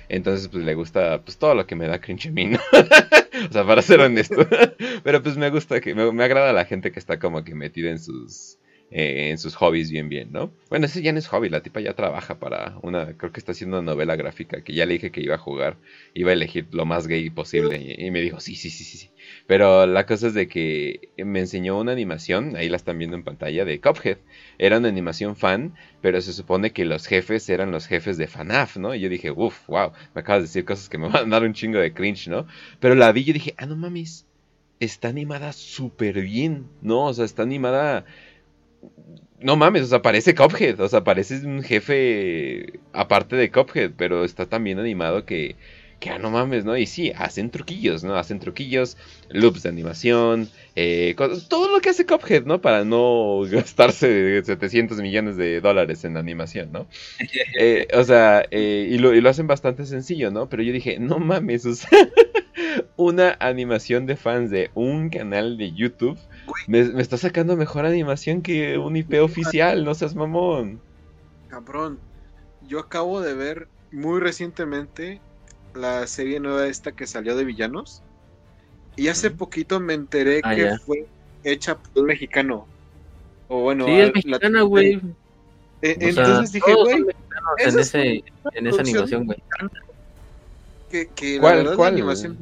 Entonces, 0.08 0.48
pues 0.48 0.64
le 0.64 0.74
gusta 0.74 1.22
pues 1.22 1.38
todo 1.38 1.54
lo 1.54 1.66
que 1.66 1.74
me 1.74 1.88
da 1.88 2.00
cringe 2.00 2.28
a 2.28 2.30
mí, 2.30 2.46
¿no? 2.46 2.58
o 3.50 3.52
sea, 3.52 3.66
para 3.66 3.82
ser 3.82 4.00
honesto. 4.00 4.46
Pero 5.04 5.22
pues 5.22 5.36
me 5.36 5.50
gusta 5.50 5.80
que, 5.80 5.94
me, 5.94 6.12
me 6.12 6.24
agrada 6.24 6.52
la 6.52 6.64
gente 6.64 6.92
que 6.92 6.98
está 6.98 7.18
como 7.18 7.44
que 7.44 7.54
metida 7.54 7.90
en 7.90 7.98
sus 7.98 8.58
eh, 8.94 9.30
en 9.30 9.38
sus 9.38 9.54
hobbies 9.54 9.90
bien 9.90 10.08
bien, 10.08 10.32
¿no? 10.32 10.52
Bueno, 10.68 10.86
ese 10.86 11.00
ya 11.00 11.12
no 11.12 11.18
es 11.18 11.26
hobby, 11.26 11.48
la 11.48 11.62
tipa 11.62 11.80
ya 11.80 11.94
trabaja 11.94 12.38
para 12.38 12.76
una, 12.82 13.16
creo 13.16 13.32
que 13.32 13.40
está 13.40 13.52
haciendo 13.52 13.78
una 13.78 13.92
novela 13.92 14.16
gráfica 14.16 14.62
que 14.62 14.74
ya 14.74 14.84
le 14.84 14.94
dije 14.94 15.10
que 15.10 15.22
iba 15.22 15.36
a 15.36 15.38
jugar, 15.38 15.78
iba 16.12 16.30
a 16.30 16.34
elegir 16.34 16.66
lo 16.72 16.84
más 16.84 17.06
gay 17.06 17.30
posible 17.30 17.96
y, 17.98 18.10
me 18.10 18.20
dijo, 18.20 18.40
sí, 18.40 18.54
sí, 18.54 18.68
sí, 18.70 18.84
sí, 18.84 18.98
sí. 18.98 19.10
Pero 19.46 19.86
la 19.86 20.04
cosa 20.04 20.26
es 20.26 20.34
de 20.34 20.46
que 20.46 21.08
me 21.16 21.40
enseñó 21.40 21.78
una 21.78 21.92
animación, 21.92 22.54
ahí 22.56 22.68
la 22.68 22.76
están 22.76 22.98
viendo 22.98 23.16
en 23.16 23.24
pantalla, 23.24 23.64
de 23.64 23.80
Cuphead. 23.80 24.18
Era 24.58 24.78
una 24.78 24.88
animación 24.88 25.36
fan, 25.36 25.74
pero 26.00 26.20
se 26.20 26.32
supone 26.32 26.72
que 26.72 26.84
los 26.84 27.06
jefes 27.06 27.48
eran 27.48 27.70
los 27.70 27.86
jefes 27.86 28.18
de 28.18 28.26
FNAF, 28.26 28.76
¿no? 28.76 28.94
Y 28.94 29.00
yo 29.00 29.08
dije, 29.08 29.30
uff, 29.30 29.66
wow, 29.68 29.92
me 30.14 30.20
acabas 30.20 30.42
de 30.42 30.48
decir 30.48 30.64
cosas 30.64 30.88
que 30.88 30.98
me 30.98 31.08
van 31.08 31.26
a 31.26 31.30
dar 31.30 31.44
un 31.44 31.54
chingo 31.54 31.78
de 31.78 31.92
cringe, 31.94 32.28
¿no? 32.28 32.46
Pero 32.80 32.94
la 32.94 33.12
vi 33.12 33.22
y 33.26 33.32
dije, 33.32 33.54
ah, 33.56 33.66
no 33.66 33.76
mames, 33.76 34.26
está 34.80 35.08
animada 35.08 35.52
súper 35.52 36.20
bien, 36.22 36.66
¿no? 36.82 37.06
O 37.06 37.14
sea, 37.14 37.24
está 37.24 37.42
animada 37.42 38.04
no 39.40 39.56
mames, 39.56 39.82
o 39.82 39.86
sea, 39.86 40.02
parece 40.02 40.34
Cuphead, 40.34 40.80
o 40.80 40.88
sea, 40.88 41.02
parece 41.04 41.44
un 41.46 41.62
jefe 41.62 42.80
aparte 42.92 43.36
de 43.36 43.50
Cuphead, 43.50 43.92
pero 43.96 44.24
está 44.24 44.46
tan 44.46 44.62
bien 44.64 44.78
animado 44.78 45.24
que, 45.24 45.56
que 45.98 46.10
ah, 46.10 46.18
no 46.18 46.30
mames, 46.30 46.64
¿no? 46.64 46.76
Y 46.76 46.86
sí, 46.86 47.12
hacen 47.16 47.50
truquillos, 47.50 48.04
¿no? 48.04 48.14
Hacen 48.16 48.38
truquillos, 48.38 48.96
loops 49.30 49.64
de 49.64 49.68
animación, 49.68 50.48
eh, 50.76 51.14
cosas- 51.16 51.48
todo 51.48 51.70
lo 51.70 51.80
que 51.80 51.90
hace 51.90 52.06
Cuphead, 52.06 52.44
¿no? 52.44 52.60
Para 52.60 52.84
no 52.84 53.40
gastarse 53.50 54.42
700 54.44 54.98
millones 55.00 55.36
de 55.36 55.60
dólares 55.60 56.04
en 56.04 56.16
animación, 56.16 56.70
¿no? 56.72 56.88
Eh, 57.58 57.88
o 57.94 58.04
sea, 58.04 58.44
eh, 58.50 58.88
y, 58.90 58.98
lo, 58.98 59.14
y 59.14 59.20
lo 59.20 59.28
hacen 59.30 59.46
bastante 59.46 59.84
sencillo, 59.86 60.30
¿no? 60.30 60.48
Pero 60.48 60.62
yo 60.62 60.72
dije, 60.72 60.98
no 61.00 61.18
mames, 61.18 61.66
o 61.66 61.74
sea, 61.74 61.90
una 62.96 63.36
animación 63.40 64.06
de 64.06 64.16
fans 64.16 64.50
de 64.50 64.70
un 64.74 65.10
canal 65.10 65.56
de 65.58 65.72
YouTube 65.74 66.18
me, 66.66 66.84
me 66.84 67.02
está 67.02 67.16
sacando 67.16 67.56
mejor 67.56 67.86
animación 67.86 68.42
que 68.42 68.78
un 68.78 68.96
IP 68.96 69.20
oficial, 69.22 69.84
no 69.84 69.94
seas 69.94 70.14
mamón. 70.14 70.80
Cabrón, 71.48 71.98
yo 72.66 72.78
acabo 72.80 73.20
de 73.20 73.34
ver 73.34 73.68
muy 73.90 74.20
recientemente 74.20 75.20
la 75.74 76.06
serie 76.06 76.40
nueva 76.40 76.66
esta 76.66 76.92
que 76.92 77.06
salió 77.06 77.36
de 77.36 77.44
villanos. 77.44 78.02
Y 78.96 79.08
hace 79.08 79.30
poquito 79.30 79.80
me 79.80 79.94
enteré 79.94 80.40
Ah, 80.44 80.54
que 80.54 80.62
ya. 80.62 80.78
fue 80.78 81.06
hecha 81.44 81.78
por 81.78 82.02
un 82.02 82.06
mexicano. 82.08 82.66
O 83.48 83.60
bueno, 83.62 83.86
Sí, 83.86 83.92
es 83.92 84.14
mexicana, 84.14 84.62
güey. 84.62 85.00
Eh, 85.82 85.96
sea, 85.98 86.08
entonces 86.08 86.52
dije, 86.52 86.74
güey, 86.74 86.96
en, 86.96 87.06
esa 87.58 87.80
es 87.80 87.86
ese, 87.94 88.24
en 88.54 88.66
esa 88.66 88.82
producción 88.82 89.22
animación, 89.22 89.26
güey. 89.26 89.38
que, 90.90 91.08
que 91.08 91.34
la 91.36 91.40
¿Cuál, 91.40 91.56
verdad 91.58 91.76
cuál? 91.76 91.92
la 91.94 91.98
animación. 91.98 92.38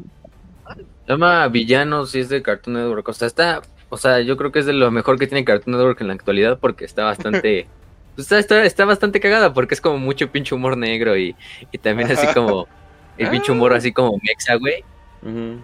Se 1.07 1.13
llama 1.13 1.49
Villanos 1.49 2.15
y 2.15 2.21
es 2.21 2.29
de 2.29 2.43
Cartoon 2.43 2.75
Network. 2.77 3.09
O 3.09 3.13
sea, 3.13 3.27
está. 3.29 3.63
O 3.91 3.97
sea, 3.97 4.21
yo 4.21 4.37
creo 4.37 4.53
que 4.53 4.61
es 4.61 4.67
de 4.67 4.73
lo 4.73 4.91
mejor 4.91 5.19
que 5.19 5.27
tiene 5.27 5.45
Cartoon 5.45 5.77
Network 5.77 6.01
en 6.01 6.09
la 6.09 6.15
actualidad 6.15 6.59
porque 6.59 6.85
está 6.85 7.05
bastante. 7.05 7.67
pues 8.15 8.27
está, 8.27 8.39
está, 8.39 8.65
está 8.65 8.85
bastante 8.85 9.21
cagada 9.21 9.53
porque 9.53 9.75
es 9.75 9.81
como 9.81 9.99
mucho 9.99 10.31
pinche 10.31 10.55
humor 10.55 10.77
negro 10.77 11.17
y, 11.17 11.37
y 11.73 11.79
también 11.79 12.11
así 12.11 12.27
como. 12.33 12.67
El 13.19 13.29
pinche 13.29 13.53
humor 13.53 13.75
así 13.75 13.93
como 13.93 14.19
mexa, 14.23 14.55
güey. 14.55 14.83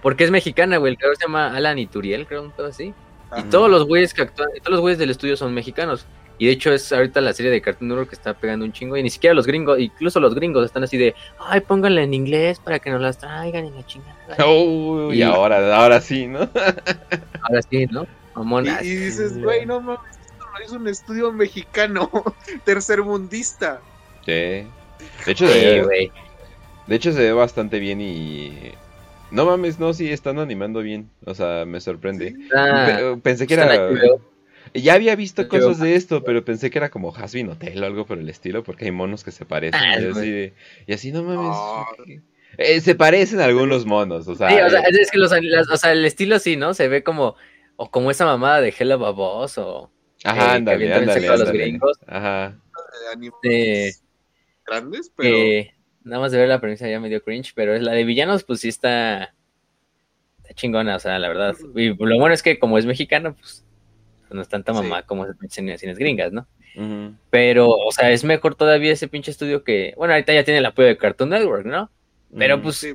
Porque 0.03 0.25
es 0.25 0.31
mexicana, 0.31 0.77
güey. 0.77 0.93
El 0.93 0.99
creador 0.99 1.17
se 1.17 1.25
llama 1.25 1.57
Alan 1.57 1.79
Ituriel, 1.79 2.27
creo, 2.27 2.43
un 2.43 2.51
pedo 2.51 2.67
así. 2.67 2.93
Y 3.37 3.43
todos 3.45 3.71
los 3.71 3.87
güeyes 3.87 4.13
que 4.13 4.23
actúan, 4.23 4.51
todos 4.59 4.73
los 4.73 4.81
güeyes 4.81 4.99
del 4.99 5.11
estudio 5.11 5.37
son 5.37 5.55
mexicanos. 5.55 6.07
Y 6.39 6.47
de 6.47 6.53
hecho 6.53 6.73
es 6.73 6.93
ahorita 6.93 7.21
la 7.23 7.33
serie 7.33 7.51
de 7.51 7.61
Cartoon 7.63 7.89
Network 7.89 8.11
que 8.11 8.15
está 8.15 8.35
pegando 8.35 8.65
un 8.65 8.73
chingo. 8.73 8.97
Y 8.97 9.03
ni 9.03 9.11
siquiera 9.11 9.33
los 9.35 9.47
gringos, 9.47 9.79
incluso 9.79 10.21
los 10.21 10.35
gringos 10.35 10.65
están 10.67 10.83
así 10.85 10.97
de, 10.99 11.15
ay, 11.41 11.61
pónganla 11.61 12.03
en 12.03 12.13
inglés 12.15 12.61
para 12.61 12.79
que 12.79 12.91
nos 12.91 13.01
las 13.01 13.17
traigan 13.19 13.65
en 13.65 13.75
la 13.75 13.87
chingada. 13.87 14.37
Oh, 14.45 15.11
y 15.13 15.19
Y- 15.19 15.23
ahora, 15.23 15.77
ahora 15.77 16.01
sí, 16.01 16.27
¿no? 16.27 16.41
Ahora 17.43 17.63
sí, 17.63 17.87
¿no? 17.87 18.07
Y, 18.83 18.87
y 18.87 18.97
dices, 18.97 19.41
güey, 19.43 19.65
no 19.65 19.81
mames, 19.81 20.01
esto 20.21 20.45
lo 20.59 20.65
hizo 20.65 20.77
un 20.77 20.89
estudio 20.89 21.33
mexicano, 21.33 22.11
tercermundista. 22.65 23.81
Sí. 24.25 24.33
De 24.33 24.67
hecho, 25.27 25.47
Sí, 25.47 25.53
se, 25.55 25.83
güey. 25.83 26.13
de 26.87 26.97
hecho 26.97 27.13
se 27.13 27.19
ve 27.21 27.33
bastante 27.33 27.79
bien 27.79 28.01
y... 28.01 28.73
No 29.31 29.45
mames, 29.47 29.79
no, 29.81 29.93
sí, 29.93 30.11
están 30.13 30.39
animando 30.39 30.81
bien. 30.81 31.11
O 31.25 31.35
sea, 31.35 31.65
me 31.67 31.81
sorprende. 31.81 32.35
Ah, 32.57 32.87
Pe- 32.87 33.17
Pensé 33.23 33.47
que 33.47 33.55
era... 33.55 33.67
HBO. 33.67 34.21
Ya 34.83 34.95
había 34.95 35.17
visto 35.17 35.49
cosas 35.49 35.79
de 35.81 35.95
esto, 35.95 36.23
pero 36.25 36.45
pensé 36.45 36.71
que 36.71 36.79
era 36.79 36.91
como 36.91 37.15
Hasbin 37.15 37.49
Hotel 37.51 37.83
o 37.83 37.87
algo 37.87 38.07
por 38.07 38.19
el 38.19 38.29
estilo, 38.29 38.63
porque 38.63 38.87
hay 38.87 38.91
monos 38.91 39.25
que 39.25 39.33
se 39.33 39.45
parecen. 39.45 39.81
Ah, 39.83 40.01
y, 40.01 40.07
así, 40.07 40.31
de- 40.31 40.53
y 40.87 40.93
así, 40.93 41.13
no 41.13 41.23
mames. 41.23 41.51
Ah. 41.53 41.85
Eh, 42.59 42.81
se 42.81 42.95
parecen 42.95 43.41
algunos 43.41 43.85
monos, 43.85 44.27
o 44.29 44.35
sea... 44.35 44.49
Sí, 44.49 44.55
o 44.61 44.71
sea, 44.71 44.81
eh, 44.81 44.89
es 45.01 45.11
que 45.11 45.19
los, 45.19 45.31
las- 45.43 45.69
o 45.71 45.77
sea, 45.77 45.93
el 45.93 46.05
estilo 46.05 46.39
sí, 46.39 46.57
¿no? 46.57 46.73
Se 46.75 46.89
ve 46.89 47.03
como, 47.03 47.37
o 47.77 47.91
como 47.91 48.11
esa 48.11 48.25
mamada 48.25 48.61
de 48.61 48.75
Hella 48.79 48.97
Babos, 48.97 49.59
o 49.59 49.91
Ajá, 50.25 50.43
eh, 50.45 50.47
que 50.49 50.55
ándale, 50.57 50.95
ándale, 50.95 51.27
los 51.29 51.53
gringos. 51.53 51.99
Ajá. 52.07 52.57
Sí. 53.43 53.91
grandes, 54.67 55.13
pero 55.15 55.37
nada 56.05 56.21
más 56.23 56.33
de 56.33 56.39
ver 56.39 56.49
la 56.49 56.61
premisa 56.61 56.89
ya 56.89 56.99
me 56.99 57.09
dio 57.09 57.23
cringe, 57.23 57.53
pero 57.55 57.75
es 57.75 57.83
la 57.83 57.93
de 57.93 58.05
villanos, 58.05 58.43
pues 58.43 58.61
sí 58.61 58.69
está, 58.69 59.35
está 60.39 60.55
chingona, 60.55 60.97
o 60.97 60.99
sea, 60.99 61.19
la 61.19 61.29
verdad. 61.29 61.55
Y 61.75 61.89
lo 61.91 62.19
bueno 62.19 62.33
es 62.33 62.43
que 62.43 62.59
como 62.59 62.79
es 62.79 62.87
mexicano, 62.87 63.35
pues 63.39 63.66
no 64.31 64.43
es 64.43 64.49
tanta 64.49 64.73
Sí. 64.73 64.81
mamá 64.83 65.03
como 65.03 65.25
es 65.27 65.33
cines, 65.49 65.81
cines 65.81 65.99
gringas, 65.99 66.33
¿no? 66.33 66.47
Pero, 67.31 67.69
o 67.71 67.91
sea, 67.93 68.11
es 68.11 68.25
mejor 68.25 68.55
todavía 68.55 68.93
ese 68.93 69.09
pinche 69.09 69.31
estudio 69.31 69.65
que, 69.65 69.95
bueno, 69.97 70.13
ahorita 70.15 70.33
ya 70.35 70.45
tiene 70.45 70.59
el 70.59 70.67
apoyo 70.67 70.89
de 70.89 70.97
Cartoon 70.99 71.31
Network, 71.31 71.65
¿no? 71.67 71.91
Pero 72.37 72.61
pues, 72.61 72.77
sí. 72.77 72.89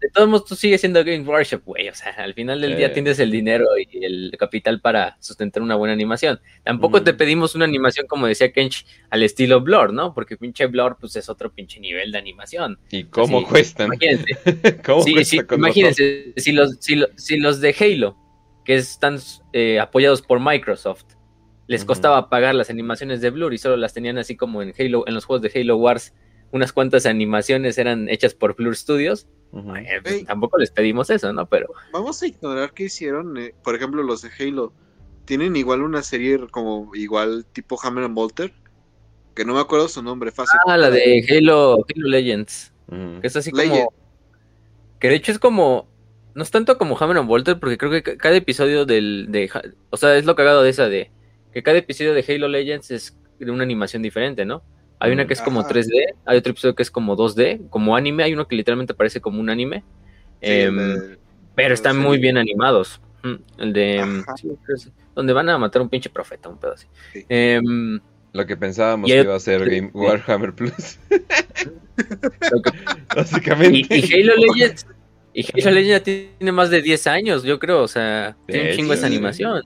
de 0.00 0.10
todos 0.12 0.28
modos, 0.28 0.44
tú 0.46 0.54
sigues 0.54 0.80
siendo 0.80 1.02
Game 1.04 1.20
Workshop, 1.24 1.62
güey. 1.64 1.88
O 1.88 1.94
sea, 1.94 2.12
al 2.12 2.32
final 2.34 2.60
del 2.60 2.76
día 2.76 2.88
Sí. 2.88 2.94
tienes 2.94 3.18
el 3.18 3.30
dinero 3.30 3.66
y 3.78 4.04
el 4.04 4.32
capital 4.38 4.80
para 4.80 5.16
sustentar 5.20 5.62
una 5.62 5.74
buena 5.74 5.92
animación. 5.92 6.40
Tampoco 6.64 7.02
te 7.02 7.12
pedimos 7.14 7.54
una 7.54 7.64
animación, 7.64 8.06
como 8.06 8.26
decía 8.26 8.52
Kench, 8.52 8.86
al 9.10 9.22
estilo 9.22 9.60
Blur, 9.60 9.92
¿no? 9.92 10.14
Porque 10.14 10.36
pinche 10.36 10.66
Blur, 10.66 10.96
pues 11.00 11.16
es 11.16 11.28
otro 11.28 11.50
pinche 11.52 11.80
nivel 11.80 12.12
de 12.12 12.18
animación. 12.18 12.78
¿Y 12.90 13.04
cómo 13.04 13.40
Sí, 13.40 13.46
cuestan? 13.46 13.86
Imagínense, 13.86 14.24
¿Cómo 14.84 15.02
sí, 15.02 15.12
cuesta 15.14 15.30
sí, 15.30 15.54
imagínense 15.56 16.32
si, 16.36 16.52
los, 16.52 16.76
si, 16.80 16.96
lo- 16.96 17.08
si 17.16 17.36
los 17.38 17.60
de 17.60 17.74
Halo, 17.78 18.16
que 18.66 18.74
están 18.74 19.18
eh, 19.52 19.78
apoyados 19.80 20.20
por 20.20 20.40
Microsoft, 20.40 21.04
les 21.68 21.84
costaba 21.84 22.28
pagar 22.28 22.54
las 22.54 22.68
animaciones 22.68 23.20
de 23.20 23.30
Blur 23.30 23.54
y 23.54 23.58
solo 23.58 23.76
las 23.76 23.94
tenían 23.94 24.18
así 24.18 24.36
como 24.36 24.60
en 24.60 24.74
Halo, 24.78 25.04
en 25.06 25.14
los 25.14 25.24
juegos 25.24 25.42
de 25.42 25.58
Halo 25.60 25.76
Wars, 25.76 26.12
unas 26.50 26.72
cuantas 26.72 27.06
animaciones 27.06 27.78
eran 27.78 28.08
hechas 28.08 28.34
por 28.34 28.54
Blur 28.56 28.76
Studios. 28.76 29.28
Eh, 29.54 30.00
pues, 30.02 30.24
tampoco 30.26 30.58
les 30.58 30.70
pedimos 30.70 31.08
eso, 31.10 31.32
¿no? 31.32 31.46
Pero 31.46 31.68
vamos 31.92 32.22
a 32.22 32.26
ignorar 32.26 32.72
que 32.72 32.84
hicieron, 32.84 33.36
eh, 33.38 33.54
por 33.64 33.74
ejemplo, 33.74 34.02
los 34.02 34.22
de 34.22 34.30
Halo. 34.38 34.72
Tienen 35.24 35.56
igual 35.56 35.82
una 35.82 36.02
serie 36.02 36.38
como 36.50 36.94
igual 36.94 37.46
tipo 37.52 37.78
Hammer 37.82 38.04
and 38.04 38.14
Bolter, 38.14 38.52
que 39.34 39.44
no 39.44 39.54
me 39.54 39.60
acuerdo 39.60 39.88
su 39.88 40.02
nombre, 40.02 40.30
fácil. 40.30 40.58
Ah, 40.66 40.76
la 40.76 40.90
de 40.90 41.24
Halo, 41.30 41.74
Halo 41.74 42.08
Legends. 42.08 42.72
Ujú. 42.88 43.20
Que 43.20 43.26
es 43.26 43.36
así 43.36 43.50
Legend. 43.50 43.86
como. 43.86 43.92
Que 45.00 45.08
de 45.08 45.14
hecho 45.14 45.32
es 45.32 45.38
como. 45.38 45.88
No 46.36 46.42
es 46.42 46.50
tanto 46.50 46.76
como 46.78 46.96
Hammer 47.00 47.16
and 47.16 47.26
Bolter, 47.28 47.58
porque 47.58 47.78
creo 47.78 47.90
que 47.90 48.02
ca- 48.02 48.16
cada 48.16 48.36
episodio 48.36 48.84
del. 48.84 49.26
De, 49.30 49.50
o 49.90 49.96
sea, 49.96 50.16
es 50.16 50.24
lo 50.26 50.36
cagado 50.36 50.62
de 50.62 50.70
esa 50.70 50.88
de. 50.88 51.10
Que 51.52 51.62
cada 51.62 51.78
episodio 51.78 52.12
de 52.14 52.24
Halo 52.28 52.46
Legends 52.48 52.90
es 52.90 53.18
de 53.40 53.50
una 53.50 53.62
animación 53.64 54.02
diferente, 54.02 54.44
¿no? 54.44 54.62
Hay 55.00 55.12
una 55.12 55.26
que 55.26 55.32
es 55.32 55.40
como 55.42 55.60
Ajá. 55.60 55.70
3D, 55.70 56.14
hay 56.26 56.38
otro 56.38 56.52
episodio 56.52 56.74
que 56.74 56.82
es 56.82 56.90
como 56.90 57.16
2D, 57.16 57.68
como 57.70 57.96
anime, 57.96 58.22
hay 58.22 58.32
uno 58.34 58.46
que 58.48 58.54
literalmente 58.56 58.94
parece 58.94 59.20
como 59.20 59.40
un 59.40 59.50
anime. 59.50 59.82
Sí, 60.42 60.50
Em, 60.52 60.76
de- 60.76 61.18
pero 61.54 61.72
están 61.74 61.98
muy 61.98 62.18
bien 62.18 62.36
animados. 62.38 63.00
Mm, 63.22 63.34
El 63.58 63.72
de. 63.72 63.96
em, 63.96 64.24
sí, 64.36 64.42
creo 64.48 64.58
que 64.66 64.72
es- 64.74 64.92
donde 65.14 65.32
van 65.32 65.48
a 65.48 65.56
matar 65.58 65.80
a 65.80 65.82
un 65.84 65.88
pinche 65.88 66.10
profeta, 66.10 66.48
un 66.50 66.58
pedo 66.58 66.72
así. 66.74 66.86
Sí. 67.14 67.24
Em, 67.30 67.98
Lo 68.34 68.44
que 68.44 68.56
pensábamos 68.58 69.10
que 69.10 69.20
iba 69.22 69.34
a 69.34 69.40
ser 69.40 69.64
Game. 69.68 69.90
Warhammer 69.94 70.52
Plus, 70.54 70.98
básicamente. 73.16 73.78
Y, 73.96 74.04
y 74.14 74.22
Halo 74.22 74.34
Legends. 74.36 74.86
Y 75.38 75.60
Halo 75.60 75.70
Legends 75.72 75.88
ya 75.90 76.02
tiene 76.02 76.52
más 76.52 76.70
de 76.70 76.80
10 76.80 77.06
años, 77.08 77.42
yo 77.42 77.58
creo. 77.58 77.82
O 77.82 77.88
sea, 77.88 78.36
De 78.46 78.52
tiene 78.54 78.70
un 78.70 78.76
chingo 78.76 78.92
esa 78.94 79.06
animación. 79.06 79.62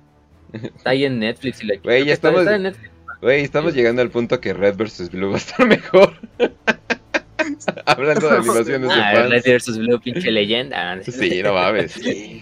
Está 0.53 0.91
ahí 0.91 1.05
en 1.05 1.21
Netflix 1.21 1.63
y 1.63 1.67
la 1.69 1.77
Güey, 1.77 2.05
ya 2.07 2.13
estamos- 2.13 2.41
está 2.41 2.57
en 2.57 2.63
Netflix. 2.65 2.91
Güey, 3.23 3.43
estamos 3.43 3.75
llegando 3.75 4.03
al 4.03 4.11
punto 4.11 4.41
que 4.41 4.53
Red 4.53 4.77
vs. 4.77 5.11
Blue 5.13 5.29
va 5.29 5.35
a 5.35 5.39
estar 5.39 5.65
mejor. 5.67 6.13
Hablando 7.87 8.29
de 8.29 8.37
animaciones 8.39 8.89
de 8.89 8.95
Ah, 8.95 9.13
fans. 9.15 9.31
Red 9.31 9.43
vs. 9.57 9.79
Blue, 9.79 10.01
pinche 10.01 10.31
leyenda. 10.31 11.01
Sí, 11.05 11.41
no 11.43 11.55
mames. 11.55 11.93
sí. 11.93 12.41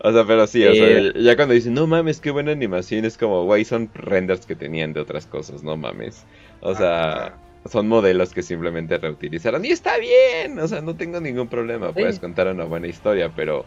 o 0.00 0.12
sea, 0.12 0.24
pero 0.26 0.46
sí, 0.46 0.64
o 0.64 0.74
sea, 0.74 0.88
Eh. 0.88 1.12
ya 1.20 1.36
cuando 1.36 1.54
dicen, 1.54 1.74
no 1.74 1.86
mames, 1.86 2.20
qué 2.20 2.30
buena 2.30 2.52
animación, 2.52 3.04
es 3.04 3.16
como, 3.16 3.44
güey, 3.44 3.64
son 3.64 3.90
renders 3.94 4.46
que 4.46 4.56
tenían 4.56 4.92
de 4.92 5.00
otras 5.00 5.26
cosas, 5.26 5.62
no 5.62 5.76
mames. 5.76 6.24
O 6.60 6.74
sea. 6.74 7.34
Son 7.68 7.88
modelos 7.88 8.32
que 8.32 8.42
simplemente 8.42 8.98
reutilizaron. 8.98 9.64
Y 9.64 9.68
está 9.70 9.98
bien, 9.98 10.58
o 10.58 10.68
sea, 10.68 10.80
no 10.82 10.96
tengo 10.96 11.20
ningún 11.20 11.48
problema, 11.48 11.88
Sí. 11.88 11.94
puedes 11.94 12.18
contar 12.20 12.48
una 12.48 12.64
buena 12.64 12.86
historia, 12.88 13.32
pero 13.34 13.66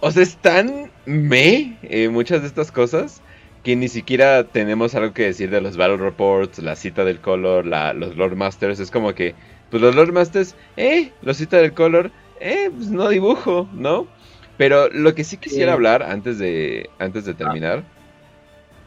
O 0.00 0.10
sea, 0.10 0.22
es 0.22 0.36
tan 0.38 0.90
me 1.04 1.78
eh, 1.82 2.08
muchas 2.08 2.40
de 2.42 2.46
estas 2.48 2.72
cosas 2.72 3.22
que 3.62 3.76
ni 3.76 3.88
siquiera 3.88 4.44
tenemos 4.44 4.94
algo 4.94 5.12
que 5.12 5.24
decir 5.24 5.50
de 5.50 5.60
los 5.60 5.76
Battle 5.76 5.98
Reports, 5.98 6.58
la 6.60 6.76
cita 6.76 7.04
del 7.04 7.20
color, 7.20 7.66
la, 7.66 7.92
los 7.92 8.16
Lord 8.16 8.34
Masters. 8.36 8.80
Es 8.80 8.90
como 8.90 9.14
que, 9.14 9.34
pues 9.70 9.82
los 9.82 9.94
Lord 9.94 10.12
Masters, 10.12 10.56
eh, 10.76 11.12
los 11.22 11.36
cita 11.36 11.58
del 11.58 11.74
color, 11.74 12.10
eh, 12.40 12.70
pues 12.74 12.90
no 12.90 13.08
dibujo, 13.10 13.68
¿no? 13.74 14.06
Pero 14.56 14.88
lo 14.90 15.14
que 15.14 15.24
sí 15.24 15.36
quisiera 15.36 15.74
hablar 15.74 16.02
antes 16.02 16.38
de, 16.38 16.88
antes 16.98 17.24
de 17.26 17.34
terminar 17.34 17.84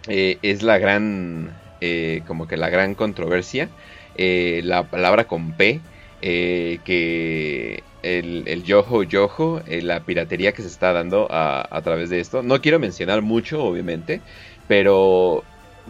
eh, 0.07 0.38
es 0.41 0.64
la 0.64 0.77
gran, 0.80 1.55
eh, 1.85 2.22
como 2.26 2.47
que 2.47 2.55
la 2.55 2.69
gran 2.69 2.95
controversia, 2.95 3.68
eh, 4.15 4.61
la 4.64 4.84
palabra 4.84 5.26
con 5.26 5.51
P, 5.51 5.81
que 6.22 7.84
el, 8.03 8.43
el 8.45 8.64
yojo 8.64 9.03
yojo, 9.03 9.61
la 9.68 9.99
piratería 9.99 10.53
que 10.53 10.61
se 10.61 10.69
está 10.69 10.93
dando 10.93 11.27
a, 11.30 11.81
través 11.84 12.10
de 12.10 12.22
esto. 12.22 12.41
No 12.41 12.61
quiero 12.61 12.80
mencionar 12.80 13.22
mucho, 13.22 13.61
obviamente, 13.61 14.22
pero 14.69 15.43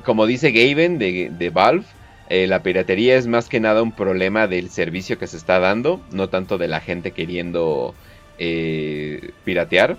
como 0.03 0.25
dice 0.25 0.51
Gaben 0.51 0.97
de, 0.97 1.51
Valve, 1.53 1.85
eh, 2.27 2.47
la 2.47 2.63
piratería 2.63 3.15
es 3.15 3.27
más 3.27 3.47
que 3.47 3.59
nada 3.59 3.83
un 3.83 3.91
problema 3.91 4.47
del 4.47 4.71
servicio 4.71 5.19
que 5.19 5.27
se 5.27 5.37
está 5.37 5.59
dando, 5.59 6.01
no 6.11 6.27
tanto 6.29 6.57
de 6.57 6.69
la 6.69 6.79
gente 6.79 7.11
queriendo 7.11 7.93
eh, 8.39 9.29
piratear. 9.45 9.97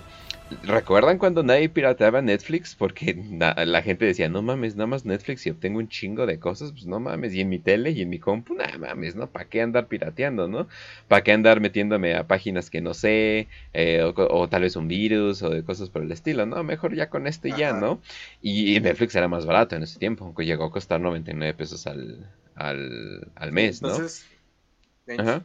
¿Recuerdan 0.63 1.17
cuando 1.17 1.41
nadie 1.41 1.69
pirateaba 1.69 2.21
Netflix? 2.21 2.75
Porque 2.75 3.15
la 3.15 3.81
gente 3.81 4.05
decía, 4.05 4.29
no 4.29 4.43
mames, 4.43 4.75
nada 4.75 4.85
más 4.85 5.03
Netflix 5.03 5.45
y 5.47 5.49
obtengo 5.49 5.79
un 5.79 5.89
chingo 5.89 6.27
de 6.27 6.39
cosas, 6.39 6.71
pues 6.71 6.85
no 6.85 6.99
mames, 6.99 7.33
y 7.33 7.41
en 7.41 7.49
mi 7.49 7.57
tele 7.57 7.91
y 7.91 8.01
en 8.01 8.09
mi 8.09 8.19
compu, 8.19 8.53
nada 8.53 8.77
mames, 8.77 9.15
¿no? 9.15 9.27
¿Para 9.27 9.45
qué 9.45 9.61
andar 9.61 9.87
pirateando, 9.87 10.47
no? 10.47 10.67
¿Para 11.07 11.23
qué 11.23 11.31
andar 11.31 11.61
metiéndome 11.61 12.15
a 12.15 12.27
páginas 12.27 12.69
que 12.69 12.79
no 12.79 12.93
sé, 12.93 13.47
eh, 13.73 14.03
o, 14.03 14.47
tal 14.47 14.61
vez 14.61 14.75
un 14.75 14.87
virus 14.87 15.41
o 15.41 15.49
de 15.49 15.63
cosas 15.63 15.89
por 15.89 16.03
el 16.03 16.11
estilo, 16.11 16.45
¿no? 16.45 16.63
Mejor 16.63 16.93
ya 16.93 17.09
con 17.09 17.25
esto 17.25 17.47
y 17.47 17.55
ya, 17.57 17.73
¿no? 17.73 18.01
Y, 18.41 18.79
Netflix 18.79 19.15
era 19.15 19.27
más 19.27 19.47
barato 19.47 19.75
en 19.75 19.83
ese 19.83 19.97
tiempo, 19.97 20.25
aunque 20.25 20.45
llegó 20.45 20.65
a 20.65 20.71
costar 20.71 21.01
99 21.01 21.55
pesos 21.55 21.87
al, 21.87 22.29
al, 22.53 23.31
al 23.35 23.51
mes, 23.51 23.81
¿no? 23.81 23.89
Entonces, 23.89 24.25
Ajá. 25.17 25.43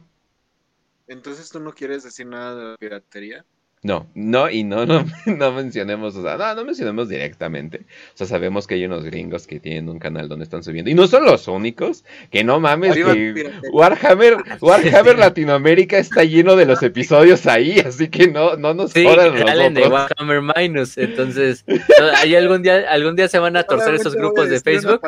Entonces 1.07 1.49
tú 1.49 1.59
no 1.59 1.73
quieres 1.73 2.03
decir 2.03 2.25
nada 2.25 2.55
de 2.55 2.71
la 2.71 2.77
piratería. 2.77 3.45
No, 3.83 4.07
no, 4.13 4.47
y 4.47 4.63
no, 4.63 4.85
no, 4.85 5.05
no 5.25 5.51
mencionemos, 5.53 6.15
o 6.15 6.21
sea, 6.21 6.37
no, 6.37 6.53
no 6.53 6.65
mencionemos 6.65 7.09
directamente. 7.09 7.79
O 8.13 8.17
sea, 8.17 8.27
sabemos 8.27 8.67
que 8.67 8.75
hay 8.75 8.85
unos 8.85 9.03
gringos 9.03 9.47
que 9.47 9.59
tienen 9.59 9.89
un 9.89 9.97
canal 9.97 10.29
donde 10.29 10.43
están 10.43 10.61
subiendo. 10.63 10.91
Y 10.91 10.93
no 10.93 11.07
son 11.07 11.25
los 11.25 11.47
únicos, 11.47 12.05
que 12.29 12.43
no 12.43 12.59
mames, 12.59 12.93
que 12.93 13.51
Warhammer, 13.71 14.37
Warhammer 14.61 15.17
Latinoamérica 15.17 15.97
está 15.97 16.23
lleno 16.23 16.55
de 16.55 16.67
los 16.67 16.83
episodios 16.83 17.47
ahí, 17.47 17.79
así 17.79 18.07
que 18.07 18.27
no, 18.27 18.55
no 18.55 18.75
nos 18.75 18.91
sí, 18.91 19.03
jodan 19.03 19.73
de 19.73 19.87
Warhammer 19.87 20.41
Minus, 20.55 20.99
entonces, 20.99 21.65
ahí 22.17 22.35
algún 22.35 22.61
día, 22.61 22.85
algún 22.87 23.15
día 23.15 23.27
se 23.29 23.39
van 23.39 23.57
a 23.57 23.63
torcer 23.63 23.95
esos 23.95 24.15
grupos 24.15 24.47
de 24.47 24.59
Facebook. 24.59 25.01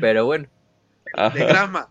Pero 0.00 0.26
bueno. 0.26 0.48
De 1.34 1.44
grama. 1.44 1.88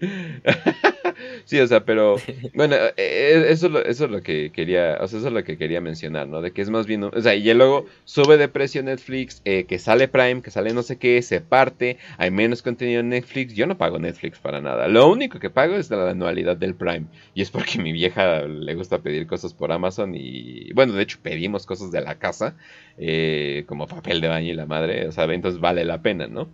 sí, 1.44 1.60
o 1.60 1.66
sea, 1.66 1.84
pero 1.84 2.16
bueno, 2.54 2.76
e, 2.76 2.92
e, 2.96 3.52
eso, 3.52 3.66
eso 3.82 4.04
es 4.04 4.10
lo 4.10 4.22
que 4.22 4.50
quería, 4.52 4.98
o 5.00 5.08
sea, 5.08 5.18
eso 5.18 5.28
es 5.28 5.34
lo 5.34 5.44
que 5.44 5.56
quería 5.56 5.80
mencionar, 5.80 6.26
¿no? 6.28 6.40
De 6.40 6.52
que 6.52 6.62
es 6.62 6.70
más 6.70 6.86
bien, 6.86 7.04
o 7.04 7.20
sea, 7.20 7.34
y 7.34 7.52
luego 7.54 7.86
sube 8.04 8.36
de 8.36 8.48
precio 8.48 8.82
Netflix, 8.82 9.42
eh, 9.44 9.64
que 9.64 9.78
sale 9.78 10.08
Prime, 10.08 10.42
que 10.42 10.50
sale 10.50 10.72
no 10.72 10.82
sé 10.82 10.98
qué, 10.98 11.20
se 11.22 11.40
parte, 11.40 11.98
hay 12.18 12.30
menos 12.30 12.62
contenido 12.62 13.00
en 13.00 13.10
Netflix, 13.10 13.54
yo 13.54 13.66
no 13.66 13.76
pago 13.76 13.98
Netflix 13.98 14.38
para 14.38 14.60
nada, 14.60 14.88
lo 14.88 15.10
único 15.10 15.38
que 15.38 15.50
pago 15.50 15.76
es 15.76 15.90
la 15.90 16.10
anualidad 16.10 16.56
del 16.56 16.74
Prime, 16.74 17.06
y 17.34 17.42
es 17.42 17.50
porque 17.50 17.78
mi 17.82 17.92
vieja 17.92 18.42
le 18.46 18.74
gusta 18.74 18.98
pedir 19.00 19.26
cosas 19.26 19.54
por 19.54 19.72
Amazon 19.72 20.14
y, 20.14 20.72
bueno, 20.72 20.94
de 20.94 21.02
hecho 21.02 21.18
pedimos 21.22 21.66
cosas 21.66 21.90
de 21.90 22.00
la 22.00 22.18
casa, 22.18 22.56
eh, 22.98 23.64
como 23.66 23.86
papel 23.86 24.20
de 24.20 24.28
baño 24.28 24.52
y 24.52 24.54
la 24.54 24.66
madre, 24.66 25.08
o 25.08 25.12
sea, 25.12 25.24
entonces 25.24 25.60
vale 25.60 25.84
la 25.84 26.02
pena, 26.02 26.26
¿no? 26.26 26.48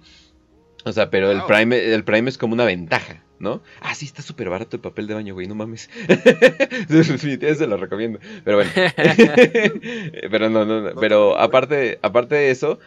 O 0.85 0.93
sea, 0.93 1.11
pero 1.11 1.33
el 1.33 1.43
Prime, 1.43 1.77
el 1.93 2.05
Prime 2.05 2.31
es 2.31 2.39
como 2.39 2.55
una 2.55 2.65
ventaja, 2.65 3.26
¿no? 3.39 3.63
Ah, 3.81 3.95
sí, 3.95 4.07
está 4.07 4.23
súper 4.23 4.49
barato 4.49 4.77
el 4.77 4.83
papel 4.83 5.07
de 5.07 5.15
baño, 5.15 5.35
güey, 5.35 5.47
no 5.47 5.55
mames. 5.55 5.91
se 6.89 7.67
lo 7.67 7.77
recomiendo. 7.77 8.19
Pero 8.45 8.57
bueno. 8.57 8.71
pero 10.31 10.51
no, 10.51 10.65
no, 10.65 10.81
no. 10.81 11.01
Pero 11.01 11.39
aparte, 11.39 11.99
aparte 12.03 12.35
de 12.35 12.51
eso, 12.51 12.79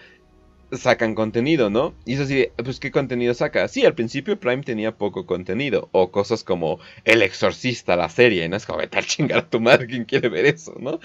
sacan 0.72 1.16
contenido, 1.16 1.70
¿no? 1.70 1.96
Y 2.06 2.14
eso 2.14 2.26
sí, 2.26 2.48
pues 2.64 2.80
¿qué 2.80 2.92
contenido 2.92 3.34
saca? 3.34 3.68
Sí, 3.68 3.86
al 3.86 3.96
principio 3.96 4.40
Prime 4.40 4.64
tenía 4.64 4.96
poco 4.96 5.26
contenido. 5.26 5.90
O 5.92 6.12
cosas 6.12 6.44
como 6.44 6.80
El 7.04 7.22
Exorcista, 7.22 7.96
la 7.96 8.10
serie, 8.10 8.48
¿no? 8.50 8.58
Es 8.58 8.66
como, 8.66 8.80
vete 8.80 9.00
a 9.00 9.04
chingar 9.04 9.40
a 9.40 9.50
tu 9.50 9.60
madre, 9.60 9.88
¿quién 9.88 10.06
quiere 10.06 10.30
ver 10.30 10.46
eso, 10.46 10.76
no? 10.80 11.00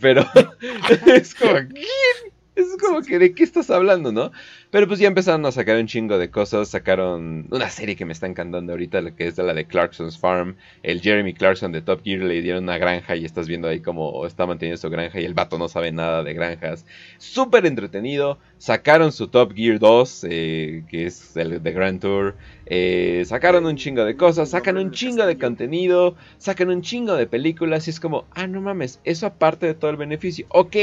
Pero 0.00 0.26
es 1.14 1.34
como, 1.34 1.54
¿quién? 1.54 2.32
Es 2.56 2.76
como 2.80 3.02
que, 3.02 3.18
¿de 3.18 3.34
qué 3.34 3.44
estás 3.44 3.70
hablando, 3.70 4.12
no? 4.12 4.32
Pero 4.70 4.86
pues 4.86 5.00
ya 5.00 5.08
empezaron 5.08 5.44
a 5.46 5.50
sacar 5.50 5.78
un 5.78 5.88
chingo 5.88 6.16
de 6.16 6.30
cosas. 6.30 6.68
Sacaron 6.68 7.48
una 7.50 7.68
serie 7.70 7.96
que 7.96 8.04
me 8.04 8.12
está 8.12 8.28
encantando 8.28 8.72
ahorita, 8.72 9.16
que 9.16 9.26
es 9.26 9.36
la 9.36 9.52
de 9.52 9.64
Clarkson's 9.64 10.16
Farm. 10.16 10.56
El 10.84 11.00
Jeremy 11.00 11.34
Clarkson 11.34 11.72
de 11.72 11.82
Top 11.82 12.02
Gear 12.04 12.20
le 12.20 12.40
dieron 12.40 12.64
una 12.64 12.78
granja 12.78 13.16
y 13.16 13.24
estás 13.24 13.48
viendo 13.48 13.66
ahí 13.66 13.80
cómo 13.80 14.24
está 14.26 14.46
manteniendo 14.46 14.80
su 14.80 14.88
granja 14.88 15.20
y 15.20 15.24
el 15.24 15.34
vato 15.34 15.58
no 15.58 15.68
sabe 15.68 15.90
nada 15.90 16.22
de 16.22 16.34
granjas. 16.34 16.86
Súper 17.18 17.66
entretenido. 17.66 18.38
Sacaron 18.58 19.10
su 19.10 19.26
Top 19.26 19.54
Gear 19.54 19.80
2, 19.80 20.26
eh, 20.30 20.84
que 20.88 21.06
es 21.06 21.36
el 21.36 21.60
de 21.60 21.72
Grand 21.72 22.00
Tour. 22.00 22.36
Eh, 22.72 23.24
sacaron 23.26 23.66
un 23.66 23.74
chingo 23.76 24.04
de 24.04 24.16
cosas, 24.16 24.50
sacan 24.50 24.76
un 24.76 24.92
chingo 24.92 25.26
de 25.26 25.36
contenido, 25.36 26.14
sacan 26.38 26.68
un 26.68 26.82
chingo 26.82 27.16
de 27.16 27.26
películas 27.26 27.88
y 27.88 27.90
es 27.90 27.98
como, 27.98 28.26
ah, 28.30 28.46
no 28.46 28.60
mames, 28.60 29.00
eso 29.02 29.26
aparte 29.26 29.66
de 29.66 29.74
todo 29.74 29.90
el 29.90 29.96
beneficio. 29.96 30.46
Ok, 30.50 30.76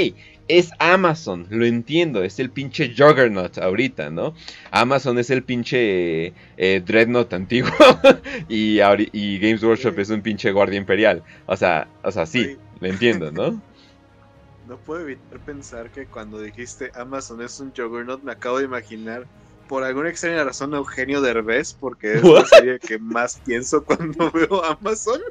es 0.50 0.72
Amazon, 0.80 1.48
lo 1.50 1.66
entiendo, 1.66 2.24
es 2.24 2.40
el 2.40 2.50
pinche 2.50 2.94
Juggernaut 2.94 3.58
ahorita, 3.58 3.77
¿no? 4.12 4.34
Amazon 4.72 5.18
es 5.20 5.30
el 5.30 5.44
pinche 5.44 6.34
eh, 6.58 6.82
Dreadnought 6.86 7.34
antiguo 7.34 7.72
y, 8.50 8.80
y, 9.12 9.40
Games 9.40 9.64
Workshop 9.64 10.00
es 10.00 10.10
un 10.10 10.22
pinche 10.22 10.52
guardia 10.52 10.78
imperial. 10.78 11.24
O 11.46 11.56
sea, 11.56 11.88
o 12.04 12.12
sea, 12.12 12.26
sí, 12.26 12.58
lo 12.80 12.88
entiendo, 12.88 13.32
¿no? 13.32 13.62
No 14.68 14.76
puedo 14.76 15.04
evitar 15.04 15.40
pensar 15.46 15.90
que 15.92 16.08
cuando 16.08 16.42
dijiste 16.42 16.92
Amazon 16.94 17.42
es 17.42 17.58
un 17.62 17.72
Juggernaut, 17.74 18.22
me 18.22 18.34
acabo 18.34 18.58
de 18.58 18.66
imaginar 18.66 19.26
por 19.68 19.84
alguna 19.84 20.10
extraña 20.10 20.44
razón 20.44 20.74
Eugenio 20.74 21.22
Derbez, 21.22 21.74
porque 21.74 22.14
es 22.14 22.24
la 22.24 22.46
serie 22.46 22.80
que 22.80 22.98
más 22.98 23.42
pienso 23.46 23.84
cuando 23.84 24.32
veo 24.34 24.64
Amazon. 24.64 25.22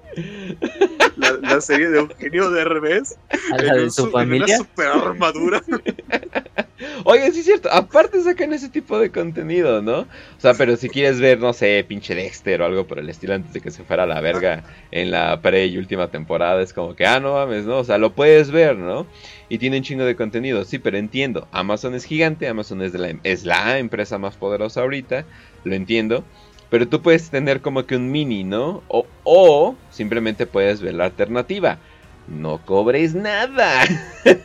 La, 1.17 1.61
serie 1.61 1.89
de 1.89 2.01
Eugenio 2.01 2.51
Derbez. 2.51 3.17
¿A 3.53 3.63
la 3.63 3.75
de 3.75 3.91
su, 3.91 4.11
familia? 4.11 4.47
una 4.47 4.57
super 4.59 4.87
armadura. 4.87 5.63
Oye, 7.05 7.33
sí 7.33 7.41
es 7.41 7.47
cierto, 7.47 7.71
aparte 7.73 8.23
sacan 8.23 8.53
ese 8.53 8.69
tipo 8.69 8.99
de 8.99 9.11
contenido, 9.11 9.81
¿no? 9.81 10.01
O 10.01 10.41
sea, 10.41 10.53
pero 10.55 10.77
si 10.77 10.91
quieres 10.91 11.21
ver, 11.21 11.39
no 11.39 11.53
sé, 11.53 11.85
pinche 11.89 12.15
Dexter 12.15 12.61
o 12.61 12.67
algo 12.67 12.87
por 12.87 12.99
el 12.99 13.09
estilo 13.09 13.35
antes 13.35 13.53
de 13.55 13.61
que 13.61 13.71
se 13.71 13.83
fuera 13.83 14.03
a 14.03 14.07
la 14.07 14.21
verga 14.21 14.65
en 14.91 15.11
la 15.11 15.41
pre 15.41 15.67
y 15.67 15.79
última 15.79 16.09
temporada, 16.09 16.61
es 16.61 16.75
como 16.75 16.95
que, 16.95 17.07
ah, 17.07 17.19
no 17.19 17.35
mames, 17.35 17.65
¿no? 17.65 17.79
O 17.79 17.85
sea, 17.85 17.97
lo 17.97 18.15
puedes 18.15 18.51
ver, 18.51 18.77
¿no? 18.77 19.07
Y 19.49 19.59
tiene 19.59 19.79
un 19.79 19.83
chingo 19.83 20.05
de 20.05 20.17
contenido, 20.17 20.65
sí, 20.65 20.79
pero 20.79 20.99
entiendo, 20.99 21.47
Amazon 21.53 21.95
es 21.95 22.05
gigante, 22.05 22.49
Amazon 22.49 22.83
es, 22.83 22.95
la, 22.95 23.15
es 23.23 23.45
la 23.45 23.79
empresa 23.79 24.19
más 24.19 24.37
poderosa 24.37 24.81
ahorita, 24.81 25.25
lo 25.65 25.75
entiendo. 25.75 26.25
Pero 26.69 26.89
tú 26.89 27.01
puedes 27.01 27.31
tener 27.31 27.61
como 27.61 27.87
que 27.87 27.95
un 27.95 28.11
mini, 28.11 28.43
¿no? 28.43 28.83
O, 28.89 29.07
o 29.23 29.77
simplemente 29.91 30.47
puedes 30.47 30.81
ver 30.81 30.95
la 30.95 31.05
alternativa 31.05 31.79
no 32.29 32.59
cobres 32.65 33.15
nada. 33.15 33.85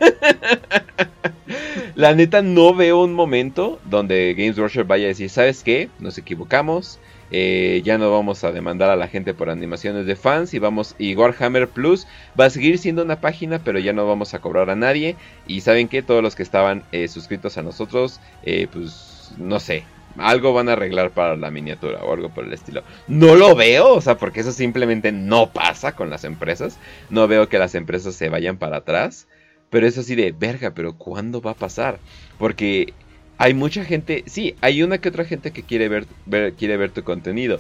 la 1.96 2.14
neta 2.14 2.42
no 2.42 2.74
veo 2.74 3.04
un 3.04 3.14
momento 3.14 3.80
donde 3.86 4.34
Games 4.38 4.58
Workshop 4.58 4.88
vaya 4.88 5.06
a 5.06 5.08
decir, 5.10 5.30
¿sabes 5.30 5.64
qué? 5.64 5.90
Nos 6.00 6.18
equivocamos. 6.18 7.00
Eh, 7.34 7.82
ya 7.86 7.98
no 7.98 8.12
vamos 8.12 8.44
a 8.44 8.52
demandar 8.52 8.90
a 8.90 8.98
la 8.98 9.08
gente 9.08 9.34
por 9.34 9.50
animaciones 9.50 10.06
de 10.06 10.18
fans 10.18 10.54
y 10.54 10.60
vamos 10.60 10.96
y 11.00 11.16
Warhammer 11.16 11.70
Plus 11.70 12.06
va 12.38 12.46
a 12.46 12.50
seguir 12.50 12.78
siendo 12.78 13.04
una 13.04 13.22
página 13.22 13.60
pero 13.64 13.80
ya 13.80 13.94
no 13.94 14.06
vamos 14.06 14.34
a 14.34 14.40
cobrar 14.40 14.70
a 14.70 14.76
nadie 14.76 15.16
y 15.48 15.62
saben 15.62 15.88
que 15.88 16.02
todos 16.02 16.22
los 16.22 16.36
que 16.36 16.44
estaban 16.44 16.84
eh, 16.92 17.08
suscritos 17.08 17.58
a 17.58 17.62
nosotros 17.62 18.20
eh, 18.44 18.68
pues 18.70 19.32
no 19.38 19.62
sé 19.62 19.86
algo 20.18 20.52
van 20.52 20.68
a 20.68 20.74
arreglar 20.74 21.12
para 21.12 21.38
la 21.38 21.52
miniatura 21.52 22.04
o 22.04 22.14
algo 22.14 22.28
por 22.28 22.44
el 22.44 22.52
estilo. 22.52 22.84
No 23.08 23.36
lo 23.36 23.56
veo, 23.56 23.94
o 23.94 24.02
sea, 24.02 24.18
porque 24.18 24.42
eso 24.42 24.52
simplemente 24.52 25.14
no 25.14 25.52
pasa 25.52 25.94
con 25.94 26.10
las 26.10 26.26
empresas. 26.26 26.78
No 27.10 27.30
veo 27.30 27.48
que 27.48 27.58
las 27.58 27.76
empresas 27.76 28.16
se 28.16 28.28
vayan 28.28 28.58
para 28.58 28.78
atrás. 28.78 29.28
Pero 29.70 29.88
es 29.88 29.98
así 29.98 30.16
de, 30.16 30.34
verga, 30.34 30.72
pero 30.72 30.98
¿cuándo 30.98 31.42
va 31.42 31.52
a 31.52 31.56
pasar? 31.56 31.98
Porque 32.38 32.94
hay 33.42 33.56
mucha 33.56 33.84
gente, 33.84 34.24
sí, 34.28 34.56
hay 34.62 34.84
una 34.84 35.00
que 35.00 35.10
otra 35.10 35.26
gente 35.26 35.50
que 35.52 35.64
quiere 35.64 35.90
ver, 35.90 36.06
quiere 36.54 36.78
ver 36.78 36.92
tu 36.92 37.04
contenido. 37.04 37.60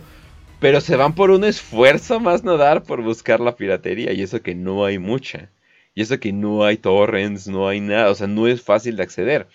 Pero 0.60 0.80
se 0.80 0.95
van 0.95 1.16
por 1.16 1.32
un 1.32 1.44
esfuerzo 1.44 2.20
más 2.20 2.44
no 2.44 2.56
dar 2.56 2.84
por 2.84 3.02
buscar 3.02 3.40
la 3.40 3.56
piratería. 3.56 4.14
Y 4.14 4.22
eso 4.22 4.44
que 4.44 4.53
no 4.53 4.86
hay 4.86 4.99
mucha. 4.99 5.49
Y 5.95 6.03
eso 6.03 6.20
que 6.20 6.34
no 6.34 6.64
hay 6.64 6.78
torrents, 6.78 7.48
no 7.48 7.68
hay 7.68 7.80
nada. 7.80 8.12
O 8.12 8.16
sea, 8.16 8.28
no 8.28 8.48
es 8.48 8.62
fácil 8.62 8.95
de 8.95 9.02
acceder. 9.02 9.48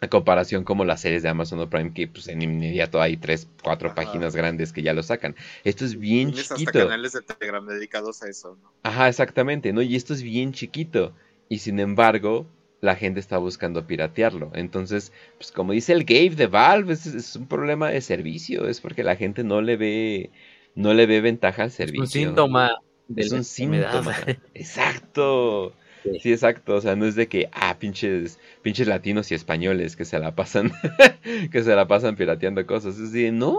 A 0.00 0.06
comparación 0.06 0.62
como 0.62 0.84
las 0.84 1.00
series 1.00 1.24
de 1.24 1.30
Amazon 1.30 1.68
Prime, 1.68 1.92
que 1.92 2.06
pues 2.06 2.28
en 2.28 2.42
inmediato 2.42 3.02
hay 3.02 3.16
tres, 3.16 3.48
cuatro 3.60 3.92
páginas 3.92 4.36
grandes 4.36 4.72
que 4.72 4.82
ya 4.82 4.94
lo 4.94 5.02
sacan. 5.02 5.34
Esto 5.64 5.84
es 5.84 5.98
bien 5.98 6.28
Tienes 6.28 6.48
chiquito. 6.48 6.70
Hasta 6.70 6.84
canales 6.84 7.12
de 7.12 7.22
Telegram 7.22 7.66
dedicados 7.66 8.22
a 8.22 8.28
eso, 8.28 8.56
¿no? 8.62 8.72
Ajá, 8.84 9.08
exactamente, 9.08 9.72
¿no? 9.72 9.82
Y 9.82 9.96
esto 9.96 10.14
es 10.14 10.22
bien 10.22 10.52
chiquito. 10.52 11.12
y 11.48 11.58
sin 11.58 11.80
embargo 11.80 12.46
la 12.80 12.96
gente 12.96 13.20
está 13.20 13.38
buscando 13.38 13.86
piratearlo. 13.86 14.50
Entonces, 14.54 15.12
pues 15.36 15.52
como 15.52 15.72
dice 15.72 15.92
el 15.92 16.04
Gabe 16.04 16.36
de 16.36 16.46
Valve, 16.46 16.94
es, 16.94 17.36
un 17.36 17.46
problema 17.46 17.90
de 17.90 18.00
servicio, 18.00 18.66
es 18.68 18.80
porque 18.80 19.04
la 19.04 19.16
gente 19.16 19.44
no 19.44 19.60
le 19.60 19.76
ve 19.76 20.30
no 20.74 20.94
le 20.94 21.06
ve 21.06 21.20
ventaja 21.20 21.64
al 21.64 21.70
servicio. 21.70 22.04
Es 22.04 22.14
un 22.14 22.28
síntoma 22.28 22.78
es 23.16 23.32
un 23.32 23.44
síntoma. 23.44 24.14
Exacto. 24.54 25.74
Sí. 26.20 26.32
exacto. 26.32 26.76
O 26.76 26.80
sea, 26.80 26.96
no 26.96 27.04
es 27.04 27.14
de 27.14 27.28
que, 27.28 27.50
ah, 27.52 27.76
pinches, 27.78 28.38
pinches 28.62 28.88
latinos 28.88 29.30
y 29.30 29.34
españoles 29.34 29.96
que 29.96 30.06
se 30.06 30.18
la 30.18 30.34
pasan, 30.34 30.72
que 31.52 31.62
se 31.62 31.74
la 31.74 31.86
pasan 31.86 32.16
pirateando 32.16 32.64
cosas. 32.66 32.98
Es 32.98 33.12
decir, 33.12 33.32
no. 33.32 33.58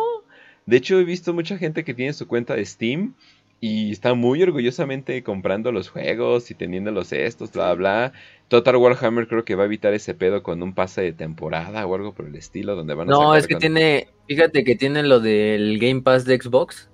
De 0.65 0.77
hecho, 0.77 0.99
he 0.99 1.03
visto 1.03 1.33
mucha 1.33 1.57
gente 1.57 1.83
que 1.83 1.93
tiene 1.93 2.13
su 2.13 2.27
cuenta 2.27 2.55
de 2.55 2.65
Steam 2.65 3.13
y 3.59 3.91
está 3.91 4.15
muy 4.15 4.41
orgullosamente 4.41 5.21
comprando 5.21 5.71
los 5.71 5.89
juegos 5.89 6.49
y 6.49 6.55
teniéndolos 6.55 7.13
estos, 7.13 7.51
bla, 7.51 7.73
bla. 7.75 8.13
Total 8.51 8.75
Warhammer 8.75 9.29
creo 9.29 9.45
que 9.45 9.55
va 9.55 9.63
a 9.63 9.65
evitar 9.65 9.93
ese 9.93 10.13
pedo 10.13 10.43
con 10.43 10.61
un 10.61 10.75
pase 10.75 10.99
de 10.99 11.13
temporada 11.13 11.85
o 11.85 11.95
algo 11.95 12.13
por 12.13 12.25
el 12.25 12.35
estilo, 12.35 12.75
donde 12.75 12.93
van 12.93 13.07
a 13.07 13.11
No, 13.13 13.33
es 13.33 13.47
que 13.47 13.55
tiene, 13.55 14.09
fíjate 14.27 14.65
que 14.65 14.75
tiene 14.75 15.03
lo 15.03 15.21
del 15.21 15.79
Game 15.79 16.01
Pass 16.01 16.25
de 16.25 16.37
Xbox. 16.37 16.89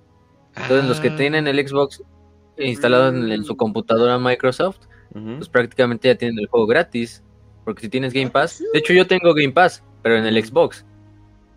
Entonces, 0.54 0.88
los 0.88 1.00
que 1.00 1.08
ah. 1.08 1.16
tienen 1.16 1.48
el 1.48 1.68
Xbox 1.68 2.04
instalado 2.58 3.08
en, 3.08 3.42
su 3.42 3.56
computadora 3.56 4.20
Microsoft, 4.20 4.78
pues 5.12 5.48
prácticamente 5.48 6.06
ya 6.06 6.14
tienen 6.14 6.38
el 6.38 6.46
juego 6.46 6.68
gratis. 6.68 7.24
Porque 7.64 7.82
si 7.82 7.88
tienes 7.88 8.12
Game 8.12 8.30
Pass, 8.30 8.62
de 8.72 8.78
hecho 8.78 8.92
yo 8.92 9.08
tengo 9.08 9.34
Game 9.34 9.50
Pass, 9.50 9.82
pero 10.04 10.16
en 10.16 10.26
el 10.26 10.40
Xbox. 10.40 10.86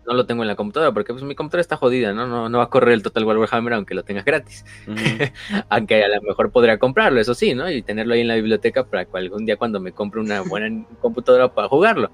No 0.06 0.14
lo 0.14 0.26
tengo 0.26 0.42
en 0.42 0.48
la 0.48 0.56
computadora 0.56 0.92
porque 0.92 1.12
pues 1.12 1.24
mi 1.24 1.34
computadora 1.34 1.60
está 1.60 1.76
jodida, 1.76 2.12
¿no? 2.12 2.26
No, 2.26 2.48
no 2.48 2.58
va 2.58 2.64
a 2.64 2.68
correr 2.68 2.94
el 2.94 3.02
Total 3.02 3.24
War 3.24 3.38
Warhammer 3.38 3.74
aunque 3.74 3.94
lo 3.94 4.02
tengas 4.02 4.24
gratis. 4.24 4.64
aunque 5.68 6.02
a 6.02 6.08
lo 6.08 6.22
mejor 6.22 6.50
podría 6.50 6.78
comprarlo, 6.78 7.20
eso 7.20 7.34
sí, 7.34 7.54
¿no? 7.54 7.70
Y 7.70 7.82
tenerlo 7.82 8.14
ahí 8.14 8.22
en 8.22 8.28
la 8.28 8.34
biblioteca 8.34 8.84
para 8.84 9.04
que 9.04 9.16
algún 9.16 9.46
día 9.46 9.56
cuando 9.56 9.80
me 9.80 9.92
compre 9.92 10.20
una 10.20 10.40
buena 10.40 10.84
computadora 11.00 11.52
para 11.52 11.68
jugarlo. 11.68 12.10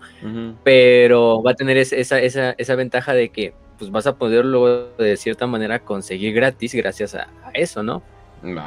Pero 0.64 1.42
va 1.42 1.52
a 1.52 1.54
tener 1.54 1.76
esa, 1.76 2.20
esa, 2.20 2.50
esa 2.50 2.74
ventaja 2.74 3.14
de 3.14 3.30
que 3.30 3.54
pues 3.78 3.90
vas 3.90 4.06
a 4.06 4.16
poderlo 4.16 4.90
de 4.96 5.16
cierta 5.16 5.46
manera 5.46 5.78
conseguir 5.78 6.34
gratis 6.34 6.74
gracias 6.74 7.14
a 7.14 7.28
eso, 7.54 7.82
¿no? 7.82 8.02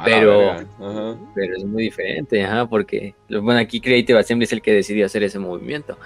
pero, 0.04 0.56
pero 1.34 1.56
es 1.56 1.64
muy 1.64 1.84
diferente, 1.84 2.46
porque 2.68 3.14
bueno, 3.28 3.60
aquí 3.60 3.80
Creative 3.80 4.18
Assembly 4.18 4.44
es 4.44 4.52
el 4.52 4.62
que 4.62 4.72
decidió 4.72 5.06
hacer 5.06 5.22
ese 5.22 5.38
movimiento. 5.38 5.98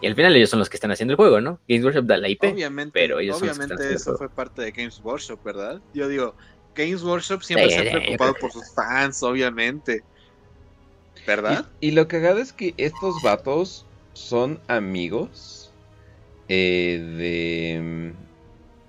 Y 0.00 0.06
al 0.06 0.14
final 0.14 0.34
ellos 0.36 0.50
son 0.50 0.58
los 0.58 0.68
que 0.68 0.76
están 0.76 0.90
haciendo 0.90 1.12
el 1.12 1.16
juego, 1.16 1.40
¿no? 1.40 1.60
Games 1.68 1.84
Workshop 1.84 2.04
da 2.04 2.16
la 2.16 2.28
IP. 2.28 2.44
Obviamente, 2.44 2.92
pero 2.92 3.18
ellos 3.18 3.40
obviamente 3.40 3.92
eso 3.92 4.16
fue 4.16 4.28
parte 4.28 4.62
de 4.62 4.70
Games 4.70 5.00
Workshop, 5.02 5.42
¿verdad? 5.42 5.80
Yo 5.92 6.08
digo, 6.08 6.34
Games 6.74 7.02
Workshop 7.02 7.42
siempre 7.42 7.70
se 7.70 7.88
ha 7.88 7.92
preocupado 7.92 8.34
por 8.34 8.52
sus 8.52 8.72
fans, 8.74 9.22
obviamente. 9.22 10.02
¿Verdad? 11.26 11.66
Y, 11.80 11.90
lo 11.90 12.08
cagado 12.08 12.38
es 12.38 12.52
que 12.52 12.74
estos 12.76 13.20
vatos 13.22 13.84
son 14.14 14.60
amigos 14.68 15.72
eh, 16.48 16.98
de 17.18 18.14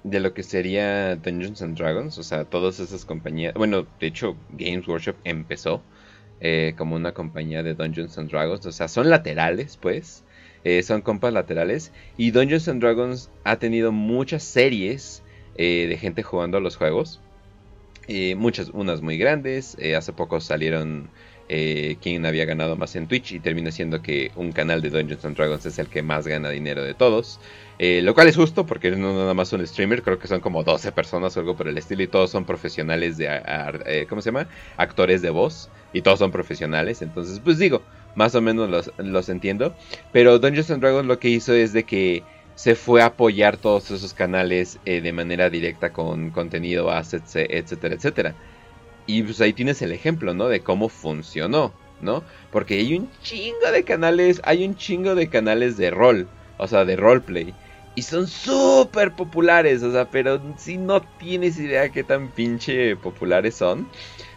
de 0.03 0.19
lo 0.19 0.33
que 0.33 0.43
sería 0.43 1.15
Dungeons 1.15 1.61
and 1.61 1.77
Dragons, 1.77 2.17
o 2.17 2.23
sea, 2.23 2.45
todas 2.45 2.79
esas 2.79 3.05
compañías, 3.05 3.53
bueno, 3.53 3.85
de 3.99 4.07
hecho 4.07 4.35
Games 4.51 4.87
Workshop 4.87 5.15
empezó 5.23 5.81
eh, 6.39 6.73
como 6.77 6.95
una 6.95 7.13
compañía 7.13 7.63
de 7.63 7.73
Dungeons 7.73 8.17
and 8.17 8.31
Dragons, 8.31 8.65
o 8.65 8.71
sea, 8.71 8.87
son 8.87 9.09
laterales, 9.09 9.77
pues, 9.77 10.23
eh, 10.63 10.83
son 10.83 11.01
compas 11.01 11.33
laterales, 11.33 11.91
y 12.17 12.31
Dungeons 12.31 12.67
and 12.67 12.81
Dragons 12.81 13.29
ha 13.43 13.57
tenido 13.57 13.91
muchas 13.91 14.43
series 14.43 15.23
eh, 15.55 15.87
de 15.87 15.97
gente 15.97 16.23
jugando 16.23 16.57
a 16.57 16.61
los 16.61 16.75
juegos, 16.75 17.19
muchas, 18.37 18.69
unas 18.69 19.01
muy 19.03 19.19
grandes, 19.19 19.77
hace 19.95 20.13
poco 20.13 20.41
salieron 20.41 21.11
quien 21.49 22.25
había 22.27 22.45
ganado 22.45 22.75
más 22.75 22.95
en 22.95 23.07
Twitch 23.07 23.31
y 23.31 23.39
termina 23.39 23.71
siendo 23.71 24.01
que 24.03 24.31
un 24.35 24.51
canal 24.51 24.81
de 24.81 24.91
Dungeons 24.91 25.25
and 25.25 25.35
Dragons 25.35 25.65
es 25.65 25.79
el 25.79 25.87
que 25.87 26.03
más 26.03 26.27
gana 26.27 26.49
dinero 26.49 26.83
de 26.83 26.93
todos. 26.93 27.39
Eh, 27.81 28.01
lo 28.03 28.13
cual 28.13 28.27
es 28.27 28.35
justo 28.35 28.65
porque 28.65 28.91
no 28.91 29.13
nada 29.13 29.33
más 29.33 29.53
un 29.53 29.65
streamer, 29.65 30.03
creo 30.03 30.19
que 30.19 30.27
son 30.27 30.41
como 30.41 30.65
12 30.65 30.91
personas 30.91 31.37
o 31.37 31.39
algo 31.39 31.55
por 31.55 31.69
el 31.69 31.77
estilo 31.77 32.03
y 32.03 32.07
todos 32.07 32.29
son 32.29 32.43
profesionales 32.43 33.15
de, 33.15 33.29
eh, 33.85 34.05
¿cómo 34.09 34.21
se 34.21 34.31
llama? 34.31 34.49
Actores 34.75 35.21
de 35.21 35.29
voz 35.29 35.69
y 35.93 36.01
todos 36.01 36.19
son 36.19 36.29
profesionales, 36.29 37.01
entonces 37.01 37.39
pues 37.39 37.57
digo, 37.57 37.81
más 38.15 38.35
o 38.35 38.41
menos 38.41 38.91
los, 38.97 39.29
entiendo. 39.29 39.73
Pero 40.11 40.39
Dungeons 40.39 40.71
and 40.71 40.81
Dragons 40.81 41.07
lo 41.07 41.19
que 41.19 41.29
hizo 41.29 41.53
es 41.53 41.71
de 41.71 41.83
que 41.85 42.23
se 42.55 42.75
fue 42.75 43.01
a 43.01 43.05
apoyar 43.05 43.55
todos 43.55 43.89
esos 43.91 44.13
canales 44.13 44.77
eh, 44.83 44.99
de 44.99 45.13
manera 45.13 45.49
directa 45.49 45.93
con 45.93 46.31
contenido, 46.31 46.91
assets, 46.91 47.37
etcétera, 47.37 47.95
etcétera. 47.95 48.35
Y 49.09 49.23
pues 49.23 49.41
ahí 49.41 49.53
tienes 49.53 49.81
el 49.81 49.91
ejemplo, 49.91 50.35
¿no? 50.35 50.49
De 50.49 50.59
cómo 50.59 50.87
funcionó, 50.87 51.73
¿no? 51.99 52.23
Porque 52.51 52.75
hay 52.75 52.95
un 52.95 53.09
chingo 53.23 53.71
de 53.73 53.83
canales, 53.83 54.39
hay 54.43 54.63
un 54.63 54.75
chingo 54.75 55.15
de 55.15 55.29
canales 55.29 55.77
de 55.77 55.89
rol, 55.89 56.27
o 56.59 56.67
sea, 56.67 56.85
de 56.85 56.95
roleplay. 56.95 57.55
Y 57.95 58.03
son 58.03 58.27
súper 58.27 59.15
populares, 59.15 59.81
o 59.81 59.91
sea, 59.91 60.11
pero 60.11 60.39
si 60.57 60.77
no 60.77 61.01
tienes 61.01 61.57
idea 61.57 61.89
qué 61.89 62.03
tan 62.03 62.29
pinche 62.29 62.95
populares 62.97 63.55
son. 63.55 63.87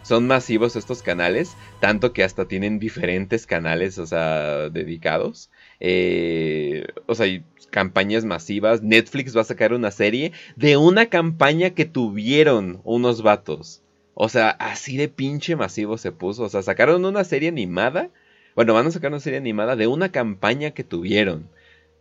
Son 0.01 0.27
masivos 0.27 0.75
estos 0.75 1.03
canales, 1.03 1.55
tanto 1.79 2.15
que 2.15 2.25
hasta 2.25 2.49
tienen 2.49 2.79
diferentes 2.79 3.47
canales, 3.47 3.99
o 3.99 4.07
sea, 4.07 4.71
dedicados. 4.71 5.51
Eh, 5.81 6.87
o 7.05 7.15
sea, 7.15 7.27
hay 7.27 7.45
campañas 7.69 8.25
masivas. 8.25 8.83
Netflix 8.83 9.37
va 9.37 9.43
a 9.43 9.45
sacar 9.45 9.75
una 9.75 9.91
serie 9.91 10.33
de 10.57 10.79
una 10.79 11.07
campaña 11.11 11.71
que 11.71 11.85
tuvieron 11.85 12.81
unos 12.85 13.23
vatos. 13.23 13.82
O 14.15 14.29
sea, 14.29 14.51
así 14.51 14.97
de 14.97 15.09
pinche 15.09 15.57
masivo 15.57 15.99
se 15.99 16.13
puso. 16.13 16.45
O 16.45 16.49
sea, 16.49 16.63
sacaron 16.63 17.05
una 17.05 17.25
serie 17.25 17.49
animada. 17.49 18.11
Bueno, 18.55 18.75
van 18.75 18.87
a 18.87 18.91
sacar 18.91 19.11
una 19.11 19.21
serie 19.21 19.39
animada 19.39 19.77
de 19.77 19.87
una 19.87 20.13
campaña 20.13 20.73
que 20.73 20.85
tuvieron. 20.85 21.49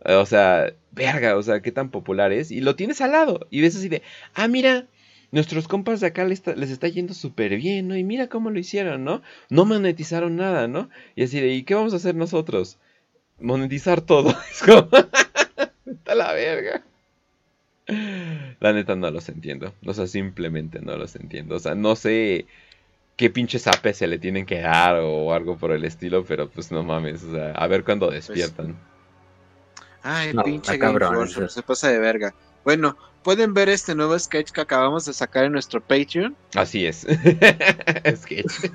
O 0.04 0.26
sea, 0.26 0.74
verga, 0.90 1.36
o 1.36 1.42
sea, 1.42 1.62
qué 1.62 1.72
tan 1.72 1.90
popular 1.90 2.32
es. 2.32 2.50
Y 2.50 2.60
lo 2.60 2.76
tienes 2.76 3.00
al 3.00 3.12
lado. 3.12 3.46
Y 3.50 3.60
ves 3.60 3.76
así 3.76 3.88
de, 3.88 4.02
ah, 4.34 4.48
mira, 4.48 4.86
nuestros 5.30 5.68
compas 5.68 6.00
de 6.00 6.08
acá 6.08 6.24
les 6.24 6.40
está, 6.40 6.54
les 6.54 6.70
está 6.70 6.88
yendo 6.88 7.14
súper 7.14 7.56
bien, 7.56 7.88
¿no? 7.88 7.96
Y 7.96 8.04
mira 8.04 8.28
cómo 8.28 8.50
lo 8.50 8.58
hicieron, 8.58 9.04
¿no? 9.04 9.22
No 9.48 9.64
monetizaron 9.64 10.36
nada, 10.36 10.68
¿no? 10.68 10.90
Y 11.16 11.24
así 11.24 11.40
de, 11.40 11.54
¿y 11.54 11.62
qué 11.64 11.74
vamos 11.74 11.94
a 11.94 11.96
hacer 11.96 12.14
nosotros? 12.14 12.78
Monetizar 13.40 14.00
todo. 14.02 14.34
Es 14.50 14.62
como, 14.62 14.88
está 15.86 16.14
la 16.14 16.32
verga. 16.32 16.84
La 17.86 18.72
neta 18.72 18.94
no 18.94 19.10
los 19.10 19.28
entiendo. 19.28 19.74
O 19.84 19.94
sea, 19.94 20.06
simplemente 20.06 20.80
no 20.80 20.96
los 20.96 21.16
entiendo. 21.16 21.56
O 21.56 21.58
sea, 21.58 21.74
no 21.74 21.96
sé 21.96 22.46
qué 23.16 23.30
pinches 23.30 23.66
apes 23.66 23.98
se 23.98 24.06
le 24.06 24.18
tienen 24.18 24.46
que 24.46 24.60
dar 24.60 24.96
o 24.96 25.32
algo 25.34 25.56
por 25.56 25.72
el 25.72 25.84
estilo, 25.84 26.24
pero 26.24 26.48
pues 26.48 26.70
no 26.70 26.82
mames. 26.82 27.24
O 27.24 27.32
sea, 27.32 27.52
a 27.52 27.66
ver 27.66 27.84
cuándo 27.84 28.06
pues 28.06 28.26
despiertan. 28.26 28.76
Ay, 30.02 30.32
pinche 30.44 30.78
cabrón, 30.78 31.28
se 31.28 31.62
pasa 31.62 31.88
de 31.88 31.98
verga. 31.98 32.34
Bueno, 32.64 32.96
pueden 33.22 33.54
ver 33.54 33.68
este 33.68 33.94
nuevo 33.94 34.18
sketch 34.18 34.50
que 34.50 34.60
acabamos 34.60 35.04
de 35.04 35.12
sacar 35.12 35.44
en 35.44 35.52
nuestro 35.52 35.80
Patreon. 35.80 36.34
Así 36.54 36.86
es. 36.86 37.00
sketch. 38.16 38.52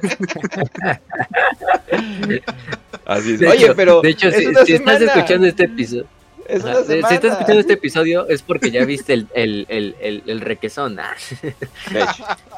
Así 3.05 3.33
es. 3.33 3.41
Oye, 3.41 3.73
pero. 3.75 4.01
De 4.01 4.09
hecho, 4.09 4.31
si, 4.31 4.45
estás 4.73 5.01
escuchando 5.01 5.47
este 5.47 5.63
episodio. 5.65 6.07
Es 6.47 6.63
una 6.63 6.83
si 6.83 6.93
estás 6.93 7.23
escuchando 7.23 7.59
este 7.59 7.73
episodio 7.73 8.27
es 8.27 8.41
porque 8.41 8.71
ya 8.71 8.85
viste 8.85 9.13
el, 9.13 9.27
el, 9.33 9.65
el, 9.99 10.23
el, 10.25 10.41
requesón. 10.41 10.99
Ah. 10.99 11.15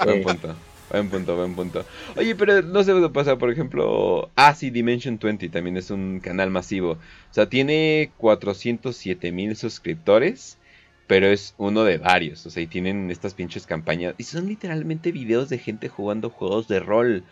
Buen 0.04 0.24
punto. 0.24 0.56
Buen 0.90 1.10
punto, 1.10 1.36
buen 1.36 1.54
punto. 1.56 1.86
Oye, 2.16 2.36
pero 2.36 2.64
no 2.64 2.84
sé 2.84 2.94
qué 2.94 3.10
pasa, 3.10 3.38
por 3.38 3.52
ejemplo, 3.52 4.32
ah, 4.36 4.56
sí, 4.56 4.72
Dimension 4.72 5.20
20 5.22 5.50
también 5.50 5.78
es 5.78 5.92
un 5.92 6.20
canal 6.20 6.50
masivo. 6.50 6.94
O 6.94 7.34
sea, 7.34 7.48
tiene 7.48 8.12
407 8.18 9.32
mil 9.32 9.56
suscriptores, 9.56 10.58
pero 11.06 11.28
es 11.28 11.54
uno 11.58 11.84
de 11.84 12.00
varios. 12.00 12.46
O 12.48 12.50
sea, 12.50 12.64
y 12.64 12.68
tienen 12.68 13.12
estas 13.12 13.36
pinches 13.36 13.68
campañas. 13.68 14.16
Y 14.18 14.24
son 14.24 14.48
literalmente 14.48 15.12
videos 15.12 15.50
de 15.50 15.60
gente 15.60 15.90
jugando 15.90 16.32
juegos 16.32 16.68
de 16.68 16.80
rol. 16.80 17.24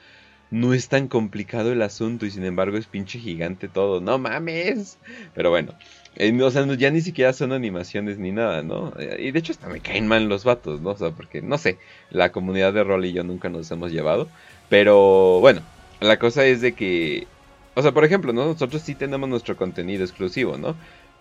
No 0.51 0.73
es 0.73 0.87
tan 0.87 1.07
complicado 1.07 1.71
el 1.73 1.81
asunto 1.81 2.25
y 2.25 2.31
sin 2.31 2.45
embargo 2.45 2.77
es 2.77 2.85
pinche 2.85 3.17
gigante 3.19 3.67
todo. 3.67 4.01
No 4.01 4.19
mames. 4.19 4.99
Pero 5.33 5.49
bueno, 5.49 5.73
eh, 6.19 6.41
o 6.41 6.51
sea, 6.51 6.65
ya 6.75 6.89
ni 6.89 7.01
siquiera 7.01 7.31
son 7.33 7.51
animaciones 7.51 8.17
ni 8.17 8.31
nada, 8.31 8.63
¿no? 8.63 8.93
Eh, 8.99 9.17
y 9.19 9.31
de 9.31 9.39
hecho 9.39 9.51
hasta 9.51 9.67
me 9.69 9.79
caen 9.79 10.07
mal 10.07 10.27
los 10.27 10.43
vatos, 10.43 10.81
¿no? 10.81 10.91
O 10.91 10.97
sea, 10.97 11.11
porque, 11.11 11.41
no 11.41 11.57
sé, 11.57 11.77
la 12.09 12.31
comunidad 12.31 12.73
de 12.73 12.83
rol 12.83 13.05
y 13.05 13.13
yo 13.13 13.23
nunca 13.23 13.49
nos 13.49 13.69
hemos 13.71 13.91
llevado. 13.91 14.27
Pero 14.69 15.39
bueno, 15.39 15.61
la 15.99 16.17
cosa 16.17 16.45
es 16.45 16.61
de 16.61 16.73
que, 16.73 17.27
o 17.75 17.81
sea, 17.81 17.91
por 17.91 18.03
ejemplo, 18.03 18.33
¿no? 18.33 18.45
Nosotros 18.45 18.81
sí 18.81 18.95
tenemos 18.95 19.29
nuestro 19.29 19.55
contenido 19.55 20.03
exclusivo, 20.03 20.57
¿no? 20.57 20.75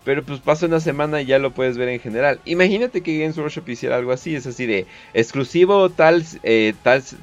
Pero 0.07 0.23
pues 0.23 0.39
pasa 0.39 0.67
una 0.67 0.79
semana 0.79 1.21
y 1.21 1.25
ya 1.25 1.37
lo 1.37 1.51
puedes 1.51 1.77
ver 1.77 1.89
en 1.89 1.99
general. 1.99 2.39
Imagínate 2.45 3.01
que 3.01 3.19
Games 3.19 3.37
Workshop 3.37 3.67
hiciera 3.67 3.97
algo 3.97 4.13
así, 4.13 4.37
es 4.37 4.47
así 4.47 4.65
de 4.65 4.85
exclusivo 5.13 5.89
tales, 5.89 6.39
eh, 6.43 6.73
tales, 6.81 7.17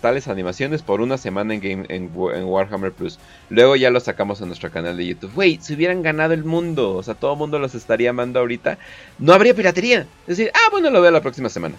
tales, 0.00 0.26
animaciones 0.26 0.82
por 0.82 1.00
una 1.00 1.16
semana 1.16 1.54
en, 1.54 2.10
Warhammer 2.12 2.90
Plus. 2.90 3.20
Luego 3.50 3.76
ya 3.76 3.90
lo 3.90 4.00
sacamos 4.00 4.42
a 4.42 4.46
nuestro 4.46 4.72
canal 4.72 4.96
de 4.96 5.06
YouTube. 5.06 5.30
Wey, 5.36 5.60
si 5.62 5.74
hubieran 5.74 6.02
ganado 6.02 6.34
el 6.34 6.42
mundo, 6.42 6.96
o 6.96 7.04
sea, 7.04 7.14
todo 7.14 7.34
el 7.34 7.38
mundo 7.38 7.60
los 7.60 7.76
estaría 7.76 8.10
amando 8.10 8.40
ahorita, 8.40 8.78
no 9.20 9.32
habría 9.32 9.54
piratería. 9.54 10.00
Es 10.26 10.36
decir, 10.36 10.50
ah, 10.54 10.70
bueno, 10.72 10.90
lo 10.90 11.00
veo 11.00 11.12
la 11.12 11.22
próxima 11.22 11.48
semana. 11.48 11.76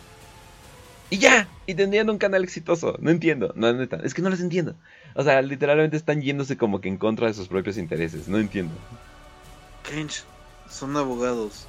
Y 1.10 1.18
ya, 1.18 1.50
y 1.68 1.74
tendrían 1.74 2.10
un 2.10 2.18
canal 2.18 2.46
exitoso. 2.46 2.96
No 3.02 3.12
entiendo, 3.12 3.52
no, 3.58 3.74
neta, 3.74 4.00
es 4.06 4.14
que 4.14 4.22
no 4.22 4.30
les 4.30 4.40
entiendo. 4.40 4.74
O 5.16 5.24
sea, 5.26 5.42
literalmente 5.42 5.98
están 5.98 6.22
yéndose 6.22 6.56
como 6.56 6.80
que 6.80 6.88
en 6.88 6.96
contra 6.96 7.28
de 7.28 7.34
sus 7.34 7.50
propios 7.50 7.78
intereses. 7.78 8.30
No 8.30 8.38
entiendo. 8.38 8.74
Kench, 9.84 10.24
son 10.70 10.96
abogados. 10.98 11.66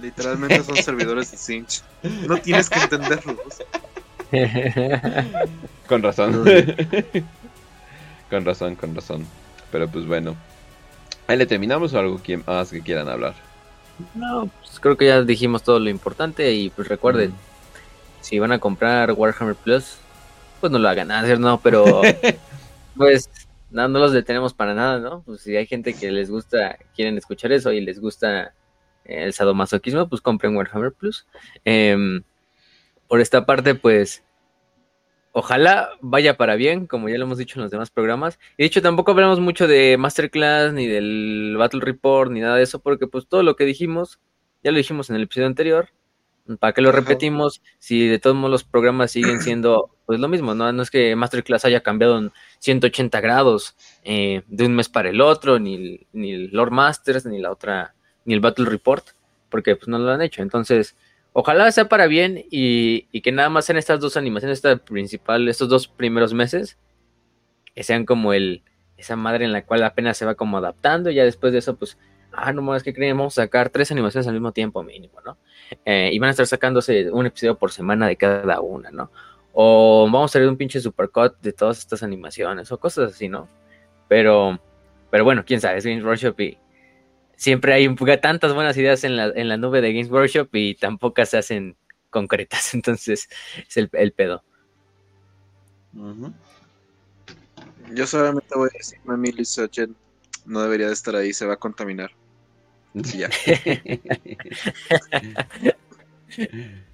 Literalmente 0.00 0.62
son 0.62 0.76
servidores 0.76 1.30
de 1.32 1.36
Cinch. 1.36 1.82
No 2.26 2.36
tienes 2.38 2.70
que 2.70 2.78
entenderlos. 2.80 3.36
Con 5.88 6.02
razón. 6.02 6.44
con 8.30 8.44
razón, 8.44 8.76
con 8.76 8.94
razón. 8.94 9.26
Pero 9.72 9.88
pues 9.88 10.06
bueno. 10.06 10.36
Ahí 11.26 11.36
le 11.38 11.46
terminamos 11.46 11.92
o 11.94 11.98
algo 11.98 12.22
que- 12.22 12.36
más 12.36 12.70
que 12.70 12.82
quieran 12.82 13.08
hablar. 13.08 13.34
No, 14.14 14.50
pues 14.60 14.78
creo 14.80 14.96
que 14.96 15.06
ya 15.06 15.22
dijimos 15.22 15.62
todo 15.62 15.78
lo 15.78 15.90
importante 15.90 16.52
y 16.52 16.70
pues 16.70 16.88
recuerden, 16.88 17.34
si 18.20 18.38
van 18.38 18.52
a 18.52 18.58
comprar 18.58 19.12
Warhammer 19.12 19.56
Plus, 19.56 19.96
pues 20.60 20.70
no 20.70 20.78
lo 20.78 20.88
hagan, 20.88 21.08
no, 21.40 21.58
pero 21.60 22.02
pues 22.96 23.28
no, 23.70 23.88
no 23.88 23.98
los 23.98 24.12
detenemos 24.12 24.54
para 24.54 24.74
nada, 24.74 24.98
¿no? 24.98 25.22
Pues 25.22 25.42
si 25.42 25.56
hay 25.56 25.66
gente 25.66 25.94
que 25.94 26.10
les 26.10 26.30
gusta, 26.30 26.78
quieren 26.94 27.18
escuchar 27.18 27.52
eso 27.52 27.72
y 27.72 27.80
les 27.80 28.00
gusta 28.00 28.54
eh, 29.04 29.24
el 29.24 29.32
sadomasoquismo, 29.32 30.08
pues 30.08 30.20
compren 30.20 30.56
Warhammer 30.56 30.92
Plus. 30.92 31.26
Em, 31.64 32.22
por 33.08 33.20
esta 33.20 33.46
parte, 33.46 33.74
pues 33.74 34.24
ojalá 35.32 35.90
vaya 36.00 36.36
para 36.36 36.56
bien, 36.56 36.86
como 36.86 37.08
ya 37.08 37.18
lo 37.18 37.24
hemos 37.24 37.38
dicho 37.38 37.58
en 37.58 37.62
los 37.62 37.70
demás 37.70 37.90
programas. 37.90 38.38
Y 38.56 38.62
de 38.62 38.66
hecho 38.66 38.82
tampoco 38.82 39.12
hablamos 39.12 39.40
mucho 39.40 39.66
de 39.68 39.96
Masterclass, 39.98 40.72
ni 40.72 40.86
del 40.86 41.56
Battle 41.58 41.80
Report, 41.80 42.30
ni 42.30 42.40
nada 42.40 42.56
de 42.56 42.62
eso, 42.62 42.80
porque 42.80 43.06
pues 43.06 43.26
todo 43.28 43.42
lo 43.42 43.56
que 43.56 43.64
dijimos, 43.64 44.20
ya 44.62 44.70
lo 44.70 44.78
dijimos 44.78 45.10
en 45.10 45.16
el 45.16 45.22
episodio 45.24 45.46
anterior. 45.46 45.90
¿Para 46.58 46.72
qué 46.72 46.80
lo 46.80 46.92
repetimos? 46.92 47.60
Si 47.78 48.06
de 48.08 48.18
todos 48.18 48.36
modos 48.36 48.50
los 48.50 48.64
programas 48.64 49.10
siguen 49.10 49.40
siendo 49.40 49.90
pues 50.06 50.18
lo 50.20 50.28
mismo, 50.28 50.54
¿no? 50.54 50.72
No 50.72 50.82
es 50.82 50.90
que 50.90 51.14
Masterclass 51.16 51.64
haya 51.66 51.82
cambiado 51.82 52.18
en 52.18 52.32
180 52.60 53.20
grados 53.20 53.76
eh, 54.04 54.42
de 54.46 54.66
un 54.66 54.74
mes 54.74 54.88
para 54.88 55.10
el 55.10 55.20
otro, 55.20 55.58
ni, 55.58 55.74
el- 55.74 56.06
ni 56.12 56.32
el 56.32 56.50
Lord 56.52 56.70
Masters, 56.72 57.26
ni 57.26 57.38
la 57.40 57.50
otra, 57.52 57.94
ni 58.24 58.34
el 58.34 58.40
Battle 58.40 58.64
Report, 58.66 59.04
porque 59.50 59.76
pues 59.76 59.88
no 59.88 59.98
lo 59.98 60.10
han 60.10 60.22
hecho. 60.22 60.42
Entonces, 60.42 60.96
ojalá 61.34 61.70
sea 61.72 61.88
para 61.88 62.06
bien 62.06 62.44
y, 62.50 63.06
y 63.12 63.20
que 63.20 63.32
nada 63.32 63.50
más 63.50 63.66
sean 63.66 63.76
estas 63.78 64.00
dos 64.00 64.16
animaciones, 64.16 64.58
esta 64.58 64.76
principal, 64.78 65.46
estos 65.48 65.68
dos 65.68 65.88
primeros 65.88 66.32
meses, 66.32 66.78
que 67.74 67.82
sean 67.84 68.04
como 68.04 68.32
el 68.32 68.62
esa 68.96 69.14
madre 69.14 69.44
en 69.44 69.52
la 69.52 69.64
cual 69.64 69.84
apenas 69.84 70.16
se 70.16 70.24
va 70.26 70.34
como 70.34 70.58
adaptando 70.58 71.10
y 71.10 71.14
ya 71.14 71.24
después 71.24 71.52
de 71.52 71.60
eso 71.60 71.76
pues 71.76 71.96
ah 72.32 72.52
no 72.52 72.62
más 72.62 72.82
que 72.82 72.94
creen 72.94 73.16
vamos 73.16 73.38
a 73.38 73.42
sacar 73.42 73.70
tres 73.70 73.90
animaciones 73.90 74.26
al 74.26 74.34
mismo 74.34 74.52
tiempo 74.52 74.82
mínimo 74.82 75.20
no 75.24 75.36
Eh, 75.84 76.10
y 76.12 76.18
van 76.18 76.28
a 76.28 76.30
estar 76.30 76.46
sacándose 76.46 77.10
un 77.10 77.26
episodio 77.26 77.58
por 77.58 77.70
semana 77.70 78.06
de 78.06 78.16
cada 78.16 78.60
una 78.60 78.90
no 78.90 79.10
o 79.52 80.04
vamos 80.04 80.34
a 80.34 80.38
hacer 80.38 80.48
un 80.48 80.56
pinche 80.56 80.80
supercut 80.80 81.38
de 81.42 81.52
todas 81.52 81.78
estas 81.78 82.02
animaciones 82.02 82.72
o 82.72 82.78
cosas 82.78 83.12
así 83.12 83.28
no 83.28 83.48
pero 84.08 84.58
pero 85.10 85.24
bueno 85.24 85.44
quién 85.44 85.60
sabe 85.60 85.78
es 85.78 85.84
Games 85.84 86.04
Workshop 86.04 86.40
y 86.40 86.58
siempre 87.38 87.72
hay 87.72 87.94
tantas 88.20 88.52
buenas 88.52 88.76
ideas 88.76 89.04
en 89.04 89.16
la, 89.16 89.28
en 89.28 89.48
la 89.48 89.56
nube 89.56 89.80
de 89.80 89.92
Games 89.92 90.10
Workshop 90.10 90.48
y 90.52 90.74
tampoco 90.74 91.24
se 91.24 91.38
hacen 91.38 91.76
concretas 92.10 92.74
entonces 92.74 93.28
es 93.66 93.76
el, 93.76 94.12
pedo. 94.12 94.42
Yo 97.94 98.06
solamente 98.06 98.48
voy 98.54 98.68
a 98.74 98.76
decir, 98.76 98.98
Mami 99.04 99.32
Lisochen 99.32 99.96
no 100.44 100.62
debería 100.62 100.88
de 100.88 100.92
estar 100.92 101.14
ahí, 101.16 101.32
se 101.32 101.46
va 101.46 101.54
a 101.54 101.56
contaminar. 101.56 102.10
Ya. 103.02 103.28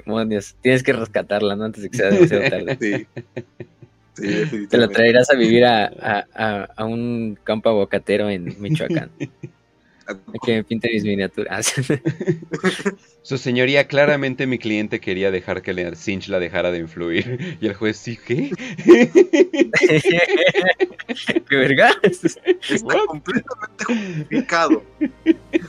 Demonios, 0.05 0.55
tienes 0.62 0.82
que 0.82 0.93
rescatarla 0.93 1.56
¿no? 1.56 1.64
antes 1.64 1.82
de 1.82 1.90
que 1.90 1.97
sea 1.97 2.10
demasiado 2.10 2.48
tarde 2.51 3.06
Sí. 4.16 4.44
Sí, 4.51 4.66
Te 4.68 4.76
la 4.78 4.86
traerás 4.86 5.28
a 5.31 5.35
vivir 5.35 5.64
a, 5.64 5.86
a- 5.86 6.24
a- 6.35 6.68
a 6.76 6.85
un 6.85 7.36
campo 7.43 7.68
aguacatero 7.68 8.31
en 8.31 8.55
Michoacán. 8.60 9.10
que 10.44 10.52
me 10.56 10.64
pinte 10.64 10.89
mis 10.93 11.02
miniaturas. 11.02 11.74
Su 13.22 13.39
señoría, 13.39 13.89
claramente 13.89 14.47
mi 14.47 14.59
cliente 14.59 15.01
quería 15.01 15.32
dejar 15.32 15.62
que 15.62 15.72
le- 15.72 15.97
Cinch 15.97 16.28
la 16.28 16.39
dejara 16.39 16.70
de 16.70 16.78
influir. 16.78 17.56
Y 17.60 17.66
el 17.66 17.74
juez, 17.74 17.97
¿sí 17.97 18.16
qué? 18.24 18.52
¿Qué 21.48 21.56
verga? 21.56 21.90
Está 22.02 22.40
completamente 23.09 23.85
justificado. 23.85 24.85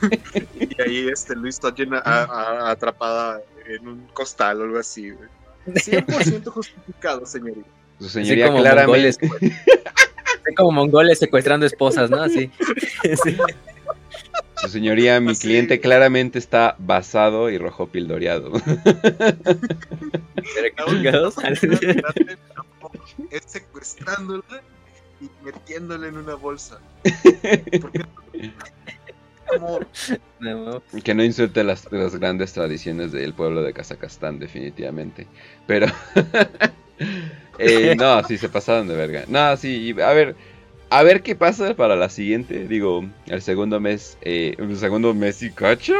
y 0.60 0.82
ahí 0.82 1.08
este 1.12 1.34
Luis 1.36 1.54
está 1.56 1.74
llena, 1.74 1.98
a- 2.04 2.24
a- 2.24 2.70
atrapada 2.70 3.40
en 3.66 3.88
un 3.88 4.06
costal 4.08 4.60
o 4.60 4.64
algo 4.64 4.78
así. 4.78 5.10
güey. 5.10 5.28
100% 5.66 6.44
justificado, 6.50 7.26
señorita. 7.26 7.68
Su 7.98 8.06
Así 8.06 8.12
señoría, 8.20 8.46
como 8.46 8.60
claramente. 8.60 9.18
mongoles. 9.26 9.52
Así 10.44 10.54
como 10.54 10.70
mongoles 10.70 11.18
secuestrando 11.18 11.66
esposas, 11.66 12.10
¿no? 12.10 12.22
Así. 12.22 12.50
Sí. 13.22 13.36
Su 14.56 14.68
señoría, 14.68 15.20
mi 15.20 15.32
Así. 15.32 15.42
cliente 15.42 15.80
claramente 15.80 16.38
está 16.38 16.76
basado 16.78 17.50
y 17.50 17.58
rojo 17.58 17.88
pildoreado. 17.88 18.52
Pero 18.64 19.46
qué. 21.60 22.02
Es 23.30 23.42
secuestrándola 23.46 24.42
y 25.20 25.30
metiéndola 25.44 26.08
en 26.08 26.16
una 26.16 26.34
bolsa. 26.34 26.78
Porque 27.80 28.04
amor, 29.54 29.86
No, 30.40 30.82
Que 31.02 31.14
no 31.14 31.22
insulte 31.24 31.64
las, 31.64 31.90
las 31.92 32.16
grandes 32.16 32.52
tradiciones 32.52 33.12
del 33.12 33.34
pueblo 33.34 33.62
de 33.62 33.72
Kazajstán, 33.72 34.38
definitivamente. 34.38 35.26
Pero. 35.66 35.86
eh, 37.58 37.94
no, 37.98 38.22
sí, 38.24 38.38
se 38.38 38.48
pasaron 38.48 38.88
de 38.88 38.96
verga. 38.96 39.24
No, 39.28 39.56
sí, 39.56 39.94
a 40.00 40.12
ver. 40.12 40.36
A 40.88 41.02
ver 41.02 41.22
qué 41.22 41.34
pasa 41.34 41.74
para 41.74 41.96
la 41.96 42.08
siguiente. 42.08 42.68
Digo, 42.68 43.04
el 43.26 43.42
segundo 43.42 43.80
mes. 43.80 44.18
Eh, 44.22 44.54
el 44.58 44.76
segundo 44.76 45.14
mes 45.14 45.42
y 45.42 45.50
cacho. 45.50 45.94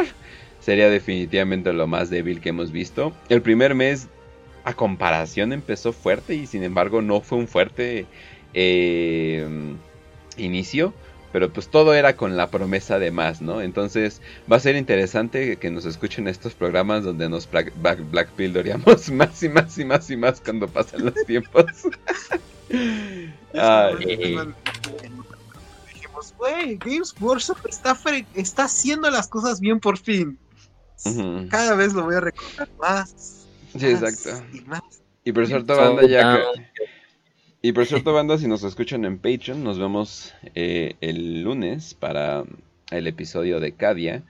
Sería 0.61 0.91
definitivamente 0.91 1.73
lo 1.73 1.87
más 1.87 2.11
débil 2.11 2.41
que 2.41 2.49
hemos 2.49 2.73
visto. 2.73 3.13
El 3.29 3.43
primer 3.43 3.75
mes, 3.75 4.09
a 4.65 4.75
comparación, 4.75 5.53
empezó 5.53 5.93
fuerte 5.93 6.35
y 6.35 6.47
sin 6.47 6.65
embargo 6.65 7.03
no 7.03 7.21
fue 7.21 7.39
un 7.39 7.47
fuerte 7.47 8.07
eh, 8.53 9.47
inicio. 10.37 10.93
Pero 11.37 11.53
pues 11.53 11.69
todo 11.69 11.93
era 11.93 12.17
con 12.17 12.39
la 12.39 12.51
promesa 12.51 12.99
de 12.99 13.11
más, 13.11 13.43
¿no? 13.43 13.61
Entonces 13.61 14.23
va 14.51 14.57
a 14.57 14.61
ser 14.61 14.75
interesante 14.75 15.59
que 15.59 15.71
nos 15.71 15.85
escuchen 15.85 16.29
estos 16.29 16.55
programas 16.55 17.05
donde 17.05 17.29
nos 17.29 17.51
black, 17.51 17.75
black, 17.79 18.01
black 18.11 18.31
más 19.13 19.43
y 19.43 19.51
más 19.51 19.77
y 19.77 19.85
más 19.85 20.09
y 20.09 20.17
más 20.17 20.41
cuando 20.41 20.67
pasan 20.67 21.05
los 21.05 21.15
tiempos. 21.27 21.67
Ay, 23.53 23.97
dijimos, 25.93 26.35
güey, 26.39 26.79
Games 26.79 27.15
Workshop 27.21 27.59
está, 27.69 27.95
está 28.33 28.65
haciendo 28.65 29.11
las 29.11 29.29
cosas 29.29 29.61
bien 29.61 29.79
por 29.79 29.99
fin. 29.99 30.39
Cada 31.51 31.75
vez 31.75 31.93
lo 31.93 32.05
voy 32.05 32.15
a 32.15 32.21
recordar 32.21 32.71
más. 32.81 33.45
Sí, 33.79 33.93
más 33.93 34.03
exacto. 34.03 34.43
Y 34.55 34.63
más. 34.63 34.81
Y 35.23 35.33
por 35.33 35.47
cierto, 35.47 35.75
So 35.75 35.83
banda, 35.83 36.09
ya 36.09 36.39
down. 36.39 36.65
que... 36.75 36.96
Y 37.67 37.73
por 37.73 37.85
cierto, 37.85 38.13
banda, 38.15 38.39
si 38.39 38.47
nos 38.47 38.63
escuchan 38.63 39.05
en 39.05 39.19
Patreon, 39.19 39.65
nos 39.65 39.77
vemos 39.77 40.33
eh, 40.55 40.95
el 41.01 41.43
lunes 41.43 41.95
para 41.95 42.45
el 42.93 43.09
episodio 43.09 43.59
de 43.59 43.73
Cadia. 43.73 44.23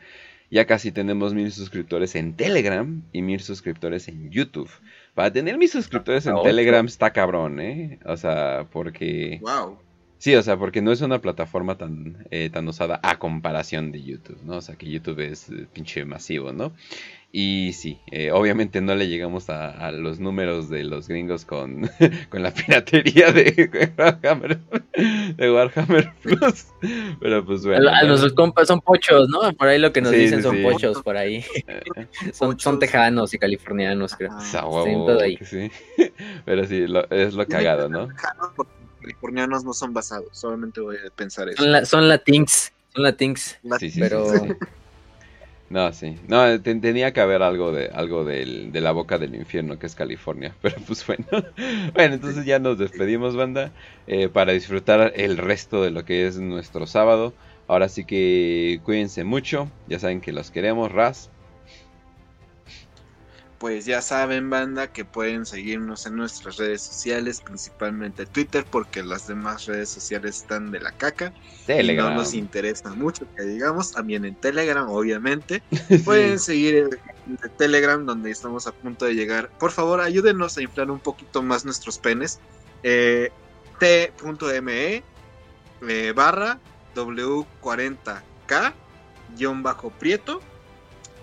Ya 0.51 0.65
casi 0.65 0.91
tenemos 0.91 1.35
mil 1.35 1.53
suscriptores 1.53 2.17
en 2.17 2.35
Telegram 2.35 3.03
y 3.13 3.21
mil 3.21 3.41
suscriptores 3.41 4.09
en 4.09 4.31
YouTube. 4.31 4.71
Para 5.15 5.31
tener 5.31 5.59
mil 5.59 5.69
suscriptores 5.69 6.25
en 6.25 6.33
Ah. 6.33 6.41
Telegram 6.45 6.87
está 6.87 7.13
cabrón, 7.13 7.61
¿eh? 7.61 7.99
O 8.07 8.17
sea, 8.17 8.69
porque... 8.73 9.39
Wow. 9.43 9.81
Sí, 10.17 10.35
o 10.35 10.43
sea, 10.43 10.57
porque 10.57 10.81
no 10.81 10.91
es 10.91 11.03
una 11.03 11.21
plataforma 11.21 11.77
tan, 11.77 12.27
eh, 12.31 12.49
tan 12.51 12.67
usada 12.67 13.01
a 13.03 13.19
comparación 13.19 13.93
de 13.93 14.03
YouTube, 14.03 14.39
¿no? 14.45 14.57
O 14.57 14.61
sea, 14.63 14.77
que 14.77 14.89
YouTube 14.91 15.21
es 15.21 15.51
eh, 15.51 15.67
pinche 15.75 16.07
masivo, 16.07 16.53
¿no? 16.55 16.73
Y 17.39 17.75
sí, 17.75 18.01
eh, 18.13 18.31
obviamente 18.33 18.81
no 18.81 18.95
le 18.95 19.09
llegamos 19.09 19.51
a, 19.51 19.69
a 19.71 19.93
los 19.93 20.19
números 20.21 20.71
de 20.71 20.85
los 20.85 21.07
gringos 21.07 21.45
con, 21.45 21.83
con 22.31 22.43
la 22.43 22.51
piratería 22.51 23.31
de 23.31 23.91
Warhammer, 23.99 24.59
de 25.37 25.53
Warhammer 25.53 26.15
Plus. 26.23 26.69
Pero 27.21 27.45
pues 27.45 27.67
bueno. 27.67 27.91
A- 27.91 28.05
nuestros 28.05 28.33
compas 28.33 28.69
son 28.69 28.81
pochos, 28.81 29.29
¿no? 29.29 29.53
Por 29.53 29.69
ahí 29.69 29.79
lo 29.79 29.93
que 29.93 30.01
nos 30.01 30.13
Sí, 30.13 30.17
dicen 30.21 30.39
sí, 30.39 30.45
son 30.45 30.57
sí. 30.57 30.63
pochos, 30.63 31.03
por 31.03 31.19
ahí. 31.19 31.45
Son, 32.33 32.59
son 32.59 32.79
tejanos 32.79 33.35
y 33.35 33.39
californianos, 33.39 34.15
creo. 34.17 34.31
Todo 35.07 35.21
ahí. 35.21 35.37
Pero 36.47 36.65
sí, 36.65 36.87
lo- 36.87 37.07
es 37.11 37.35
lo 37.35 37.47
cagado, 37.47 37.91
¿no? 37.91 38.09
Californianos 39.03 39.63
no 39.63 39.75
son 39.75 39.93
basados, 39.93 40.31
solamente 40.33 40.81
voy 40.81 40.97
a 41.07 41.11
pensar 41.11 41.51
eso. 41.51 41.63
Son, 41.63 41.71
la, 41.71 41.85
son 41.85 42.09
latins, 42.09 42.73
son 42.95 43.03
latins, 43.03 43.59
La- 43.63 43.79
Sí, 43.79 43.91
sí, 43.91 44.01
pero 44.01 44.25
sí, 44.33 44.49
sí. 44.49 44.55
No, 45.69 45.93
sí. 45.93 46.17
No, 46.29 46.63
te- 46.63 46.77
tenía 46.77 47.13
que 47.13 47.21
haber 47.21 47.43
algo 47.43 47.73
de 47.73 47.89
algo 47.93 48.25
del- 48.25 48.71
de 48.71 48.81
la 48.81 48.93
boca 48.93 49.19
del 49.19 49.35
infierno 49.35 49.79
que 49.79 49.87
es 49.87 49.97
California. 49.97 50.57
Pero 50.63 50.77
pues 50.87 51.05
bueno. 51.07 51.27
Bueno, 51.95 52.15
entonces 52.15 52.45
ya 52.47 52.59
nos 52.61 52.79
despedimos, 52.79 53.35
banda. 53.37 53.73
eh, 54.07 54.29
para 54.29 54.53
disfrutar 54.53 55.13
el 55.17 55.37
resto 55.39 55.83
de 55.83 55.91
lo 55.91 56.05
que 56.05 56.27
es 56.27 56.39
nuestro 56.39 56.87
sábado. 56.87 57.37
Ahora 57.67 57.89
sí 57.89 58.07
que 58.07 58.81
cuídense 58.85 59.25
mucho. 59.25 59.73
Ya 59.87 59.99
saben 59.99 60.21
que 60.21 60.33
los 60.33 60.51
queremos, 60.53 60.93
Raz. 60.93 61.33
Pues 63.59 63.87
ya 63.87 64.03
saben, 64.03 64.51
banda, 64.51 64.93
que 64.93 65.05
pueden 65.05 65.47
seguirnos 65.47 66.05
en 66.07 66.17
nuestras 66.17 66.59
redes 66.59 66.83
sociales, 66.83 67.41
principalmente 67.41 68.27
Twitter, 68.27 68.67
porque 68.71 69.03
las 69.03 69.27
demás 69.27 69.67
redes 69.67 69.89
sociales 69.89 70.43
están 70.43 70.71
de 70.71 70.81
la 70.81 70.93
caca. 70.93 71.33
Telegram. 71.67 72.07
Y 72.07 72.11
no 72.11 72.17
nos 72.17 72.35
interesa 72.35 72.95
mucho 72.95 73.27
que 73.35 73.45
digamos, 73.45 73.93
también 73.93 74.25
en 74.25 74.35
Telegram, 74.35 74.89
obviamente. 74.89 75.63
Pueden 76.05 76.39
seguir 76.39 77.01
en 77.27 77.39
Telegram, 77.57 78.05
donde 78.05 78.31
estamos 78.31 78.67
a 78.67 78.73
punto 78.73 79.07
de 79.07 79.15
llegar. 79.15 79.49
Por 79.59 79.73
favor, 79.73 80.01
ayúdenos 80.01 80.57
a 80.59 80.63
inflar 80.63 80.91
un 80.91 81.01
poquito 81.01 81.43
más 81.43 81.65
nuestros 81.65 81.99
penes. 81.99 82.41
Eh, 82.83 83.31
T.me 83.79 85.03
eh, 85.89 86.13
barra 86.15 86.59
W40K 86.95 88.73
guion 89.37 89.63
bajo 89.63 89.91
Prieto 89.91 90.41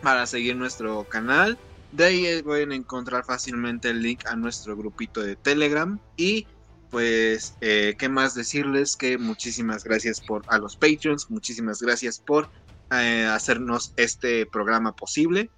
para 0.02 0.26
seguir 0.26 0.56
nuestro 0.56 1.04
canal 1.06 1.58
de 1.94 2.06
ahí 2.06 2.42
pueden 2.42 2.72
encontrar 2.72 3.24
fácilmente 3.24 3.90
el 3.90 4.02
link 4.02 4.26
a 4.26 4.36
nuestro 4.36 4.76
grupito 4.76 5.22
de 5.22 5.36
Telegram. 5.36 6.00
Y 6.18 6.48
pues, 6.90 7.56
eh, 7.62 7.96
¿qué 7.98 8.10
más 8.10 8.34
decirles? 8.34 8.96
Que 8.98 9.18
muchísimas 9.18 9.84
gracias 9.84 10.20
por 10.20 10.44
a 10.48 10.58
los 10.58 10.76
Patreons, 10.76 11.30
muchísimas 11.30 11.82
gracias 11.82 12.20
por 12.20 12.50
eh, 12.92 13.26
hacernos 13.26 13.94
este 13.96 14.46
programa 14.48 14.96
posible. 14.96 15.52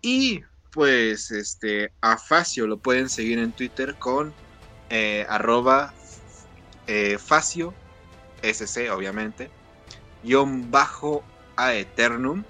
Y 0.00 0.40
pues, 0.72 1.30
este, 1.30 1.92
a 2.00 2.18
Facio 2.18 2.66
lo 2.66 2.78
pueden 2.78 3.08
seguir 3.08 3.38
en 3.38 3.52
Twitter 3.52 3.94
con 3.98 4.34
eh, 4.90 5.24
arroba 5.28 5.94
Facio, 7.18 7.72
SC 8.42 8.90
obviamente, 8.90 9.48
guion 10.24 10.70
bajo 10.70 11.24
a 11.56 11.74
Eternum 11.74 12.44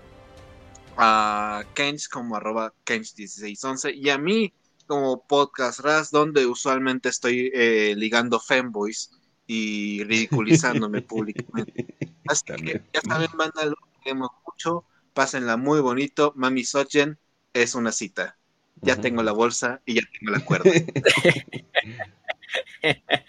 a 0.97 1.65
Kench 1.75 2.09
como 2.09 2.37
arroba 2.37 2.75
Kench1611 2.85 3.95
y 3.95 4.11
a 4.11 4.19
mí 4.19 4.53
como 4.87 5.27
Podcast 5.27 5.81
Ras, 5.81 6.11
donde 6.11 6.47
usualmente 6.47 7.09
estoy 7.09 7.51
eh, 7.55 7.95
ligando 7.97 8.41
fanboys 8.41 9.11
y 9.47 10.05
ridiculizándome 10.05 11.03
públicamente. 11.03 11.87
Así 12.27 12.45
que 12.45 12.83
ya 12.93 13.01
saben, 13.01 13.31
banda, 13.37 13.65
lo 13.65 13.77
queremos 14.03 14.31
mucho, 14.47 14.85
pásenla 15.15 15.57
muy 15.57 15.81
bonito. 15.81 16.33
Mami 16.37 16.65
Sochen 16.65 17.19
es 17.53 17.75
una 17.75 17.93
cita. 17.93 18.37
Ya 18.81 18.97
tengo 18.97 19.23
la 19.23 19.33
bolsa 19.33 19.81
y 19.87 19.95
ya 19.95 20.03
tengo 20.19 20.33
la 20.33 20.45
cuerda. 20.45 20.71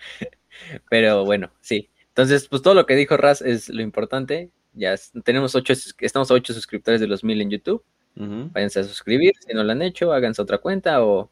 Pero 0.90 1.26
bueno, 1.26 1.52
sí. 1.62 1.90
Entonces, 2.08 2.48
pues 2.48 2.62
todo 2.62 2.74
lo 2.74 2.86
que 2.86 2.96
dijo 2.96 3.18
Raz 3.18 3.42
es 3.42 3.70
lo 3.70 3.82
importante. 3.82 4.50
Ya 4.74 4.96
tenemos 5.24 5.56
ocho, 5.56 5.74
estamos 6.00 6.32
a 6.32 6.34
ocho 6.34 6.54
suscriptores 6.54 7.00
de 7.00 7.08
los 7.08 7.24
mil 7.24 7.42
en 7.42 7.50
YouTube. 7.50 7.84
Váyanse 8.16 8.82
a 8.82 8.84
suscribir, 8.84 9.34
si 9.40 9.54
no 9.56 9.64
lo 9.64 9.72
han 9.72 9.82
hecho, 9.82 10.14
háganse 10.14 10.42
otra 10.42 10.60
cuenta 10.60 11.04
o 11.04 11.32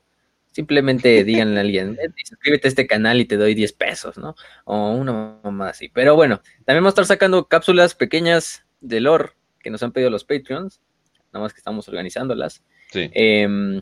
simplemente 0.51 1.23
díganle 1.23 1.57
a 1.57 1.61
alguien, 1.61 1.97
suscríbete 2.25 2.67
a 2.67 2.69
este 2.69 2.87
canal 2.87 3.21
y 3.21 3.25
te 3.25 3.37
doy 3.37 3.53
10 3.53 3.73
pesos, 3.73 4.17
¿no? 4.17 4.35
O 4.65 4.93
una 4.93 5.39
mamá 5.43 5.69
así. 5.69 5.89
Pero 5.89 6.15
bueno, 6.15 6.41
también 6.65 6.83
vamos 6.83 6.87
a 6.87 7.01
estar 7.01 7.05
sacando 7.05 7.47
cápsulas 7.47 7.93
pequeñas 7.93 8.65
de 8.79 8.99
lore 8.99 9.29
que 9.59 9.69
nos 9.69 9.83
han 9.83 9.91
pedido 9.91 10.09
los 10.09 10.23
Patreons, 10.23 10.81
nada 11.31 11.43
más 11.43 11.53
que 11.53 11.59
estamos 11.59 11.87
organizándolas. 11.87 12.63
Sí. 12.91 13.11
Eh, 13.13 13.81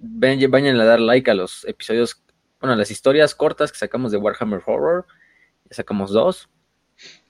vayan 0.00 0.80
a 0.80 0.84
dar 0.84 1.00
like 1.00 1.30
a 1.30 1.34
los 1.34 1.64
episodios, 1.66 2.22
bueno, 2.60 2.74
a 2.74 2.76
las 2.76 2.90
historias 2.90 3.34
cortas 3.34 3.70
que 3.72 3.78
sacamos 3.78 4.12
de 4.12 4.18
Warhammer 4.18 4.60
Horror. 4.64 5.06
Ya 5.68 5.76
sacamos 5.76 6.10
dos. 6.10 6.48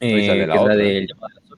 Eh, 0.00 0.26
que 0.26 0.42
es 0.42 0.48
la 0.48 0.60
otra. 0.60 0.74
de 0.74 1.06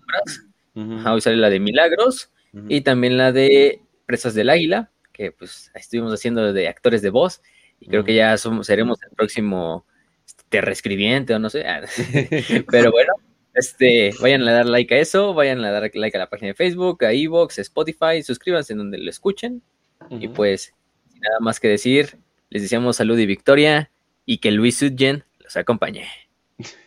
Sombras. 0.03 0.47
Ujú. 0.75 0.93
Ajá, 0.99 1.15
hoy 1.15 1.21
sale 1.21 1.37
la 1.37 1.51
de 1.51 1.61
Milagros 1.61 2.31
Ujú. 2.53 2.67
y 2.69 2.81
también 2.83 3.17
la 3.17 3.33
de 3.33 3.81
Presas 4.07 4.35
del 4.35 4.51
Águila, 4.51 4.91
que 5.13 5.33
pues 5.33 5.71
estuvimos 5.75 6.13
haciendo 6.13 6.53
de 6.53 6.69
actores 6.69 7.03
de 7.03 7.11
voz 7.11 7.43
y 7.81 7.89
creo 7.89 8.05
que 8.05 8.15
ya 8.15 8.37
somos, 8.39 8.67
seremos 8.67 9.03
el 9.03 9.11
próximo 9.11 9.87
este, 10.27 10.61
reescribiente 10.61 11.35
o 11.35 11.39
no 11.39 11.51
sé. 11.51 11.65
Pero 12.71 12.91
bueno, 12.91 13.13
este, 13.55 14.13
vayan 14.21 14.47
a 14.49 14.53
dar 14.53 14.67
like 14.67 14.95
a 14.95 14.99
eso, 14.99 15.35
vayan 15.35 15.65
a 15.65 15.71
dar 15.71 15.91
like 15.95 16.17
a 16.17 16.21
la 16.21 16.31
página 16.31 16.49
de 16.49 16.55
Facebook, 16.55 17.05
a 17.05 17.13
Evox, 17.13 17.59
a 17.59 17.63
Spotify, 17.63 18.23
suscríbanse 18.23 18.73
en 18.73 18.79
donde 18.79 18.99
lo 18.99 19.11
escuchen 19.11 19.63
y 20.11 20.27
Ujú. 20.27 20.35
pues 20.35 20.75
sin 21.11 21.21
nada 21.21 21.39
más 21.41 21.61
que 21.61 21.69
decir, 21.69 22.19
les 22.51 22.63
deseamos 22.63 22.97
salud 22.97 23.19
y 23.19 23.27
victoria 23.27 23.91
y 24.25 24.39
que 24.39 24.51
Luis 24.51 24.79
Sudgen 24.79 25.25
los 25.41 25.57
acompañe. 25.57 26.07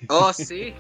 oh, 0.09 0.31
sí. 0.33 0.73